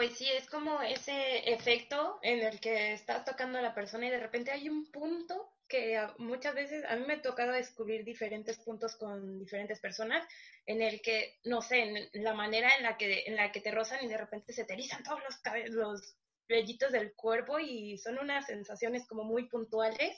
Pues 0.00 0.16
sí, 0.16 0.26
es 0.30 0.46
como 0.48 0.80
ese 0.80 1.52
efecto 1.52 2.20
en 2.22 2.40
el 2.40 2.58
que 2.58 2.94
estás 2.94 3.22
tocando 3.26 3.58
a 3.58 3.62
la 3.62 3.74
persona 3.74 4.06
y 4.06 4.10
de 4.10 4.18
repente 4.18 4.50
hay 4.50 4.66
un 4.66 4.90
punto 4.90 5.52
que 5.68 6.02
muchas 6.16 6.54
veces 6.54 6.86
a 6.86 6.96
mí 6.96 7.04
me 7.06 7.12
ha 7.12 7.20
tocado 7.20 7.52
descubrir 7.52 8.02
diferentes 8.02 8.56
puntos 8.60 8.96
con 8.96 9.38
diferentes 9.38 9.78
personas 9.78 10.26
en 10.64 10.80
el 10.80 11.02
que, 11.02 11.38
no 11.44 11.60
sé, 11.60 11.82
en 11.82 12.24
la 12.24 12.32
manera 12.32 12.70
en 12.78 12.84
la 12.84 12.96
que, 12.96 13.24
en 13.26 13.36
la 13.36 13.52
que 13.52 13.60
te 13.60 13.72
rozan 13.72 14.02
y 14.02 14.08
de 14.08 14.16
repente 14.16 14.54
se 14.54 14.64
te 14.64 14.72
erizan 14.72 15.02
todos 15.02 15.20
los, 15.22 15.38
los 15.68 16.16
vellitos 16.48 16.92
del 16.92 17.12
cuerpo 17.12 17.58
y 17.58 17.98
son 17.98 18.18
unas 18.18 18.46
sensaciones 18.46 19.06
como 19.06 19.24
muy 19.24 19.50
puntuales. 19.50 20.16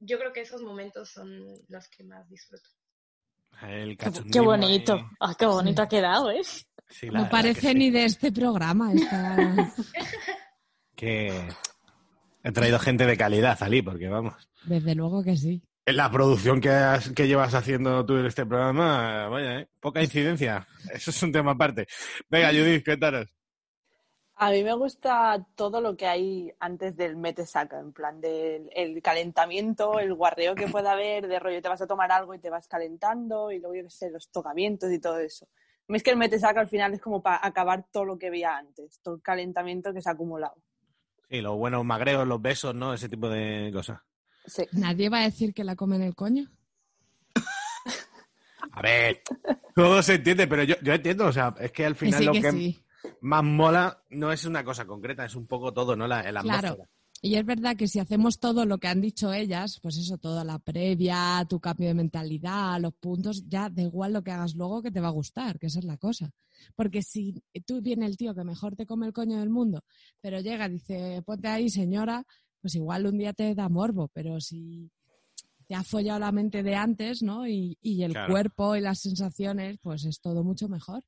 Yo 0.00 0.18
creo 0.18 0.34
que 0.34 0.42
esos 0.42 0.60
momentos 0.60 1.08
son 1.08 1.32
los 1.68 1.88
que 1.88 2.04
más 2.04 2.28
disfruto. 2.28 2.68
El 3.68 3.90
Qué, 3.90 3.96
cachondismo 3.96 4.32
qué 4.32 4.40
bonito. 4.40 4.94
ahí. 4.94 5.04
Ah, 5.20 5.34
qué 5.38 5.46
bonito 5.46 5.82
ha 5.82 5.88
quedado, 5.88 6.30
¿eh? 6.30 6.40
Sí, 6.88 7.08
la 7.10 7.20
No 7.20 7.28
parece 7.30 7.68
sí. 7.68 7.74
ni 7.74 7.90
de 7.90 8.04
este 8.04 8.32
programa. 8.32 8.92
Esta... 8.92 9.36
Que 10.96 11.48
he 12.42 12.52
traído 12.52 12.78
gente 12.78 13.06
de 13.06 13.16
calidad, 13.16 13.56
Ali, 13.62 13.82
porque 13.82 14.08
vamos. 14.08 14.34
Desde 14.64 14.94
luego 14.94 15.22
que 15.24 15.36
sí. 15.36 15.62
En 15.86 15.96
la 15.96 16.10
producción 16.10 16.60
que, 16.60 16.68
has- 16.68 17.10
que 17.10 17.26
llevas 17.26 17.54
haciendo 17.54 18.04
tú 18.04 18.16
en 18.18 18.26
este 18.26 18.44
programa, 18.44 19.28
vaya, 19.28 19.60
¿eh? 19.60 19.68
poca 19.80 20.02
incidencia. 20.02 20.66
Eso 20.92 21.10
es 21.10 21.22
un 21.22 21.32
tema 21.32 21.52
aparte. 21.52 21.86
Venga, 22.28 22.48
Judith, 22.50 22.84
cuéntanos. 22.84 23.28
A 24.42 24.52
mí 24.52 24.64
me 24.64 24.72
gusta 24.72 25.46
todo 25.54 25.82
lo 25.82 25.98
que 25.98 26.06
hay 26.06 26.50
antes 26.60 26.96
del 26.96 27.14
mete-saca, 27.14 27.78
en 27.78 27.92
plan 27.92 28.22
del 28.22 28.70
el 28.74 29.02
calentamiento, 29.02 29.98
el 29.98 30.14
guarreo 30.14 30.54
que 30.54 30.66
pueda 30.66 30.92
haber, 30.92 31.28
de 31.28 31.38
rollo 31.38 31.60
te 31.60 31.68
vas 31.68 31.82
a 31.82 31.86
tomar 31.86 32.10
algo 32.10 32.34
y 32.34 32.38
te 32.38 32.48
vas 32.48 32.66
calentando, 32.66 33.52
y 33.52 33.58
luego 33.58 33.74
yo 33.74 33.82
qué 33.82 33.90
sé, 33.90 34.10
los 34.10 34.30
tocamientos 34.30 34.90
y 34.92 34.98
todo 34.98 35.18
eso. 35.18 35.44
A 35.44 35.92
mí 35.92 35.98
es 35.98 36.02
que 36.02 36.12
el 36.12 36.16
mete-saca 36.16 36.58
al 36.58 36.68
final 36.68 36.94
es 36.94 37.02
como 37.02 37.22
para 37.22 37.46
acabar 37.46 37.84
todo 37.92 38.06
lo 38.06 38.18
que 38.18 38.28
había 38.28 38.56
antes, 38.56 38.98
todo 39.02 39.16
el 39.16 39.20
calentamiento 39.20 39.92
que 39.92 40.00
se 40.00 40.08
ha 40.08 40.12
acumulado. 40.12 40.54
Sí, 41.28 41.42
los 41.42 41.58
buenos 41.58 41.84
magreos, 41.84 42.26
los 42.26 42.40
besos, 42.40 42.74
¿no? 42.74 42.94
Ese 42.94 43.10
tipo 43.10 43.28
de 43.28 43.70
cosas. 43.74 44.00
Sí. 44.46 44.62
¿Nadie 44.72 45.10
va 45.10 45.18
a 45.18 45.24
decir 45.24 45.52
que 45.52 45.64
la 45.64 45.76
comen 45.76 46.00
el 46.00 46.14
coño? 46.14 46.50
A 48.72 48.80
ver, 48.80 49.20
todo 49.74 50.02
se 50.02 50.14
entiende, 50.14 50.46
pero 50.46 50.62
yo, 50.62 50.76
yo 50.80 50.94
entiendo, 50.94 51.26
o 51.26 51.32
sea, 51.32 51.54
es 51.60 51.72
que 51.72 51.84
al 51.84 51.92
Que 51.92 52.06
final 52.06 52.20
sí, 52.20 52.24
lo 52.24 52.32
que 52.32 52.40
que 52.40 52.52
sí. 52.52 52.84
Más 53.20 53.44
mola 53.44 54.02
no 54.10 54.32
es 54.32 54.44
una 54.44 54.64
cosa 54.64 54.86
concreta, 54.86 55.24
es 55.24 55.34
un 55.34 55.46
poco 55.46 55.72
todo, 55.72 55.96
¿no? 55.96 56.06
La, 56.06 56.22
la 56.32 56.40
Claro. 56.40 56.68
atmósfera. 56.68 56.90
Y 57.22 57.34
es 57.34 57.44
verdad 57.44 57.76
que 57.76 57.86
si 57.86 57.98
hacemos 57.98 58.38
todo 58.38 58.64
lo 58.64 58.78
que 58.78 58.88
han 58.88 59.02
dicho 59.02 59.30
ellas, 59.30 59.78
pues 59.82 59.98
eso, 59.98 60.16
toda 60.16 60.42
la 60.42 60.58
previa, 60.58 61.44
tu 61.46 61.60
cambio 61.60 61.88
de 61.88 61.94
mentalidad, 61.94 62.80
los 62.80 62.94
puntos, 62.94 63.44
ya 63.46 63.68
da 63.68 63.82
igual 63.82 64.14
lo 64.14 64.22
que 64.22 64.30
hagas 64.30 64.54
luego 64.54 64.80
que 64.82 64.90
te 64.90 65.00
va 65.00 65.08
a 65.08 65.12
gustar, 65.12 65.58
que 65.58 65.66
esa 65.66 65.80
es 65.80 65.84
la 65.84 65.98
cosa. 65.98 66.30
Porque 66.74 67.02
si 67.02 67.34
tú 67.66 67.82
viene 67.82 68.06
el 68.06 68.16
tío 68.16 68.34
que 68.34 68.42
mejor 68.42 68.74
te 68.74 68.86
come 68.86 69.06
el 69.06 69.12
coño 69.12 69.38
del 69.38 69.50
mundo, 69.50 69.82
pero 70.22 70.40
llega 70.40 70.66
y 70.66 70.72
dice, 70.72 71.22
ponte 71.26 71.48
ahí 71.48 71.68
señora, 71.68 72.24
pues 72.62 72.74
igual 72.74 73.04
un 73.06 73.18
día 73.18 73.34
te 73.34 73.54
da 73.54 73.68
morbo, 73.68 74.08
pero 74.14 74.40
si 74.40 74.90
te 75.66 75.74
ha 75.74 75.82
follado 75.84 76.20
la 76.20 76.32
mente 76.32 76.62
de 76.62 76.74
antes, 76.74 77.22
¿no? 77.22 77.46
Y, 77.46 77.76
y 77.82 78.02
el 78.02 78.12
Claro. 78.14 78.32
cuerpo 78.32 78.76
y 78.76 78.80
las 78.80 78.98
sensaciones, 79.00 79.76
pues 79.82 80.06
es 80.06 80.20
todo 80.22 80.42
mucho 80.42 80.70
mejor. 80.70 81.04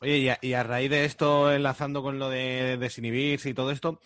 Oye, 0.00 0.18
y 0.18 0.28
a, 0.30 0.38
y 0.40 0.54
a 0.54 0.62
raíz 0.62 0.90
de 0.90 1.04
esto, 1.04 1.52
enlazando 1.52 2.02
con 2.02 2.18
lo 2.18 2.30
de 2.30 2.78
desinhibirse 2.78 3.50
y 3.50 3.54
todo 3.54 3.70
esto, 3.70 4.00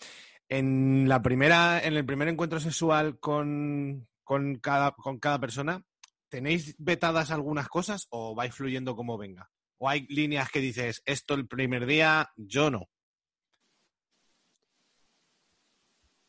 En 0.49 1.07
la 1.07 1.21
primera, 1.21 1.81
en 1.81 1.95
el 1.95 2.05
primer 2.05 2.27
encuentro 2.27 2.59
sexual 2.59 3.17
con, 3.19 4.07
con 4.23 4.59
cada, 4.59 4.91
con 4.91 5.19
cada 5.19 5.39
persona, 5.39 5.83
¿tenéis 6.29 6.75
vetadas 6.77 7.31
algunas 7.31 7.67
cosas 7.69 8.07
o 8.09 8.35
vais 8.35 8.53
fluyendo 8.53 8.95
como 8.95 9.17
venga? 9.17 9.49
¿O 9.77 9.89
hay 9.89 10.05
líneas 10.07 10.51
que 10.51 10.59
dices, 10.59 11.01
esto 11.05 11.33
el 11.33 11.47
primer 11.47 11.85
día, 11.85 12.29
yo 12.35 12.69
no? 12.69 12.89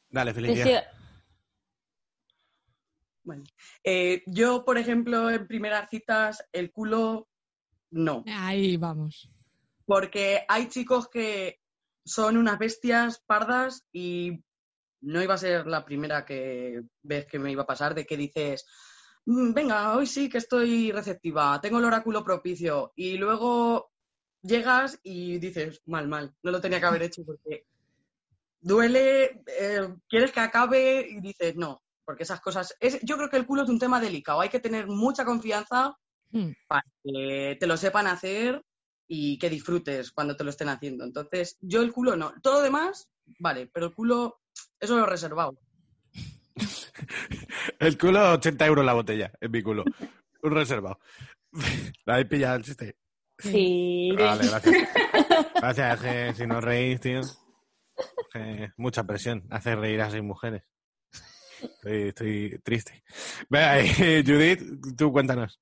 Dale, 0.08 0.32
Felicia. 0.32 0.88
Bueno, 3.24 3.42
eh, 3.82 4.22
yo, 4.26 4.64
por 4.64 4.78
ejemplo, 4.78 5.28
en 5.28 5.46
primeras 5.48 5.90
citas, 5.90 6.46
el 6.52 6.70
culo 6.70 7.28
no. 7.90 8.24
Ahí 8.28 8.76
vamos. 8.76 9.28
Porque 9.86 10.44
hay 10.48 10.68
chicos 10.68 11.08
que 11.08 11.60
son 12.04 12.36
unas 12.36 12.58
bestias 12.58 13.22
pardas 13.26 13.84
y 13.92 14.42
no 15.02 15.22
iba 15.22 15.34
a 15.34 15.38
ser 15.38 15.66
la 15.66 15.84
primera 15.84 16.24
que 16.24 16.82
vez 17.02 17.26
que 17.26 17.38
me 17.38 17.52
iba 17.52 17.62
a 17.62 17.66
pasar 17.66 17.94
de 17.94 18.04
que 18.04 18.16
dices, 18.16 18.66
"Mm, 19.26 19.52
venga, 19.52 19.96
hoy 19.96 20.06
sí 20.06 20.28
que 20.28 20.38
estoy 20.38 20.92
receptiva, 20.92 21.60
tengo 21.60 21.78
el 21.78 21.84
oráculo 21.84 22.24
propicio. 22.24 22.92
Y 22.96 23.16
luego 23.18 23.92
llegas 24.42 24.98
y 25.02 25.38
dices, 25.38 25.82
mal, 25.86 26.08
mal, 26.08 26.34
no 26.42 26.50
lo 26.50 26.60
tenía 26.60 26.80
que 26.80 26.86
haber 26.86 27.02
hecho 27.02 27.24
porque 27.24 27.66
duele, 28.60 29.42
eh, 29.46 29.94
quieres 30.08 30.32
que 30.32 30.40
acabe 30.40 31.06
y 31.08 31.20
dices, 31.20 31.56
no, 31.56 31.82
porque 32.04 32.24
esas 32.24 32.40
cosas... 32.40 32.74
Es, 32.80 33.00
yo 33.02 33.16
creo 33.16 33.30
que 33.30 33.36
el 33.36 33.46
culo 33.46 33.62
es 33.62 33.68
un 33.68 33.78
tema 33.78 34.00
delicado, 34.00 34.40
hay 34.40 34.48
que 34.48 34.60
tener 34.60 34.86
mucha 34.88 35.24
confianza 35.24 35.96
Hmm. 36.32 36.52
para 36.66 36.84
que 37.04 37.56
te 37.58 37.66
lo 37.66 37.76
sepan 37.76 38.06
hacer 38.06 38.62
y 39.08 39.38
que 39.38 39.50
disfrutes 39.50 40.12
cuando 40.12 40.36
te 40.36 40.44
lo 40.44 40.50
estén 40.50 40.68
haciendo. 40.68 41.04
Entonces, 41.04 41.56
yo 41.60 41.82
el 41.82 41.92
culo 41.92 42.16
no. 42.16 42.32
Todo 42.42 42.54
lo 42.54 42.62
demás, 42.62 43.08
vale, 43.38 43.68
pero 43.72 43.86
el 43.86 43.94
culo, 43.94 44.40
eso 44.78 44.96
lo 44.96 45.04
he 45.04 45.10
reservado. 45.10 45.58
El 47.78 47.98
culo, 47.98 48.32
80 48.32 48.66
euros 48.66 48.84
la 48.84 48.94
botella, 48.94 49.30
en 49.40 49.50
mi 49.50 49.62
culo. 49.62 49.84
Un 50.42 50.50
reservado. 50.50 50.98
¿La 52.06 52.14
habéis 52.14 52.28
pillado 52.28 52.56
el 52.56 52.64
chiste? 52.64 52.96
Sí. 53.38 54.10
Vale, 54.16 54.48
gracias. 54.48 54.88
Gracias, 55.54 56.00
que 56.00 56.34
si 56.34 56.46
no 56.46 56.60
reís, 56.60 57.00
tío. 57.00 57.20
mucha 58.78 59.04
presión. 59.04 59.46
Hace 59.50 59.76
reír 59.76 60.00
a 60.00 60.10
seis 60.10 60.22
mujeres. 60.22 60.62
Estoy, 61.60 62.08
estoy 62.08 62.58
triste. 62.62 63.04
Venga, 63.48 63.80
eh, 63.80 64.22
Judith, 64.26 64.96
tú 64.96 65.12
cuéntanos. 65.12 65.60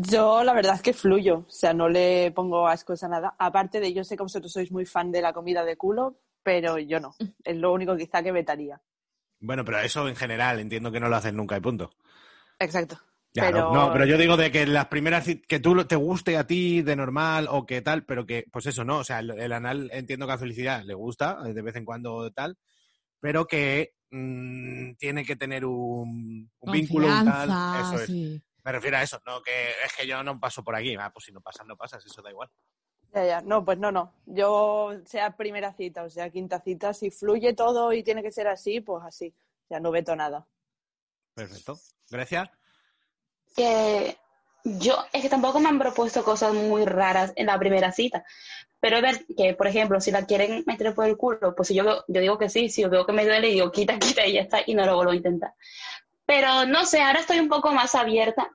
Yo 0.00 0.44
la 0.44 0.54
verdad 0.54 0.76
es 0.76 0.82
que 0.82 0.92
fluyo, 0.92 1.38
o 1.38 1.50
sea, 1.50 1.74
no 1.74 1.88
le 1.88 2.30
pongo 2.30 2.68
ascos 2.68 3.02
a 3.02 3.08
nada. 3.08 3.34
Aparte 3.36 3.80
de, 3.80 3.92
yo 3.92 4.04
sé 4.04 4.16
que 4.16 4.22
vosotros 4.22 4.52
sois 4.52 4.70
muy 4.70 4.86
fan 4.86 5.10
de 5.10 5.20
la 5.20 5.32
comida 5.32 5.64
de 5.64 5.76
culo, 5.76 6.20
pero 6.44 6.78
yo 6.78 7.00
no. 7.00 7.16
Es 7.44 7.56
lo 7.56 7.72
único 7.72 7.96
quizá 7.96 8.22
que 8.22 8.30
vetaría. 8.30 8.80
Bueno, 9.40 9.64
pero 9.64 9.80
eso 9.80 10.08
en 10.08 10.14
general, 10.14 10.60
entiendo 10.60 10.92
que 10.92 11.00
no 11.00 11.08
lo 11.08 11.16
hacen 11.16 11.34
nunca 11.36 11.56
y 11.56 11.60
punto. 11.60 11.90
Exacto. 12.60 13.00
Claro, 13.34 13.56
Pero- 13.56 13.72
no, 13.72 13.92
pero 13.92 14.06
yo 14.06 14.16
digo 14.16 14.36
de 14.36 14.50
que 14.52 14.66
las 14.66 14.86
primeras 14.86 15.26
que 15.48 15.58
tú 15.60 15.84
te 15.84 15.96
guste 15.96 16.36
a 16.36 16.46
ti 16.46 16.82
de 16.82 16.94
normal 16.96 17.48
o 17.50 17.66
que 17.66 17.82
tal, 17.82 18.04
pero 18.04 18.24
que, 18.24 18.44
pues 18.52 18.66
eso, 18.66 18.84
¿no? 18.84 18.98
O 18.98 19.04
sea, 19.04 19.18
el, 19.18 19.32
el 19.32 19.52
anal 19.52 19.90
entiendo 19.92 20.26
que 20.26 20.32
a 20.32 20.38
Felicidad 20.38 20.84
le 20.84 20.94
gusta 20.94 21.38
eh, 21.44 21.52
de 21.52 21.62
vez 21.62 21.74
en 21.76 21.84
cuando 21.84 22.30
tal, 22.30 22.56
pero 23.20 23.46
que 23.46 23.94
mm, 24.10 24.92
tiene 24.94 25.24
que 25.24 25.34
tener 25.36 25.64
un, 25.64 26.50
un 26.60 26.72
vínculo, 26.72 27.06
un 27.08 27.24
tal. 27.24 27.50
Eso 27.80 27.94
es. 28.00 28.06
sí. 28.06 28.42
Me 28.68 28.72
refiero 28.72 28.98
a 28.98 29.02
eso, 29.02 29.18
no 29.24 29.40
que 29.42 29.70
es 29.82 29.96
que 29.96 30.06
yo 30.06 30.22
no 30.22 30.38
paso 30.38 30.62
por 30.62 30.76
aquí. 30.76 30.94
Ah, 31.00 31.10
pues 31.10 31.24
si 31.24 31.32
no 31.32 31.40
pasas, 31.40 31.66
no 31.66 31.74
pasas, 31.74 32.04
eso 32.04 32.20
da 32.20 32.28
igual. 32.30 32.50
Ya, 33.14 33.24
ya. 33.24 33.40
No, 33.40 33.64
pues 33.64 33.78
no, 33.78 33.90
no. 33.90 34.12
Yo, 34.26 34.90
sea 35.06 35.34
primera 35.38 35.72
cita 35.72 36.02
o 36.02 36.10
sea 36.10 36.28
quinta 36.28 36.60
cita, 36.60 36.92
si 36.92 37.10
fluye 37.10 37.54
todo 37.54 37.94
y 37.94 38.02
tiene 38.02 38.22
que 38.22 38.30
ser 38.30 38.46
así, 38.46 38.82
pues 38.82 39.02
así. 39.06 39.34
O 39.64 39.68
sea, 39.68 39.80
no 39.80 39.90
veto 39.90 40.14
nada. 40.14 40.46
Perfecto. 41.32 41.78
Grecia. 42.10 42.52
que 43.56 44.18
yo, 44.64 44.96
es 45.14 45.22
que 45.22 45.30
tampoco 45.30 45.60
me 45.60 45.70
han 45.70 45.78
propuesto 45.78 46.22
cosas 46.22 46.52
muy 46.52 46.84
raras 46.84 47.32
en 47.36 47.46
la 47.46 47.58
primera 47.58 47.90
cita. 47.90 48.22
Pero 48.80 49.00
ver 49.00 49.24
que, 49.34 49.54
por 49.54 49.66
ejemplo, 49.66 49.98
si 49.98 50.10
la 50.10 50.26
quieren 50.26 50.62
meter 50.66 50.94
por 50.94 51.06
el 51.06 51.16
culo, 51.16 51.54
pues 51.54 51.68
si 51.68 51.74
yo, 51.74 51.84
veo- 51.84 52.04
yo 52.06 52.20
digo 52.20 52.36
que 52.36 52.50
sí, 52.50 52.68
si 52.68 52.82
yo 52.82 52.90
veo 52.90 53.06
que 53.06 53.12
me 53.14 53.24
duele, 53.24 53.48
digo 53.48 53.72
quita, 53.72 53.98
quita 53.98 54.26
y 54.26 54.34
ya 54.34 54.42
está, 54.42 54.58
y 54.66 54.74
no 54.74 54.84
lo 54.84 54.94
vuelvo 54.96 55.12
a 55.12 55.16
intentar. 55.16 55.54
Pero 56.26 56.66
no 56.66 56.84
sé, 56.84 57.00
ahora 57.00 57.20
estoy 57.20 57.38
un 57.38 57.48
poco 57.48 57.72
más 57.72 57.94
abierta, 57.94 58.50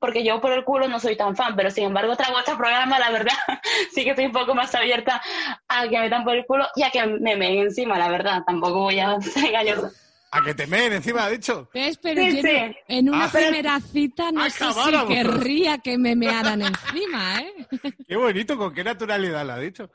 porque 0.00 0.24
yo 0.24 0.40
por 0.40 0.52
el 0.52 0.64
culo 0.64 0.88
no 0.88 0.98
soy 1.00 1.16
tan 1.16 1.34
fan, 1.36 1.54
pero 1.56 1.70
sin 1.70 1.84
embargo, 1.84 2.16
trago 2.16 2.38
este 2.38 2.54
programa, 2.56 2.98
la 2.98 3.10
verdad, 3.10 3.32
sí 3.92 4.04
que 4.04 4.10
estoy 4.10 4.26
un 4.26 4.32
poco 4.32 4.54
más 4.54 4.74
abierta 4.74 5.20
a 5.68 5.82
que 5.88 5.96
me 5.96 6.04
metan 6.04 6.24
por 6.24 6.34
el 6.36 6.44
culo 6.46 6.66
y 6.76 6.82
a 6.82 6.90
que 6.90 7.04
me 7.06 7.36
meen 7.36 7.58
encima, 7.58 7.98
la 7.98 8.08
verdad. 8.08 8.42
Tampoco 8.46 8.80
voy 8.80 9.00
a 9.00 9.20
ser 9.20 9.46
engañosa. 9.46 9.90
A 10.30 10.42
que 10.44 10.54
te 10.54 10.66
meen 10.66 10.92
encima, 10.92 11.24
ha 11.24 11.30
dicho. 11.30 11.68
¿Ves? 11.72 11.98
Pero 12.02 12.22
Sí, 12.22 12.36
yo 12.36 12.42
sí. 12.42 12.48
no- 12.52 12.74
en 12.88 13.08
una 13.10 13.24
Ah, 13.24 13.30
primera 13.32 13.80
cita 13.80 14.30
no 14.30 14.48
sé 14.50 14.64
si 14.72 15.06
querría 15.06 15.78
que 15.78 15.96
me 15.98 16.14
mearan 16.16 16.60
encima, 16.62 17.40
¿eh? 17.40 17.52
Qué 18.08 18.16
bonito, 18.16 18.56
con 18.56 18.74
qué 18.74 18.84
naturalidad 18.84 19.46
lo 19.46 19.52
ha 19.54 19.58
dicho. 19.58 19.90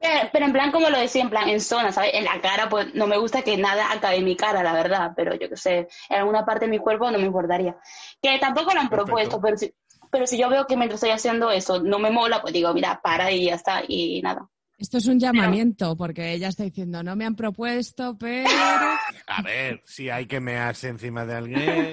Eh, 0.00 0.28
Pero 0.32 0.46
en 0.46 0.52
plan, 0.52 0.70
como 0.72 0.88
lo 0.90 0.98
decía, 0.98 1.22
en 1.22 1.30
plan, 1.30 1.48
en 1.48 1.60
zona, 1.60 1.92
¿sabes? 1.92 2.10
En 2.14 2.24
la 2.24 2.40
cara, 2.40 2.68
pues 2.68 2.94
no 2.94 3.06
me 3.06 3.16
gusta 3.18 3.42
que 3.42 3.56
nada 3.56 3.90
acabe 3.92 4.16
en 4.16 4.24
mi 4.24 4.36
cara, 4.36 4.62
la 4.62 4.72
verdad, 4.72 5.12
pero 5.16 5.34
yo 5.34 5.48
qué 5.48 5.56
sé, 5.56 5.88
en 6.08 6.16
alguna 6.18 6.44
parte 6.44 6.66
de 6.66 6.70
mi 6.70 6.78
cuerpo 6.78 7.10
no 7.10 7.18
me 7.18 7.26
importaría. 7.26 7.76
Que 8.22 8.38
tampoco 8.38 8.72
lo 8.74 8.80
han 8.80 8.88
Perfecto. 8.88 9.04
propuesto, 9.06 9.40
pero 9.40 9.56
si, 9.56 9.74
pero 10.10 10.26
si 10.26 10.38
yo 10.38 10.48
veo 10.48 10.66
que 10.66 10.76
mientras 10.76 11.02
estoy 11.02 11.10
haciendo 11.10 11.50
eso 11.50 11.82
no 11.82 11.98
me 11.98 12.10
mola, 12.10 12.40
pues 12.42 12.52
digo, 12.52 12.72
mira, 12.74 13.00
para 13.02 13.30
y 13.30 13.46
ya 13.46 13.54
está, 13.54 13.82
y 13.86 14.20
nada. 14.22 14.48
Esto 14.78 14.98
es 14.98 15.06
un 15.06 15.18
llamamiento, 15.18 15.96
porque 15.96 16.32
ella 16.34 16.48
está 16.48 16.62
diciendo, 16.62 17.02
no 17.02 17.16
me 17.16 17.24
han 17.24 17.34
propuesto, 17.34 18.16
pero... 18.18 18.46
A 19.26 19.42
ver, 19.42 19.82
si 19.86 20.10
hay 20.10 20.26
que 20.26 20.38
mearse 20.38 20.88
encima 20.88 21.24
de 21.24 21.34
alguien. 21.34 21.92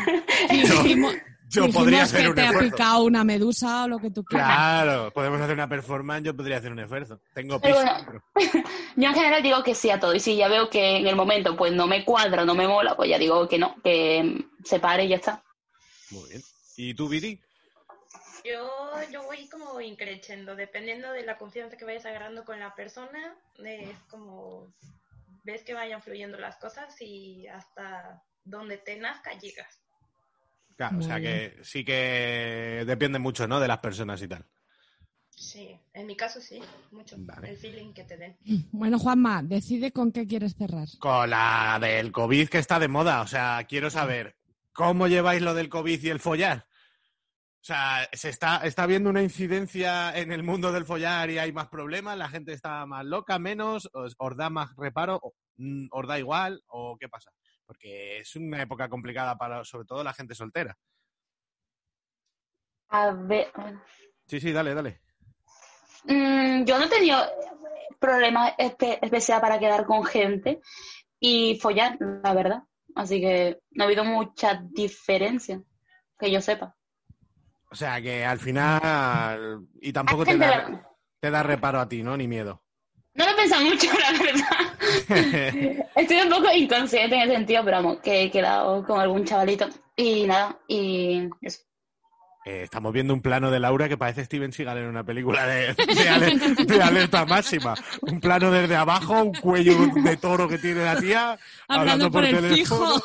Dijimos, 0.50 1.14
Yo 1.48 1.62
dijimos 1.62 1.82
podría 1.82 1.98
que 1.98 2.02
hacer 2.04 2.28
un 2.28 2.34
te 2.34 2.46
ha 2.46 2.58
picado 2.58 3.04
una 3.04 3.24
medusa 3.24 3.84
o 3.84 3.88
lo 3.88 3.98
que 3.98 4.10
tú 4.10 4.24
quieras. 4.24 4.48
Claro, 4.48 5.12
podemos 5.12 5.40
hacer 5.40 5.54
una 5.54 5.68
performance, 5.68 6.24
yo 6.24 6.36
podría 6.36 6.58
hacer 6.58 6.72
un 6.72 6.80
esfuerzo. 6.80 7.20
Tengo 7.34 7.60
Pero 7.60 7.76
piso. 7.76 8.04
bueno. 8.04 8.22
Yo 8.96 9.08
en 9.08 9.14
general 9.14 9.42
digo 9.42 9.62
que 9.62 9.74
sí 9.74 9.90
a 9.90 10.00
todo, 10.00 10.14
y 10.14 10.20
si 10.20 10.36
ya 10.36 10.48
veo 10.48 10.70
que 10.70 10.96
en 10.96 11.06
el 11.06 11.16
momento 11.16 11.56
pues 11.56 11.72
no 11.72 11.86
me 11.86 12.04
cuadra, 12.04 12.44
no 12.44 12.54
me 12.54 12.66
mola, 12.66 12.96
pues 12.96 13.10
ya 13.10 13.18
digo 13.18 13.48
que 13.48 13.58
no, 13.58 13.74
que 13.82 14.46
se 14.64 14.80
pare 14.80 15.04
y 15.04 15.08
ya 15.08 15.16
está. 15.16 15.42
Muy 16.10 16.28
bien. 16.30 16.42
¿Y 16.76 16.94
tú, 16.94 17.08
Viri? 17.08 17.40
Yo, 18.44 18.70
yo 19.10 19.22
voy 19.24 19.48
como 19.48 19.80
increciendo, 19.80 20.54
dependiendo 20.54 21.10
de 21.12 21.24
la 21.24 21.38
confianza 21.38 21.76
que 21.76 21.84
vayas 21.84 22.04
agarrando 22.06 22.44
con 22.44 22.60
la 22.60 22.74
persona, 22.74 23.36
es 23.64 23.98
como 24.08 24.72
ves 25.44 25.62
que 25.62 25.74
vayan 25.74 26.02
fluyendo 26.02 26.38
las 26.38 26.56
cosas 26.56 26.94
y 27.00 27.46
hasta 27.46 28.22
donde 28.44 28.78
te 28.78 28.96
nazca 28.96 29.32
llegas. 29.38 29.83
Claro, 30.76 30.98
o 30.98 31.02
sea 31.02 31.18
bien. 31.18 31.52
que 31.56 31.64
sí 31.64 31.84
que 31.84 32.84
depende 32.86 33.18
mucho, 33.18 33.46
¿no? 33.46 33.60
De 33.60 33.68
las 33.68 33.78
personas 33.78 34.20
y 34.22 34.28
tal. 34.28 34.44
Sí, 35.30 35.78
en 35.92 36.06
mi 36.06 36.16
caso 36.16 36.40
sí, 36.40 36.60
mucho. 36.92 37.16
Vale. 37.18 37.50
El 37.50 37.56
feeling 37.56 37.92
que 37.92 38.04
te 38.04 38.16
den. 38.16 38.36
Bueno, 38.72 38.98
Juanma, 38.98 39.42
decide 39.42 39.92
con 39.92 40.12
qué 40.12 40.26
quieres 40.26 40.54
cerrar. 40.56 40.88
Con 40.98 41.30
la 41.30 41.78
del 41.80 42.12
COVID 42.12 42.48
que 42.48 42.58
está 42.58 42.78
de 42.78 42.88
moda, 42.88 43.20
o 43.20 43.26
sea, 43.26 43.64
quiero 43.68 43.90
saber, 43.90 44.36
¿cómo 44.72 45.08
lleváis 45.08 45.42
lo 45.42 45.54
del 45.54 45.68
COVID 45.68 46.02
y 46.02 46.08
el 46.10 46.20
follar? 46.20 46.66
O 47.60 47.66
sea, 47.66 48.08
¿se 48.12 48.28
está, 48.28 48.58
está 48.58 48.86
viendo 48.86 49.08
una 49.10 49.22
incidencia 49.22 50.16
en 50.16 50.32
el 50.32 50.42
mundo 50.42 50.70
del 50.70 50.84
follar 50.84 51.30
y 51.30 51.38
hay 51.38 51.50
más 51.52 51.68
problemas? 51.68 52.16
¿La 52.18 52.28
gente 52.28 52.52
está 52.52 52.84
más 52.84 53.04
loca, 53.06 53.38
menos? 53.38 53.88
¿Os, 53.94 54.14
os 54.18 54.36
da 54.36 54.50
más 54.50 54.70
reparo? 54.76 55.20
mm, 55.56 55.86
¿Os 55.90 56.06
da 56.06 56.18
igual? 56.18 56.62
¿O 56.66 56.96
qué 57.00 57.08
pasa? 57.08 57.30
Porque 57.66 58.18
es 58.18 58.36
una 58.36 58.62
época 58.62 58.88
complicada 58.88 59.36
para, 59.36 59.64
sobre 59.64 59.86
todo, 59.86 60.04
la 60.04 60.12
gente 60.12 60.34
soltera. 60.34 60.76
A 62.90 63.10
ver, 63.12 63.50
Sí, 64.26 64.40
sí, 64.40 64.52
dale, 64.52 64.74
dale. 64.74 65.00
Mm, 66.04 66.64
yo 66.64 66.78
no 66.78 66.84
he 66.84 66.88
tenido 66.88 67.18
problemas 67.98 68.52
espe- 68.58 68.98
especial 69.00 69.40
para 69.40 69.58
quedar 69.58 69.84
con 69.86 70.04
gente 70.04 70.60
y 71.18 71.58
follar, 71.60 71.96
la 72.00 72.34
verdad. 72.34 72.62
Así 72.94 73.20
que 73.20 73.60
no 73.72 73.84
ha 73.84 73.86
habido 73.86 74.04
mucha 74.04 74.62
diferencia, 74.70 75.62
que 76.18 76.30
yo 76.30 76.40
sepa. 76.40 76.76
O 77.70 77.74
sea, 77.74 78.00
que 78.00 78.24
al 78.24 78.38
final... 78.38 79.66
Y 79.80 79.92
tampoco 79.92 80.24
da, 80.24 80.84
te 81.20 81.30
da 81.30 81.42
reparo 81.42 81.80
a 81.80 81.88
ti, 81.88 82.02
¿no? 82.02 82.16
Ni 82.16 82.28
miedo. 82.28 82.63
No 83.14 83.24
lo 83.24 83.30
he 83.30 83.34
pensado 83.34 83.64
mucho, 83.64 83.86
la 84.00 84.12
verdad. 84.24 85.86
Estoy 85.96 86.16
un 86.18 86.28
poco 86.30 86.52
inconsciente 86.52 87.14
en 87.16 87.22
ese 87.22 87.32
sentido, 87.34 87.64
pero 87.64 87.76
vamos, 87.78 87.98
que 88.00 88.22
he 88.22 88.30
quedado 88.30 88.84
con 88.84 89.00
algún 89.00 89.24
chavalito 89.24 89.68
y 89.96 90.26
nada, 90.26 90.58
y 90.68 91.28
eso. 91.40 91.60
Eh, 92.46 92.62
estamos 92.64 92.92
viendo 92.92 93.14
un 93.14 93.22
plano 93.22 93.50
de 93.50 93.58
Laura 93.58 93.88
que 93.88 93.96
parece 93.96 94.24
Steven 94.24 94.52
Seagal 94.52 94.76
en 94.76 94.86
una 94.86 95.02
película 95.02 95.46
de, 95.46 95.72
de 95.72 96.08
ale- 96.10 96.36
de 96.66 96.82
alerta 96.82 97.24
máxima. 97.24 97.74
Un 98.02 98.20
plano 98.20 98.50
desde 98.50 98.76
abajo, 98.76 99.14
un 99.22 99.32
cuello 99.32 99.74
de 99.94 100.16
toro 100.18 100.46
que 100.46 100.58
tiene 100.58 100.84
la 100.84 101.00
tía. 101.00 101.38
Hablando 101.68 102.10
por 102.10 102.22
el 102.24 102.34
teléfono. 102.36 102.96
fijo. 102.96 103.04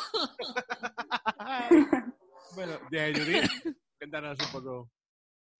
bueno, 2.54 2.72
ya, 2.90 3.06
Judith, 3.14 3.50
cuéntanos 3.98 4.38
un 4.40 4.52
poco. 4.52 4.90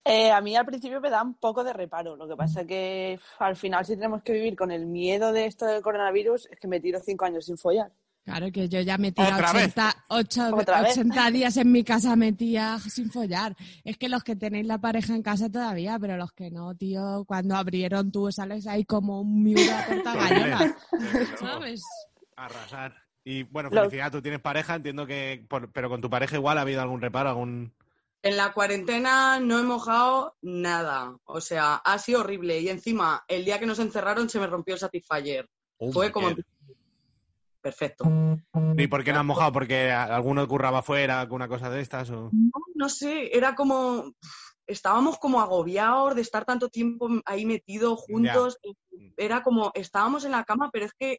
Eh, 0.04 0.30
a 0.30 0.40
mí 0.40 0.56
al 0.56 0.64
principio 0.66 1.00
me 1.00 1.10
da 1.10 1.22
un 1.22 1.34
poco 1.34 1.62
de 1.62 1.72
reparo. 1.72 2.16
Lo 2.16 2.26
que 2.26 2.36
pasa 2.36 2.64
que 2.64 3.18
uf, 3.20 3.42
al 3.42 3.56
final 3.56 3.84
si 3.84 3.94
tenemos 3.96 4.22
que 4.22 4.32
vivir 4.32 4.56
con 4.56 4.70
el 4.70 4.86
miedo 4.86 5.32
de 5.32 5.46
esto 5.46 5.66
del 5.66 5.82
coronavirus, 5.82 6.48
es 6.50 6.58
que 6.58 6.68
me 6.68 6.80
tiro 6.80 7.00
cinco 7.00 7.24
años 7.26 7.44
sin 7.46 7.58
follar. 7.58 7.90
Claro 8.24 8.52
que 8.52 8.68
yo 8.68 8.80
ya 8.80 8.98
metía 8.98 9.24
¿Otra 9.34 9.52
vez? 9.52 9.64
80, 9.72 9.94
ocho- 10.08 10.54
¿Otra 10.56 10.82
vez? 10.82 10.92
80 10.96 11.30
días 11.30 11.56
en 11.56 11.72
mi 11.72 11.82
casa 11.84 12.16
metía 12.16 12.78
sin 12.78 13.10
follar. 13.10 13.56
Es 13.82 13.96
que 13.96 14.08
los 14.10 14.22
que 14.22 14.36
tenéis 14.36 14.66
la 14.66 14.78
pareja 14.78 15.14
en 15.14 15.22
casa 15.22 15.50
todavía, 15.50 15.98
pero 15.98 16.16
los 16.16 16.32
que 16.32 16.50
no, 16.50 16.74
tío, 16.74 17.24
cuando 17.26 17.56
abrieron 17.56 18.12
tú 18.12 18.30
sales 18.30 18.66
ahí 18.66 18.84
como 18.84 19.20
un 19.22 19.42
miura 19.42 19.84
puerta 19.86 20.14
gallega, 20.14 20.76
¿sabes? 21.40 21.82
Arrasar. 22.36 22.94
Y 23.24 23.42
bueno, 23.44 23.70
felicidad, 23.70 24.10
tú 24.12 24.22
tienes 24.22 24.40
pareja, 24.40 24.74
entiendo 24.76 25.06
que, 25.06 25.44
por- 25.48 25.70
pero 25.72 25.88
con 25.88 26.00
tu 26.00 26.08
pareja 26.10 26.36
igual 26.36 26.58
ha 26.58 26.62
habido 26.62 26.80
algún 26.82 27.00
reparo, 27.00 27.30
algún... 27.30 27.72
En 28.22 28.36
la 28.36 28.52
cuarentena 28.52 29.40
no 29.40 29.58
he 29.58 29.62
mojado 29.62 30.36
nada. 30.42 31.16
O 31.24 31.40
sea, 31.40 31.76
ha 31.76 31.98
sido 31.98 32.20
horrible. 32.20 32.60
Y 32.60 32.68
encima, 32.68 33.24
el 33.28 33.44
día 33.44 33.58
que 33.58 33.66
nos 33.66 33.78
encerraron 33.78 34.28
se 34.28 34.38
me 34.38 34.46
rompió 34.46 34.74
el 34.74 34.80
Satisfyer. 34.80 35.48
Fue 35.92 36.12
como... 36.12 36.28
Perfecto. 37.62 38.04
¿Y 38.76 38.86
por 38.86 39.04
qué 39.04 39.12
no 39.12 39.20
has 39.20 39.24
mojado? 39.24 39.52
¿Porque 39.52 39.90
alguno 39.90 40.46
curraba 40.46 40.78
afuera, 40.78 41.20
alguna 41.20 41.48
cosa 41.48 41.70
de 41.70 41.80
estas? 41.80 42.10
O... 42.10 42.30
No, 42.32 42.50
no 42.74 42.88
sé, 42.88 43.36
era 43.36 43.54
como... 43.54 44.12
Estábamos 44.66 45.18
como 45.18 45.40
agobiados 45.40 46.14
de 46.14 46.20
estar 46.20 46.44
tanto 46.44 46.68
tiempo 46.68 47.08
ahí 47.24 47.44
metidos 47.44 48.00
juntos. 48.02 48.58
Era 49.16 49.42
como, 49.42 49.72
estábamos 49.74 50.24
en 50.24 50.30
la 50.30 50.44
cama, 50.44 50.70
pero 50.72 50.84
es 50.84 50.92
que, 50.92 51.18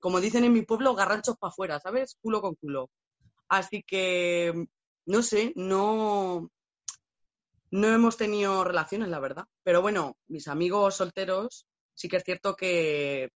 como 0.00 0.20
dicen 0.20 0.44
en 0.44 0.52
mi 0.52 0.62
pueblo, 0.62 0.94
garranchos 0.94 1.36
para 1.36 1.50
afuera, 1.50 1.78
¿sabes? 1.78 2.16
Culo 2.20 2.40
con 2.40 2.56
culo. 2.56 2.90
Así 3.48 3.84
que, 3.86 4.66
no 5.08 5.22
sé, 5.22 5.52
no, 5.56 6.50
no 7.70 7.88
hemos 7.88 8.16
tenido 8.16 8.62
relaciones, 8.64 9.08
la 9.08 9.18
verdad. 9.20 9.44
Pero 9.62 9.82
bueno, 9.82 10.16
mis 10.28 10.48
amigos 10.48 10.96
solteros, 10.96 11.66
sí 11.94 12.08
que 12.08 12.18
es 12.18 12.24
cierto 12.24 12.54
que, 12.54 13.30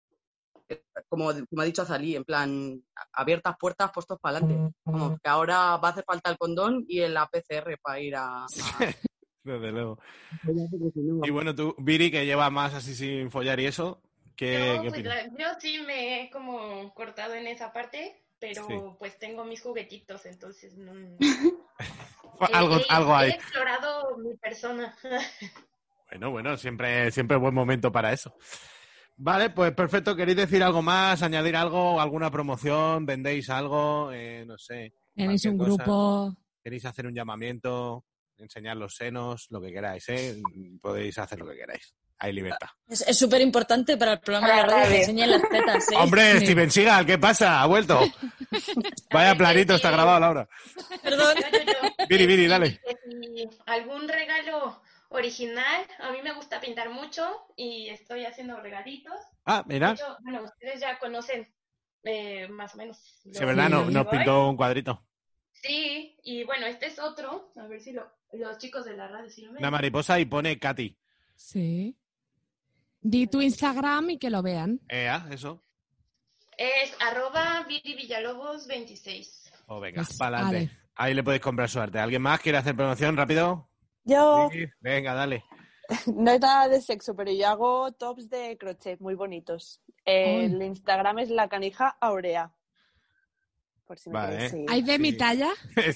eh, 0.68 0.84
como, 1.08 1.32
como 1.50 1.62
ha 1.62 1.66
dicho 1.66 1.84
Azalí, 1.84 2.16
en 2.16 2.24
plan, 2.26 2.84
abiertas 3.14 3.56
puertas, 3.60 3.92
puestos 3.94 4.18
para 4.20 4.38
adelante. 4.38 4.74
Como 4.84 5.18
que 5.18 5.30
ahora 5.30 5.78
va 5.78 5.90
a 5.90 5.92
hacer 5.92 6.04
falta 6.06 6.32
el 6.32 6.38
condón 6.38 6.86
y 6.88 7.02
el 7.02 7.16
APCR 7.16 7.78
para 7.82 8.00
ir 8.00 8.16
a... 8.16 8.46
a- 8.46 8.48
Desde 9.44 9.72
luego. 9.72 9.98
Y 11.24 11.30
bueno, 11.30 11.56
tú, 11.56 11.76
Viri, 11.80 12.12
que 12.12 12.26
lleva 12.26 12.50
más 12.50 12.74
así 12.74 12.94
sin 12.94 13.32
follar 13.32 13.60
y 13.60 13.68
eso, 13.68 14.02
¿qué, 14.36 14.76
Yo, 14.76 14.82
qué 14.82 14.90
pues, 14.90 15.06
la- 15.06 15.28
yo 15.38 15.60
sí 15.60 15.80
me 15.86 16.24
he 16.24 16.30
como 16.30 16.94
cortado 16.94 17.34
en 17.36 17.48
esa 17.48 17.72
parte, 17.72 18.22
pero 18.40 18.66
Sí. 18.68 18.74
pues 18.98 19.18
tengo 19.20 19.44
mis 19.46 19.62
juguetitos, 19.62 20.26
entonces 20.26 20.78
no... 20.78 20.94
Algo, 22.54 22.78
he, 22.78 22.86
algo 22.90 23.12
he 23.12 23.16
hay. 23.16 23.30
explorado 23.32 24.18
mi 24.18 24.36
persona. 24.38 24.96
Bueno, 26.12 26.32
bueno, 26.32 26.58
siempre, 26.58 27.12
siempre 27.12 27.38
buen 27.38 27.54
momento 27.54 27.92
para 27.92 28.12
eso. 28.12 28.34
Vale, 29.18 29.52
pues 29.52 29.72
perfecto. 29.74 30.16
¿Queréis 30.16 30.38
decir 30.38 30.64
algo 30.64 30.82
más? 30.82 31.22
¿Añadir 31.22 31.56
algo? 31.56 32.02
¿Alguna 32.02 32.32
promoción? 32.32 33.06
¿Vendéis 33.06 33.48
algo? 33.52 34.12
Eh, 34.12 34.44
no 34.48 34.58
sé. 34.58 34.92
Tenéis 35.14 35.46
un 35.46 35.60
cosa. 35.60 35.70
grupo, 35.84 36.36
¿Queréis 36.64 36.86
hacer 36.86 37.06
un 37.06 37.14
llamamiento? 37.14 38.06
¿Enseñar 38.38 38.78
los 38.78 38.96
senos? 38.96 39.46
Lo 39.52 39.62
que 39.62 39.72
queráis, 39.72 40.10
¿eh? 40.10 40.42
Podéis 40.82 41.16
hacer 41.20 41.38
lo 41.38 41.48
que 41.48 41.58
queráis. 41.58 41.94
Hay 42.22 42.34
libertad. 42.34 42.68
Es 42.90 43.18
súper 43.18 43.40
importante 43.42 43.96
para 43.96 44.14
el 44.14 44.20
programa 44.20 44.54
de 44.58 44.64
radio 44.64 44.90
que 44.90 45.00
enseñen 45.00 45.32
las 45.32 45.42
tetas. 45.50 45.92
¿eh? 45.92 45.96
Hombre, 45.96 46.40
Sí. 46.40 46.46
Steven 46.46 46.70
Seagal, 46.72 47.06
¿qué 47.06 47.18
pasa? 47.18 47.62
Ha 47.62 47.66
vuelto. 47.66 48.00
Vaya 49.12 49.36
planito 49.36 49.76
está 49.76 49.90
grabado, 49.92 50.20
Laura. 50.20 50.50
Perdón. 51.02 51.38
Viri, 52.10 52.26
Viri, 52.26 52.44
Que 52.44 52.48
dale. 52.50 52.82
si 53.06 53.50
algún 53.68 54.08
regalo 54.10 54.82
original, 55.10 55.86
a 56.00 56.12
mí 56.12 56.22
me 56.22 56.34
gusta 56.34 56.60
pintar 56.60 56.90
mucho 56.90 57.26
y 57.56 57.88
estoy 57.90 58.26
haciendo 58.26 58.60
regalitos. 58.60 59.16
Ah, 59.46 59.64
mira. 59.66 59.94
hecho, 59.94 60.18
bueno, 60.22 60.44
ustedes 60.44 60.82
ya 60.82 61.00
conocen 61.00 61.48
eh, 62.04 62.48
más 62.50 62.74
o 62.76 62.78
menos. 62.78 62.98
Sí, 63.24 63.46
verdad, 63.46 63.70
no, 63.70 63.86
nos 63.86 64.08
pintó 64.08 64.50
un 64.50 64.58
cuadrito. 64.58 65.06
Sí, 65.54 66.18
y 66.24 66.44
bueno, 66.44 66.66
este 66.68 66.88
es 66.88 67.00
otro. 67.00 67.54
A 67.58 67.68
ver 67.68 67.80
si 67.82 67.92
lo, 67.94 68.12
los 68.34 68.58
chicos 68.58 68.84
de 68.86 68.96
la 68.98 69.08
radio 69.08 69.30
si 69.30 69.42
lo 69.42 69.52
ven. 69.54 69.60
Una 69.60 69.72
mariposa 69.72 70.20
y 70.20 70.26
pone 70.26 70.60
Katy. 70.60 70.98
sí. 71.36 71.96
Di 73.02 73.28
tu 73.28 73.42
Instagram 73.42 74.10
y 74.12 74.18
que 74.18 74.30
lo 74.30 74.42
vean. 74.42 74.80
Ea, 74.90 75.28
eso. 75.32 75.64
Es 76.58 76.94
arroba 77.00 77.64
Viri 77.68 77.96
Villalobos 77.96 78.68
26. 78.68 79.52
Oh, 79.68 79.80
venga, 79.80 80.04
Pues, 80.04 80.18
para 80.18 80.40
adelante. 80.40 80.76
Ahí 80.96 81.14
le 81.14 81.24
podéis 81.24 81.42
comprar 81.42 81.70
su 81.70 81.80
arte. 81.80 82.00
¿Alguien 82.00 82.22
más 82.22 82.42
quiere 82.42 82.58
hacer 82.58 82.76
promoción 82.76 83.16
rápido? 83.16 83.70
Yo 84.04 84.50
Sí, 84.52 84.66
Venga, 84.82 85.14
dale. 85.14 85.44
no 86.14 86.32
es 86.32 86.42
nada 86.42 86.68
de 86.68 86.82
sexo, 86.82 87.16
pero 87.16 87.32
yo 87.32 87.48
hago 87.48 87.92
tops 87.94 88.30
de 88.30 88.58
crochet 88.58 89.00
muy 89.00 89.16
bonitos. 89.16 89.82
El 90.04 90.62
Instagram 90.62 91.20
es 91.20 91.30
la 91.30 91.48
canija 91.48 91.96
aurea. 92.02 92.52
Por 93.86 93.98
si 93.98 94.10
me 94.10 94.14
Vale. 94.16 94.66
¿Hay 94.68 94.82
de 94.82 94.96
Sí. 94.96 95.00
mi 95.02 95.14
talla? 95.14 95.50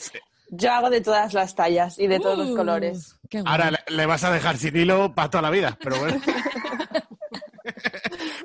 Yo 0.55 0.71
hago 0.71 0.89
de 0.91 1.01
todas 1.01 1.33
las 1.33 1.55
tallas 1.55 1.97
y 1.97 2.05
de 2.05 2.19
todos 2.19 2.37
los 2.37 2.49
Uh, 2.51 2.55
colores. 2.55 3.15
qué 3.29 3.41
guay. 3.41 3.51
Ahora 3.51 3.71
le, 3.71 3.79
le 3.95 4.05
vas 4.05 4.23
a 4.23 4.31
dejar 4.31 4.57
sin 4.57 4.75
hilo 4.75 5.15
para 5.15 5.29
toda 5.29 5.41
la 5.41 5.49
vida, 5.49 5.77
pero 5.81 5.97
bueno. 5.97 6.21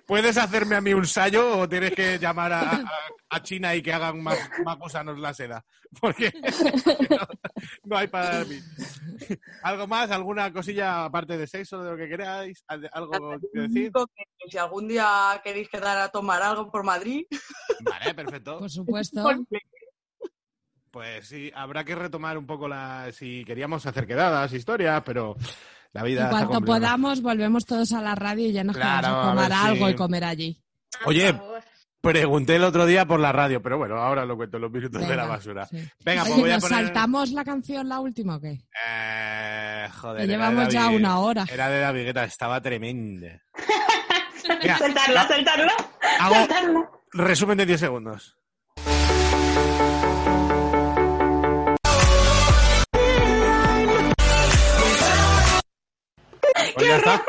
¿Puedes 0.08 0.38
hacerme 0.38 0.74
a 0.74 0.80
mí 0.80 0.94
un 0.94 1.04
sallo 1.06 1.58
o 1.58 1.68
tienes 1.68 1.92
que 1.94 2.18
llamar 2.18 2.50
a, 2.50 2.60
a- 2.62 2.84
a 3.28 3.42
China 3.42 3.74
y 3.76 3.82
que 3.82 3.92
hagan 3.92 4.22
más, 4.22 4.38
más 4.64 4.78
gusanos 4.78 5.18
la 5.18 5.34
seda? 5.34 5.62
Porque 6.00 6.32
no, 7.10 7.18
no 7.84 7.96
hay 7.98 8.06
para 8.08 8.42
mí. 8.46 8.58
¿Algo 9.62 9.86
más? 9.86 10.10
¿Alguna 10.10 10.50
cosilla 10.50 11.04
aparte 11.04 11.36
de 11.36 11.46
sexo, 11.46 11.82
de 11.82 11.90
lo 11.90 11.96
que 11.98 12.08
queráis? 12.08 12.64
¿Al- 12.68 12.88
¿Algo 12.90 13.36
que 13.52 13.60
decir? 13.60 13.92
Que 13.92 14.50
si 14.50 14.56
algún 14.56 14.88
día 14.88 15.38
queréis 15.44 15.68
quedar 15.68 15.98
a 15.98 16.08
tomar 16.08 16.40
algo 16.40 16.70
por 16.70 16.84
Madrid, 16.84 17.26
Vale, 17.80 18.14
perfecto. 18.14 18.60
Por 18.60 18.70
supuesto. 18.70 19.22
Pues 20.90 21.28
sí, 21.28 21.52
habrá 21.54 21.84
que 21.84 21.94
retomar 21.94 22.38
un 22.38 22.46
poco 22.46 22.66
la... 22.66 23.12
Si 23.12 23.44
queríamos 23.44 23.84
hacer 23.84 24.06
quedadas, 24.06 24.52
historias, 24.54 25.02
pero 25.04 25.36
la 25.92 26.02
vida 26.02 26.24
En 26.24 26.30
cuanto 26.30 26.60
podamos, 26.60 27.22
volvemos 27.22 27.64
todos 27.64 27.92
a 27.92 28.00
la 28.02 28.14
radio 28.14 28.46
y 28.48 28.52
ya 28.52 28.64
nos 28.64 28.76
Claro, 28.76 29.00
quedamos 29.08 29.18
a 29.18 29.20
a 29.20 29.30
tomar 29.30 29.48
ver 29.50 29.58
algo 29.58 29.88
y 29.90 29.94
comer 29.94 30.24
allí. 30.24 30.62
Oye. 31.04 31.34
Pregunté 32.00 32.54
el 32.54 32.62
otro 32.62 32.86
día 32.86 33.04
por 33.06 33.18
la 33.18 33.32
radio, 33.32 33.60
pero 33.60 33.76
bueno, 33.76 33.96
ahora 33.96 34.24
lo 34.24 34.36
cuento 34.36 34.56
en 34.56 34.60
los 34.62 34.70
minutos 34.70 35.06
de 35.06 35.16
la 35.16 35.26
basura. 35.26 35.66
sí. 35.66 35.78
Venga, 36.04 36.22
pues 36.22 36.32
Oye, 36.34 36.40
voy 36.42 36.50
a 36.50 36.54
¿nos 36.54 36.62
poner... 36.68 36.84
saltamos 36.86 37.30
la 37.32 37.44
canción, 37.44 37.88
la 37.88 37.98
última 37.98 38.36
o 38.36 38.40
qué? 38.40 38.60
Eh, 38.86 39.88
joder, 40.00 40.20
Que 40.22 40.26
llevamos 40.28 40.68
ya 40.72 40.84
David- 40.84 40.96
una 40.96 41.18
hora. 41.18 41.44
Era 41.50 41.68
de 41.68 41.80
David 41.80 42.04
Guetta, 42.04 42.22
estaba 42.24 42.60
tremenda. 42.60 43.42
Mira, 44.62 44.78
soltarla. 44.78 45.26
hago 46.20 46.34
Soltarla. 46.36 46.90
resumen 47.14 47.58
de 47.58 47.66
10 47.66 47.80
segundos. 47.80 48.37
Pues 56.78 56.88
ya 56.88 56.96
está. 56.96 57.24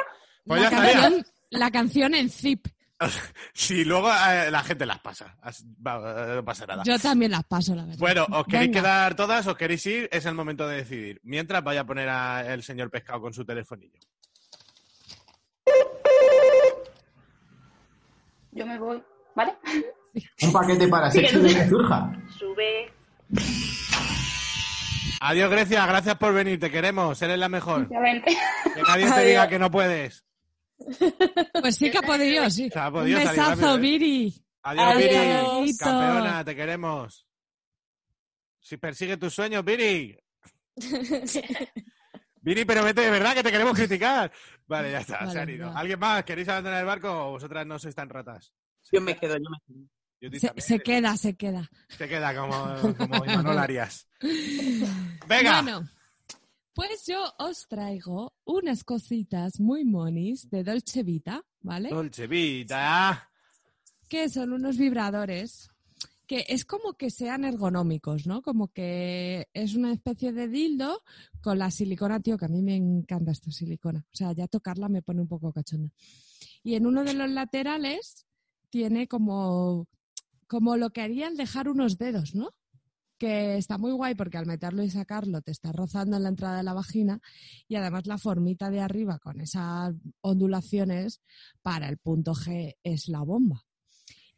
Pues 0.46 0.62
la, 0.62 0.70
canción, 0.70 1.26
la 1.50 1.72
canción 1.72 2.16
en 2.16 2.30
zip. 2.30 2.68
Si 3.54 3.86
luego 3.86 4.10
eh, 4.10 4.52
la 4.52 4.62
gente 4.62 4.86
las 4.86 5.00
pasa, 5.00 5.38
eh, 5.46 6.34
no 6.36 6.44
pasa 6.44 6.66
nada. 6.66 6.84
Yo 6.84 7.00
también 7.00 7.32
las 7.32 7.44
paso, 7.46 7.74
la 7.74 7.84
verdad. 7.84 8.00
Bueno, 8.00 8.28
¿os 8.30 8.46
queréis 8.46 8.70
Venga. 8.70 8.82
quedar 8.82 9.16
todas? 9.16 9.48
¿Os 9.48 9.56
queréis 9.56 9.86
ir? 9.86 10.10
Es 10.12 10.26
el 10.26 10.36
momento 10.36 10.68
de 10.68 10.78
decidir. 10.78 11.20
Mientras 11.24 11.64
vaya 11.64 11.82
a 11.82 11.86
poner 11.86 12.10
al 12.10 12.62
señor 12.64 12.90
pescado 12.90 13.22
con 13.22 13.34
su 13.34 13.46
telefonillo. 13.46 14.00
Yo 18.52 18.66
me 18.66 18.78
voy. 18.78 19.02
¿Vale? 19.36 19.58
Un 20.42 20.52
paquete 20.52 20.88
para 20.88 21.10
sexo 21.10 21.40
de 21.40 21.54
que 21.54 21.70
surja. 21.70 22.12
Sube. 22.38 22.92
Adiós, 25.22 25.52
Grecia. 25.52 25.86
Gracias 25.86 26.18
por 26.18 26.34
venir. 26.34 26.60
Te 26.60 26.72
queremos. 26.72 27.22
Eres 27.22 27.38
la 27.38 27.50
mejor. 27.50 27.86
Obviamente. 27.88 28.38
Que 28.74 28.82
nadie 28.82 29.12
te 29.12 29.26
diga 29.26 29.48
que 29.48 29.60
no 29.60 29.70
puedes. 29.70 30.24
Pues 31.62 31.76
sí 31.76 31.92
que 31.92 31.98
ha 31.98 32.02
podido, 32.02 32.50
sí. 32.50 32.70
Se 32.70 32.80
ha 32.80 32.88
Un 32.88 32.94
podido 32.94 33.20
salir 33.20 33.32
besazo, 33.32 33.50
rápido, 33.52 33.76
¿eh? 33.76 33.80
Viri. 33.80 34.46
Adiós, 34.64 34.86
Adiós. 34.96 35.62
Viri. 35.66 35.78
Campeona, 35.78 36.44
te 36.46 36.56
queremos. 36.56 37.26
Si 38.60 38.78
persigue 38.78 39.18
tus 39.18 39.34
sueños, 39.34 39.64
Viri. 39.66 40.18
Viri, 42.42 42.64
pero 42.64 42.84
vete 42.84 43.02
de 43.02 43.10
verdad 43.12 43.34
que 43.36 43.44
te 43.44 43.52
queremos 43.52 43.74
criticar. 43.76 44.32
Vale, 44.66 44.92
ya 44.92 45.00
está, 45.00 45.20
se 45.20 45.26
Vale, 45.26 45.40
han 45.42 45.50
ido. 45.50 45.68
va. 45.68 45.80
¿Alguien 45.80 46.00
más? 46.00 46.24
¿Queréis 46.24 46.48
abandonar 46.48 46.80
el 46.80 46.86
barco 46.86 47.12
o 47.12 47.32
vosotras 47.32 47.66
no 47.68 47.78
sois 47.78 47.94
tan 47.96 48.08
ratas? 48.10 48.54
yo 48.92 49.02
me 49.02 49.16
quedo, 49.18 49.36
yo 49.36 49.50
me 49.50 49.58
quedo. 49.68 49.86
Yo 50.22 50.30
Se, 50.32 50.48
también. 50.48 50.66
se 50.68 50.80
queda, 50.80 51.18
se 51.18 51.36
queda. 51.36 51.70
Se 51.90 52.08
queda 52.08 52.36
como, 52.36 52.96
como 52.98 53.26
Imanol 53.26 53.58
Arias. 53.60 54.08
Venga. 55.28 55.62
Bueno, 55.62 55.90
pues 56.74 57.06
yo 57.08 57.24
os 57.40 57.68
traigo 57.68 58.34
unas 58.46 58.84
cositas 58.84 59.60
muy 59.60 59.86
monis 59.86 60.50
de 60.50 60.64
Dolce 60.64 61.04
Vita, 61.04 61.44
¿vale? 61.62 61.90
Dolce 61.90 62.28
Vita. 62.28 63.30
Que 64.08 64.30
son 64.30 64.54
unos 64.54 64.78
vibradores 64.78 65.70
que 66.30 66.46
es 66.48 66.64
como 66.64 66.94
que 66.94 67.10
sean 67.10 67.44
ergonómicos, 67.44 68.28
¿no? 68.28 68.44
Como 68.44 68.68
que 68.68 69.48
es 69.52 69.74
una 69.74 69.92
especie 69.92 70.32
de 70.32 70.48
dildo 70.48 71.02
con 71.42 71.58
la 71.58 71.72
silicona, 71.72 72.20
tío, 72.20 72.38
que 72.38 72.46
a 72.46 72.50
mí 72.50 72.62
me 72.62 72.76
encanta 72.76 73.32
esta 73.32 73.52
silicona. 73.52 74.06
O 74.14 74.16
sea, 74.16 74.32
ya 74.34 74.48
tocarla 74.48 74.90
me 74.90 75.02
pone 75.02 75.22
un 75.22 75.28
poco 75.28 75.52
cachonda. 75.52 75.90
Y 76.62 76.76
en 76.76 76.86
uno 76.86 77.04
de 77.04 77.16
los 77.16 77.32
laterales 77.32 78.28
tiene 78.70 79.08
como, 79.08 79.88
como 80.50 80.76
lo 80.76 80.90
que 80.90 81.02
haría 81.02 81.28
el 81.30 81.38
dejar 81.38 81.70
unos 81.70 81.98
dedos, 81.98 82.36
¿no? 82.36 82.50
que 83.20 83.58
está 83.58 83.78
muy 83.78 83.92
guay 83.92 84.16
porque 84.16 84.38
al 84.38 84.46
meterlo 84.46 84.82
y 84.82 84.90
sacarlo 84.90 85.42
te 85.42 85.52
está 85.52 85.74
rozando 85.74 86.16
en 86.16 86.24
la 86.24 86.30
entrada 86.30 86.56
de 86.56 86.64
la 86.64 86.74
vagina 86.74 87.20
y 87.68 87.76
además 87.76 88.08
la 88.08 88.18
formita 88.18 88.70
de 88.70 88.80
arriba 88.80 89.20
con 89.20 89.42
esas 89.42 89.94
ondulaciones 90.22 91.22
para 91.62 91.90
el 91.90 91.98
punto 91.98 92.34
G 92.34 92.78
es 92.82 93.10
la 93.10 93.20
bomba. 93.20 93.66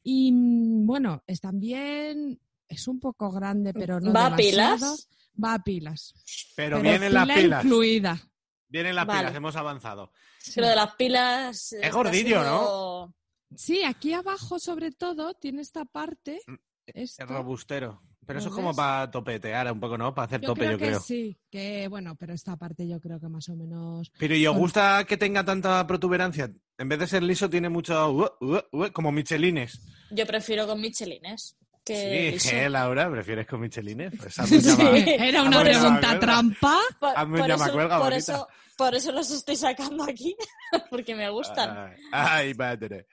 Y 0.01 0.31
mm, 0.31 0.87
bueno, 0.87 1.23
es 1.27 1.41
también, 1.41 2.39
es 2.67 2.87
un 2.87 2.99
poco 2.99 3.29
grande, 3.31 3.71
pero 3.71 3.99
no 3.99 4.11
¿Va 4.11 4.25
a 4.25 4.35
pilas? 4.35 5.07
Va 5.41 5.53
a 5.53 5.63
pilas. 5.63 6.15
Pero, 6.55 6.77
Pero 6.77 6.89
vienen 6.89 7.13
las 7.13 7.23
pila 7.25 7.35
pilas. 7.35 7.63
incluida. 7.65 8.21
Vienen 8.67 8.95
las 8.95 9.05
Vale. 9.05 9.19
pilas, 9.19 9.35
hemos 9.35 9.55
avanzado. 9.55 10.11
Pero 10.55 10.67
de 10.67 10.75
las 10.75 10.95
pilas. 10.95 11.73
está 11.73 11.89
gordillo, 11.91 12.41
siendo- 12.41 13.13
Sí, 13.55 13.83
aquí 13.83 14.13
abajo 14.13 14.59
sobre 14.59 14.91
todo 14.91 15.33
tiene 15.33 15.61
esta 15.61 15.85
parte. 15.85 16.39
Mm, 16.47 16.53
esta. 16.87 17.23
Es 17.23 17.29
robustero. 17.29 18.01
Pero 18.25 18.37
eso 18.39 18.49
¿Lo 18.49 18.55
es 18.55 18.61
como 18.61 18.75
para 18.75 19.09
topetear 19.09 19.71
un 19.73 19.79
poco, 19.79 19.97
¿no? 19.97 20.13
Para 20.13 20.27
hacer 20.27 20.41
Yo 20.41 20.49
tope, 20.49 20.59
creo 20.61 20.71
yo 20.73 20.77
que 20.77 20.85
creo. 20.87 20.99
sí, 20.99 21.37
que 21.49 21.87
bueno, 21.89 22.15
pero 22.15 22.33
esta 22.33 22.55
parte 22.55 22.87
yo 22.87 22.99
creo 23.01 23.19
que 23.19 23.27
más 23.27 23.49
o 23.49 23.55
menos. 23.55 24.11
Pero 24.19 24.35
¿y 24.35 24.45
os 24.45 24.55
gusta 24.55 25.03
que 25.07 25.17
tenga 25.17 25.43
tanta 25.43 25.85
protuberancia? 25.87 26.51
En 26.77 26.87
vez 26.87 26.99
de 26.99 27.07
ser 27.07 27.23
liso, 27.23 27.49
tiene 27.49 27.67
mucho... 27.69 28.11
uh, 28.11 28.29
uh, 28.41 28.59
uh, 28.71 28.91
como 28.93 29.11
michelines. 29.11 29.81
Yo 30.11 30.25
prefiero 30.27 30.67
con 30.67 30.79
michelines. 30.79 31.57
Que 31.83 32.37
Sí. 32.39 32.49
¿eh, 32.55 32.69
Laura? 32.69 33.09
¿Prefieres 33.09 33.47
con 33.47 33.59
michelines? 33.59 34.13
Pues 34.15 34.37
hazme 34.37 34.57
un 34.57 34.63
Sí. 34.63 34.69
llama- 34.77 34.97
Era 35.27 35.41
una 35.43 35.61
pregunta 35.63 36.19
trampa. 36.19 36.79
Por, 36.99 38.13
eso, 38.13 38.47
por 38.77 38.93
eso 38.95 39.11
los 39.11 39.31
estoy 39.31 39.55
sacando 39.55 40.03
aquí, 40.03 40.35
porque 40.91 41.15
me 41.15 41.27
gustan. 41.31 41.75
Ay, 41.75 41.97
Ay, 42.11 42.53
madre. 42.53 43.07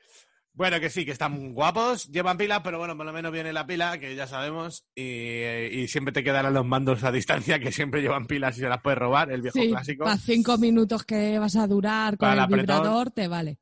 Bueno, 0.59 0.81
que 0.81 0.91
sí, 0.91 1.05
que 1.05 1.13
están 1.13 1.55
guapos, 1.55 2.09
llevan 2.11 2.37
pila, 2.37 2.65
pero 2.65 2.79
bueno, 2.79 2.97
por 2.97 3.07
lo 3.07 3.13
menos 3.13 3.31
viene 3.31 3.53
la 3.53 3.65
pila, 3.65 3.97
que 3.99 4.17
ya 4.17 4.27
sabemos, 4.27 4.85
y, 4.93 5.05
y 5.05 5.87
siempre 5.87 6.13
te 6.13 6.25
quedarán 6.25 6.53
los 6.53 6.67
mandos 6.67 7.05
a 7.05 7.13
distancia, 7.13 7.61
que 7.61 7.71
siempre 7.71 8.03
llevan 8.03 8.27
pilas 8.27 8.57
y 8.59 8.63
se 8.63 8.69
las 8.69 8.83
puedes 8.83 8.99
robar, 8.99 9.31
el 9.31 9.41
viejo 9.41 9.57
Sí, 9.57 9.69
clásico. 9.69 10.03
para 10.05 10.17
cinco 10.19 10.59
minutos 10.59 11.05
que 11.05 11.39
vas 11.39 11.55
a 11.55 11.69
durar 11.69 12.19
con 12.19 12.29
Para 12.29 12.43
el 12.43 12.49
vibrador, 12.49 13.13
te 13.13 13.29
vale. 13.29 13.59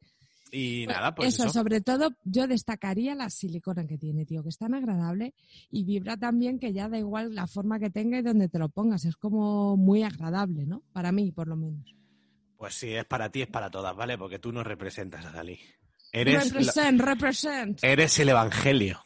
Y 0.51 0.87
nada, 0.87 1.15
pues 1.15 1.35
eso, 1.35 1.45
eso. 1.45 1.53
sobre 1.53 1.83
todo, 1.83 2.15
yo 2.25 2.47
destacaría 2.47 3.15
la 3.15 3.29
silicona 3.29 3.87
que 3.87 3.99
tiene, 3.99 4.25
tío, 4.25 4.43
que 4.43 4.49
es 4.49 4.57
tan 4.57 4.73
agradable 4.73 5.35
y 5.71 5.85
vibra 5.85 6.17
también 6.17 6.59
que 6.59 6.73
ya 6.73 6.89
da 6.89 6.97
igual 6.97 7.35
la 7.35 7.47
forma 7.47 7.79
que 7.79 7.91
tenga 7.91 8.19
y 8.19 8.23
donde 8.23 8.49
te 8.49 8.59
lo 8.59 8.71
pongas. 8.71 9.05
Es 9.05 9.17
como 9.17 9.77
muy 9.77 10.03
agradable, 10.03 10.65
¿no? 10.65 10.83
Para 10.95 11.13
mí, 11.13 11.31
por 11.31 11.47
lo 11.47 11.57
menos. 11.57 11.95
Pues 12.57 12.73
sí, 12.73 12.95
es 12.95 13.05
para 13.05 13.31
ti, 13.31 13.43
es 13.43 13.49
para 13.49 13.71
todas, 13.71 13.95
¿vale? 13.95 14.17
Porque 14.17 14.39
tú 14.39 14.51
nos 14.51 14.67
representas 14.67 15.27
a 15.27 15.31
Dalí. 15.31 15.59
Eres, 16.21 16.35
la- 16.35 16.43
represent, 16.61 17.01
represent. 17.01 17.85
eres 17.85 18.19
el 18.19 18.29
evangelio. 18.31 19.05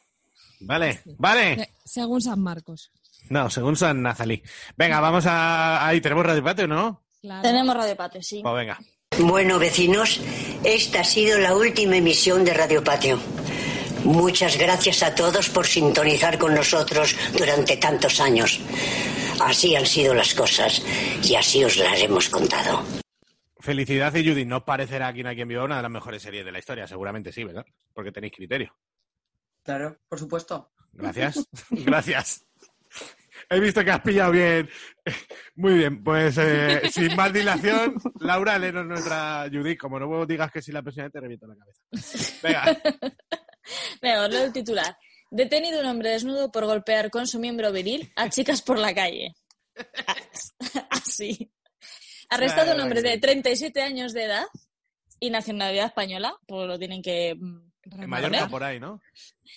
¿Vale? 0.61 1.01
¿Vale? 1.19 1.57
Se- 1.57 1.71
según 2.01 2.21
San 2.21 2.41
Marcos. 2.41 2.91
No, 3.31 3.49
según 3.51 3.77
San 3.77 4.03
Nazalí. 4.03 4.43
Venga, 4.77 5.01
vamos 5.01 5.25
a... 5.27 5.87
Ahí 5.87 6.01
tenemos 6.01 6.25
Radio 6.27 6.43
Patio, 6.45 6.67
¿no? 6.69 7.03
Claro. 7.21 7.43
Tenemos 7.43 7.75
Radio 7.77 7.97
Pate, 7.97 8.23
sí. 8.23 8.41
Pues 8.43 8.55
venga. 8.55 8.79
Bueno, 9.19 9.59
vecinos, 9.59 10.21
esta 10.65 11.01
ha 11.01 11.05
sido 11.05 11.39
la 11.39 11.55
última 11.55 11.97
emisión 11.97 12.45
de 12.45 12.55
Radio 12.55 12.83
Patio. 12.83 13.19
Muchas 14.05 14.57
gracias 14.57 15.03
a 15.03 15.15
todos 15.15 15.51
por 15.51 15.67
sintonizar 15.67 16.39
con 16.39 16.55
nosotros 16.55 17.15
durante 17.37 17.77
tantos 17.77 18.21
años. 18.21 18.59
Así 19.41 19.75
han 19.77 19.85
sido 19.87 20.15
las 20.15 20.33
cosas 20.35 20.83
y 21.23 21.35
así 21.35 21.63
os 21.65 21.77
las 21.77 22.01
hemos 22.01 22.29
contado. 22.29 22.83
Felicidad 23.61 24.15
y 24.15 24.29
Judy, 24.29 24.45
¿no 24.45 24.59
os 24.59 24.63
parecerá 24.65 25.09
aquí 25.09 25.21
en 25.21 25.27
Aquí 25.27 25.43
en 25.43 25.49
Viva 25.49 25.65
una 25.65 25.77
de 25.77 25.83
las 25.83 25.91
mejores 25.91 26.23
series 26.23 26.45
de 26.45 26.53
la 26.53 26.59
historia? 26.59 26.87
Seguramente 26.87 27.33
sí, 27.33 27.45
¿verdad? 27.45 27.65
Porque 27.93 28.13
tenéis 28.13 28.33
criterio. 28.35 28.75
Claro, 29.63 29.99
por 30.09 30.19
supuesto. 30.19 30.73
Gracias. 30.93 31.47
Gracias. 31.71 32.47
He 33.49 33.61
visto 33.61 33.85
que 33.85 33.91
has 33.91 34.01
pillado 34.01 34.33
bien. 34.33 34.69
Muy 35.57 35.75
bien, 35.75 36.03
pues 36.03 36.39
eh, 36.39 36.83
sin 36.91 37.15
más 37.17 37.33
dilación, 37.33 37.97
Laura, 38.21 38.59
léenos 38.59 38.87
nuestra 38.87 39.49
Judy. 39.53 39.77
Como 39.77 39.99
no 39.99 40.27
digas 40.27 40.51
que 40.51 40.63
sí 40.63 40.73
la 40.73 40.83
persona 40.83 41.11
te 41.11 41.21
reviento 41.21 41.47
la 41.47 41.57
cabeza. 41.57 41.83
Venga. 42.43 42.65
Venga, 44.03 44.25
os 44.25 44.31
leo 44.31 44.45
el 44.45 44.53
titular. 44.53 44.97
Detenido 45.31 45.81
un 45.81 45.87
hombre 45.87 46.11
desnudo 46.11 46.51
por 46.51 46.65
golpear 46.65 47.11
con 47.11 47.27
su 47.27 47.39
miembro 47.39 47.73
viril 47.73 48.13
a 48.17 48.29
chicas 48.29 48.63
por 48.63 48.79
la 48.79 48.95
calle. 48.95 49.35
Así. 50.91 51.53
Arrestado 52.31 52.75
un 52.75 52.81
hombre 52.81 53.03
de 53.03 53.19
37 53.19 53.83
años 53.83 54.13
de 54.13 54.25
edad 54.25 54.45
y 55.19 55.31
nacionalidad 55.31 55.87
española, 55.87 56.35
pues 56.47 56.67
lo 56.67 56.79
tienen 56.79 57.03
que... 57.03 57.35
mm, 57.35 57.71
En 58.03 58.09
Mallorca, 58.11 58.49
por 58.49 58.65
ahí, 58.65 58.79
¿no? 58.81 59.01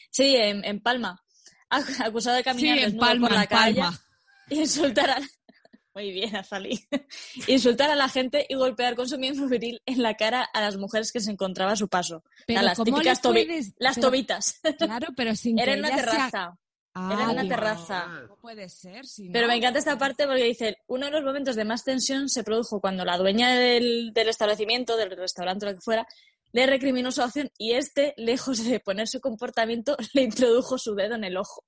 Sí, 0.10 0.36
en, 0.36 0.66
en 0.66 0.82
Palma. 0.82 1.24
Ac- 1.70 2.06
Acusado 2.06 2.36
de 2.38 2.44
caminar 2.44 2.78
Sí, 2.80 2.84
en 2.84 2.98
Palma, 2.98 3.28
por 3.28 3.36
la 3.36 3.44
en 3.44 3.48
calle, 3.48 3.80
Palma. 3.82 4.00
insultar 4.50 5.10
a... 5.12 5.20
Muy 5.96 6.12
bien, 6.12 6.36
Azalí. 6.36 6.84
insultar 7.48 7.92
a 7.92 7.96
la 7.96 8.10
gente 8.10 8.48
y 8.50 8.56
golpear 8.56 8.96
con 8.96 9.08
su 9.08 9.20
miembro 9.20 9.48
viril 9.48 9.80
en 9.86 10.02
la 10.02 10.16
cara 10.16 10.42
a 10.44 10.60
las 10.62 10.76
mujeres 10.76 11.12
que 11.12 11.20
se 11.20 11.30
encontraba 11.32 11.74
a 11.74 11.76
su 11.76 11.88
paso. 11.88 12.24
Pero 12.48 12.64
las 12.64 12.78
¿cómo 12.78 12.86
típicas 12.86 13.24
le 13.24 13.30
tobi- 13.30 13.46
puedes- 13.46 13.74
las 13.78 13.96
pero- 13.96 14.08
tobitas. 14.08 14.60
Claro, 14.80 15.08
pero 15.16 15.36
sin 15.36 15.60
Era 15.60 15.74
que 15.74 15.80
en 15.80 15.86
una 15.86 15.88
sea- 15.90 15.98
terraza. 15.98 16.58
Ah, 16.96 17.10
Era 17.14 17.24
en 17.24 17.30
una 17.32 17.42
digo, 17.42 17.56
terraza. 17.56 18.06
No 18.28 18.36
puede 18.38 18.70
ser, 18.70 19.06
si 19.08 19.30
Pero 19.30 19.48
no- 19.48 19.54
me 19.54 19.58
encanta 19.58 19.80
esta 19.80 19.98
parte 19.98 20.28
porque 20.28 20.44
dice, 20.44 20.78
uno 20.88 21.08
de 21.08 21.12
los 21.12 21.24
momentos 21.24 21.56
de 21.56 21.66
más 21.66 21.84
tensión 21.84 22.30
se 22.30 22.44
produjo 22.44 22.80
cuando 22.80 23.04
la 23.04 23.18
dueña 23.18 23.56
del, 23.56 24.12
del 24.14 24.30
establecimiento, 24.30 24.96
del 24.96 25.10
restaurante 25.18 25.66
o 25.66 25.70
lo 25.70 25.76
que 25.76 25.82
fuera, 25.82 26.06
le 26.52 26.68
recriminó 26.68 27.12
su 27.12 27.24
acción 27.24 27.50
y 27.58 27.74
este, 27.74 28.14
lejos 28.16 28.64
de 28.64 28.80
poner 28.80 29.08
su 29.08 29.20
comportamiento, 29.22 29.98
le 30.14 30.22
introdujo 30.22 30.78
su 30.78 30.94
dedo 30.94 31.16
en 31.16 31.24
el 31.24 31.38
ojo. 31.38 31.64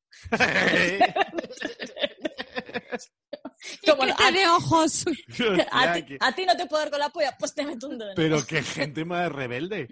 Como 3.86 4.04
a, 4.04 4.16
tiene 4.16 4.48
ojos. 4.48 5.06
a 5.72 6.32
ti, 6.36 6.46
no 6.46 6.56
te 6.56 6.66
puedo 6.68 6.82
dar 6.84 6.92
con 6.92 7.00
la 7.00 7.10
polla, 7.10 7.36
pues 7.40 7.54
te 7.56 7.66
meto 7.66 7.88
un 7.88 7.98
dedo 7.98 8.12
Pero 8.16 8.46
qué 8.46 8.62
gente 8.62 9.06
más 9.06 9.32
rebelde. 9.32 9.90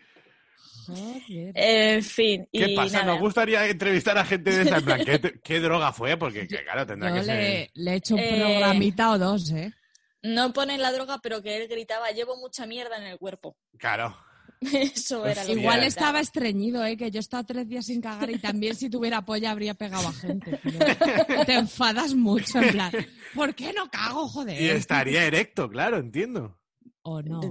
Joder. 0.86 1.52
En 1.56 2.04
fin, 2.04 2.48
¿Qué 2.52 2.72
y 2.72 2.76
pasa? 2.76 3.00
nada. 3.00 3.12
Nos 3.14 3.20
gustaría 3.22 3.68
entrevistar 3.68 4.18
a 4.18 4.26
gente 4.26 4.52
de 4.52 4.62
esa. 4.64 4.78
En 4.78 4.86
plan, 4.86 5.04
¿qué, 5.06 5.20
qué 5.44 5.60
droga 5.60 5.92
fue? 5.94 6.18
Porque, 6.18 6.48
que, 6.48 6.64
claro, 6.64 6.86
tendrá 6.86 7.10
Yo 7.10 7.16
que 7.16 7.24
ser. 7.24 7.70
le, 7.74 7.92
he 7.92 7.96
hecho 7.96 8.16
un 8.16 8.20
Eh, 8.22 8.38
programita 8.40 9.12
o 9.12 9.18
dos, 9.20 9.52
¿eh? 9.52 9.74
No 10.22 10.54
ponen 10.54 10.82
la 10.82 10.92
droga, 10.92 11.20
pero 11.22 11.42
que 11.42 11.58
él 11.58 11.68
gritaba, 11.68 12.10
llevo 12.12 12.38
mucha 12.38 12.66
mierda 12.66 12.98
en 12.98 13.04
el 13.04 13.18
cuerpo. 13.18 13.58
Claro. 13.78 14.16
Eso 14.74 15.26
era 15.26 15.42
lo 15.44 15.48
que 15.48 15.60
Igual 15.60 15.82
gritaba. 15.82 15.86
estaba 15.88 16.20
estreñido, 16.22 16.86
¿eh? 16.86 16.96
Que 16.96 17.12
yo 17.12 17.20
he 17.20 17.20
estado 17.20 17.44
tres 17.44 17.68
días 17.68 17.86
sin 17.86 18.00
cagar 18.02 18.30
y 18.30 18.38
también 18.40 18.76
si 18.76 18.90
tuviera 18.90 19.22
polla 19.26 19.52
habría 19.52 19.74
pegado 19.74 20.08
a 20.08 20.14
gente. 20.14 20.58
pero 20.64 20.80
te 21.46 21.54
enfadas 21.56 22.16
mucho, 22.16 22.62
en 22.62 22.72
plan, 22.72 22.92
¿por 23.36 23.54
qué 23.54 23.74
no 23.74 23.90
cago, 23.90 24.28
joder? 24.30 24.62
Y 24.62 24.70
estaría 24.70 25.26
erecto, 25.26 25.68
claro, 25.70 25.98
entiendo. 25.98 26.58
¿O 27.02 27.22
no? 27.22 27.42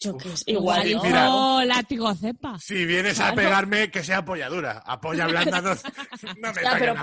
Yo 0.00 0.16
qué 0.18 0.36
sé, 0.36 0.44
Igual, 0.50 0.86
igual, 0.86 1.02
¿no? 1.02 1.08
mira. 1.08 1.24
no, 1.26 1.64
látigo 1.64 2.14
cepa. 2.14 2.58
Si 2.58 2.84
vienes 2.84 3.18
a 3.20 3.32
Claro. 3.32 3.36
pegarme, 3.36 3.90
que 3.90 4.02
sea 4.02 4.24
polladura. 4.24 4.82
A 4.84 5.00
polla 5.00 5.26
blanda 5.26 5.60
no, 5.62 5.70
no 6.36 6.52
me 6.52 6.62
Ya, 6.62 6.70
toques 6.70 6.78
pero 6.78 6.94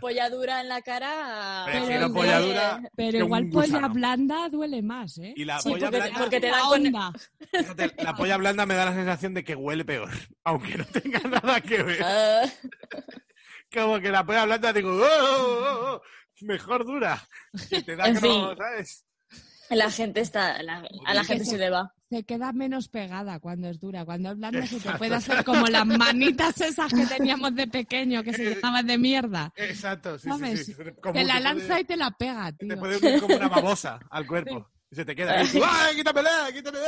polla, 0.00 0.28
dura 0.30 0.60
en 0.60 0.68
la 0.68 0.82
cara. 0.82 1.64
Hombre, 1.64 2.08
polla 2.12 2.40
dura 2.40 2.80
Pero 2.96 3.10
que 3.12 3.18
igual 3.18 3.48
polla 3.50 3.88
blanda 3.88 4.48
duele 4.50 4.82
más, 4.82 5.16
¿eh? 5.18 5.32
Y 5.36 5.44
la 5.44 5.60
Sí, 5.60 5.70
polla 5.70 5.86
porque, 5.90 5.98
blanda, 6.00 6.18
porque 6.20 6.40
te 6.40 6.50
La 6.50 6.56
dan 6.58 6.66
con... 6.68 6.86
onda. 6.86 7.12
fíjate, 7.50 7.94
la 8.02 8.14
polla 8.16 8.36
blanda 8.36 8.66
me 8.66 8.74
da 8.74 8.84
la 8.86 8.94
sensación 8.94 9.32
de 9.34 9.44
que 9.44 9.54
huele 9.54 9.84
peor. 9.84 10.10
Aunque 10.44 10.76
no 10.76 10.84
tenga 10.86 11.20
nada 11.20 11.60
que 11.60 11.82
ver. 11.82 12.02
Ah, 12.04 12.42
Como 13.72 14.00
que 14.00 14.10
la 14.10 14.24
polla 14.26 14.44
blanda 14.44 14.72
digo, 14.72 14.90
"Oh, 14.90 15.02
oh, 15.02 15.64
oh, 15.64 15.94
oh", 15.94 16.02
mejor 16.40 16.84
dura. 16.84 17.22
Que 17.68 17.82
te 17.82 17.94
da 17.96 18.06
En 18.08 18.16
como, 18.16 18.48
fin. 18.48 18.56
¿sabes? 18.58 19.04
La 19.76 19.90
gente 19.90 20.20
está... 20.20 20.62
la- 20.62 20.86
a 21.06 21.14
la 21.14 21.24
gente 21.24 21.44
se 21.44 21.58
le 21.58 21.70
va. 21.70 21.94
Se 22.10 22.24
queda 22.24 22.52
menos 22.52 22.88
pegada 22.88 23.38
cuando 23.38 23.68
es 23.68 23.78
dura. 23.78 24.04
Cuando 24.04 24.32
es 24.32 24.36
blanda 24.38 24.66
se 24.66 24.80
te 24.80 24.90
puede 24.98 25.14
hacer 25.14 25.44
como 25.44 25.66
las 25.66 25.86
manitas 25.86 26.60
esas 26.60 26.92
que 26.92 27.06
teníamos 27.06 27.54
de 27.54 27.68
pequeño, 27.68 28.22
que 28.24 28.32
se 28.32 28.54
llamaban 28.56 28.86
de 28.86 28.98
mierda. 28.98 29.52
Exacto, 29.56 30.18
sí, 30.18 30.28
¿Sabes? 30.28 30.66
sí, 30.66 30.72
sí. 30.74 30.82
Como 31.00 31.14
Te 31.14 31.24
la 31.24 31.34
te 31.34 31.40
lanza 31.40 31.66
puede- 31.68 31.80
y 31.80 31.84
te 31.84 31.96
la 31.96 32.10
pega, 32.10 32.52
Te 32.52 32.66
tío. 32.66 32.78
puede 32.78 32.96
unir 32.96 33.20
como 33.20 33.36
una 33.36 33.48
babosa 33.48 34.00
al 34.10 34.26
cuerpo. 34.26 34.68
Y 34.90 34.96
se 34.96 35.04
te 35.04 35.14
queda 35.14 35.38
ahí. 35.38 35.46
¡Ay, 35.64 35.96
quítamela, 35.96 36.48
quítamela! 36.52 36.86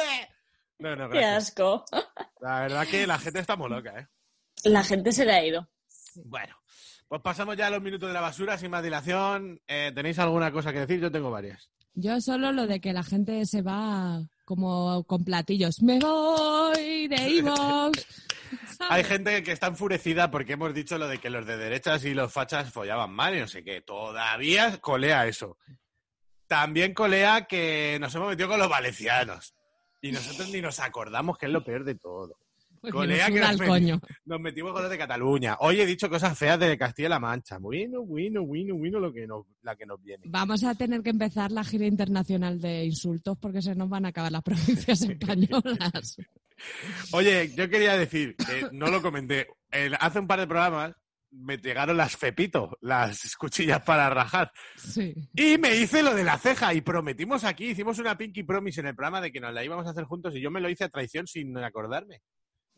No, 0.80 0.96
no, 0.96 1.08
Qué 1.10 1.18
gracias. 1.18 1.48
asco. 1.50 1.84
La 2.40 2.60
verdad 2.62 2.86
que 2.88 3.06
la 3.06 3.18
gente 3.20 3.38
está 3.38 3.54
muy 3.54 3.70
loca, 3.70 3.96
¿eh? 4.00 4.08
La 4.64 4.82
gente 4.82 5.12
se 5.12 5.24
le 5.24 5.32
ha 5.32 5.44
ido. 5.46 5.68
Bueno, 6.24 6.56
pues 7.06 7.22
pasamos 7.22 7.56
ya 7.56 7.68
a 7.68 7.70
los 7.70 7.80
minutos 7.80 8.08
de 8.08 8.12
la 8.14 8.20
basura 8.20 8.58
sin 8.58 8.72
más 8.72 8.82
dilación. 8.82 9.60
Eh, 9.68 9.92
¿Tenéis 9.94 10.18
alguna 10.18 10.50
cosa 10.50 10.72
que 10.72 10.80
decir? 10.80 10.98
Yo 10.98 11.12
tengo 11.12 11.30
varias. 11.30 11.70
Yo 11.94 12.20
solo 12.20 12.52
lo 12.52 12.66
de 12.66 12.80
que 12.80 12.92
la 12.92 13.02
gente 13.02 13.44
se 13.44 13.62
va 13.62 14.22
como 14.44 15.04
con 15.04 15.24
platillos. 15.24 15.82
Me 15.82 15.98
voy 15.98 17.08
de 17.08 17.30
Ivox. 17.30 18.06
Hay 18.90 19.04
gente 19.04 19.42
que 19.42 19.52
está 19.52 19.68
enfurecida 19.68 20.30
porque 20.30 20.54
hemos 20.54 20.74
dicho 20.74 20.98
lo 20.98 21.08
de 21.08 21.18
que 21.18 21.30
los 21.30 21.46
de 21.46 21.56
derechas 21.56 22.04
y 22.04 22.14
los 22.14 22.32
fachas 22.32 22.72
follaban 22.72 23.12
mal 23.12 23.34
y 23.36 23.40
no 23.40 23.48
sé 23.48 23.62
qué. 23.62 23.80
Todavía 23.80 24.78
colea 24.78 25.26
eso. 25.26 25.58
También 26.46 26.92
colea 26.92 27.46
que 27.46 27.98
nos 28.00 28.14
hemos 28.14 28.30
metido 28.30 28.48
con 28.48 28.58
los 28.58 28.68
valencianos. 28.68 29.54
Y 30.00 30.12
nosotros 30.12 30.50
ni 30.50 30.60
nos 30.60 30.80
acordamos 30.80 31.38
que 31.38 31.46
es 31.46 31.52
lo 31.52 31.64
peor 31.64 31.84
de 31.84 31.94
todo. 31.94 32.36
Colea 32.90 33.26
que 33.30 33.40
nos, 33.40 33.62
coño. 33.62 34.00
metimos 34.40 34.72
con 34.72 34.82
los 34.82 34.90
de 34.90 34.98
Cataluña. 34.98 35.56
Hoy 35.60 35.80
he 35.80 35.86
dicho 35.86 36.10
cosas 36.10 36.36
feas 36.36 36.58
de 36.58 36.76
Castilla-La 36.76 37.20
Mancha. 37.20 37.58
Bueno, 37.58 38.02
bueno, 38.02 38.44
bueno, 38.44 38.74
bueno 38.74 38.98
lo 38.98 39.12
que 39.12 39.26
nos, 39.26 39.46
la 39.62 39.76
que 39.76 39.86
nos 39.86 40.02
viene. 40.02 40.24
Vamos 40.26 40.64
a 40.64 40.74
tener 40.74 41.02
que 41.02 41.10
empezar 41.10 41.52
la 41.52 41.62
gira 41.64 41.86
internacional 41.86 42.60
de 42.60 42.84
insultos 42.84 43.38
porque 43.38 43.62
se 43.62 43.74
nos 43.74 43.88
van 43.88 44.06
a 44.06 44.08
acabar 44.08 44.32
las 44.32 44.42
provincias 44.42 45.02
españolas. 45.02 46.16
Oye, 47.12 47.52
yo 47.54 47.68
quería 47.68 47.96
decir, 47.96 48.36
que 48.36 48.68
no 48.72 48.86
lo 48.88 49.02
comenté, 49.02 49.48
el- 49.70 49.96
hace 50.00 50.18
un 50.18 50.26
par 50.26 50.40
de 50.40 50.46
programas 50.46 50.94
me 51.34 51.56
llegaron 51.56 51.96
las 51.96 52.14
Fepito, 52.16 52.76
las 52.82 53.34
cuchillas 53.36 53.82
para 53.82 54.10
rajar. 54.10 54.52
Sí. 54.76 55.14
Y 55.34 55.56
me 55.56 55.76
hice 55.76 56.02
lo 56.02 56.14
de 56.14 56.24
la 56.24 56.36
ceja 56.36 56.74
y 56.74 56.82
prometimos 56.82 57.44
aquí, 57.44 57.68
hicimos 57.70 57.98
una 57.98 58.18
Pinky 58.18 58.42
Promise 58.42 58.80
en 58.80 58.88
el 58.88 58.94
programa 58.94 59.20
de 59.22 59.32
que 59.32 59.40
nos 59.40 59.54
la 59.54 59.64
íbamos 59.64 59.86
a 59.86 59.90
hacer 59.90 60.04
juntos 60.04 60.36
y 60.36 60.42
yo 60.42 60.50
me 60.50 60.60
lo 60.60 60.68
hice 60.68 60.84
a 60.84 60.88
traición 60.90 61.26
sin 61.26 61.56
acordarme. 61.56 62.20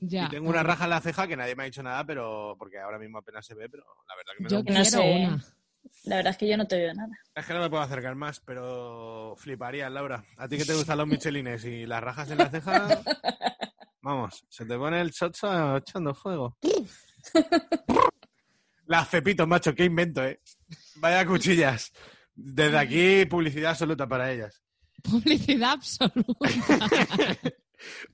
Ya. 0.06 0.24
y 0.26 0.28
tengo 0.28 0.48
una 0.50 0.62
raja 0.62 0.84
en 0.84 0.90
la 0.90 1.00
ceja 1.00 1.26
que 1.26 1.36
nadie 1.36 1.54
me 1.56 1.62
ha 1.62 1.66
dicho 1.66 1.82
nada, 1.82 2.04
pero 2.04 2.56
porque 2.58 2.78
ahora 2.78 2.98
mismo 2.98 3.18
apenas 3.18 3.44
se 3.46 3.54
ve, 3.54 3.68
pero 3.68 3.84
la 4.08 4.16
verdad 4.16 4.32
que 4.36 4.42
me 4.42 4.48
da 4.48 4.50
Yo 4.50 4.58
un- 4.58 4.64
quiero 4.64 4.78
No 4.80 4.84
sé. 4.84 5.26
una. 5.26 5.44
La 6.04 6.16
verdad 6.16 6.30
es 6.32 6.36
que 6.38 6.48
yo 6.48 6.56
no 6.56 6.66
te 6.66 6.76
veo 6.76 6.94
nada. 6.94 7.12
Es 7.34 7.46
que 7.46 7.52
no 7.54 7.60
me 7.60 7.70
puedo 7.70 7.82
acercar 7.82 8.14
más, 8.14 8.40
pero 8.40 9.34
fliparía, 9.38 9.88
Laura. 9.90 10.24
A 10.36 10.48
ti 10.48 10.56
que 10.58 10.64
te 10.64 10.74
gustan 10.74 10.98
los 10.98 11.06
michelines 11.06 11.64
y 11.64 11.86
las 11.86 12.02
rajas 12.02 12.30
en 12.30 12.38
la 12.38 12.50
ceja, 12.50 12.88
vamos, 14.02 14.44
se 14.48 14.64
te 14.66 14.76
pone 14.76 15.00
el 15.00 15.12
chocho 15.12 15.76
echando 15.76 16.14
fuego. 16.14 16.56
Las 18.86 19.08
Fepito, 19.08 19.46
macho, 19.46 19.74
qué 19.74 19.84
invento, 19.84 20.22
¿eh? 20.24 20.40
Vaya 20.96 21.24
cuchillas. 21.26 21.90
Desde 22.34 22.76
aquí, 22.76 23.24
publicidad 23.26 23.70
absoluta 23.70 24.06
para 24.06 24.30
ellas. 24.30 24.62
Publicidad 25.02 25.72
absoluta. 25.72 26.48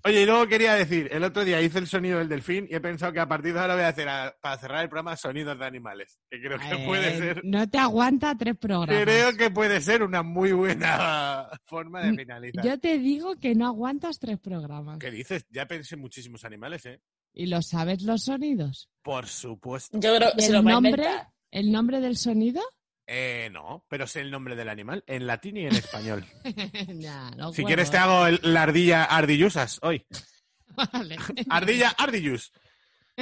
Oye, 0.05 0.23
y 0.23 0.27
luego 0.27 0.47
quería 0.47 0.75
decir, 0.75 1.09
el 1.13 1.25
otro 1.25 1.45
día 1.45 1.61
hice 1.61 1.79
el 1.79 1.87
sonido 1.87 2.19
del 2.19 2.29
delfín 2.29 2.67
y 2.71 2.75
he 2.75 2.81
pensado 2.81 3.13
que 3.13 3.21
a 3.21 3.29
partir 3.29 3.53
de 3.55 3.61
ahora 3.61 3.75
voy 3.75 3.85
a 3.85 3.89
hacer, 3.89 4.09
a- 4.09 4.35
para 4.41 4.59
cerrar 4.59 4.83
el 4.83 4.89
programa, 4.89 5.17
sonidos 5.17 5.59
de 5.59 5.65
animales. 5.67 6.19
Que 6.31 6.41
creo 6.41 6.59
que 6.59 6.85
puede 6.87 7.09
Eh, 7.15 7.19
ser, 7.19 7.45
No 7.45 7.69
te 7.69 7.79
aguanta 7.79 8.35
tres 8.37 8.57
programas. 8.57 9.05
creo 9.05 9.37
que 9.37 9.51
puede 9.51 9.81
ser 9.81 10.03
una 10.03 10.23
muy 10.23 10.53
buena 10.53 11.49
forma 11.67 12.03
de 12.03 12.17
finalizar. 12.17 12.65
Yo 12.65 12.79
te 12.79 12.99
digo 12.99 13.37
que 13.37 13.55
no 13.55 13.67
aguantas 13.67 14.19
tres 14.19 14.39
programas. 14.39 14.99
¿Qué 14.99 15.11
dices? 15.11 15.47
Ya 15.51 15.67
pensé 15.67 15.95
en 15.95 16.01
muchísimos 16.01 16.45
animales, 16.45 16.87
¿eh? 16.87 17.01
¿Y 17.33 17.47
lo 17.47 17.63
sabes 17.63 18.03
los 18.03 18.25
sonidos? 18.25 18.89
Por 19.03 19.27
supuesto. 19.27 19.99
Yo 20.01 20.17
creo 20.17 20.33
que 20.37 20.43
¿Y 20.43 20.47
se 20.47 20.53
lo 20.53 20.59
el 20.61 20.67
va 20.67 20.71
a 20.71 20.75
nombre. 20.75 21.05
¿El 21.53 21.73
nombre 21.73 22.01
del 22.01 22.17
sonido? 22.17 22.61
Eh, 23.07 23.49
no, 23.53 23.85
pero 23.89 24.07
sé 24.07 24.21
el 24.21 24.31
nombre 24.31 24.55
del 24.55 24.69
animal 24.69 25.03
en 25.07 25.27
latín 25.27 25.57
y 25.57 25.67
en 25.67 25.75
español. 25.75 26.25
Si 27.55 27.65
quieres 27.65 27.91
te 27.91 27.97
hago 27.97 28.27
el- 28.27 28.41
la 28.43 28.63
ardilla 28.63 29.05
ardillusas 29.05 29.79
hoy. 29.83 30.07
Vale. 30.93 31.17
Ardilla 31.51 31.91
ardillus. 31.99 32.53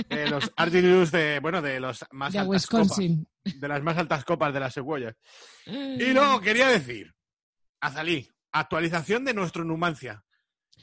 De 0.08 0.28
los 0.28 0.52
ardillus 0.56 1.10
de, 1.10 1.40
bueno, 1.40 1.60
de 1.62 1.80
los 1.80 2.04
más 2.12 2.32
De 2.32 2.38
altas 2.40 2.50
Wisconsin. 2.50 3.24
copas. 3.24 3.60
De 3.60 3.68
las 3.68 3.82
más 3.82 3.96
altas 3.96 4.24
copas 4.24 4.52
de 4.54 4.60
las 4.60 4.74
secuoyas. 4.74 5.16
Y 5.66 6.12
luego 6.12 6.40
quería 6.40 6.68
decir, 6.68 7.12
Azalí, 7.80 8.28
actualización 8.52 9.24
de 9.24 9.34
nuestro 9.34 9.64
Numancia. 9.64 10.22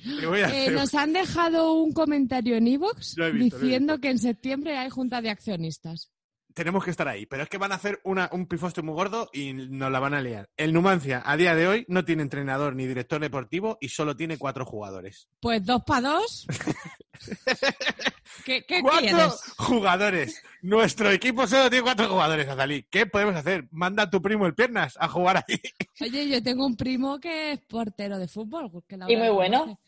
Eh, 0.03 0.71
nos 0.71 0.93
han 0.95 1.13
dejado 1.13 1.73
un 1.73 1.93
comentario 1.93 2.57
en 2.57 2.67
Evox 2.67 3.15
diciendo 3.33 3.99
que 3.99 4.09
en 4.09 4.19
septiembre 4.19 4.77
hay 4.77 4.89
junta 4.89 5.21
de 5.21 5.29
accionistas. 5.29 6.11
Tenemos 6.55 6.85
que 6.85 6.91
estar 6.91 7.05
ahí, 7.09 7.25
pero 7.25 7.43
es 7.43 7.49
que 7.49 7.57
van 7.57 7.73
a 7.73 7.75
hacer 7.75 7.99
una, 8.05 8.29
un 8.31 8.47
pifoste 8.47 8.81
muy 8.81 8.93
gordo 8.93 9.29
y 9.33 9.51
nos 9.51 9.91
la 9.91 9.99
van 9.99 10.13
a 10.13 10.21
liar. 10.21 10.49
El 10.55 10.71
Numancia, 10.71 11.21
a 11.25 11.35
día 11.35 11.53
de 11.53 11.67
hoy, 11.67 11.85
no 11.89 12.05
tiene 12.05 12.23
entrenador 12.23 12.77
ni 12.77 12.85
director 12.87 13.19
deportivo 13.19 13.77
y 13.81 13.89
solo 13.89 14.15
tiene 14.15 14.37
cuatro 14.37 14.65
jugadores. 14.65 15.27
Pues 15.41 15.65
dos 15.65 15.81
para 15.85 16.07
dos. 16.11 16.47
¿Qué, 18.45 18.63
qué 18.65 18.81
¡Cuatro 18.81 18.99
quieres? 19.01 19.53
jugadores! 19.57 20.43
Nuestro 20.61 21.11
equipo 21.11 21.45
solo 21.45 21.69
tiene 21.69 21.83
cuatro 21.83 22.07
jugadores, 22.07 22.47
Azalí. 22.47 22.85
¿Qué 22.89 23.05
podemos 23.05 23.35
hacer? 23.35 23.67
Manda 23.71 24.03
a 24.03 24.09
tu 24.09 24.21
primo 24.21 24.45
el 24.45 24.55
Piernas 24.55 24.95
a 24.99 25.07
jugar 25.07 25.37
ahí. 25.47 25.59
Oye, 26.01 26.29
yo 26.29 26.41
tengo 26.41 26.65
un 26.65 26.75
primo 26.75 27.19
que 27.19 27.51
es 27.51 27.59
portero 27.61 28.17
de 28.17 28.27
fútbol. 28.27 28.71
que 28.87 28.97
la 28.97 29.11
Y 29.11 29.15
muy 29.17 29.29
bueno. 29.29 29.79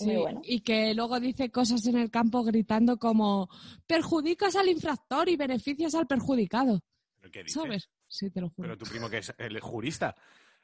Y 0.00 0.04
muy 0.04 0.14
Sí, 0.14 0.20
bueno. 0.20 0.40
Y 0.44 0.60
que 0.60 0.94
luego 0.94 1.18
dice 1.20 1.50
cosas 1.50 1.86
en 1.86 1.96
el 1.96 2.10
campo 2.10 2.42
gritando 2.44 2.98
como 2.98 3.48
perjudicas 3.86 4.56
al 4.56 4.68
infractor 4.68 5.28
y 5.28 5.36
beneficias 5.36 5.94
al 5.94 6.06
perjudicado. 6.06 6.82
¿Pero 7.20 7.30
qué 7.32 7.42
dices? 7.44 7.62
¿Sabes? 7.62 7.90
Sí, 8.08 8.30
te 8.30 8.40
lo 8.40 8.48
juro. 8.50 8.68
Pero 8.68 8.78
tu 8.78 8.84
primo 8.86 9.08
que 9.08 9.18
es 9.18 9.34
el 9.38 9.58
jurista. 9.60 10.14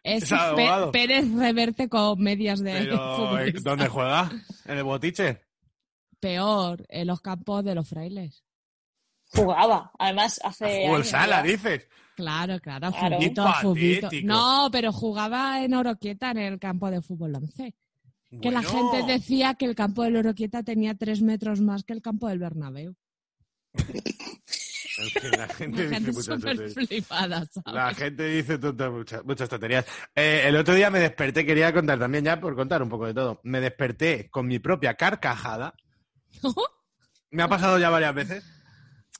es 0.03 0.25
es 0.25 0.29
Pe- 0.31 0.35
abogado. 0.37 0.93
Pérez 0.93 1.31
Reverte 1.33 1.89
con 1.89 2.21
medias 2.21 2.61
de 2.61 2.73
Pero, 2.73 2.95
¿eh? 2.95 3.17
futbolista. 3.17 3.71
¿dónde 3.71 3.89
juega? 3.89 4.31
¿En 4.67 4.79
el 4.79 4.85
botiche? 4.85 5.41
Peor, 6.21 6.85
en 6.89 7.07
los 7.09 7.21
campos 7.21 7.65
de 7.65 7.75
los 7.75 7.89
frailes. 7.89 8.45
Jugaba. 9.35 9.91
Además, 9.99 10.41
hace. 10.45 10.87
Fútbol 10.87 11.05
sala, 11.05 11.37
ya. 11.45 11.51
dices. 11.53 11.89
Claro, 12.15 12.61
claro, 12.61 12.91
Claro. 12.93 13.17
fubito, 13.17 13.53
fubito. 13.63 14.09
No, 14.25 14.69
pero 14.71 14.93
jugaba 14.93 15.65
en 15.65 15.73
Oroquieta 15.75 16.31
en 16.33 16.39
el 16.39 16.59
campo 16.59 16.91
de 16.91 17.01
fútbol 17.01 17.35
11. 17.35 17.75
Que 18.41 18.51
la 18.51 18.63
gente 18.63 19.03
decía 19.07 19.55
que 19.55 19.67
el 19.67 19.75
campo 19.75 20.03
del 20.05 20.17
Oroquieta 20.17 20.63
tenía 20.63 20.95
tres 20.95 21.21
metros 21.21 21.61
más 21.61 21.85
que 21.85 21.93
el 21.93 22.01
campo 22.01 22.29
del 22.29 22.39
Bernabéu. 22.39 22.95
La 25.37 25.49
gente 25.49 25.89
La 25.91 25.99
dice 26.01 26.13
muchas. 26.13 27.51
La 27.67 27.95
gente 27.95 28.25
dice 28.29 28.59
tonta- 28.59 28.91
muchas, 28.91 29.25
muchas 29.25 29.49
tonterías. 29.49 29.87
Eh, 30.15 30.43
el 30.47 30.57
otro 30.57 30.75
día 30.75 30.91
me 30.91 30.99
desperté, 31.01 31.45
quería 31.47 31.73
contar 31.73 31.99
también, 31.99 32.25
ya 32.25 32.41
por 32.41 32.55
contar 32.55 32.83
un 32.83 32.89
poco 32.89 33.07
de 33.07 33.15
todo. 33.15 33.41
Me 33.45 33.61
desperté 33.61 34.29
con 34.31 34.47
mi 34.47 34.59
propia 34.59 34.95
carcajada. 34.95 35.75
Me 37.31 37.43
ha 37.43 37.49
pasado 37.49 37.79
ya 37.79 37.89
varias 37.91 38.15
veces. 38.15 38.45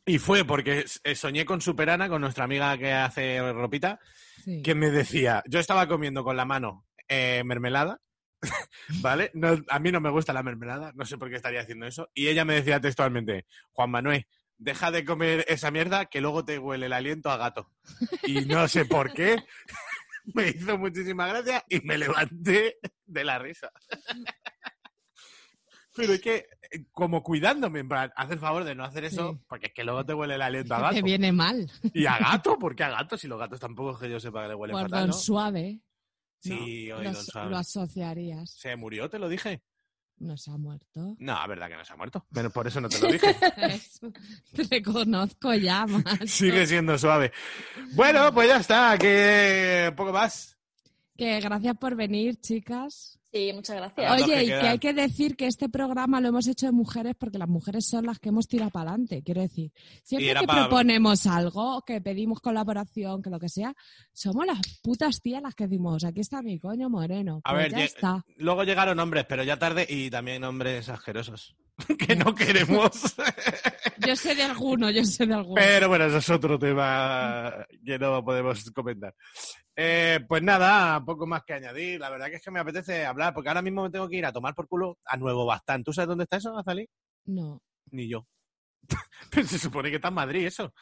Y 0.05 0.19
fue 0.19 0.45
porque 0.45 0.85
eh, 1.05 1.15
soñé 1.15 1.45
con 1.47 1.61
Superana, 1.61 2.09
con 2.09 2.21
nuestra 2.21 2.45
amiga 2.45 2.77
que 2.77 2.93
hace 2.93 3.41
ropita, 3.53 3.99
Sí. 4.45 4.61
que 4.61 4.75
me 4.75 4.91
decía, 4.91 5.43
yo 5.47 5.61
estaba 5.61 5.87
comiendo 5.87 6.25
con 6.25 6.37
la 6.37 6.45
mano 6.45 6.85
eh, 7.09 7.43
mermelada, 7.45 8.01
¿vale? 9.01 9.31
No, 9.35 9.57
a 9.69 9.79
mí 9.79 9.93
no 9.93 10.01
me 10.01 10.11
gusta 10.11 10.33
la 10.33 10.43
mermelada, 10.43 10.93
no 10.95 11.05
sé 11.05 11.19
por 11.19 11.31
qué 11.31 11.37
estaría 11.37 11.61
haciendo 11.61 11.87
eso. 11.87 12.11
Y 12.15 12.29
ella 12.29 12.45
me 12.45 12.55
decía 12.55 12.81
textualmente, 12.81 13.47
Juan 13.73 13.91
Manuel, 13.91 14.27
deja 14.59 14.91
de 14.91 15.05
comer 15.05 15.45
esa 15.49 15.71
mierda 15.71 16.07
que 16.07 16.21
luego 16.21 16.45
te 16.45 16.59
huele 16.59 16.87
el 16.87 16.93
aliento 16.93 17.31
a 17.31 17.37
gato. 17.37 17.71
Y 18.25 18.43
no 18.47 18.67
sé 18.69 18.85
por 18.85 19.13
qué, 19.13 19.37
me 20.35 20.49
hizo 20.49 20.79
muchísima 20.79 21.27
gracia 21.27 21.65
y 21.69 21.81
me 21.81 21.99
levanté 21.99 22.79
de 23.07 23.25
la 23.25 23.39
risa. 23.39 23.71
Pero 25.95 26.15
es 26.15 26.23
que, 26.23 26.47
eh, 26.71 26.87
como 26.91 27.23
cuidándome, 27.23 27.81
en 27.81 27.89
plan, 27.89 28.11
haz 28.17 28.31
el 28.31 28.39
favor 28.39 28.65
de 28.65 28.75
no 28.75 28.83
hacer 28.85 29.05
eso, 29.05 29.33
Sí. 29.35 29.45
porque 29.47 29.67
es 29.67 29.73
que 29.75 29.85
luego 29.85 30.07
te 30.07 30.15
huele 30.15 30.37
el 30.37 30.43
aliento 30.43 30.75
a 30.75 30.81
gato. 30.81 30.95
te 30.95 31.03
viene 31.03 31.33
mal. 31.33 31.71
¿Y 31.93 32.07
a 32.07 32.17
gato? 32.19 32.59
¿Por 32.59 32.75
qué 32.75 32.85
a 32.85 32.89
gato? 32.91 33.19
Si 33.19 33.29
los 33.29 33.39
gatos 33.39 33.61
tampoco 33.61 33.93
es 33.93 33.99
que 33.99 34.09
yo 34.11 34.19
sepa 34.19 34.43
que 34.43 34.49
le 34.49 34.55
huelen 34.55 34.75
Por 34.75 34.83
fatal, 34.89 35.09
¿no? 35.09 35.13
suave. 35.13 35.81
Sí, 36.43 36.89
¿no? 36.89 36.97
hoy 36.97 37.05
lo, 37.05 37.13
don 37.13 37.25
Suave. 37.25 37.51
lo 37.51 37.57
asociarías. 37.57 38.51
¿Se 38.51 38.75
murió? 38.77 39.09
¿Te 39.09 39.19
lo 39.19 39.29
dije? 39.29 39.63
No 40.19 40.37
se 40.37 40.51
ha 40.51 40.57
muerto. 40.57 41.17
No, 41.19 41.43
es 41.43 41.49
verdad 41.49 41.69
que 41.69 41.77
no 41.77 41.85
se 41.85 41.93
ha 41.93 41.97
muerto. 41.97 42.27
Pero 42.33 42.51
por 42.51 42.67
eso 42.67 42.81
no 42.81 42.89
te 42.89 43.01
lo 43.01 43.11
dije. 43.11 43.35
Te 44.53 44.63
reconozco 44.71 45.55
ya, 45.55 45.87
macho. 45.87 46.27
Sigue 46.27 46.67
siendo 46.67 46.97
suave. 46.99 47.33
Bueno, 47.95 48.33
pues 48.33 48.49
ya 48.49 48.59
está. 48.59 48.97
Que 48.99 49.93
poco 49.97 50.13
más. 50.13 50.57
Que 51.17 51.41
gracias 51.41 51.77
por 51.77 51.97
venir, 51.97 52.41
chicas. 52.41 53.19
Sí, 53.33 53.51
muchas 53.55 53.77
gracias. 53.77 54.13
Oye, 54.23 54.35
que 54.35 54.43
y 54.45 54.47
que 54.49 54.55
hay 54.69 54.79
que 54.79 54.93
decir 54.93 55.37
que 55.37 55.47
este 55.47 55.69
programa 55.71 56.21
lo 56.21 56.29
hemos 56.29 56.47
hecho 56.47 56.67
de 56.67 56.73
mujeres 56.73 57.15
porque 57.19 57.39
las 57.39 57.49
mujeres 57.49 57.87
son 57.89 58.05
las 58.05 58.19
que 58.19 58.29
hemos 58.29 58.47
tirado 58.47 58.71
para 58.71 58.91
adelante. 58.91 59.23
Quiero 59.25 59.41
decir, 59.41 59.73
siempre 60.03 60.35
que 60.35 60.47
proponemos 60.47 61.27
algo, 61.27 61.83
que 61.87 62.01
pedimos 62.03 62.41
colaboración, 62.41 63.23
que 63.23 63.31
lo 63.31 63.41
que 63.41 63.49
sea, 63.49 63.75
somos 64.13 64.45
las 64.45 64.59
putas 64.83 65.21
tías 65.23 65.41
las 65.43 65.55
que 65.55 65.67
decimos, 65.67 66.05
aquí 66.05 66.21
está 66.21 66.43
mi 66.43 66.59
coño 66.59 66.91
moreno. 66.91 67.41
A 67.45 67.53
Pues 67.53 67.63
ver, 67.63 67.73
ya 67.73 67.79
lle- 67.79 67.85
está. 67.85 68.25
luego 68.37 68.65
llegaron 68.65 68.99
hombres, 68.99 69.25
pero 69.27 69.43
ya 69.45 69.59
tarde, 69.59 69.87
y 69.89 70.11
también 70.11 70.45
hombres 70.45 70.91
asquerosos. 70.91 71.57
que 71.99 72.17
no 72.17 72.35
queremos. 72.35 72.91
Yo 74.07 74.17
sé 74.17 74.35
de 74.35 74.43
alguno, 74.43 74.91
yo 74.91 75.05
sé 75.05 75.27
de 75.27 75.35
alguno. 75.35 75.55
Pero 75.55 75.89
bueno, 75.89 76.07
eso 76.07 76.19
es 76.19 76.31
otro 76.31 76.59
tema 76.59 77.65
que 77.85 77.99
no 77.99 78.25
podemos 78.25 78.69
comentar. 78.73 79.15
Eh, 79.77 80.19
pues 80.29 80.43
nada, 80.43 81.03
poco 81.05 81.27
más 81.27 81.45
que 81.45 81.55
añadir. 81.55 82.01
La 82.01 82.11
verdad 82.11 82.27
que 82.29 82.37
es 82.37 82.43
que 82.43 82.51
me 82.51 82.59
apetece 82.61 83.07
hablar, 83.07 83.33
porque 83.33 83.49
ahora 83.49 83.63
mismo 83.63 83.85
me 83.85 83.91
tengo 83.91 84.09
que 84.09 84.17
ir 84.17 84.27
a 84.27 84.33
tomar 84.33 84.55
por 84.55 84.67
culo 84.67 84.99
a 85.05 85.17
Nuevo 85.17 85.47
Bastán. 85.47 85.85
¿Tú 85.85 85.93
sabes 85.93 86.09
dónde 86.09 86.25
está 86.25 86.39
eso, 86.39 86.59
Azalí? 86.59 86.89
No. 87.27 87.63
Ni 87.93 88.09
yo. 88.09 88.27
Pero 89.31 89.47
se 89.47 89.59
supone 89.59 89.91
que 89.91 89.97
está 89.97 90.09
en 90.09 90.15
Madrid 90.15 90.47
eso. 90.47 90.73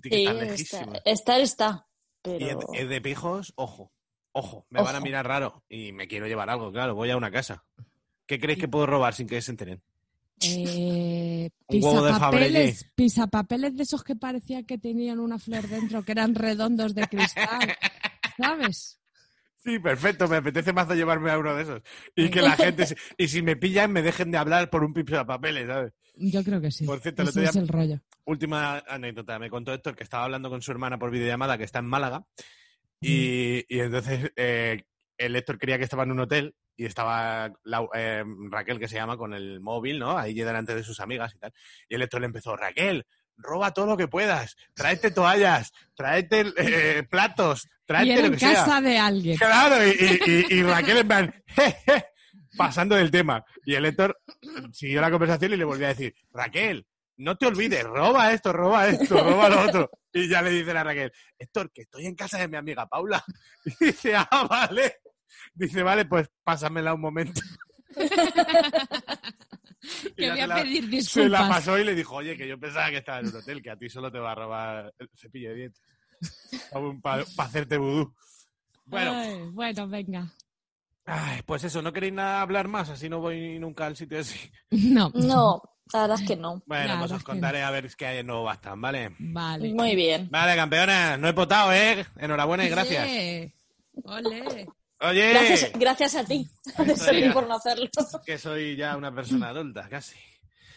Tiene 0.00 0.10
que 0.10 0.16
Sí, 0.16 0.22
estar 0.24 0.36
está, 0.36 0.44
lejísimo. 0.44 0.92
estar 1.04 1.40
está. 1.40 1.86
Y 2.24 2.78
es, 2.78 2.88
de 2.88 3.00
pijos, 3.00 3.52
ojo. 3.56 3.92
Ojo, 4.34 4.64
me 4.70 4.80
van 4.80 4.96
a 4.96 5.00
mirar 5.00 5.26
raro 5.26 5.62
y 5.68 5.92
me 5.92 6.08
quiero 6.08 6.26
llevar 6.26 6.48
algo, 6.48 6.72
claro, 6.72 6.94
voy 6.94 7.10
a 7.10 7.18
una 7.18 7.30
casa. 7.30 7.66
¿Qué 8.26 8.40
creéis 8.40 8.60
que 8.60 8.68
puedo 8.68 8.86
robar 8.86 9.12
sin 9.12 9.26
que 9.28 9.42
se 9.42 9.50
enteren? 9.50 9.82
Eh, 10.44 11.50
pisapapeles, 11.68 12.86
pisapapeles 12.94 13.76
de 13.76 13.82
esos 13.82 14.02
que 14.02 14.16
parecía 14.16 14.64
que 14.64 14.78
tenían 14.78 15.20
una 15.20 15.38
flor 15.38 15.66
dentro, 15.68 16.02
que 16.02 16.12
eran 16.12 16.34
redondos 16.34 16.94
de 16.94 17.06
cristal, 17.06 17.76
¿sabes? 18.36 18.98
Sí, 19.64 19.78
perfecto, 19.78 20.26
me 20.26 20.36
apetece 20.36 20.72
más 20.72 20.88
de 20.88 20.96
llevarme 20.96 21.30
a 21.30 21.38
uno 21.38 21.54
de 21.54 21.62
esos. 21.62 21.82
Y 22.16 22.30
que 22.30 22.42
la 22.42 22.56
gente, 22.56 22.84
y 23.16 23.28
si 23.28 23.42
me 23.42 23.56
pillan, 23.56 23.92
me 23.92 24.02
dejen 24.02 24.32
de 24.32 24.38
hablar 24.38 24.70
por 24.70 24.82
un 24.82 24.92
piso 24.92 25.16
de 25.16 25.24
papeles, 25.24 25.68
¿sabes? 25.68 25.92
Yo 26.16 26.42
creo 26.42 26.60
que 26.60 26.72
sí. 26.72 26.84
Por 26.84 27.00
cierto, 27.00 27.22
es 27.22 27.56
el 27.56 27.68
rollo. 27.68 28.00
Última 28.24 28.78
anécdota, 28.88 29.38
me 29.38 29.50
contó 29.50 29.72
Héctor 29.72 29.94
que 29.94 30.02
estaba 30.02 30.24
hablando 30.24 30.50
con 30.50 30.62
su 30.62 30.72
hermana 30.72 30.98
por 30.98 31.10
videollamada, 31.10 31.58
que 31.58 31.64
está 31.64 31.78
en 31.78 31.86
Málaga, 31.86 32.24
y, 33.00 33.64
y 33.68 33.80
entonces 33.80 34.32
eh, 34.36 34.84
el 35.16 35.36
Héctor 35.36 35.58
creía 35.58 35.78
que 35.78 35.84
estaba 35.84 36.02
en 36.02 36.12
un 36.12 36.20
hotel 36.20 36.54
y 36.76 36.84
estaba 36.86 37.52
la- 37.64 37.86
eh, 37.94 38.24
Raquel, 38.50 38.78
que 38.78 38.88
se 38.88 38.96
llama, 38.96 39.16
con 39.16 39.34
el 39.34 39.60
móvil, 39.60 39.98
¿no? 39.98 40.16
Ahí 40.18 40.34
delante 40.34 40.74
de 40.74 40.82
sus 40.84 41.00
amigas 41.00 41.34
y 41.34 41.38
tal. 41.38 41.52
Y 41.88 41.94
el 41.94 42.02
Héctor 42.02 42.20
le 42.20 42.26
empezó, 42.26 42.56
Raquel, 42.56 43.06
roba 43.36 43.72
todo 43.72 43.86
lo 43.86 43.96
que 43.96 44.08
puedas, 44.08 44.56
tráete 44.74 45.10
toallas, 45.10 45.72
tráete 45.94 46.52
eh, 46.56 47.02
platos, 47.04 47.64
Y 47.64 47.68
tráete 47.86 48.12
era 48.12 48.20
lo 48.22 48.26
en 48.28 48.32
que 48.34 48.38
sea. 48.38 48.52
casa 48.54 48.80
de 48.80 48.98
alguien. 48.98 49.36
Claro, 49.38 49.86
y, 49.86 49.90
y- 49.90 50.44
y- 50.50 50.58
y 50.58 50.62
Raquel 50.62 50.98
en 50.98 51.08
plan, 51.08 51.34
"Je, 51.46 51.76
je", 51.86 52.04
pasando 52.56 52.94
del 52.96 53.10
tema. 53.10 53.44
Y 53.64 53.74
el 53.74 53.86
Héctor 53.86 54.18
siguió 54.72 55.00
la 55.00 55.10
conversación 55.10 55.52
y 55.52 55.56
le 55.56 55.64
volvió 55.64 55.86
a 55.86 55.90
decir, 55.90 56.14
Raquel, 56.32 56.86
no 57.16 57.36
te 57.36 57.46
olvides, 57.46 57.84
roba 57.84 58.32
esto, 58.32 58.52
roba 58.52 58.88
esto, 58.88 59.22
roba 59.22 59.48
lo 59.48 59.62
otro. 59.62 59.90
Y 60.12 60.28
ya 60.28 60.42
le 60.42 60.50
dice 60.50 60.70
a 60.72 60.84
Raquel, 60.84 61.12
Héctor, 61.38 61.70
que 61.72 61.82
estoy 61.82 62.06
en 62.06 62.14
casa 62.14 62.38
de 62.38 62.48
mi 62.48 62.56
amiga 62.56 62.86
Paula. 62.86 63.24
Y 63.80 63.84
dice, 63.86 64.14
ah, 64.16 64.46
vale. 64.48 64.96
Dice, 65.54 65.82
vale, 65.82 66.04
pues 66.06 66.30
pásamela 66.44 66.94
un 66.94 67.00
momento. 67.00 67.40
Que 70.16 70.28
voy 70.28 70.36
se 70.36 70.42
a 70.42 70.46
la- 70.46 70.54
pedir 70.62 70.84
Se 70.84 70.90
disculpas. 70.90 71.30
la 71.42 71.48
pasó 71.48 71.76
y 71.78 71.84
le 71.84 71.94
dijo, 71.94 72.14
oye, 72.14 72.36
que 72.36 72.46
yo 72.46 72.58
pensaba 72.58 72.90
que 72.90 72.98
estaba 72.98 73.18
en 73.18 73.26
un 73.28 73.36
hotel, 73.36 73.60
que 73.60 73.70
a 73.70 73.76
ti 73.76 73.88
solo 73.88 74.12
te 74.12 74.18
va 74.20 74.30
a 74.32 74.34
robar 74.36 74.94
el 74.98 75.08
cepillo 75.16 75.50
de 75.50 75.54
dientes. 75.56 75.82
Para 77.02 77.24
hacerte 77.38 77.78
vudú. 77.78 78.14
Bueno, 78.84 79.10
Ay, 79.12 79.38
bueno, 79.52 79.88
venga. 79.88 80.32
Ay, 81.04 81.42
pues 81.44 81.64
eso, 81.64 81.82
¿no 81.82 81.92
queréis 81.92 82.12
nada 82.12 82.42
hablar 82.42 82.68
más? 82.68 82.90
Así 82.90 83.08
no 83.08 83.18
voy 83.20 83.58
nunca 83.58 83.86
al 83.86 83.96
sitio 83.96 84.20
así. 84.20 84.38
No. 84.70 85.10
No, 85.14 85.60
la 85.92 86.02
verdad 86.02 86.20
es 86.20 86.28
que 86.28 86.36
no. 86.36 86.62
Bueno, 86.64 86.96
pues 87.00 87.10
os 87.12 87.24
contaré 87.24 87.62
a 87.64 87.70
ver 87.72 87.90
qué 87.96 88.06
hay 88.06 88.18
en 88.18 88.26
nuevo 88.28 88.44
Bastan, 88.44 88.80
¿vale? 88.80 89.10
Vale. 89.18 89.74
Muy 89.74 89.96
bien. 89.96 90.28
Vale, 90.30 90.54
campeonas, 90.54 91.18
no 91.18 91.26
he 91.28 91.32
potado, 91.32 91.72
¿eh? 91.72 92.06
Enhorabuena 92.18 92.64
y 92.64 92.68
gracias. 92.68 93.04
Ole. 93.04 93.54
Ole. 94.04 94.66
Oye, 95.02 95.30
Gracias, 95.30 95.72
gracias 95.74 96.14
a 96.14 96.24
ti, 96.24 96.48
ya. 96.64 96.74
por 97.34 97.48
no 97.48 97.56
hacerlo. 97.56 97.88
que 98.24 98.38
soy 98.38 98.76
ya 98.76 98.96
una 98.96 99.12
persona 99.12 99.48
adulta, 99.48 99.88
casi. 99.88 100.16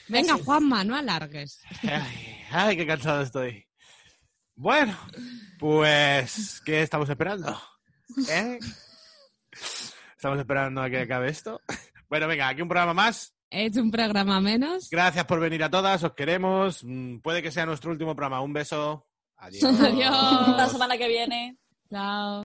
Venga, 0.07 0.35
Juanma, 0.43 0.83
no 0.83 0.95
alargues. 0.95 1.61
Ay, 1.83 2.39
ay, 2.51 2.77
qué 2.77 2.87
cansado 2.87 3.21
estoy. 3.21 3.65
Bueno, 4.55 4.97
pues, 5.59 6.61
¿qué 6.65 6.81
estamos 6.81 7.09
esperando? 7.09 7.59
¿Eh? 8.29 8.59
¿Estamos 10.15 10.39
esperando 10.39 10.81
a 10.81 10.89
que 10.89 11.01
acabe 11.01 11.29
esto? 11.29 11.61
Bueno, 12.09 12.27
venga, 12.27 12.47
aquí 12.47 12.61
un 12.61 12.69
programa 12.69 12.93
más. 12.93 13.35
Es 13.49 13.77
un 13.77 13.91
programa 13.91 14.39
menos. 14.41 14.89
Gracias 14.89 15.25
por 15.25 15.39
venir 15.39 15.63
a 15.63 15.69
todas, 15.69 16.03
os 16.03 16.13
queremos. 16.13 16.83
Mm, 16.83 17.19
Puede 17.19 17.41
que 17.41 17.51
sea 17.51 17.65
nuestro 17.65 17.91
último 17.91 18.15
programa. 18.15 18.41
Un 18.41 18.53
beso. 18.53 19.07
Adiós. 19.37 19.63
Adiós. 19.63 20.57
La 20.57 20.69
semana 20.69 20.97
que 20.97 21.07
viene. 21.07 21.57
Chao. 21.89 22.44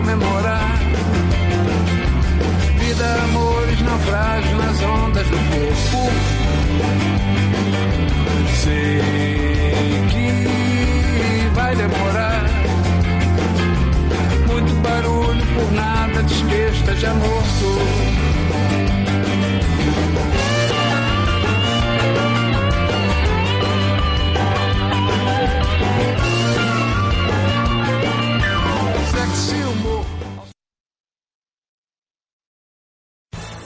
Comemorar. 0.00 0.78
Vida, 2.78 3.22
amores, 3.24 3.80
naufrágios 3.82 4.58
nas 4.58 4.82
ondas 4.82 5.26
do 5.26 5.36
corpo. 5.50 6.10
Sei 8.62 9.02
que 10.08 11.50
vai 11.54 11.76
demorar. 11.76 12.44
Muito 14.46 14.74
barulho 14.80 15.46
por 15.54 15.72
nada, 15.72 16.24
que 16.24 16.76
esteja 16.76 17.12
morto 17.14 18.10